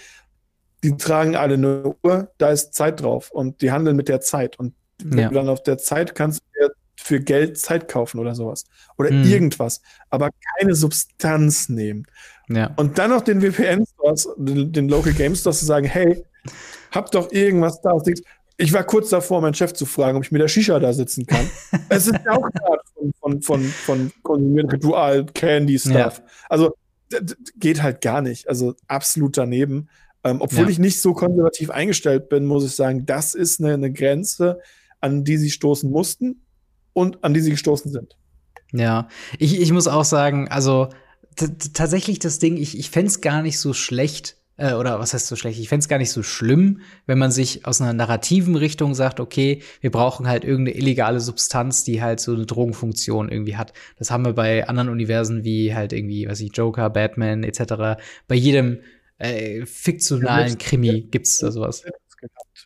die 0.82 0.96
tragen 0.96 1.36
alle 1.36 1.54
eine 1.54 1.94
Uhr, 2.02 2.32
da 2.38 2.50
ist 2.50 2.74
Zeit 2.74 3.00
drauf 3.00 3.30
und 3.30 3.62
die 3.62 3.70
handeln 3.70 3.94
mit 3.94 4.08
der 4.08 4.20
Zeit. 4.20 4.58
Und 4.58 4.74
ja. 5.04 5.28
dann 5.28 5.48
auf 5.48 5.62
der 5.62 5.78
Zeit 5.78 6.16
kannst 6.16 6.40
du 6.40 6.68
für 6.96 7.20
Geld 7.20 7.58
Zeit 7.58 7.88
kaufen 7.88 8.18
oder 8.18 8.34
sowas. 8.34 8.64
Oder 8.96 9.10
mhm. 9.10 9.24
irgendwas. 9.24 9.82
Aber 10.10 10.30
keine 10.58 10.74
Substanz 10.74 11.68
nehmen. 11.68 12.06
Ja. 12.54 12.72
Und 12.76 12.98
dann 12.98 13.10
noch 13.10 13.22
den 13.22 13.40
VPN-Stores, 13.40 14.28
den, 14.36 14.72
den, 14.72 14.88
Local 14.88 15.12
Game 15.12 15.34
Stores 15.34 15.60
zu 15.60 15.66
sagen, 15.66 15.86
hey, 15.86 16.24
hab 16.90 17.10
doch 17.10 17.32
irgendwas 17.32 17.80
da. 17.80 17.96
Ich 18.58 18.72
war 18.72 18.84
kurz 18.84 19.10
davor, 19.10 19.40
meinen 19.40 19.54
Chef 19.54 19.72
zu 19.72 19.86
fragen, 19.86 20.16
ob 20.16 20.24
ich 20.24 20.32
mit 20.32 20.42
der 20.42 20.48
Shisha 20.48 20.78
da 20.78 20.92
sitzen 20.92 21.26
kann. 21.26 21.48
es 21.88 22.06
ist 22.06 22.18
ja 22.24 22.32
auch 22.32 22.50
gerade 22.50 22.82
von, 22.94 23.12
von, 23.20 23.42
von, 23.42 23.62
von 23.62 24.12
konsumieren 24.22 24.68
Ritual, 24.68 25.24
Candy 25.26 25.78
Stuff. 25.78 26.18
Ja. 26.18 26.24
Also 26.48 26.74
geht 27.56 27.82
halt 27.82 28.00
gar 28.00 28.22
nicht. 28.22 28.48
Also 28.48 28.74
absolut 28.86 29.36
daneben. 29.36 29.88
Ähm, 30.24 30.40
obwohl 30.40 30.64
ja. 30.64 30.68
ich 30.68 30.78
nicht 30.78 31.00
so 31.00 31.14
konservativ 31.14 31.70
eingestellt 31.70 32.28
bin, 32.28 32.46
muss 32.46 32.64
ich 32.64 32.76
sagen, 32.76 33.06
das 33.06 33.34
ist 33.34 33.60
eine, 33.60 33.74
eine 33.74 33.92
Grenze, 33.92 34.60
an 35.00 35.24
die 35.24 35.36
sie 35.36 35.50
stoßen 35.50 35.90
mussten 35.90 36.42
und 36.92 37.24
an 37.24 37.34
die 37.34 37.40
sie 37.40 37.50
gestoßen 37.50 37.90
sind. 37.90 38.16
Ja, 38.72 39.08
ich, 39.38 39.60
ich 39.60 39.72
muss 39.72 39.88
auch 39.88 40.04
sagen, 40.04 40.48
also 40.48 40.88
tatsächlich 41.36 42.18
das 42.18 42.38
Ding, 42.38 42.56
ich, 42.56 42.78
ich 42.78 42.90
fände 42.90 43.08
es 43.08 43.20
gar 43.20 43.42
nicht 43.42 43.58
so 43.58 43.72
schlecht, 43.72 44.36
äh, 44.56 44.74
oder 44.74 44.98
was 44.98 45.14
heißt 45.14 45.26
so 45.26 45.36
schlecht? 45.36 45.58
Ich 45.58 45.68
fände 45.68 45.82
es 45.82 45.88
gar 45.88 45.98
nicht 45.98 46.10
so 46.10 46.22
schlimm, 46.22 46.80
wenn 47.06 47.18
man 47.18 47.32
sich 47.32 47.66
aus 47.66 47.80
einer 47.80 47.92
narrativen 47.92 48.54
Richtung 48.54 48.94
sagt, 48.94 49.18
okay, 49.18 49.62
wir 49.80 49.90
brauchen 49.90 50.28
halt 50.28 50.44
irgendeine 50.44 50.76
illegale 50.76 51.20
Substanz, 51.20 51.84
die 51.84 52.02
halt 52.02 52.20
so 52.20 52.34
eine 52.34 52.46
Drogenfunktion 52.46 53.28
irgendwie 53.30 53.56
hat. 53.56 53.72
Das 53.96 54.10
haben 54.10 54.24
wir 54.24 54.34
bei 54.34 54.68
anderen 54.68 54.88
Universen 54.88 55.42
wie 55.44 55.74
halt 55.74 55.92
irgendwie, 55.92 56.28
was 56.28 56.40
ich, 56.40 56.54
Joker, 56.54 56.90
Batman 56.90 57.44
etc. 57.44 58.00
Bei 58.28 58.34
jedem 58.34 58.80
äh, 59.18 59.64
fiktionalen 59.64 60.58
Krimi 60.58 61.08
gibt's 61.10 61.38
da 61.38 61.50
sowas. 61.50 61.82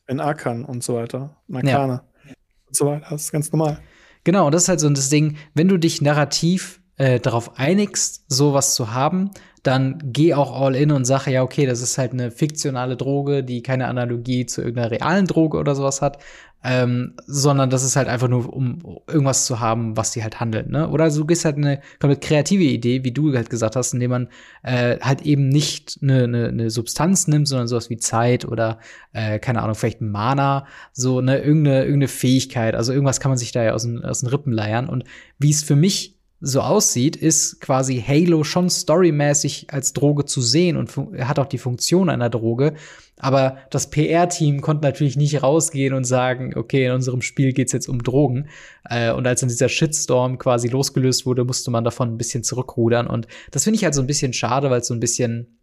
In 0.08 0.20
Arkan 0.20 0.64
und 0.64 0.82
so 0.82 0.94
weiter. 0.94 1.36
Arcana 1.52 2.04
ja. 2.26 2.34
und 2.66 2.76
so 2.76 2.86
weiter. 2.86 3.06
Das 3.10 3.22
ist 3.22 3.32
ganz 3.32 3.52
normal. 3.52 3.80
Genau, 4.24 4.50
das 4.50 4.64
ist 4.64 4.68
halt 4.68 4.80
so 4.80 4.90
das 4.90 5.08
Ding, 5.08 5.36
wenn 5.54 5.68
du 5.68 5.78
dich 5.78 6.02
narrativ 6.02 6.80
äh, 6.96 7.20
darauf 7.20 7.58
einigst, 7.58 8.24
sowas 8.28 8.74
zu 8.74 8.92
haben, 8.92 9.30
dann 9.62 9.98
geh 10.04 10.34
auch 10.34 10.60
all 10.60 10.76
in 10.76 10.92
und 10.92 11.04
sag, 11.04 11.26
ja, 11.26 11.42
okay, 11.42 11.66
das 11.66 11.82
ist 11.82 11.98
halt 11.98 12.12
eine 12.12 12.30
fiktionale 12.30 12.96
Droge, 12.96 13.42
die 13.42 13.62
keine 13.62 13.88
Analogie 13.88 14.46
zu 14.46 14.60
irgendeiner 14.60 14.92
realen 14.92 15.26
Droge 15.26 15.58
oder 15.58 15.74
sowas 15.74 16.02
hat, 16.02 16.18
ähm, 16.62 17.14
sondern 17.26 17.70
das 17.70 17.84
ist 17.84 17.96
halt 17.96 18.08
einfach 18.08 18.28
nur, 18.28 18.52
um 18.52 19.00
irgendwas 19.06 19.46
zu 19.46 19.60
haben, 19.60 19.96
was 19.96 20.12
die 20.12 20.22
halt 20.22 20.40
handelt, 20.40 20.68
ne? 20.68 20.88
Oder 20.88 21.10
du 21.10 21.24
gehst 21.24 21.44
halt 21.44 21.56
eine 21.56 21.80
komplett 22.00 22.22
kreative 22.22 22.64
Idee, 22.64 23.04
wie 23.04 23.12
du 23.12 23.32
halt 23.34 23.50
gesagt 23.50 23.76
hast, 23.76 23.92
indem 23.92 24.10
man 24.10 24.28
äh, 24.62 24.98
halt 25.00 25.22
eben 25.22 25.48
nicht 25.48 25.98
eine, 26.02 26.24
eine, 26.24 26.48
eine 26.48 26.70
Substanz 26.70 27.28
nimmt, 27.28 27.46
sondern 27.46 27.68
sowas 27.68 27.90
wie 27.90 27.98
Zeit 27.98 28.44
oder 28.44 28.78
äh, 29.12 29.38
keine 29.38 29.62
Ahnung, 29.62 29.74
vielleicht 29.74 30.00
Mana, 30.00 30.66
so 30.92 31.20
ne, 31.20 31.38
irgendeine, 31.38 31.80
irgendeine 31.80 32.08
Fähigkeit, 32.08 32.74
also 32.74 32.92
irgendwas 32.92 33.20
kann 33.20 33.30
man 33.30 33.38
sich 33.38 33.52
da 33.52 33.62
ja 33.62 33.72
aus 33.72 33.82
den, 33.82 34.04
aus 34.04 34.20
den 34.20 34.28
Rippen 34.28 34.52
leiern. 34.52 34.88
Und 34.88 35.04
wie 35.38 35.50
es 35.50 35.62
für 35.62 35.76
mich 35.76 36.15
so 36.40 36.60
aussieht, 36.60 37.16
ist 37.16 37.60
quasi 37.60 38.02
Halo 38.06 38.44
schon 38.44 38.68
storymäßig 38.68 39.72
als 39.72 39.94
Droge 39.94 40.26
zu 40.26 40.42
sehen 40.42 40.76
und 40.76 40.94
hat 41.18 41.38
auch 41.38 41.46
die 41.46 41.58
Funktion 41.58 42.10
einer 42.10 42.28
Droge. 42.28 42.74
Aber 43.18 43.56
das 43.70 43.88
PR-Team 43.88 44.60
konnte 44.60 44.84
natürlich 44.84 45.16
nicht 45.16 45.42
rausgehen 45.42 45.94
und 45.94 46.04
sagen, 46.04 46.52
okay, 46.54 46.86
in 46.86 46.92
unserem 46.92 47.22
Spiel 47.22 47.54
geht's 47.54 47.72
jetzt 47.72 47.88
um 47.88 48.02
Drogen. 48.02 48.48
Äh, 48.84 49.12
und 49.12 49.26
als 49.26 49.40
dann 49.40 49.48
dieser 49.48 49.70
Shitstorm 49.70 50.36
quasi 50.36 50.68
losgelöst 50.68 51.24
wurde, 51.24 51.44
musste 51.44 51.70
man 51.70 51.84
davon 51.84 52.10
ein 52.10 52.18
bisschen 52.18 52.44
zurückrudern. 52.44 53.06
Und 53.06 53.26
das 53.50 53.64
finde 53.64 53.78
ich 53.78 53.84
halt 53.84 53.94
so 53.94 54.02
ein 54.02 54.06
bisschen 54.06 54.34
schade, 54.34 54.68
weil 54.68 54.80
es 54.80 54.88
so 54.88 54.94
ein 54.94 55.00
bisschen, 55.00 55.58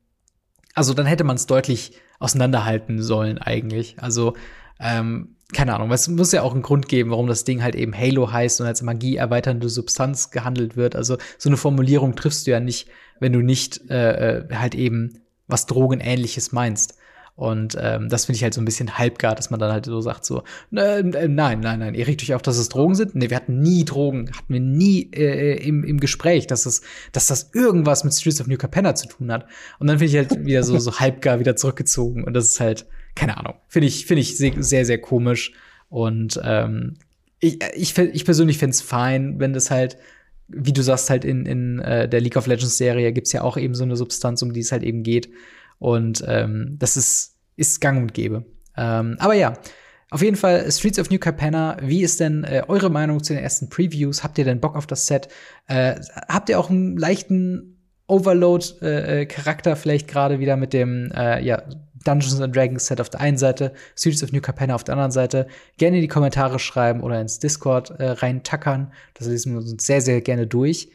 also 0.74 0.96
dann 0.96 1.06
hätte 1.06 1.24
man 1.24 1.36
es 1.36 1.46
deutlich 1.46 1.92
auseinanderhalten 2.18 3.02
sollen 3.04 3.38
eigentlich. 3.38 3.98
Also 4.00 4.34
ähm, 4.80 5.36
keine 5.54 5.76
Ahnung, 5.76 5.92
es 5.92 6.08
muss 6.08 6.32
ja 6.32 6.42
auch 6.42 6.54
einen 6.54 6.62
Grund 6.62 6.88
geben, 6.88 7.12
warum 7.12 7.28
das 7.28 7.44
Ding 7.44 7.64
halt 7.64 7.76
eben 7.76 7.98
Halo 7.98 8.32
heißt 8.32 8.62
und 8.62 8.68
als 8.68 8.82
Magie 8.82 9.16
erweiternde 9.16 9.70
Substanz 9.70 10.32
gehandelt 10.32 10.76
wird. 10.76 10.96
Also 10.96 11.18
so 11.38 11.50
eine 11.50 11.58
Formulierung 11.58 12.16
triffst 12.16 12.48
du 12.48 12.52
ja 12.52 12.60
nicht, 12.60 12.90
wenn 13.20 13.34
du 13.34 13.42
nicht 13.42 13.90
äh, 13.90 14.40
äh 14.40 14.56
halt 14.56 14.76
eben 14.76 15.22
was 15.48 15.66
Drogenähnliches 15.66 16.52
meinst. 16.52 16.98
Und 17.36 17.76
ähm, 17.80 18.10
das 18.10 18.26
finde 18.26 18.38
ich 18.38 18.44
halt 18.44 18.54
so 18.54 18.62
ein 18.62 18.66
bisschen 18.66 18.98
halbgar, 19.00 19.34
dass 19.34 19.50
man 19.50 19.60
dann 19.60 19.72
halt 19.72 19.86
so 19.86 20.00
sagt, 20.02 20.24
so, 20.24 20.44
äh, 20.76 21.02
nein, 21.02 21.62
nein, 21.62 21.80
nein, 21.80 21.96
ihr 21.96 22.06
regt 22.06 22.22
euch 22.22 22.36
auf, 22.36 22.44
dass 22.44 22.60
es 22.60 22.70
Drogen 22.70 22.94
sind? 22.94 23.16
Nee, 23.16 23.32
wir 23.32 23.38
hatten 23.38 23.60
nie 23.60 23.86
Drogen, 23.86 24.30
hatten 24.36 24.54
wir 24.54 24.60
nie 24.60 25.10
äh, 25.14 25.56
im, 25.68 25.84
im 25.84 26.00
Gespräch, 26.00 26.46
dass, 26.46 26.68
es, 26.68 26.84
dass 27.12 27.26
das 27.26 27.50
irgendwas 27.54 28.04
mit 28.04 28.14
Streets 28.14 28.40
of 28.40 28.46
New 28.46 28.58
Capenna 28.58 28.94
zu 28.94 29.08
tun 29.08 29.32
hat. 29.32 29.48
Und 29.80 29.88
dann 29.88 29.98
finde 29.98 30.12
ich 30.12 30.18
halt 30.18 30.46
wieder 30.46 30.62
so, 30.62 30.78
so 30.78 31.00
halbgar 31.00 31.40
wieder 31.40 31.56
zurückgezogen. 31.56 32.24
Und 32.24 32.36
das 32.36 32.46
ist 32.46 32.60
halt, 32.60 32.86
keine 33.16 33.38
Ahnung, 33.38 33.56
finde 33.68 33.88
ich, 33.88 34.06
finde 34.06 34.22
ich 34.22 34.38
sehr, 34.38 34.86
sehr 34.86 34.98
komisch. 35.00 35.54
Und 35.90 36.40
ähm, 36.44 36.96
ich, 37.40 37.60
ich, 37.76 37.98
ich 37.98 38.26
persönlich 38.26 38.58
finde 38.58 38.74
es 38.74 38.82
fein, 38.82 39.40
wenn 39.40 39.54
das 39.54 39.70
halt, 39.70 39.98
wie 40.48 40.74
du 40.74 40.82
sagst, 40.82 41.10
halt 41.10 41.26
in, 41.26 41.46
in 41.46 41.80
äh, 41.80 42.08
der 42.08 42.22
League 42.22 42.38
of 42.38 42.48
Legends 42.48 42.78
Serie 42.78 43.12
gibt's 43.14 43.32
ja 43.32 43.42
auch 43.42 43.58
eben 43.58 43.76
so 43.76 43.84
eine 43.84 43.96
Substanz, 43.96 44.42
um 44.42 44.54
die 44.54 44.62
es 44.62 44.72
halt 44.72 44.84
eben 44.84 45.04
geht. 45.04 45.30
Und 45.80 46.24
ähm, 46.28 46.78
das 46.80 46.98
ist, 46.98 47.36
ist 47.56 47.82
gang 47.82 48.02
und 48.02 48.14
gäbe. 48.14 48.46
Ähm, 48.78 49.18
aber 49.20 49.34
ja, 49.34 49.54
auf 50.10 50.22
jeden 50.22 50.36
Fall 50.36 50.72
Streets 50.72 51.00
of 51.00 51.10
New 51.10 51.18
Capenna. 51.18 51.78
Wie 51.82 52.04
ist 52.04 52.20
denn 52.20 52.44
äh, 52.44 52.64
eure 52.68 52.90
Meinung 52.90 53.24
zu 53.24 53.34
den 53.34 53.42
ersten 53.42 53.70
Previews? 53.70 54.24
Habt 54.24 54.38
ihr 54.38 54.46
denn 54.46 54.60
Bock 54.60 54.76
auf 54.76 54.86
das 54.86 55.08
Set? 55.08 55.28
Äh, 55.68 55.96
habt 56.28 56.50
ihr 56.50 56.60
auch 56.60 56.70
einen 56.70 56.98
leichten 56.98 57.73
Overload-Charakter 58.08 59.70
äh, 59.72 59.74
äh 59.74 59.76
vielleicht 59.76 60.08
gerade 60.08 60.40
wieder 60.40 60.58
mit 60.58 60.74
dem 60.74 61.12
äh, 61.12 61.44
ja, 61.44 61.64
Dungeons 62.04 62.42
and 62.42 62.56
Dragons 62.56 62.86
Set 62.86 63.00
auf 63.00 63.10
der 63.10 63.22
einen 63.22 63.38
Seite, 63.38 63.74
Streets 63.96 64.24
of 64.24 64.32
New 64.32 64.42
Capenna 64.42 64.76
auf 64.76 64.84
der 64.84 64.94
anderen 64.94 65.12
Seite. 65.12 65.48
Gerne 65.78 65.98
in 65.98 66.02
die 66.02 66.08
Kommentare 66.08 66.60
schreiben 66.60 67.02
oder 67.02 67.20
ins 67.22 67.40
Discord 67.40 67.92
äh, 68.00 68.12
reintackern. 68.12 68.92
Das 69.14 69.28
lesen 69.28 69.54
wir 69.54 69.60
uns 69.60 69.86
sehr, 69.86 70.02
sehr 70.02 70.22
gerne 70.22 70.48
durch. 70.48 70.90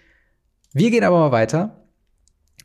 Wir 0.73 0.91
gehen 0.91 1.05
aber 1.05 1.19
mal 1.19 1.33
weiter 1.33 1.85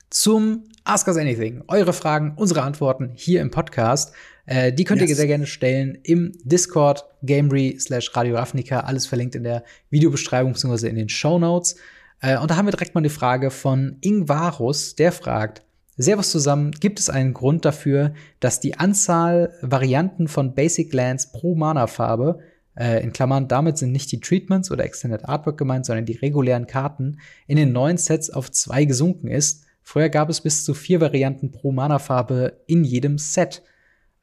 zum 0.10 0.66
Ask 0.84 1.08
Us 1.08 1.18
Anything. 1.18 1.64
Eure 1.68 1.94
Fragen, 1.94 2.34
unsere 2.36 2.62
Antworten 2.64 3.12
hier 3.16 3.42
im 3.42 3.50
Podcast. 3.50 4.14
Äh, 4.46 4.74
die 4.74 4.84
könnt 4.84 5.02
yes. 5.02 5.10
ihr 5.10 5.16
sehr 5.16 5.28
gerne 5.28 5.48
stellen 5.48 5.98
im 6.04 6.34
Discord, 6.44 7.06
Gamery 7.24 7.78
slash 7.80 8.16
Radio 8.16 8.36
Ravnica. 8.36 8.82
Alles 8.82 9.08
verlinkt 9.08 9.36
in 9.36 9.44
der 9.44 9.64
Videobeschreibung 9.90 10.54
bzw. 10.54 10.90
in 10.90 10.98
den 10.98 11.10
Show 11.10 11.40
Notes. 11.40 11.78
Äh, 12.24 12.40
und 12.40 12.50
da 12.50 12.56
haben 12.56 12.66
wir 12.66 12.72
direkt 12.72 12.96
mal 12.96 13.02
eine 13.02 13.10
Frage 13.10 13.52
von 13.52 13.98
Ingvarus, 14.02 14.96
der 14.96 15.12
fragt, 15.12 15.64
Servus 15.96 16.32
zusammen, 16.32 16.72
gibt 16.72 17.00
es 17.00 17.12
einen 17.12 17.36
Grund 17.36 17.66
dafür, 17.66 18.14
dass 18.40 18.60
die 18.60 18.80
Anzahl 18.80 19.54
Varianten 19.62 20.28
von 20.28 20.56
Basic 20.56 20.92
Lands 20.92 21.32
pro 21.32 21.54
Mana-Farbe, 21.54 22.40
äh, 22.76 23.04
in 23.04 23.14
Klammern, 23.14 23.48
damit 23.48 23.78
sind 23.78 23.92
nicht 23.92 24.12
die 24.12 24.20
Treatments 24.20 24.72
oder 24.72 24.86
Extended 24.86 25.26
Artwork 25.26 25.60
gemeint, 25.60 25.86
sondern 25.86 26.06
die 26.06 26.14
regulären 26.14 26.66
Karten, 26.66 27.20
in 27.46 27.58
den 27.58 27.72
neuen 27.74 27.98
Sets 27.98 28.32
auf 28.32 28.50
zwei 28.50 28.86
gesunken 28.86 29.28
ist? 29.28 29.66
Früher 29.84 30.10
gab 30.10 30.30
es 30.30 30.42
bis 30.42 30.66
zu 30.66 30.74
vier 30.74 31.00
Varianten 31.00 31.52
pro 31.52 31.72
Mana-Farbe 31.72 32.64
in 32.66 32.84
jedem 32.84 33.20
Set. 33.20 33.62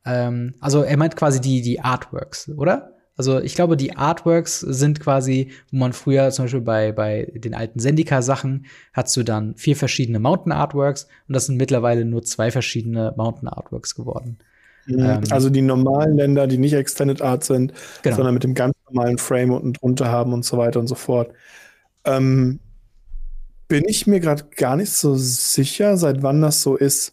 Ähm, 0.05 0.55
also 0.59 0.83
er 0.83 0.97
meint 0.97 1.15
quasi 1.15 1.41
die, 1.41 1.61
die 1.63 1.81
Artworks, 1.81 2.49
oder? 2.49 2.95
Also 3.21 3.39
ich 3.39 3.55
glaube, 3.55 3.77
die 3.77 3.99
Artworks 3.99 4.61
sind 4.61 4.99
quasi, 4.99 5.51
wo 5.71 5.77
man 5.77 5.93
früher 5.93 6.31
zum 6.31 6.47
Beispiel 6.47 6.63
bei, 6.63 6.91
bei 6.91 7.31
den 7.35 7.53
alten 7.53 7.79
Sendika-Sachen 7.79 8.65
hast 8.95 9.15
du 9.15 9.23
dann 9.25 9.55
vier 9.57 9.77
verschiedene 9.77 10.19
Mountain 10.19 10.53
Artworks 10.53 11.07
und 11.29 11.35
das 11.35 11.45
sind 11.45 11.59
mittlerweile 11.59 12.07
nur 12.07 12.23
zwei 12.23 12.51
verschiedene 12.51 13.13
Mountain 13.19 13.51
Artworks 13.51 13.95
geworden. 13.95 14.39
Mhm. 14.87 15.01
Ähm, 15.01 15.21
also 15.29 15.51
die 15.51 15.61
normalen 15.61 16.17
Länder, 16.17 16.47
die 16.47 16.57
nicht 16.57 16.73
Extended 16.73 17.21
Art 17.21 17.45
sind, 17.45 17.75
genau. 18.01 18.17
sondern 18.17 18.33
mit 18.33 18.43
dem 18.43 18.55
ganz 18.55 18.73
normalen 18.89 19.19
Frame 19.19 19.51
unten 19.51 19.75
drunter 19.75 20.09
haben 20.09 20.33
und 20.33 20.47
so 20.47 20.57
weiter 20.57 20.81
und 20.81 20.87
so 20.87 20.95
fort. 20.95 21.31
Ähm, 22.07 22.59
bin 23.69 23.85
ich 23.87 24.07
mir 24.07 24.21
gerade 24.21 24.45
gar 24.57 24.77
nicht 24.77 24.93
so 24.93 25.15
sicher, 25.15 25.99
seit 25.99 26.23
wann 26.23 26.41
das 26.41 26.63
so 26.63 26.75
ist. 26.75 27.13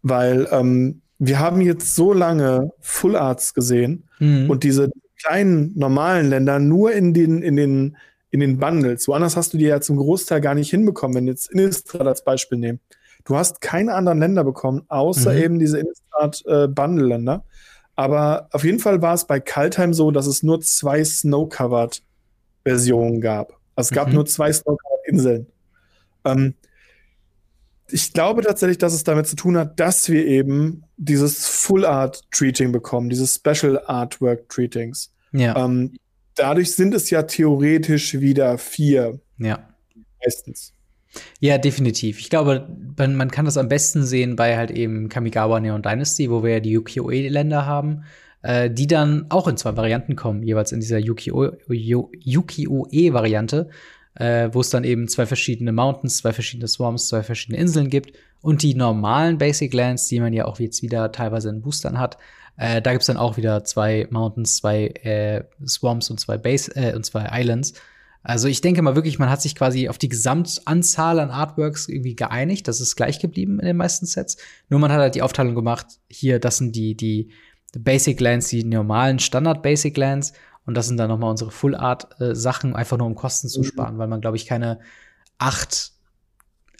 Weil 0.00 0.48
ähm, 0.50 1.02
wir 1.18 1.40
haben 1.40 1.60
jetzt 1.60 1.94
so 1.94 2.14
lange 2.14 2.70
Full 2.80 3.16
Arts 3.16 3.52
gesehen 3.52 4.08
mhm. 4.18 4.50
und 4.50 4.64
diese 4.64 4.90
kleinen 5.22 5.72
normalen 5.76 6.28
Länder 6.28 6.58
nur 6.58 6.92
in 6.92 7.14
den, 7.14 7.42
in 7.42 7.56
den, 7.56 7.96
in 8.30 8.40
den 8.40 8.58
Bundles. 8.58 9.08
Woanders 9.08 9.36
hast 9.36 9.54
du 9.54 9.58
die 9.58 9.64
ja 9.64 9.80
zum 9.80 9.96
Großteil 9.96 10.40
gar 10.40 10.54
nicht 10.54 10.70
hinbekommen, 10.70 11.16
wenn 11.16 11.26
jetzt 11.26 11.50
Innistrad 11.50 12.06
als 12.06 12.24
Beispiel 12.24 12.58
nehmen. 12.58 12.80
Du 13.24 13.36
hast 13.36 13.60
keine 13.60 13.94
anderen 13.94 14.18
Länder 14.18 14.44
bekommen, 14.44 14.82
außer 14.88 15.32
mhm. 15.32 15.38
eben 15.38 15.58
diese 15.58 15.78
Innistrad 15.78 16.44
äh. 16.46 17.38
Aber 17.96 18.48
auf 18.50 18.64
jeden 18.64 18.80
Fall 18.80 19.00
war 19.02 19.14
es 19.14 19.26
bei 19.26 19.40
Kaltheim 19.40 19.94
so, 19.94 20.10
dass 20.10 20.26
es 20.26 20.42
nur 20.42 20.60
zwei 20.60 21.04
Snow-Covered 21.04 22.02
Versionen 22.64 23.20
gab. 23.20 23.58
Also 23.76 23.88
es 23.88 23.94
gab 23.94 24.08
mhm. 24.08 24.14
nur 24.14 24.26
zwei 24.26 24.52
Snow-Covered 24.52 25.06
Inseln. 25.06 25.46
Ähm, 26.24 26.54
ich 27.94 28.12
glaube 28.12 28.42
tatsächlich, 28.42 28.76
dass 28.78 28.92
es 28.92 29.04
damit 29.04 29.28
zu 29.28 29.36
tun 29.36 29.56
hat, 29.56 29.78
dass 29.78 30.08
wir 30.08 30.26
eben 30.26 30.82
dieses 30.96 31.46
Full 31.46 31.86
Art 31.86 32.22
Treating 32.32 32.72
bekommen, 32.72 33.08
dieses 33.08 33.36
Special 33.36 33.80
Artwork 33.86 34.48
Treatings. 34.48 35.12
Ja. 35.30 35.64
Ähm, 35.64 35.94
dadurch 36.34 36.74
sind 36.74 36.92
es 36.92 37.10
ja 37.10 37.22
theoretisch 37.22 38.18
wieder 38.18 38.58
vier. 38.58 39.20
Ja. 39.38 39.68
Meistens. 40.20 40.72
Ja, 41.38 41.56
definitiv. 41.56 42.18
Ich 42.18 42.30
glaube, 42.30 42.68
man, 42.96 43.14
man 43.14 43.30
kann 43.30 43.44
das 43.44 43.56
am 43.56 43.68
besten 43.68 44.02
sehen 44.02 44.34
bei 44.34 44.56
halt 44.56 44.72
eben 44.72 45.08
Kamigawa 45.08 45.60
Neon 45.60 45.82
Dynasty, 45.82 46.32
wo 46.32 46.42
wir 46.42 46.54
ja 46.54 46.58
die 46.58 46.72
Yukio-E-Länder 46.72 47.64
haben, 47.64 48.02
äh, 48.42 48.70
die 48.70 48.88
dann 48.88 49.26
auch 49.28 49.46
in 49.46 49.56
zwei 49.56 49.76
Varianten 49.76 50.16
kommen, 50.16 50.42
jeweils 50.42 50.72
in 50.72 50.80
dieser 50.80 50.98
Yukio-E-Variante, 50.98 53.70
äh, 54.14 54.48
wo 54.52 54.60
es 54.60 54.70
dann 54.70 54.84
eben 54.84 55.08
zwei 55.08 55.26
verschiedene 55.26 55.72
Mountains, 55.72 56.18
zwei 56.18 56.32
verschiedene 56.32 56.68
Swarms, 56.68 57.08
zwei 57.08 57.22
verschiedene 57.22 57.58
Inseln 57.58 57.90
gibt 57.90 58.16
und 58.40 58.62
die 58.62 58.74
normalen 58.74 59.38
Basic 59.38 59.72
Lands, 59.72 60.06
die 60.08 60.20
man 60.20 60.32
ja 60.32 60.44
auch 60.44 60.60
jetzt 60.60 60.82
wieder 60.82 61.10
teilweise 61.12 61.48
in 61.48 61.62
Boostern 61.62 61.98
hat. 61.98 62.18
Äh, 62.56 62.80
da 62.80 62.92
gibt's 62.92 63.06
dann 63.06 63.16
auch 63.16 63.36
wieder 63.36 63.64
zwei 63.64 64.06
Mountains, 64.10 64.56
zwei 64.56 64.86
äh, 64.86 65.44
Swamps 65.66 66.10
und 66.10 66.20
zwei 66.20 66.38
Base 66.38 66.74
äh, 66.76 66.94
und 66.94 67.04
zwei 67.04 67.28
Islands. 67.32 67.74
Also 68.22 68.48
ich 68.48 68.62
denke 68.62 68.80
mal 68.80 68.94
wirklich, 68.94 69.18
man 69.18 69.28
hat 69.28 69.42
sich 69.42 69.54
quasi 69.54 69.88
auf 69.88 69.98
die 69.98 70.08
Gesamtanzahl 70.08 71.20
an 71.20 71.30
Artworks 71.30 71.88
irgendwie 71.88 72.16
geeinigt. 72.16 72.66
Das 72.68 72.80
ist 72.80 72.96
gleich 72.96 73.18
geblieben 73.18 73.60
in 73.60 73.66
den 73.66 73.76
meisten 73.76 74.06
Sets. 74.06 74.38
Nur 74.70 74.80
man 74.80 74.90
hat 74.90 75.00
halt 75.00 75.14
die 75.14 75.20
Aufteilung 75.20 75.54
gemacht, 75.54 75.86
hier, 76.08 76.38
das 76.38 76.56
sind 76.56 76.74
die, 76.74 76.96
die 76.96 77.30
Basic 77.78 78.18
Lands, 78.20 78.48
die 78.48 78.64
normalen 78.64 79.18
Standard 79.18 79.62
Basic 79.62 79.94
Lands. 79.96 80.32
Und 80.66 80.74
das 80.74 80.86
sind 80.86 80.96
dann 80.96 81.08
nochmal 81.08 81.30
unsere 81.30 81.50
Full 81.50 81.74
Art 81.74 82.20
äh, 82.20 82.34
Sachen, 82.34 82.74
einfach 82.74 82.96
nur 82.96 83.06
um 83.06 83.14
Kosten 83.14 83.48
zu 83.48 83.60
mhm. 83.60 83.64
sparen, 83.64 83.98
weil 83.98 84.08
man, 84.08 84.20
glaube 84.20 84.36
ich, 84.36 84.46
keine 84.46 84.80
acht 85.38 85.92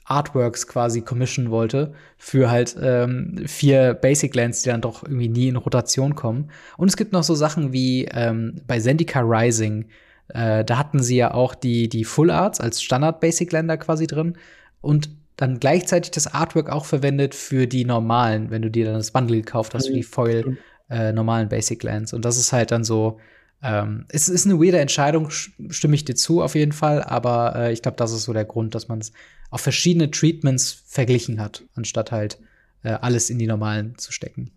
Artworks 0.06 0.66
quasi 0.66 1.00
commissionen 1.00 1.50
wollte 1.50 1.94
für 2.18 2.50
halt 2.50 2.76
ähm, 2.80 3.44
vier 3.46 3.94
Basic 3.94 4.34
Lands, 4.34 4.62
die 4.62 4.68
dann 4.68 4.82
doch 4.82 5.02
irgendwie 5.02 5.28
nie 5.28 5.48
in 5.48 5.56
Rotation 5.56 6.14
kommen. 6.14 6.50
Und 6.76 6.88
es 6.88 6.96
gibt 6.96 7.12
noch 7.12 7.22
so 7.22 7.34
Sachen 7.34 7.72
wie 7.72 8.04
ähm, 8.06 8.60
bei 8.66 8.78
Zendika 8.80 9.20
Rising, 9.20 9.86
äh, 10.28 10.64
da 10.64 10.78
hatten 10.78 11.02
sie 11.02 11.16
ja 11.16 11.34
auch 11.34 11.54
die, 11.54 11.88
die 11.88 12.04
Full 12.04 12.30
Arts 12.30 12.60
als 12.60 12.82
Standard 12.82 13.20
Basic 13.20 13.50
Länder 13.52 13.76
quasi 13.76 14.06
drin 14.06 14.36
und 14.80 15.10
dann 15.36 15.58
gleichzeitig 15.58 16.12
das 16.12 16.32
Artwork 16.32 16.70
auch 16.70 16.84
verwendet 16.84 17.34
für 17.34 17.66
die 17.66 17.84
normalen, 17.84 18.50
wenn 18.50 18.62
du 18.62 18.70
dir 18.70 18.84
dann 18.84 18.94
das 18.94 19.10
Bundle 19.10 19.36
gekauft 19.38 19.74
hast, 19.74 19.88
für 19.88 19.92
die 19.92 20.00
mhm. 20.00 20.04
Foil 20.04 20.58
äh, 20.88 21.12
normalen 21.12 21.48
Basic 21.48 21.82
Lands. 21.82 22.12
Und 22.12 22.24
das 22.24 22.36
ist 22.36 22.52
halt 22.52 22.70
dann 22.70 22.84
so, 22.84 23.18
ähm, 23.64 24.04
es 24.10 24.28
ist 24.28 24.44
eine 24.44 24.60
weirde 24.60 24.78
Entscheidung, 24.78 25.30
stimme 25.30 25.94
ich 25.94 26.04
dir 26.04 26.14
zu 26.14 26.42
auf 26.42 26.54
jeden 26.54 26.72
Fall, 26.72 27.02
aber 27.02 27.56
äh, 27.56 27.72
ich 27.72 27.80
glaube, 27.80 27.96
das 27.96 28.12
ist 28.12 28.24
so 28.24 28.34
der 28.34 28.44
Grund, 28.44 28.74
dass 28.74 28.88
man 28.88 29.00
es 29.00 29.12
auf 29.50 29.62
verschiedene 29.62 30.10
Treatments 30.10 30.84
verglichen 30.86 31.40
hat, 31.40 31.64
anstatt 31.74 32.12
halt 32.12 32.38
äh, 32.82 32.90
alles 32.90 33.30
in 33.30 33.38
die 33.38 33.46
normalen 33.46 33.96
zu 33.96 34.12
stecken. 34.12 34.50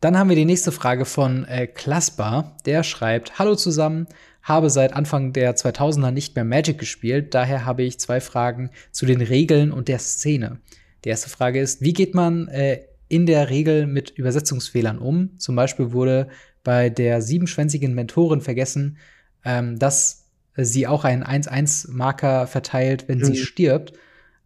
Dann 0.00 0.16
haben 0.16 0.28
wir 0.28 0.36
die 0.36 0.44
nächste 0.44 0.70
Frage 0.70 1.04
von 1.04 1.44
äh, 1.46 1.66
Klasper. 1.66 2.56
Der 2.64 2.84
schreibt: 2.84 3.40
Hallo 3.40 3.56
zusammen, 3.56 4.06
habe 4.42 4.70
seit 4.70 4.92
Anfang 4.92 5.32
der 5.32 5.56
2000er 5.56 6.12
nicht 6.12 6.36
mehr 6.36 6.44
Magic 6.44 6.78
gespielt. 6.78 7.34
Daher 7.34 7.64
habe 7.64 7.82
ich 7.82 7.98
zwei 7.98 8.20
Fragen 8.20 8.70
zu 8.92 9.04
den 9.04 9.20
Regeln 9.20 9.72
und 9.72 9.88
der 9.88 9.98
Szene. 9.98 10.60
Die 11.04 11.08
erste 11.08 11.28
Frage 11.28 11.60
ist: 11.60 11.80
Wie 11.80 11.92
geht 11.92 12.14
man 12.14 12.46
äh, 12.48 12.82
in 13.08 13.26
der 13.26 13.50
Regel 13.50 13.86
mit 13.86 14.10
Übersetzungsfehlern 14.10 14.98
um? 14.98 15.38
Zum 15.38 15.56
Beispiel 15.56 15.92
wurde 15.92 16.28
bei 16.66 16.90
der 16.90 17.22
siebenschwänzigen 17.22 17.94
Mentorin 17.94 18.40
vergessen, 18.40 18.98
ähm, 19.44 19.78
dass 19.78 20.24
sie 20.56 20.88
auch 20.88 21.04
einen 21.04 21.22
1-1-Marker 21.22 22.48
verteilt, 22.48 23.04
wenn 23.06 23.18
mhm. 23.18 23.24
sie 23.24 23.36
stirbt. 23.36 23.92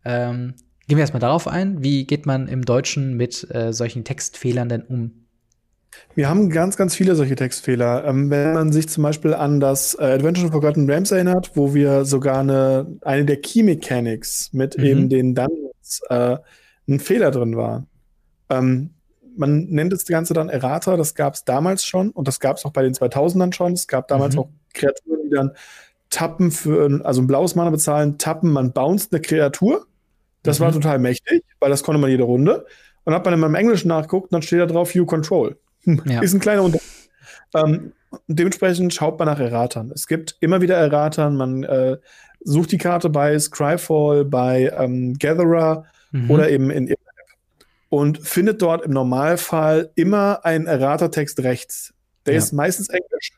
Ähm, 0.04 0.52
gehen 0.86 0.98
wir 0.98 1.00
erstmal 1.00 1.20
darauf 1.20 1.48
ein. 1.48 1.82
Wie 1.82 2.06
geht 2.06 2.26
man 2.26 2.46
im 2.46 2.66
Deutschen 2.66 3.16
mit 3.16 3.48
äh, 3.54 3.72
solchen 3.72 4.04
Textfehlern 4.04 4.68
denn 4.68 4.82
um? 4.82 5.12
Wir 6.14 6.28
haben 6.28 6.50
ganz, 6.50 6.76
ganz 6.76 6.94
viele 6.94 7.14
solche 7.14 7.36
Textfehler. 7.36 8.04
Ähm, 8.04 8.28
wenn 8.28 8.52
man 8.52 8.70
sich 8.70 8.90
zum 8.90 9.02
Beispiel 9.02 9.32
an 9.32 9.58
das 9.58 9.94
äh, 9.94 10.04
Adventure 10.04 10.48
of 10.48 10.52
Forgotten 10.52 10.90
Realms 10.90 11.12
erinnert, 11.12 11.52
wo 11.54 11.72
wir 11.72 12.04
sogar 12.04 12.40
eine, 12.40 12.98
eine 13.00 13.24
der 13.24 13.40
Key 13.40 13.62
Mechanics 13.62 14.50
mit 14.52 14.76
mhm. 14.76 14.84
eben 14.84 15.08
den 15.08 15.34
Dungeons 15.34 16.02
äh, 16.10 16.36
ein 16.86 17.00
Fehler 17.00 17.30
drin 17.30 17.56
war. 17.56 17.86
Ähm, 18.50 18.90
man 19.36 19.64
nennt 19.66 19.92
das 19.92 20.04
Ganze 20.06 20.34
dann 20.34 20.48
Errata, 20.48 20.96
das 20.96 21.14
gab 21.14 21.34
es 21.34 21.44
damals 21.44 21.84
schon 21.84 22.10
und 22.10 22.28
das 22.28 22.40
gab 22.40 22.56
es 22.56 22.64
auch 22.64 22.72
bei 22.72 22.82
den 22.82 22.94
2000ern 22.94 23.52
schon. 23.54 23.72
Es 23.72 23.86
gab 23.86 24.08
damals 24.08 24.34
mhm. 24.34 24.40
auch 24.40 24.48
Kreaturen, 24.74 25.20
die 25.24 25.30
dann 25.30 25.52
tappen 26.10 26.50
für, 26.50 27.00
also 27.04 27.22
ein 27.22 27.26
blaues 27.26 27.54
Mana 27.54 27.70
bezahlen, 27.70 28.18
tappen, 28.18 28.50
man 28.50 28.72
bounced 28.72 29.12
eine 29.12 29.20
Kreatur. 29.20 29.86
Das 30.42 30.58
mhm. 30.58 30.64
war 30.64 30.72
total 30.72 30.98
mächtig, 30.98 31.44
weil 31.60 31.70
das 31.70 31.82
konnte 31.82 32.00
man 32.00 32.10
jede 32.10 32.24
Runde. 32.24 32.66
Und 33.04 33.14
hat 33.14 33.24
man 33.24 33.34
in 33.34 33.40
meinem 33.40 33.54
Englischen 33.54 33.88
nachguckt, 33.88 34.32
dann 34.32 34.42
steht 34.42 34.60
da 34.60 34.66
drauf 34.66 34.94
You 34.94 35.06
Control. 35.06 35.56
Ja. 36.04 36.20
Ist 36.20 36.34
ein 36.34 36.40
kleiner 36.40 36.62
Unterschied. 36.62 37.10
Ähm, 37.54 37.92
dementsprechend 38.26 38.92
schaut 38.92 39.18
man 39.18 39.26
nach 39.26 39.40
Erratern. 39.40 39.90
Es 39.94 40.06
gibt 40.06 40.36
immer 40.40 40.60
wieder 40.60 40.76
Erratern. 40.76 41.36
Man 41.36 41.64
äh, 41.64 41.96
sucht 42.42 42.72
die 42.72 42.78
Karte 42.78 43.08
bei 43.08 43.38
Scryfall, 43.38 44.24
bei 44.24 44.72
ähm, 44.76 45.14
Gatherer 45.18 45.84
mhm. 46.12 46.30
oder 46.30 46.50
eben 46.50 46.70
in 46.70 46.94
und 47.90 48.26
findet 48.26 48.62
dort 48.62 48.84
im 48.84 48.92
Normalfall 48.92 49.90
immer 49.96 50.44
einen 50.44 50.66
Erratertext 50.66 51.40
rechts. 51.40 51.92
Der 52.24 52.34
ja. 52.34 52.38
ist 52.38 52.52
meistens 52.52 52.88
Englisch. 52.88 53.32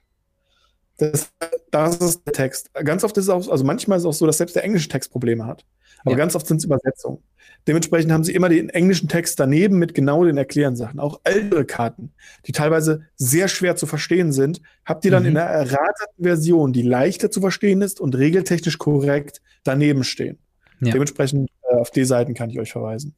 Das, 0.99 1.33
das, 1.71 1.97
ist 1.97 2.27
der 2.27 2.33
Text. 2.35 2.73
Ganz 2.75 3.03
oft 3.03 3.17
ist 3.17 3.25
es 3.25 3.31
auch, 3.31 3.49
also 3.49 3.65
manchmal 3.65 3.97
ist 3.97 4.05
es 4.05 4.07
auch 4.07 4.13
so, 4.13 4.27
dass 4.27 4.39
selbst 4.39 4.55
der 4.55 4.63
englische 4.63 4.89
Text 4.89 5.11
Probleme 5.11 5.47
hat. 5.47 5.65
Aber 6.03 6.13
ja. 6.13 6.19
ganz 6.19 6.37
oft 6.37 6.47
sind 6.47 6.59
es 6.59 6.65
Übersetzungen. 6.65 7.19
Dementsprechend 7.67 8.13
haben 8.13 8.25
sie 8.25 8.35
immer 8.35 8.49
den 8.49 8.69
englischen 8.69 9.09
Text 9.09 9.41
daneben 9.41 9.79
mit 9.79 9.95
genau 9.95 10.25
den 10.25 10.37
Erklärsachen. 10.37 11.01
Auch 11.01 11.21
ältere 11.25 11.65
Karten, 11.65 12.13
die 12.47 12.53
teilweise 12.53 13.03
sehr 13.17 13.49
schwer 13.49 13.77
zu 13.77 13.87
verstehen 13.87 14.33
sind, 14.33 14.61
habt 14.85 15.05
ihr 15.05 15.11
dann 15.13 15.23
mhm. 15.23 15.29
in 15.31 15.35
der 15.35 15.45
errateten 15.45 16.23
Version, 16.23 16.73
die 16.73 16.83
leichter 16.83 17.31
zu 17.31 17.41
verstehen 17.41 17.81
ist 17.81 18.01
und 18.01 18.17
regeltechnisch 18.17 18.79
korrekt 18.79 19.41
daneben 19.65 20.05
stehen. 20.05 20.39
Ja. 20.81 20.93
Dementsprechend 20.93 21.51
äh, 21.71 21.77
auf 21.77 21.91
die 21.91 22.05
Seiten 22.05 22.35
kann 22.35 22.51
ich 22.51 22.59
euch 22.59 22.73
verweisen. 22.73 23.15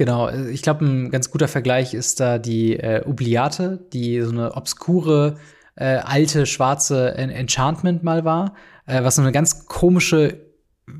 Genau, 0.00 0.28
äh, 0.28 0.48
ich 0.48 0.62
glaube, 0.62 0.82
ein 0.86 1.10
ganz 1.10 1.30
guter 1.30 1.46
Vergleich 1.46 1.92
ist 1.92 2.20
da 2.20 2.38
die 2.38 2.74
äh, 2.74 3.04
Oubliate, 3.06 3.84
die 3.92 4.22
so 4.22 4.30
eine 4.30 4.56
obskure, 4.56 5.36
äh, 5.76 5.96
alte, 5.96 6.46
schwarze 6.46 7.14
Enchantment 7.18 8.02
mal 8.02 8.24
war, 8.24 8.54
äh, 8.86 9.04
was 9.04 9.16
so 9.16 9.22
eine 9.22 9.30
ganz 9.30 9.66
komische 9.66 10.40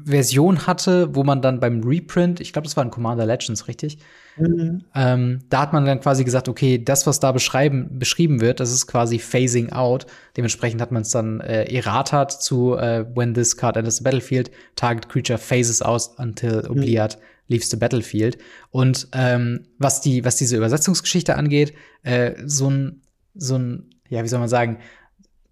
Version 0.05 0.67
hatte, 0.67 1.15
wo 1.15 1.25
man 1.25 1.41
dann 1.41 1.61
beim 1.61 1.83
Reprint, 1.83 2.43
ich 2.43 2.53
glaube, 2.53 2.67
das 2.67 2.77
war 2.77 2.85
in 2.85 2.91
Commander 2.91 3.25
Legends, 3.25 3.69
richtig? 3.69 4.01
Mhm. 4.37 4.85
Ähm, 4.95 5.39
da 5.49 5.63
hat 5.63 5.73
man 5.73 5.87
dann 5.87 6.01
quasi 6.01 6.23
gesagt, 6.23 6.51
okay, 6.51 6.83
das, 6.85 7.07
was 7.07 7.21
da 7.21 7.33
beschreiben, 7.33 7.99
beschrieben 7.99 8.43
wird, 8.43 8.61
das 8.61 8.71
ist 8.71 8.87
quasi 8.87 9.19
Phasing 9.19 9.73
Out. 9.73 10.05
Dementsprechend 10.37 10.83
hat 10.83 10.93
man 10.93 11.03
es 11.03 11.11
dann 11.11 11.41
äh, 11.41 11.65
erratet 11.75 12.33
zu 12.33 12.77
äh, 12.77 13.07
When 13.17 13.33
this 13.33 13.57
card 13.57 13.79
enters 13.79 13.97
the 13.97 14.05
battlefield, 14.05 14.51
target 14.77 15.09
creature 15.09 15.39
phases 15.39 15.81
out 15.81 16.11
until. 16.19 16.67
Obliat 16.69 17.17
mhm. 17.17 17.30
Leaves 17.51 17.69
the 17.69 17.77
battlefield. 17.77 18.39
Und 18.71 19.09
ähm, 19.13 19.67
was 19.79 20.01
die, 20.01 20.25
was 20.25 20.37
diese 20.37 20.57
Übersetzungsgeschichte 20.57 21.37
angeht, 21.37 21.75
äh, 22.03 22.33
so 22.47 22.71
ein, 22.71 23.03
so 23.35 23.57
ein, 23.57 23.91
ja, 24.09 24.25
wie 24.25 24.29
soll 24.29 24.41
man 24.41 24.49
sagen, 24.49 24.79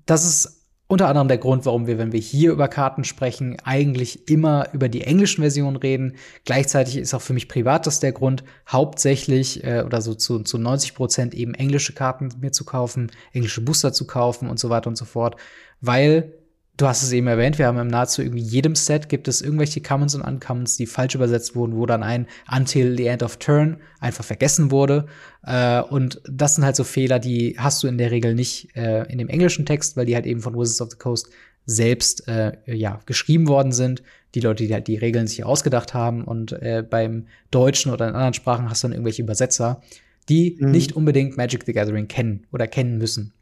das 0.07 0.25
ist 0.25 0.59
unter 0.87 1.09
anderem 1.09 1.29
der 1.29 1.37
Grund, 1.37 1.67
warum 1.67 1.87
wir, 1.87 1.99
wenn 1.99 2.13
wir 2.13 2.21
hier 2.21 2.51
über 2.51 2.67
Karten 2.67 3.05
sprechen, 3.05 3.59
eigentlich 3.63 4.27
immer 4.27 4.69
über 4.73 4.89
die 4.89 5.03
englischen 5.03 5.43
Versionen 5.43 5.77
reden. 5.77 6.15
Gleichzeitig 6.47 6.97
ist 6.97 7.13
auch 7.13 7.21
für 7.21 7.35
mich 7.35 7.47
privat 7.47 7.87
das 7.87 8.01
der 8.01 8.13
Grund, 8.13 8.43
hauptsächlich 8.67 9.63
äh, 9.65 9.83
oder 9.85 10.01
so 10.01 10.15
zu, 10.15 10.41
zu 10.41 10.57
90 10.57 10.95
Prozent 10.95 11.35
eben 11.35 11.53
englische 11.53 11.93
Karten 11.93 12.31
mir 12.41 12.53
zu 12.53 12.65
kaufen, 12.65 13.13
englische 13.35 13.61
Booster 13.61 13.93
zu 13.93 14.07
kaufen 14.07 14.49
und 14.49 14.59
so 14.59 14.71
weiter 14.71 14.89
und 14.89 14.97
so 14.97 15.05
fort, 15.05 15.37
weil 15.83 16.33
du 16.79 16.87
hast 16.87 17.03
es 17.03 17.13
eben 17.13 17.27
erwähnt, 17.27 17.59
wir 17.59 17.67
haben 17.67 17.79
im 17.79 17.89
nahezu 17.89 18.23
irgendwie 18.23 18.41
jedem 18.41 18.75
Set 18.75 19.09
gibt 19.09 19.29
es 19.29 19.43
irgendwelche 19.43 19.83
Commons 19.83 20.15
und 20.15 20.23
Uncommons, 20.23 20.77
die 20.77 20.87
falsch 20.87 21.15
übersetzt 21.15 21.55
wurden, 21.55 21.77
wo 21.77 21.85
dann 21.85 22.03
ein 22.03 22.27
Until 22.51 22.97
the 22.97 23.07
End 23.07 23.23
of 23.23 23.37
Turn 23.37 23.79
einfach 24.01 24.25
vergessen 24.25 24.71
wurde. 24.71 25.07
Äh, 25.45 25.83
und 25.83 26.23
das 26.31 26.55
sind 26.55 26.65
halt 26.65 26.77
so 26.77 26.85
Fehler, 26.85 27.19
die 27.19 27.57
hast 27.59 27.83
du 27.83 27.89
in 27.89 27.99
der 27.99 28.11
Regel 28.11 28.35
nicht 28.35 28.75
äh, 28.77 29.03
in 29.13 29.19
dem 29.19 29.29
englischen 29.29 29.67
Text, 29.67 29.97
weil 29.97 30.07
die 30.07 30.15
halt 30.15 30.27
eben 30.27 30.41
von 30.41 30.55
Wizards 30.55 30.81
of 30.81 30.91
the 30.93 30.97
Coast 30.97 31.29
selbst 31.67 32.29
äh, 32.29 32.53
ja 32.67 33.01
geschrieben 33.07 33.49
worden 33.49 33.73
sind. 33.73 34.03
Die 34.35 34.41
Leute, 34.41 34.67
die 34.67 34.73
halt 34.73 34.87
die 34.87 34.97
Regeln 34.97 35.27
sich 35.27 35.45
ausgedacht 35.45 35.95
haben 35.95 36.25
und 36.25 36.53
äh, 36.53 36.85
beim 36.89 37.27
Deutschen 37.51 37.93
oder 37.93 38.09
in 38.09 38.15
anderen 38.15 38.35
Sprachen 38.35 38.71
hast 38.71 38.85
du 38.85 38.89
dann 38.89 38.93
irgendwelche 38.93 39.23
Übersetzer, 39.23 39.83
die 40.29 40.57
mhm. 40.61 40.71
nicht 40.71 40.93
unbedingt 40.93 41.37
Magic 41.37 41.65
the 41.67 41.73
Gathering 41.73 42.07
kennen 42.07 42.47
oder 42.53 42.69
kennen 42.69 42.99
müssen. 42.99 43.33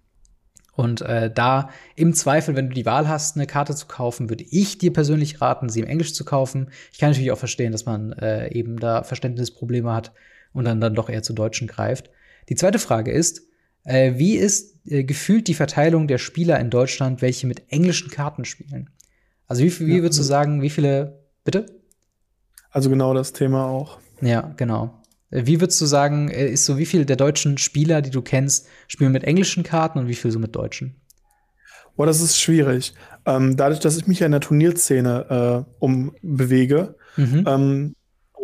Und 0.77 1.01
äh, 1.01 1.31
da 1.31 1.71
im 1.95 2.13
Zweifel, 2.13 2.55
wenn 2.55 2.69
du 2.69 2.75
die 2.75 2.85
Wahl 2.85 3.09
hast, 3.09 3.37
eine 3.37 3.47
Karte 3.47 3.75
zu 3.75 3.87
kaufen, 3.87 4.29
würde 4.29 4.45
ich 4.51 4.77
dir 4.77 4.93
persönlich 4.93 5.41
raten, 5.41 5.71
sie 5.71 5.81
im 5.81 5.87
Englisch 5.87 6.15
zu 6.15 6.25
kaufen. 6.25 6.69
Ich 6.93 6.99
kann 6.99 7.11
natürlich 7.11 7.33
auch 7.33 7.39
verstehen, 7.39 7.73
dass 7.73 7.87
man 7.87 8.13
äh, 8.13 8.53
eben 8.53 8.79
da 8.79 9.03
Verständnisprobleme 9.03 9.93
hat 9.93 10.13
und 10.53 10.67
dann, 10.67 10.81
dann 10.81 10.95
doch 10.95 11.09
eher 11.09 11.23
zu 11.23 11.33
Deutschen 11.33 11.67
greift. 11.67 12.11
Die 12.51 12.57
zweite 12.57 12.79
Frage 12.79 13.11
ist, 13.11 13.49
äh, 13.85 14.15
wie 14.17 14.35
ist 14.35 14.77
äh, 14.87 15.05
gefühlt 15.05 15.49
die 15.49 15.55
Verteilung 15.55 16.09
der 16.09 16.19
Spieler 16.19 16.61
in 16.61 16.69
Deutschland, 16.69 17.23
welche 17.23 17.47
mit 17.47 17.73
englischen 17.73 18.11
Karten 18.11 18.45
spielen? 18.45 18.91
Also 19.47 19.63
wie, 19.63 19.87
wie 19.87 19.97
ja. 19.97 20.03
würdest 20.03 20.21
du 20.21 20.25
sagen, 20.25 20.61
wie 20.61 20.71
viele, 20.71 21.21
bitte? 21.43 21.67
Also 22.71 22.91
genau 22.91 23.15
das 23.15 23.33
Thema 23.33 23.67
auch. 23.67 23.99
Ja, 24.21 24.53
genau. 24.57 24.96
Wie 25.31 25.61
würdest 25.61 25.81
du 25.81 25.87
sagen, 25.87 26.29
äh, 26.29 26.49
ist 26.49 26.65
so, 26.65 26.79
wie 26.79 26.87
viele 26.87 27.07
der 27.07 27.17
deutschen 27.17 27.59
Spieler, 27.59 28.03
die 28.03 28.11
du 28.11 28.23
kennst, 28.23 28.69
spielen 28.89 29.13
mit 29.13 29.25
englischen 29.25 29.63
Karten 29.63 29.99
und 29.99 30.09
wie 30.09 30.15
viel 30.15 30.31
so 30.31 30.39
mit 30.39 30.55
deutschen? 30.55 30.97
Boah, 31.97 32.07
das 32.07 32.21
ist 32.21 32.39
schwierig. 32.39 32.95
Ähm, 33.25 33.57
dadurch, 33.57 33.81
dass 33.81 33.97
ich 33.97 34.07
mich 34.07 34.21
ja 34.21 34.27
in 34.27 34.33
der 34.33 34.41
Turnierszene 34.41 35.65
äh, 35.67 35.73
umbewege, 35.79 36.95
mhm. 37.17 37.45
ähm, 37.47 37.95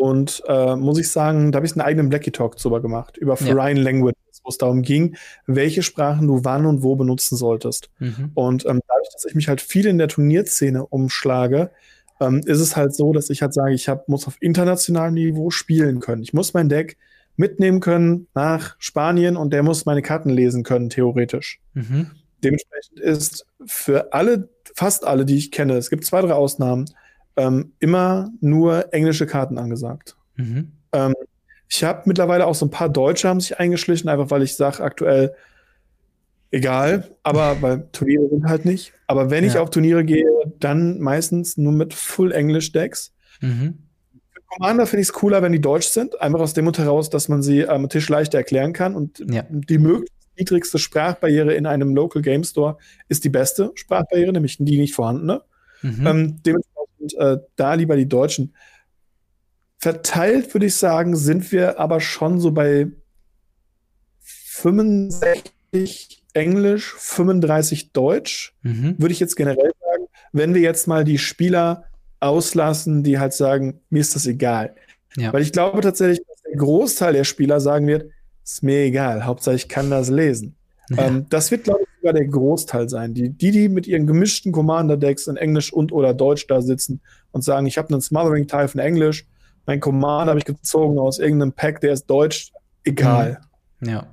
und 0.03 0.43
äh, 0.49 0.75
muss 0.75 0.99
ich 0.99 1.09
sagen, 1.11 1.53
da 1.53 1.59
habe 1.59 1.67
ich 1.67 1.75
einen 1.75 1.83
eigenen 1.83 2.09
Blackie 2.09 2.33
Talk 2.33 2.57
drüber 2.57 2.83
gemacht, 2.83 3.17
über 3.19 3.37
Foreign 3.37 3.77
ja. 3.77 3.83
Language, 3.85 4.17
wo 4.43 4.49
es 4.49 4.59
darum 4.59 4.83
ging, 4.83 5.17
welche 5.47 5.85
Sprachen 5.85 6.27
du 6.27 6.45
wann 6.45 6.67
und 6.67 6.83
wo 6.83 6.97
benutzen 6.97 7.37
solltest. 7.37 7.89
Mhm. 8.01 8.33
Und 8.35 8.67
ähm, 8.67 8.81
dadurch, 8.89 9.11
dass 9.13 9.25
ich 9.27 9.37
mich 9.37 9.47
halt 9.47 9.61
viel 9.61 9.87
in 9.87 9.99
der 9.99 10.09
Turnierszene 10.09 10.85
umschlage, 10.85 11.71
ähm, 12.23 12.41
ist 12.45 12.61
es 12.61 12.77
halt 12.77 12.95
so, 12.95 13.13
dass 13.13 13.31
ich 13.31 13.43
halt 13.43 13.55
sage, 13.55 13.75
ich 13.75 13.89
hab, 13.89 14.09
muss 14.09 14.27
auf 14.27 14.37
internationalem 14.41 15.15
Niveau 15.15 15.51
spielen 15.51 16.01
können. 16.01 16.23
Ich 16.23 16.33
muss 16.33 16.55
mein 16.55 16.69
Deck 16.69 16.97
mitnehmen 17.37 17.81
können 17.81 18.29
nach 18.35 18.77
Spanien 18.79 19.37
und 19.37 19.53
der 19.53 19.63
muss 19.63 19.87
meine 19.87 20.03
Karten 20.03 20.31
lesen 20.31 20.63
können, 20.63 20.91
theoretisch. 20.91 21.61
Mhm. 21.75 22.11
Dementsprechend 22.45 23.01
ist 23.01 23.47
für 23.65 24.13
alle, 24.13 24.49
fast 24.75 25.07
alle, 25.07 25.25
die 25.25 25.37
ich 25.37 25.51
kenne, 25.51 25.77
es 25.77 25.91
gibt 25.91 26.05
zwei, 26.05 26.21
drei 26.21 26.35
Ausnahmen, 26.35 26.87
ähm, 27.37 27.73
immer 27.79 28.31
nur 28.41 28.93
englische 28.93 29.27
Karten 29.27 29.59
angesagt. 29.59 30.17
Mhm. 30.37 30.73
Ähm, 30.93 31.15
ich 31.69 31.83
habe 31.85 32.03
mittlerweile 32.05 32.47
auch 32.47 32.55
so 32.55 32.67
ein 32.67 32.71
paar 32.71 32.91
Deutsche 32.91 33.29
haben 33.29 33.41
sich 33.41 33.59
eingeschlichen, 33.59 34.11
einfach 34.11 34.31
weil 34.31 34.43
ich 34.43 34.57
sage 34.57 34.83
aktuell, 34.83 35.35
egal, 36.53 37.17
aber 37.25 37.61
weil 37.61 37.89
Turniere 37.91 38.29
sind 38.29 38.45
halt 38.45 38.65
nicht. 38.65 38.93
Aber 39.09 39.31
wenn 39.31 39.45
ja. 39.45 39.51
ich 39.51 39.59
auf 39.59 39.71
Turniere 39.71 40.05
gehe, 40.05 40.29
dann 40.61 41.01
meistens 41.01 41.57
nur 41.57 41.73
mit 41.73 41.95
Full 41.95 42.31
English 42.31 42.71
Decks. 42.73 43.13
Mhm. 43.41 43.79
Für 44.33 44.41
Commander 44.47 44.87
finde 44.87 45.03
ich 45.03 45.09
es 45.09 45.13
cooler, 45.13 45.43
wenn 45.43 45.53
die 45.53 45.61
deutsch 45.61 45.89
sind, 45.89 46.21
einfach 46.21 46.41
aus 46.41 46.55
dem 46.55 46.67
Mut 46.67 46.79
heraus, 46.79 47.11
dass 47.11 47.29
man 47.29 47.43
sie 47.43 47.67
am 47.67 47.89
Tisch 47.89 48.09
leichter 48.09 48.39
erklären 48.39 48.73
kann 48.73 48.95
und 48.95 49.25
ja. 49.29 49.45
die 49.51 49.79
möglichst 49.79 50.15
niedrigste 50.39 50.79
Sprachbarriere 50.79 51.55
in 51.55 51.67
einem 51.67 51.95
Local 51.95 52.23
Game 52.23 52.45
Store 52.45 52.79
ist 53.09 53.25
die 53.25 53.29
beste 53.29 53.73
Sprachbarriere, 53.75 54.33
nämlich 54.33 54.57
die 54.59 54.79
nicht 54.79 54.95
vorhandene. 54.95 55.43
Mhm. 55.83 56.07
Ähm, 56.07 56.43
dementsprechend 56.45 57.15
äh, 57.19 57.39
da 57.57 57.75
lieber 57.75 57.97
die 57.97 58.09
Deutschen. 58.09 58.55
Verteilt 59.79 60.55
würde 60.55 60.67
ich 60.67 60.77
sagen, 60.77 61.17
sind 61.17 61.51
wir 61.51 61.81
aber 61.81 62.01
schon 62.01 62.39
so 62.39 62.53
bei 62.53 62.87
65 64.21 66.22
Englisch, 66.35 66.95
35 66.97 67.93
Deutsch, 67.93 68.55
mhm. 68.63 68.97
würde 68.99 69.13
ich 69.13 69.21
jetzt 69.21 69.37
generell 69.37 69.73
sagen. 69.81 70.07
Wenn 70.33 70.55
wir 70.55 70.63
jetzt 70.63 70.89
mal 70.89 71.05
die 71.05 71.19
Spieler 71.19 71.85
auslassen, 72.21 73.03
die 73.03 73.19
halt 73.19 73.33
sagen, 73.33 73.81
mir 73.91 74.01
ist 74.01 74.15
das 74.15 74.27
egal. 74.27 74.75
Ja. 75.17 75.33
Weil 75.33 75.43
ich 75.43 75.53
glaube 75.53 75.81
tatsächlich, 75.81 76.21
dass 76.27 76.43
der 76.43 76.57
Großteil 76.57 77.13
der 77.13 77.25
Spieler 77.25 77.61
sagen 77.61 77.87
wird, 77.87 78.11
ist 78.45 78.63
mir 78.63 78.85
egal, 78.85 79.25
Hauptsache 79.25 79.57
ich 79.57 79.69
kann 79.69 79.91
das 79.91 80.09
lesen. 80.09 80.57
Ja. 80.91 81.07
Ähm, 81.07 81.27
das 81.29 81.51
wird, 81.51 81.65
glaube 81.65 81.81
ich, 81.83 81.89
sogar 81.99 82.13
der 82.13 82.27
Großteil 82.27 82.89
sein. 82.89 83.15
Die, 83.15 83.31
die, 83.31 83.51
die 83.51 83.69
mit 83.69 83.87
ihren 83.87 84.07
gemischten 84.07 84.53
Commander-Decks 84.53 85.27
in 85.27 85.37
Englisch 85.37 85.73
und 85.73 85.93
oder 85.93 86.15
Deutsch 86.15 86.47
da 86.47 86.61
sitzen 86.61 87.01
und 87.31 87.43
sagen, 87.43 87.67
ich 87.67 87.79
habe 87.79 87.91
einen 87.91 88.01
Smothering 88.01 88.47
Type 88.47 88.71
in 88.75 88.81
Englisch, 88.81 89.27
mein 89.67 89.81
Commander 89.81 90.31
habe 90.31 90.39
ich 90.39 90.45
gezogen 90.45 90.99
aus 90.99 91.19
irgendeinem 91.19 91.53
Pack, 91.53 91.81
der 91.81 91.93
ist 91.93 92.07
Deutsch, 92.07 92.53
egal. 92.85 93.41
Mhm. 93.81 93.89
Ja. 93.89 94.07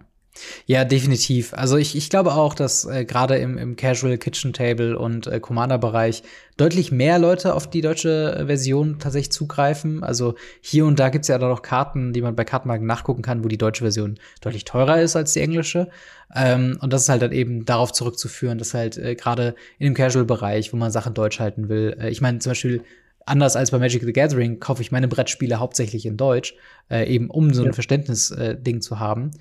Ja, 0.66 0.86
definitiv. 0.86 1.54
Also 1.54 1.78
ich, 1.78 1.96
ich 1.96 2.10
glaube 2.10 2.34
auch, 2.34 2.54
dass 2.54 2.86
äh, 2.86 3.06
gerade 3.06 3.38
im, 3.38 3.58
im 3.58 3.76
Casual 3.76 4.18
Kitchen 4.18 4.54
Table 4.54 4.98
und 4.98 5.28
äh, 5.28 5.40
Commander-Bereich 5.40 6.24
deutlich 6.58 6.92
mehr 6.92 7.20
Leute 7.20 7.54
auf 7.54 7.70
die 7.70 7.82
deutsche 7.82 8.44
Version 8.46 9.00
tatsächlich 9.00 9.32
zugreifen. 9.32 10.04
Also 10.04 10.36
hier 10.62 10.86
und 10.86 11.00
da 11.00 11.10
gibt's 11.10 11.28
ja 11.28 11.38
dann 11.38 11.50
noch 11.50 11.62
Karten, 11.62 12.14
die 12.14 12.22
man 12.22 12.36
bei 12.36 12.44
Kartenmarken 12.44 12.86
nachgucken 12.86 13.22
kann, 13.22 13.44
wo 13.44 13.48
die 13.48 13.58
deutsche 13.58 13.84
Version 13.84 14.20
deutlich 14.42 14.66
teurer 14.66 15.02
ist 15.02 15.16
als 15.16 15.34
die 15.34 15.42
englische. 15.42 15.90
Ähm, 16.36 16.78
und 16.82 16.94
das 16.94 17.04
ist 17.04 17.10
halt 17.10 17.22
dann 17.22 17.32
eben 17.32 17.66
darauf 17.66 17.92
zurückzuführen, 17.92 18.58
dass 18.58 18.74
halt 18.74 18.98
äh, 18.98 19.16
gerade 19.16 19.56
in 19.78 19.86
dem 19.86 19.94
Casual-Bereich, 19.94 20.74
wo 20.74 20.78
man 20.78 20.92
Sachen 20.92 21.14
deutsch 21.14 21.40
halten 21.40 21.70
will, 21.70 21.98
äh, 22.00 22.10
ich 22.10 22.22
meine 22.22 22.40
zum 22.40 22.52
Beispiel 22.52 22.84
anders 23.30 23.56
als 23.56 23.72
bei 23.72 23.80
Magic 23.80 24.04
the 24.04 24.14
Gathering 24.14 24.60
kaufe 24.60 24.82
ich 24.82 24.92
meine 24.92 25.08
Brettspiele 25.08 25.60
hauptsächlich 25.60 26.06
in 26.06 26.18
Deutsch, 26.18 26.56
äh, 26.90 27.08
eben 27.08 27.30
um 27.30 27.54
so 27.54 27.62
ein 27.62 27.68
ja. 27.68 27.74
Verständnisding 27.74 28.78
äh, 28.78 28.80
zu 28.80 29.00
haben. 29.00 29.32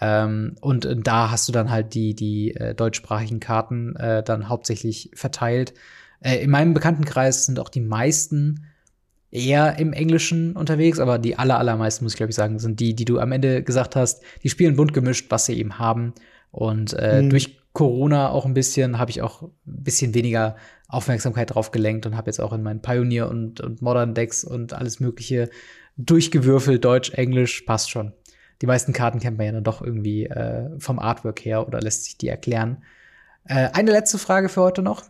Ähm, 0.00 0.56
und 0.60 0.88
da 1.06 1.30
hast 1.30 1.48
du 1.48 1.52
dann 1.52 1.70
halt 1.70 1.94
die, 1.94 2.14
die 2.14 2.54
äh, 2.54 2.74
deutschsprachigen 2.74 3.40
Karten 3.40 3.96
äh, 3.96 4.22
dann 4.22 4.48
hauptsächlich 4.48 5.10
verteilt. 5.14 5.74
Äh, 6.20 6.42
in 6.42 6.50
meinem 6.50 6.74
Bekanntenkreis 6.74 7.46
sind 7.46 7.58
auch 7.58 7.68
die 7.68 7.80
meisten 7.80 8.66
eher 9.30 9.78
im 9.78 9.92
Englischen 9.92 10.56
unterwegs, 10.56 10.98
aber 10.98 11.18
die 11.18 11.36
aller, 11.38 11.58
allermeisten, 11.58 12.04
muss 12.04 12.14
ich 12.14 12.16
glaube 12.16 12.30
ich 12.30 12.36
sagen, 12.36 12.58
sind 12.58 12.80
die, 12.80 12.94
die 12.94 13.04
du 13.04 13.18
am 13.18 13.32
Ende 13.32 13.62
gesagt 13.62 13.96
hast, 13.96 14.22
die 14.42 14.48
spielen 14.48 14.76
bunt 14.76 14.92
gemischt, 14.92 15.30
was 15.30 15.46
sie 15.46 15.58
eben 15.58 15.78
haben. 15.78 16.14
Und 16.50 16.94
äh, 16.94 17.22
mhm. 17.22 17.30
durch 17.30 17.58
Corona 17.72 18.30
auch 18.30 18.44
ein 18.44 18.54
bisschen, 18.54 18.98
habe 18.98 19.10
ich 19.10 19.22
auch 19.22 19.42
ein 19.42 19.52
bisschen 19.64 20.14
weniger 20.14 20.56
Aufmerksamkeit 20.88 21.54
drauf 21.54 21.70
gelenkt 21.70 22.06
und 22.06 22.16
habe 22.16 22.28
jetzt 22.28 22.40
auch 22.40 22.52
in 22.52 22.62
meinen 22.62 22.82
Pioneer 22.82 23.28
und, 23.28 23.60
und 23.60 23.80
Modern 23.80 24.14
Decks 24.14 24.42
und 24.42 24.72
alles 24.72 24.98
Mögliche 24.98 25.48
durchgewürfelt, 25.96 26.84
Deutsch, 26.84 27.10
Englisch, 27.10 27.62
passt 27.62 27.90
schon 27.90 28.12
die 28.60 28.66
meisten 28.66 28.92
Karten 28.92 29.20
kennt 29.20 29.38
man 29.38 29.46
ja 29.46 29.52
dann 29.52 29.64
doch 29.64 29.82
irgendwie 29.82 30.26
äh, 30.26 30.68
vom 30.78 30.98
Artwork 30.98 31.44
her 31.44 31.66
oder 31.66 31.80
lässt 31.80 32.04
sich 32.04 32.18
die 32.18 32.28
erklären. 32.28 32.82
Äh, 33.44 33.70
eine 33.72 33.90
letzte 33.90 34.18
Frage 34.18 34.48
für 34.48 34.60
heute 34.60 34.82
noch, 34.82 35.04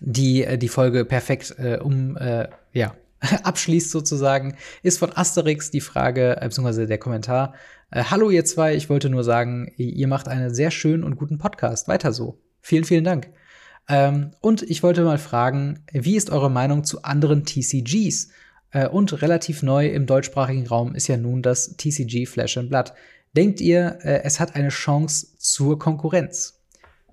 die 0.00 0.44
äh, 0.44 0.58
die 0.58 0.68
Folge 0.68 1.04
perfekt 1.04 1.54
äh, 1.58 1.78
um 1.78 2.16
äh, 2.16 2.48
ja 2.72 2.94
abschließt 3.42 3.90
sozusagen, 3.90 4.56
ist 4.82 4.98
von 4.98 5.16
Asterix 5.16 5.70
die 5.70 5.80
Frage 5.80 6.36
beziehungsweise 6.40 6.86
der 6.86 6.98
Kommentar. 6.98 7.54
Hallo 7.90 8.28
ihr 8.30 8.44
zwei, 8.44 8.74
ich 8.74 8.90
wollte 8.90 9.08
nur 9.08 9.22
sagen, 9.22 9.72
ihr 9.76 10.08
macht 10.08 10.26
einen 10.26 10.52
sehr 10.52 10.72
schönen 10.72 11.04
und 11.04 11.16
guten 11.16 11.38
Podcast. 11.38 11.86
Weiter 11.86 12.12
so. 12.12 12.40
Vielen, 12.60 12.82
vielen 12.82 13.04
Dank. 13.04 13.30
Ähm, 13.88 14.32
und 14.40 14.62
ich 14.62 14.82
wollte 14.82 15.04
mal 15.04 15.18
fragen, 15.18 15.84
wie 15.92 16.16
ist 16.16 16.30
eure 16.30 16.50
Meinung 16.50 16.82
zu 16.82 17.02
anderen 17.02 17.44
TCGs? 17.44 18.30
Äh, 18.74 18.88
und 18.88 19.22
relativ 19.22 19.62
neu 19.62 19.86
im 19.86 20.04
deutschsprachigen 20.04 20.66
Raum 20.66 20.94
ist 20.94 21.08
ja 21.08 21.16
nun 21.16 21.40
das 21.40 21.76
TCG 21.78 22.26
Flash 22.26 22.58
and 22.58 22.68
Blood. 22.68 22.92
Denkt 23.34 23.60
ihr, 23.60 24.00
äh, 24.02 24.22
es 24.24 24.40
hat 24.40 24.54
eine 24.54 24.68
Chance 24.68 25.38
zur 25.38 25.78
Konkurrenz? 25.78 26.60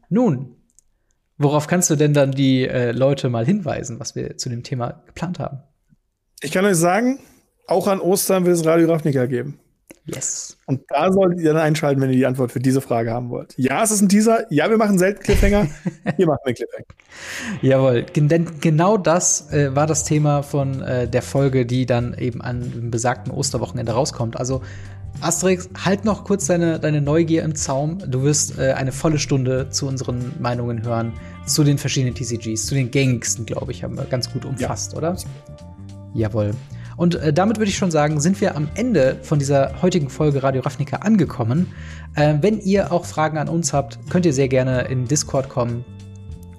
Nun, 0.09 0.55
worauf 1.37 1.67
kannst 1.67 1.89
du 1.89 1.95
denn 1.95 2.13
dann 2.13 2.31
die 2.31 2.67
äh, 2.67 2.91
Leute 2.91 3.29
mal 3.29 3.45
hinweisen, 3.45 3.99
was 3.99 4.15
wir 4.15 4.37
zu 4.37 4.49
dem 4.49 4.63
Thema 4.63 5.03
geplant 5.05 5.39
haben? 5.39 5.59
Ich 6.41 6.51
kann 6.51 6.65
euch 6.65 6.75
sagen, 6.75 7.19
auch 7.67 7.87
an 7.87 8.01
Ostern 8.01 8.45
wird 8.45 8.57
es 8.57 8.65
Radio 8.65 8.91
Ravnica 8.91 9.27
geben. 9.27 9.59
Yes. 10.05 10.57
Und 10.65 10.81
da 10.89 11.11
solltet 11.11 11.41
ihr 11.41 11.53
dann 11.53 11.61
einschalten, 11.61 12.01
wenn 12.01 12.09
ihr 12.09 12.15
die 12.15 12.25
Antwort 12.25 12.51
für 12.51 12.59
diese 12.59 12.81
Frage 12.81 13.11
haben 13.11 13.29
wollt. 13.29 13.53
Ja, 13.57 13.83
es 13.83 13.91
ist 13.91 14.01
ein 14.01 14.09
Teaser. 14.09 14.45
Ja, 14.49 14.69
wir 14.69 14.77
machen 14.77 14.97
selten 14.97 15.21
Cliffhanger. 15.21 15.67
Hier 16.17 16.25
machen 16.25 16.39
wir 16.43 16.53
Cliffhanger. 16.53 16.85
Jawohl, 17.61 18.03
denn 18.03 18.59
genau 18.61 18.97
das 18.97 19.51
äh, 19.53 19.75
war 19.75 19.85
das 19.85 20.03
Thema 20.03 20.41
von 20.41 20.81
äh, 20.81 21.07
der 21.07 21.21
Folge, 21.21 21.65
die 21.65 21.85
dann 21.85 22.15
eben 22.15 22.41
an 22.41 22.71
dem 22.71 22.89
besagten 22.89 23.31
Osterwochenende 23.31 23.91
rauskommt. 23.91 24.37
Also 24.37 24.61
Asterix, 25.19 25.69
halt 25.85 26.03
noch 26.03 26.23
kurz 26.23 26.47
deine, 26.47 26.79
deine 26.79 27.01
Neugier 27.01 27.43
im 27.43 27.53
Zaum. 27.53 27.99
Du 28.07 28.23
wirst 28.23 28.57
äh, 28.57 28.73
eine 28.73 28.91
volle 28.91 29.19
Stunde 29.19 29.69
zu 29.69 29.87
unseren 29.87 30.33
Meinungen 30.39 30.83
hören, 30.83 31.13
zu 31.45 31.63
den 31.63 31.77
verschiedenen 31.77 32.15
TCGs, 32.15 32.65
zu 32.65 32.73
den 32.73 32.89
gängigsten, 32.89 33.45
glaube 33.45 33.71
ich, 33.71 33.83
haben 33.83 33.97
wir 33.97 34.05
ganz 34.05 34.31
gut 34.31 34.45
umfasst, 34.45 34.93
ja. 34.93 34.97
oder? 34.97 35.15
Jawohl. 36.13 36.51
Und 37.01 37.15
äh, 37.15 37.33
damit 37.33 37.57
würde 37.57 37.71
ich 37.71 37.77
schon 37.77 37.89
sagen, 37.89 38.19
sind 38.19 38.39
wir 38.41 38.55
am 38.55 38.69
Ende 38.75 39.17
von 39.23 39.39
dieser 39.39 39.81
heutigen 39.81 40.07
Folge 40.07 40.43
Radio 40.43 40.61
Ravnica 40.61 40.97
angekommen. 40.97 41.73
Äh, 42.13 42.35
wenn 42.41 42.59
ihr 42.59 42.91
auch 42.91 43.05
Fragen 43.05 43.39
an 43.39 43.49
uns 43.49 43.73
habt, 43.73 43.97
könnt 44.11 44.27
ihr 44.27 44.33
sehr 44.33 44.47
gerne 44.47 44.81
in 44.81 45.07
Discord 45.07 45.49
kommen 45.49 45.83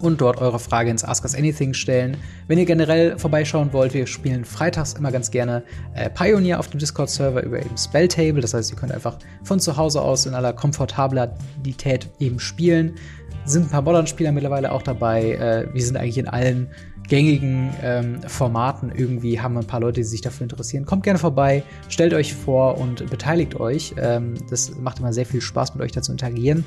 und 0.01 0.21
dort 0.21 0.41
eure 0.41 0.59
Frage 0.59 0.91
ins 0.91 1.05
Ask 1.05 1.23
Us 1.23 1.37
Anything 1.37 1.75
stellen. 1.75 2.17
Wenn 2.49 2.59
ihr 2.59 2.65
generell 2.65 3.17
vorbeischauen 3.21 3.73
wollt, 3.73 3.95
wir 3.95 4.09
spielen 4.09 4.45
freitags 4.45 4.95
immer 4.95 5.13
ganz 5.13 5.31
gerne 5.31 5.63
äh, 5.95 6.11
Pioneer 6.11 6.59
auf 6.59 6.67
dem 6.67 6.81
Discord-Server 6.81 7.45
über 7.45 7.61
eben 7.61 7.79
Spelltable. 7.79 8.41
Das 8.41 8.53
heißt, 8.53 8.69
ihr 8.73 8.77
könnt 8.77 8.91
einfach 8.91 9.19
von 9.45 9.61
zu 9.61 9.77
Hause 9.77 10.03
aus 10.03 10.27
in 10.27 10.35
aller 10.35 10.55
Komfortabilität 10.55 12.09
eben 12.19 12.41
spielen. 12.41 12.97
Sind 13.45 13.67
ein 13.67 13.71
paar 13.71 13.83
Modern-Spieler 13.83 14.33
mittlerweile 14.33 14.73
auch 14.73 14.83
dabei. 14.83 15.35
Äh, 15.35 15.73
wir 15.73 15.85
sind 15.85 15.97
eigentlich 15.97 16.19
in 16.19 16.27
allen 16.27 16.67
gängigen 17.09 17.71
ähm, 17.83 18.21
Formaten 18.27 18.93
irgendwie 18.95 19.41
haben 19.41 19.57
ein 19.57 19.67
paar 19.67 19.81
Leute, 19.81 20.01
die 20.01 20.05
sich 20.05 20.21
dafür 20.21 20.45
interessieren. 20.45 20.87
Kommt 20.87 21.03
gerne 21.03 21.19
vorbei, 21.19 21.63
stellt 21.89 22.15
euch 22.15 22.35
vor 22.35 22.79
und 22.79 23.09
beteiligt 23.11 23.59
euch. 23.59 23.95
Ähm, 23.99 24.35
das 24.51 24.77
macht 24.77 24.99
immer 24.99 25.13
sehr 25.13 25.27
viel 25.27 25.41
Spaß, 25.41 25.75
mit 25.75 25.83
euch 25.83 25.93
da 25.93 26.03
zu 26.03 26.13
interagieren. 26.13 26.65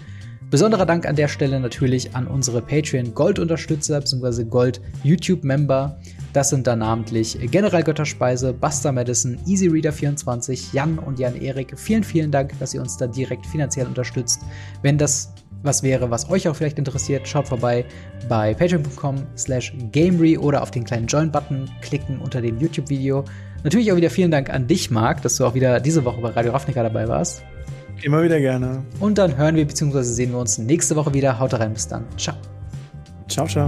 Besonderer 0.51 0.85
Dank 0.85 1.07
an 1.07 1.15
der 1.15 1.27
Stelle 1.27 1.59
natürlich 1.59 2.15
an 2.15 2.27
unsere 2.27 2.61
Patreon-Gold-Unterstützer 2.61 3.99
bzw. 3.99 4.43
Gold-YouTube-Member. 4.43 5.99
Das 6.33 6.49
sind 6.49 6.67
dann 6.67 6.79
namentlich 6.79 7.37
General 7.49 7.83
Götterspeise, 7.83 8.53
Buster 8.53 8.91
Madison, 8.91 9.37
EasyReader24, 9.47 10.73
Jan 10.73 10.99
und 10.99 11.17
Jan 11.17 11.35
Erik. 11.35 11.73
Vielen, 11.79 12.03
vielen 12.03 12.29
Dank, 12.29 12.57
dass 12.59 12.75
ihr 12.75 12.81
uns 12.81 12.95
da 12.95 13.07
direkt 13.07 13.47
finanziell 13.47 13.87
unterstützt. 13.87 14.41
Wenn 14.83 14.99
das 14.99 15.33
was 15.65 15.83
wäre, 15.83 16.11
was 16.11 16.29
euch 16.29 16.47
auch 16.47 16.55
vielleicht 16.55 16.77
interessiert, 16.77 17.27
schaut 17.27 17.47
vorbei 17.47 17.85
bei 18.29 18.53
patreon.com 18.53 19.15
slash 19.37 19.73
gamery 19.91 20.37
oder 20.37 20.61
auf 20.61 20.71
den 20.71 20.83
kleinen 20.83 21.07
Join-Button 21.07 21.69
klicken 21.81 22.19
unter 22.19 22.41
dem 22.41 22.59
YouTube-Video. 22.59 23.25
Natürlich 23.63 23.91
auch 23.91 23.95
wieder 23.95 24.09
vielen 24.09 24.31
Dank 24.31 24.49
an 24.49 24.67
dich, 24.67 24.91
Marc, 24.91 25.21
dass 25.23 25.37
du 25.37 25.45
auch 25.45 25.55
wieder 25.55 25.79
diese 25.79 26.05
Woche 26.05 26.21
bei 26.21 26.29
Radio 26.29 26.51
Ravnica 26.51 26.83
dabei 26.83 27.07
warst. 27.07 27.43
Immer 28.03 28.23
wieder 28.23 28.39
gerne. 28.39 28.83
Und 28.99 29.17
dann 29.17 29.37
hören 29.37 29.55
wir 29.55 29.65
bzw. 29.65 30.03
sehen 30.03 30.31
wir 30.31 30.39
uns 30.39 30.57
nächste 30.57 30.95
Woche 30.95 31.13
wieder. 31.13 31.39
Haut 31.39 31.53
rein, 31.53 31.73
bis 31.73 31.87
dann. 31.87 32.05
Ciao. 32.17 32.35
Ciao, 33.27 33.47
ciao. 33.47 33.67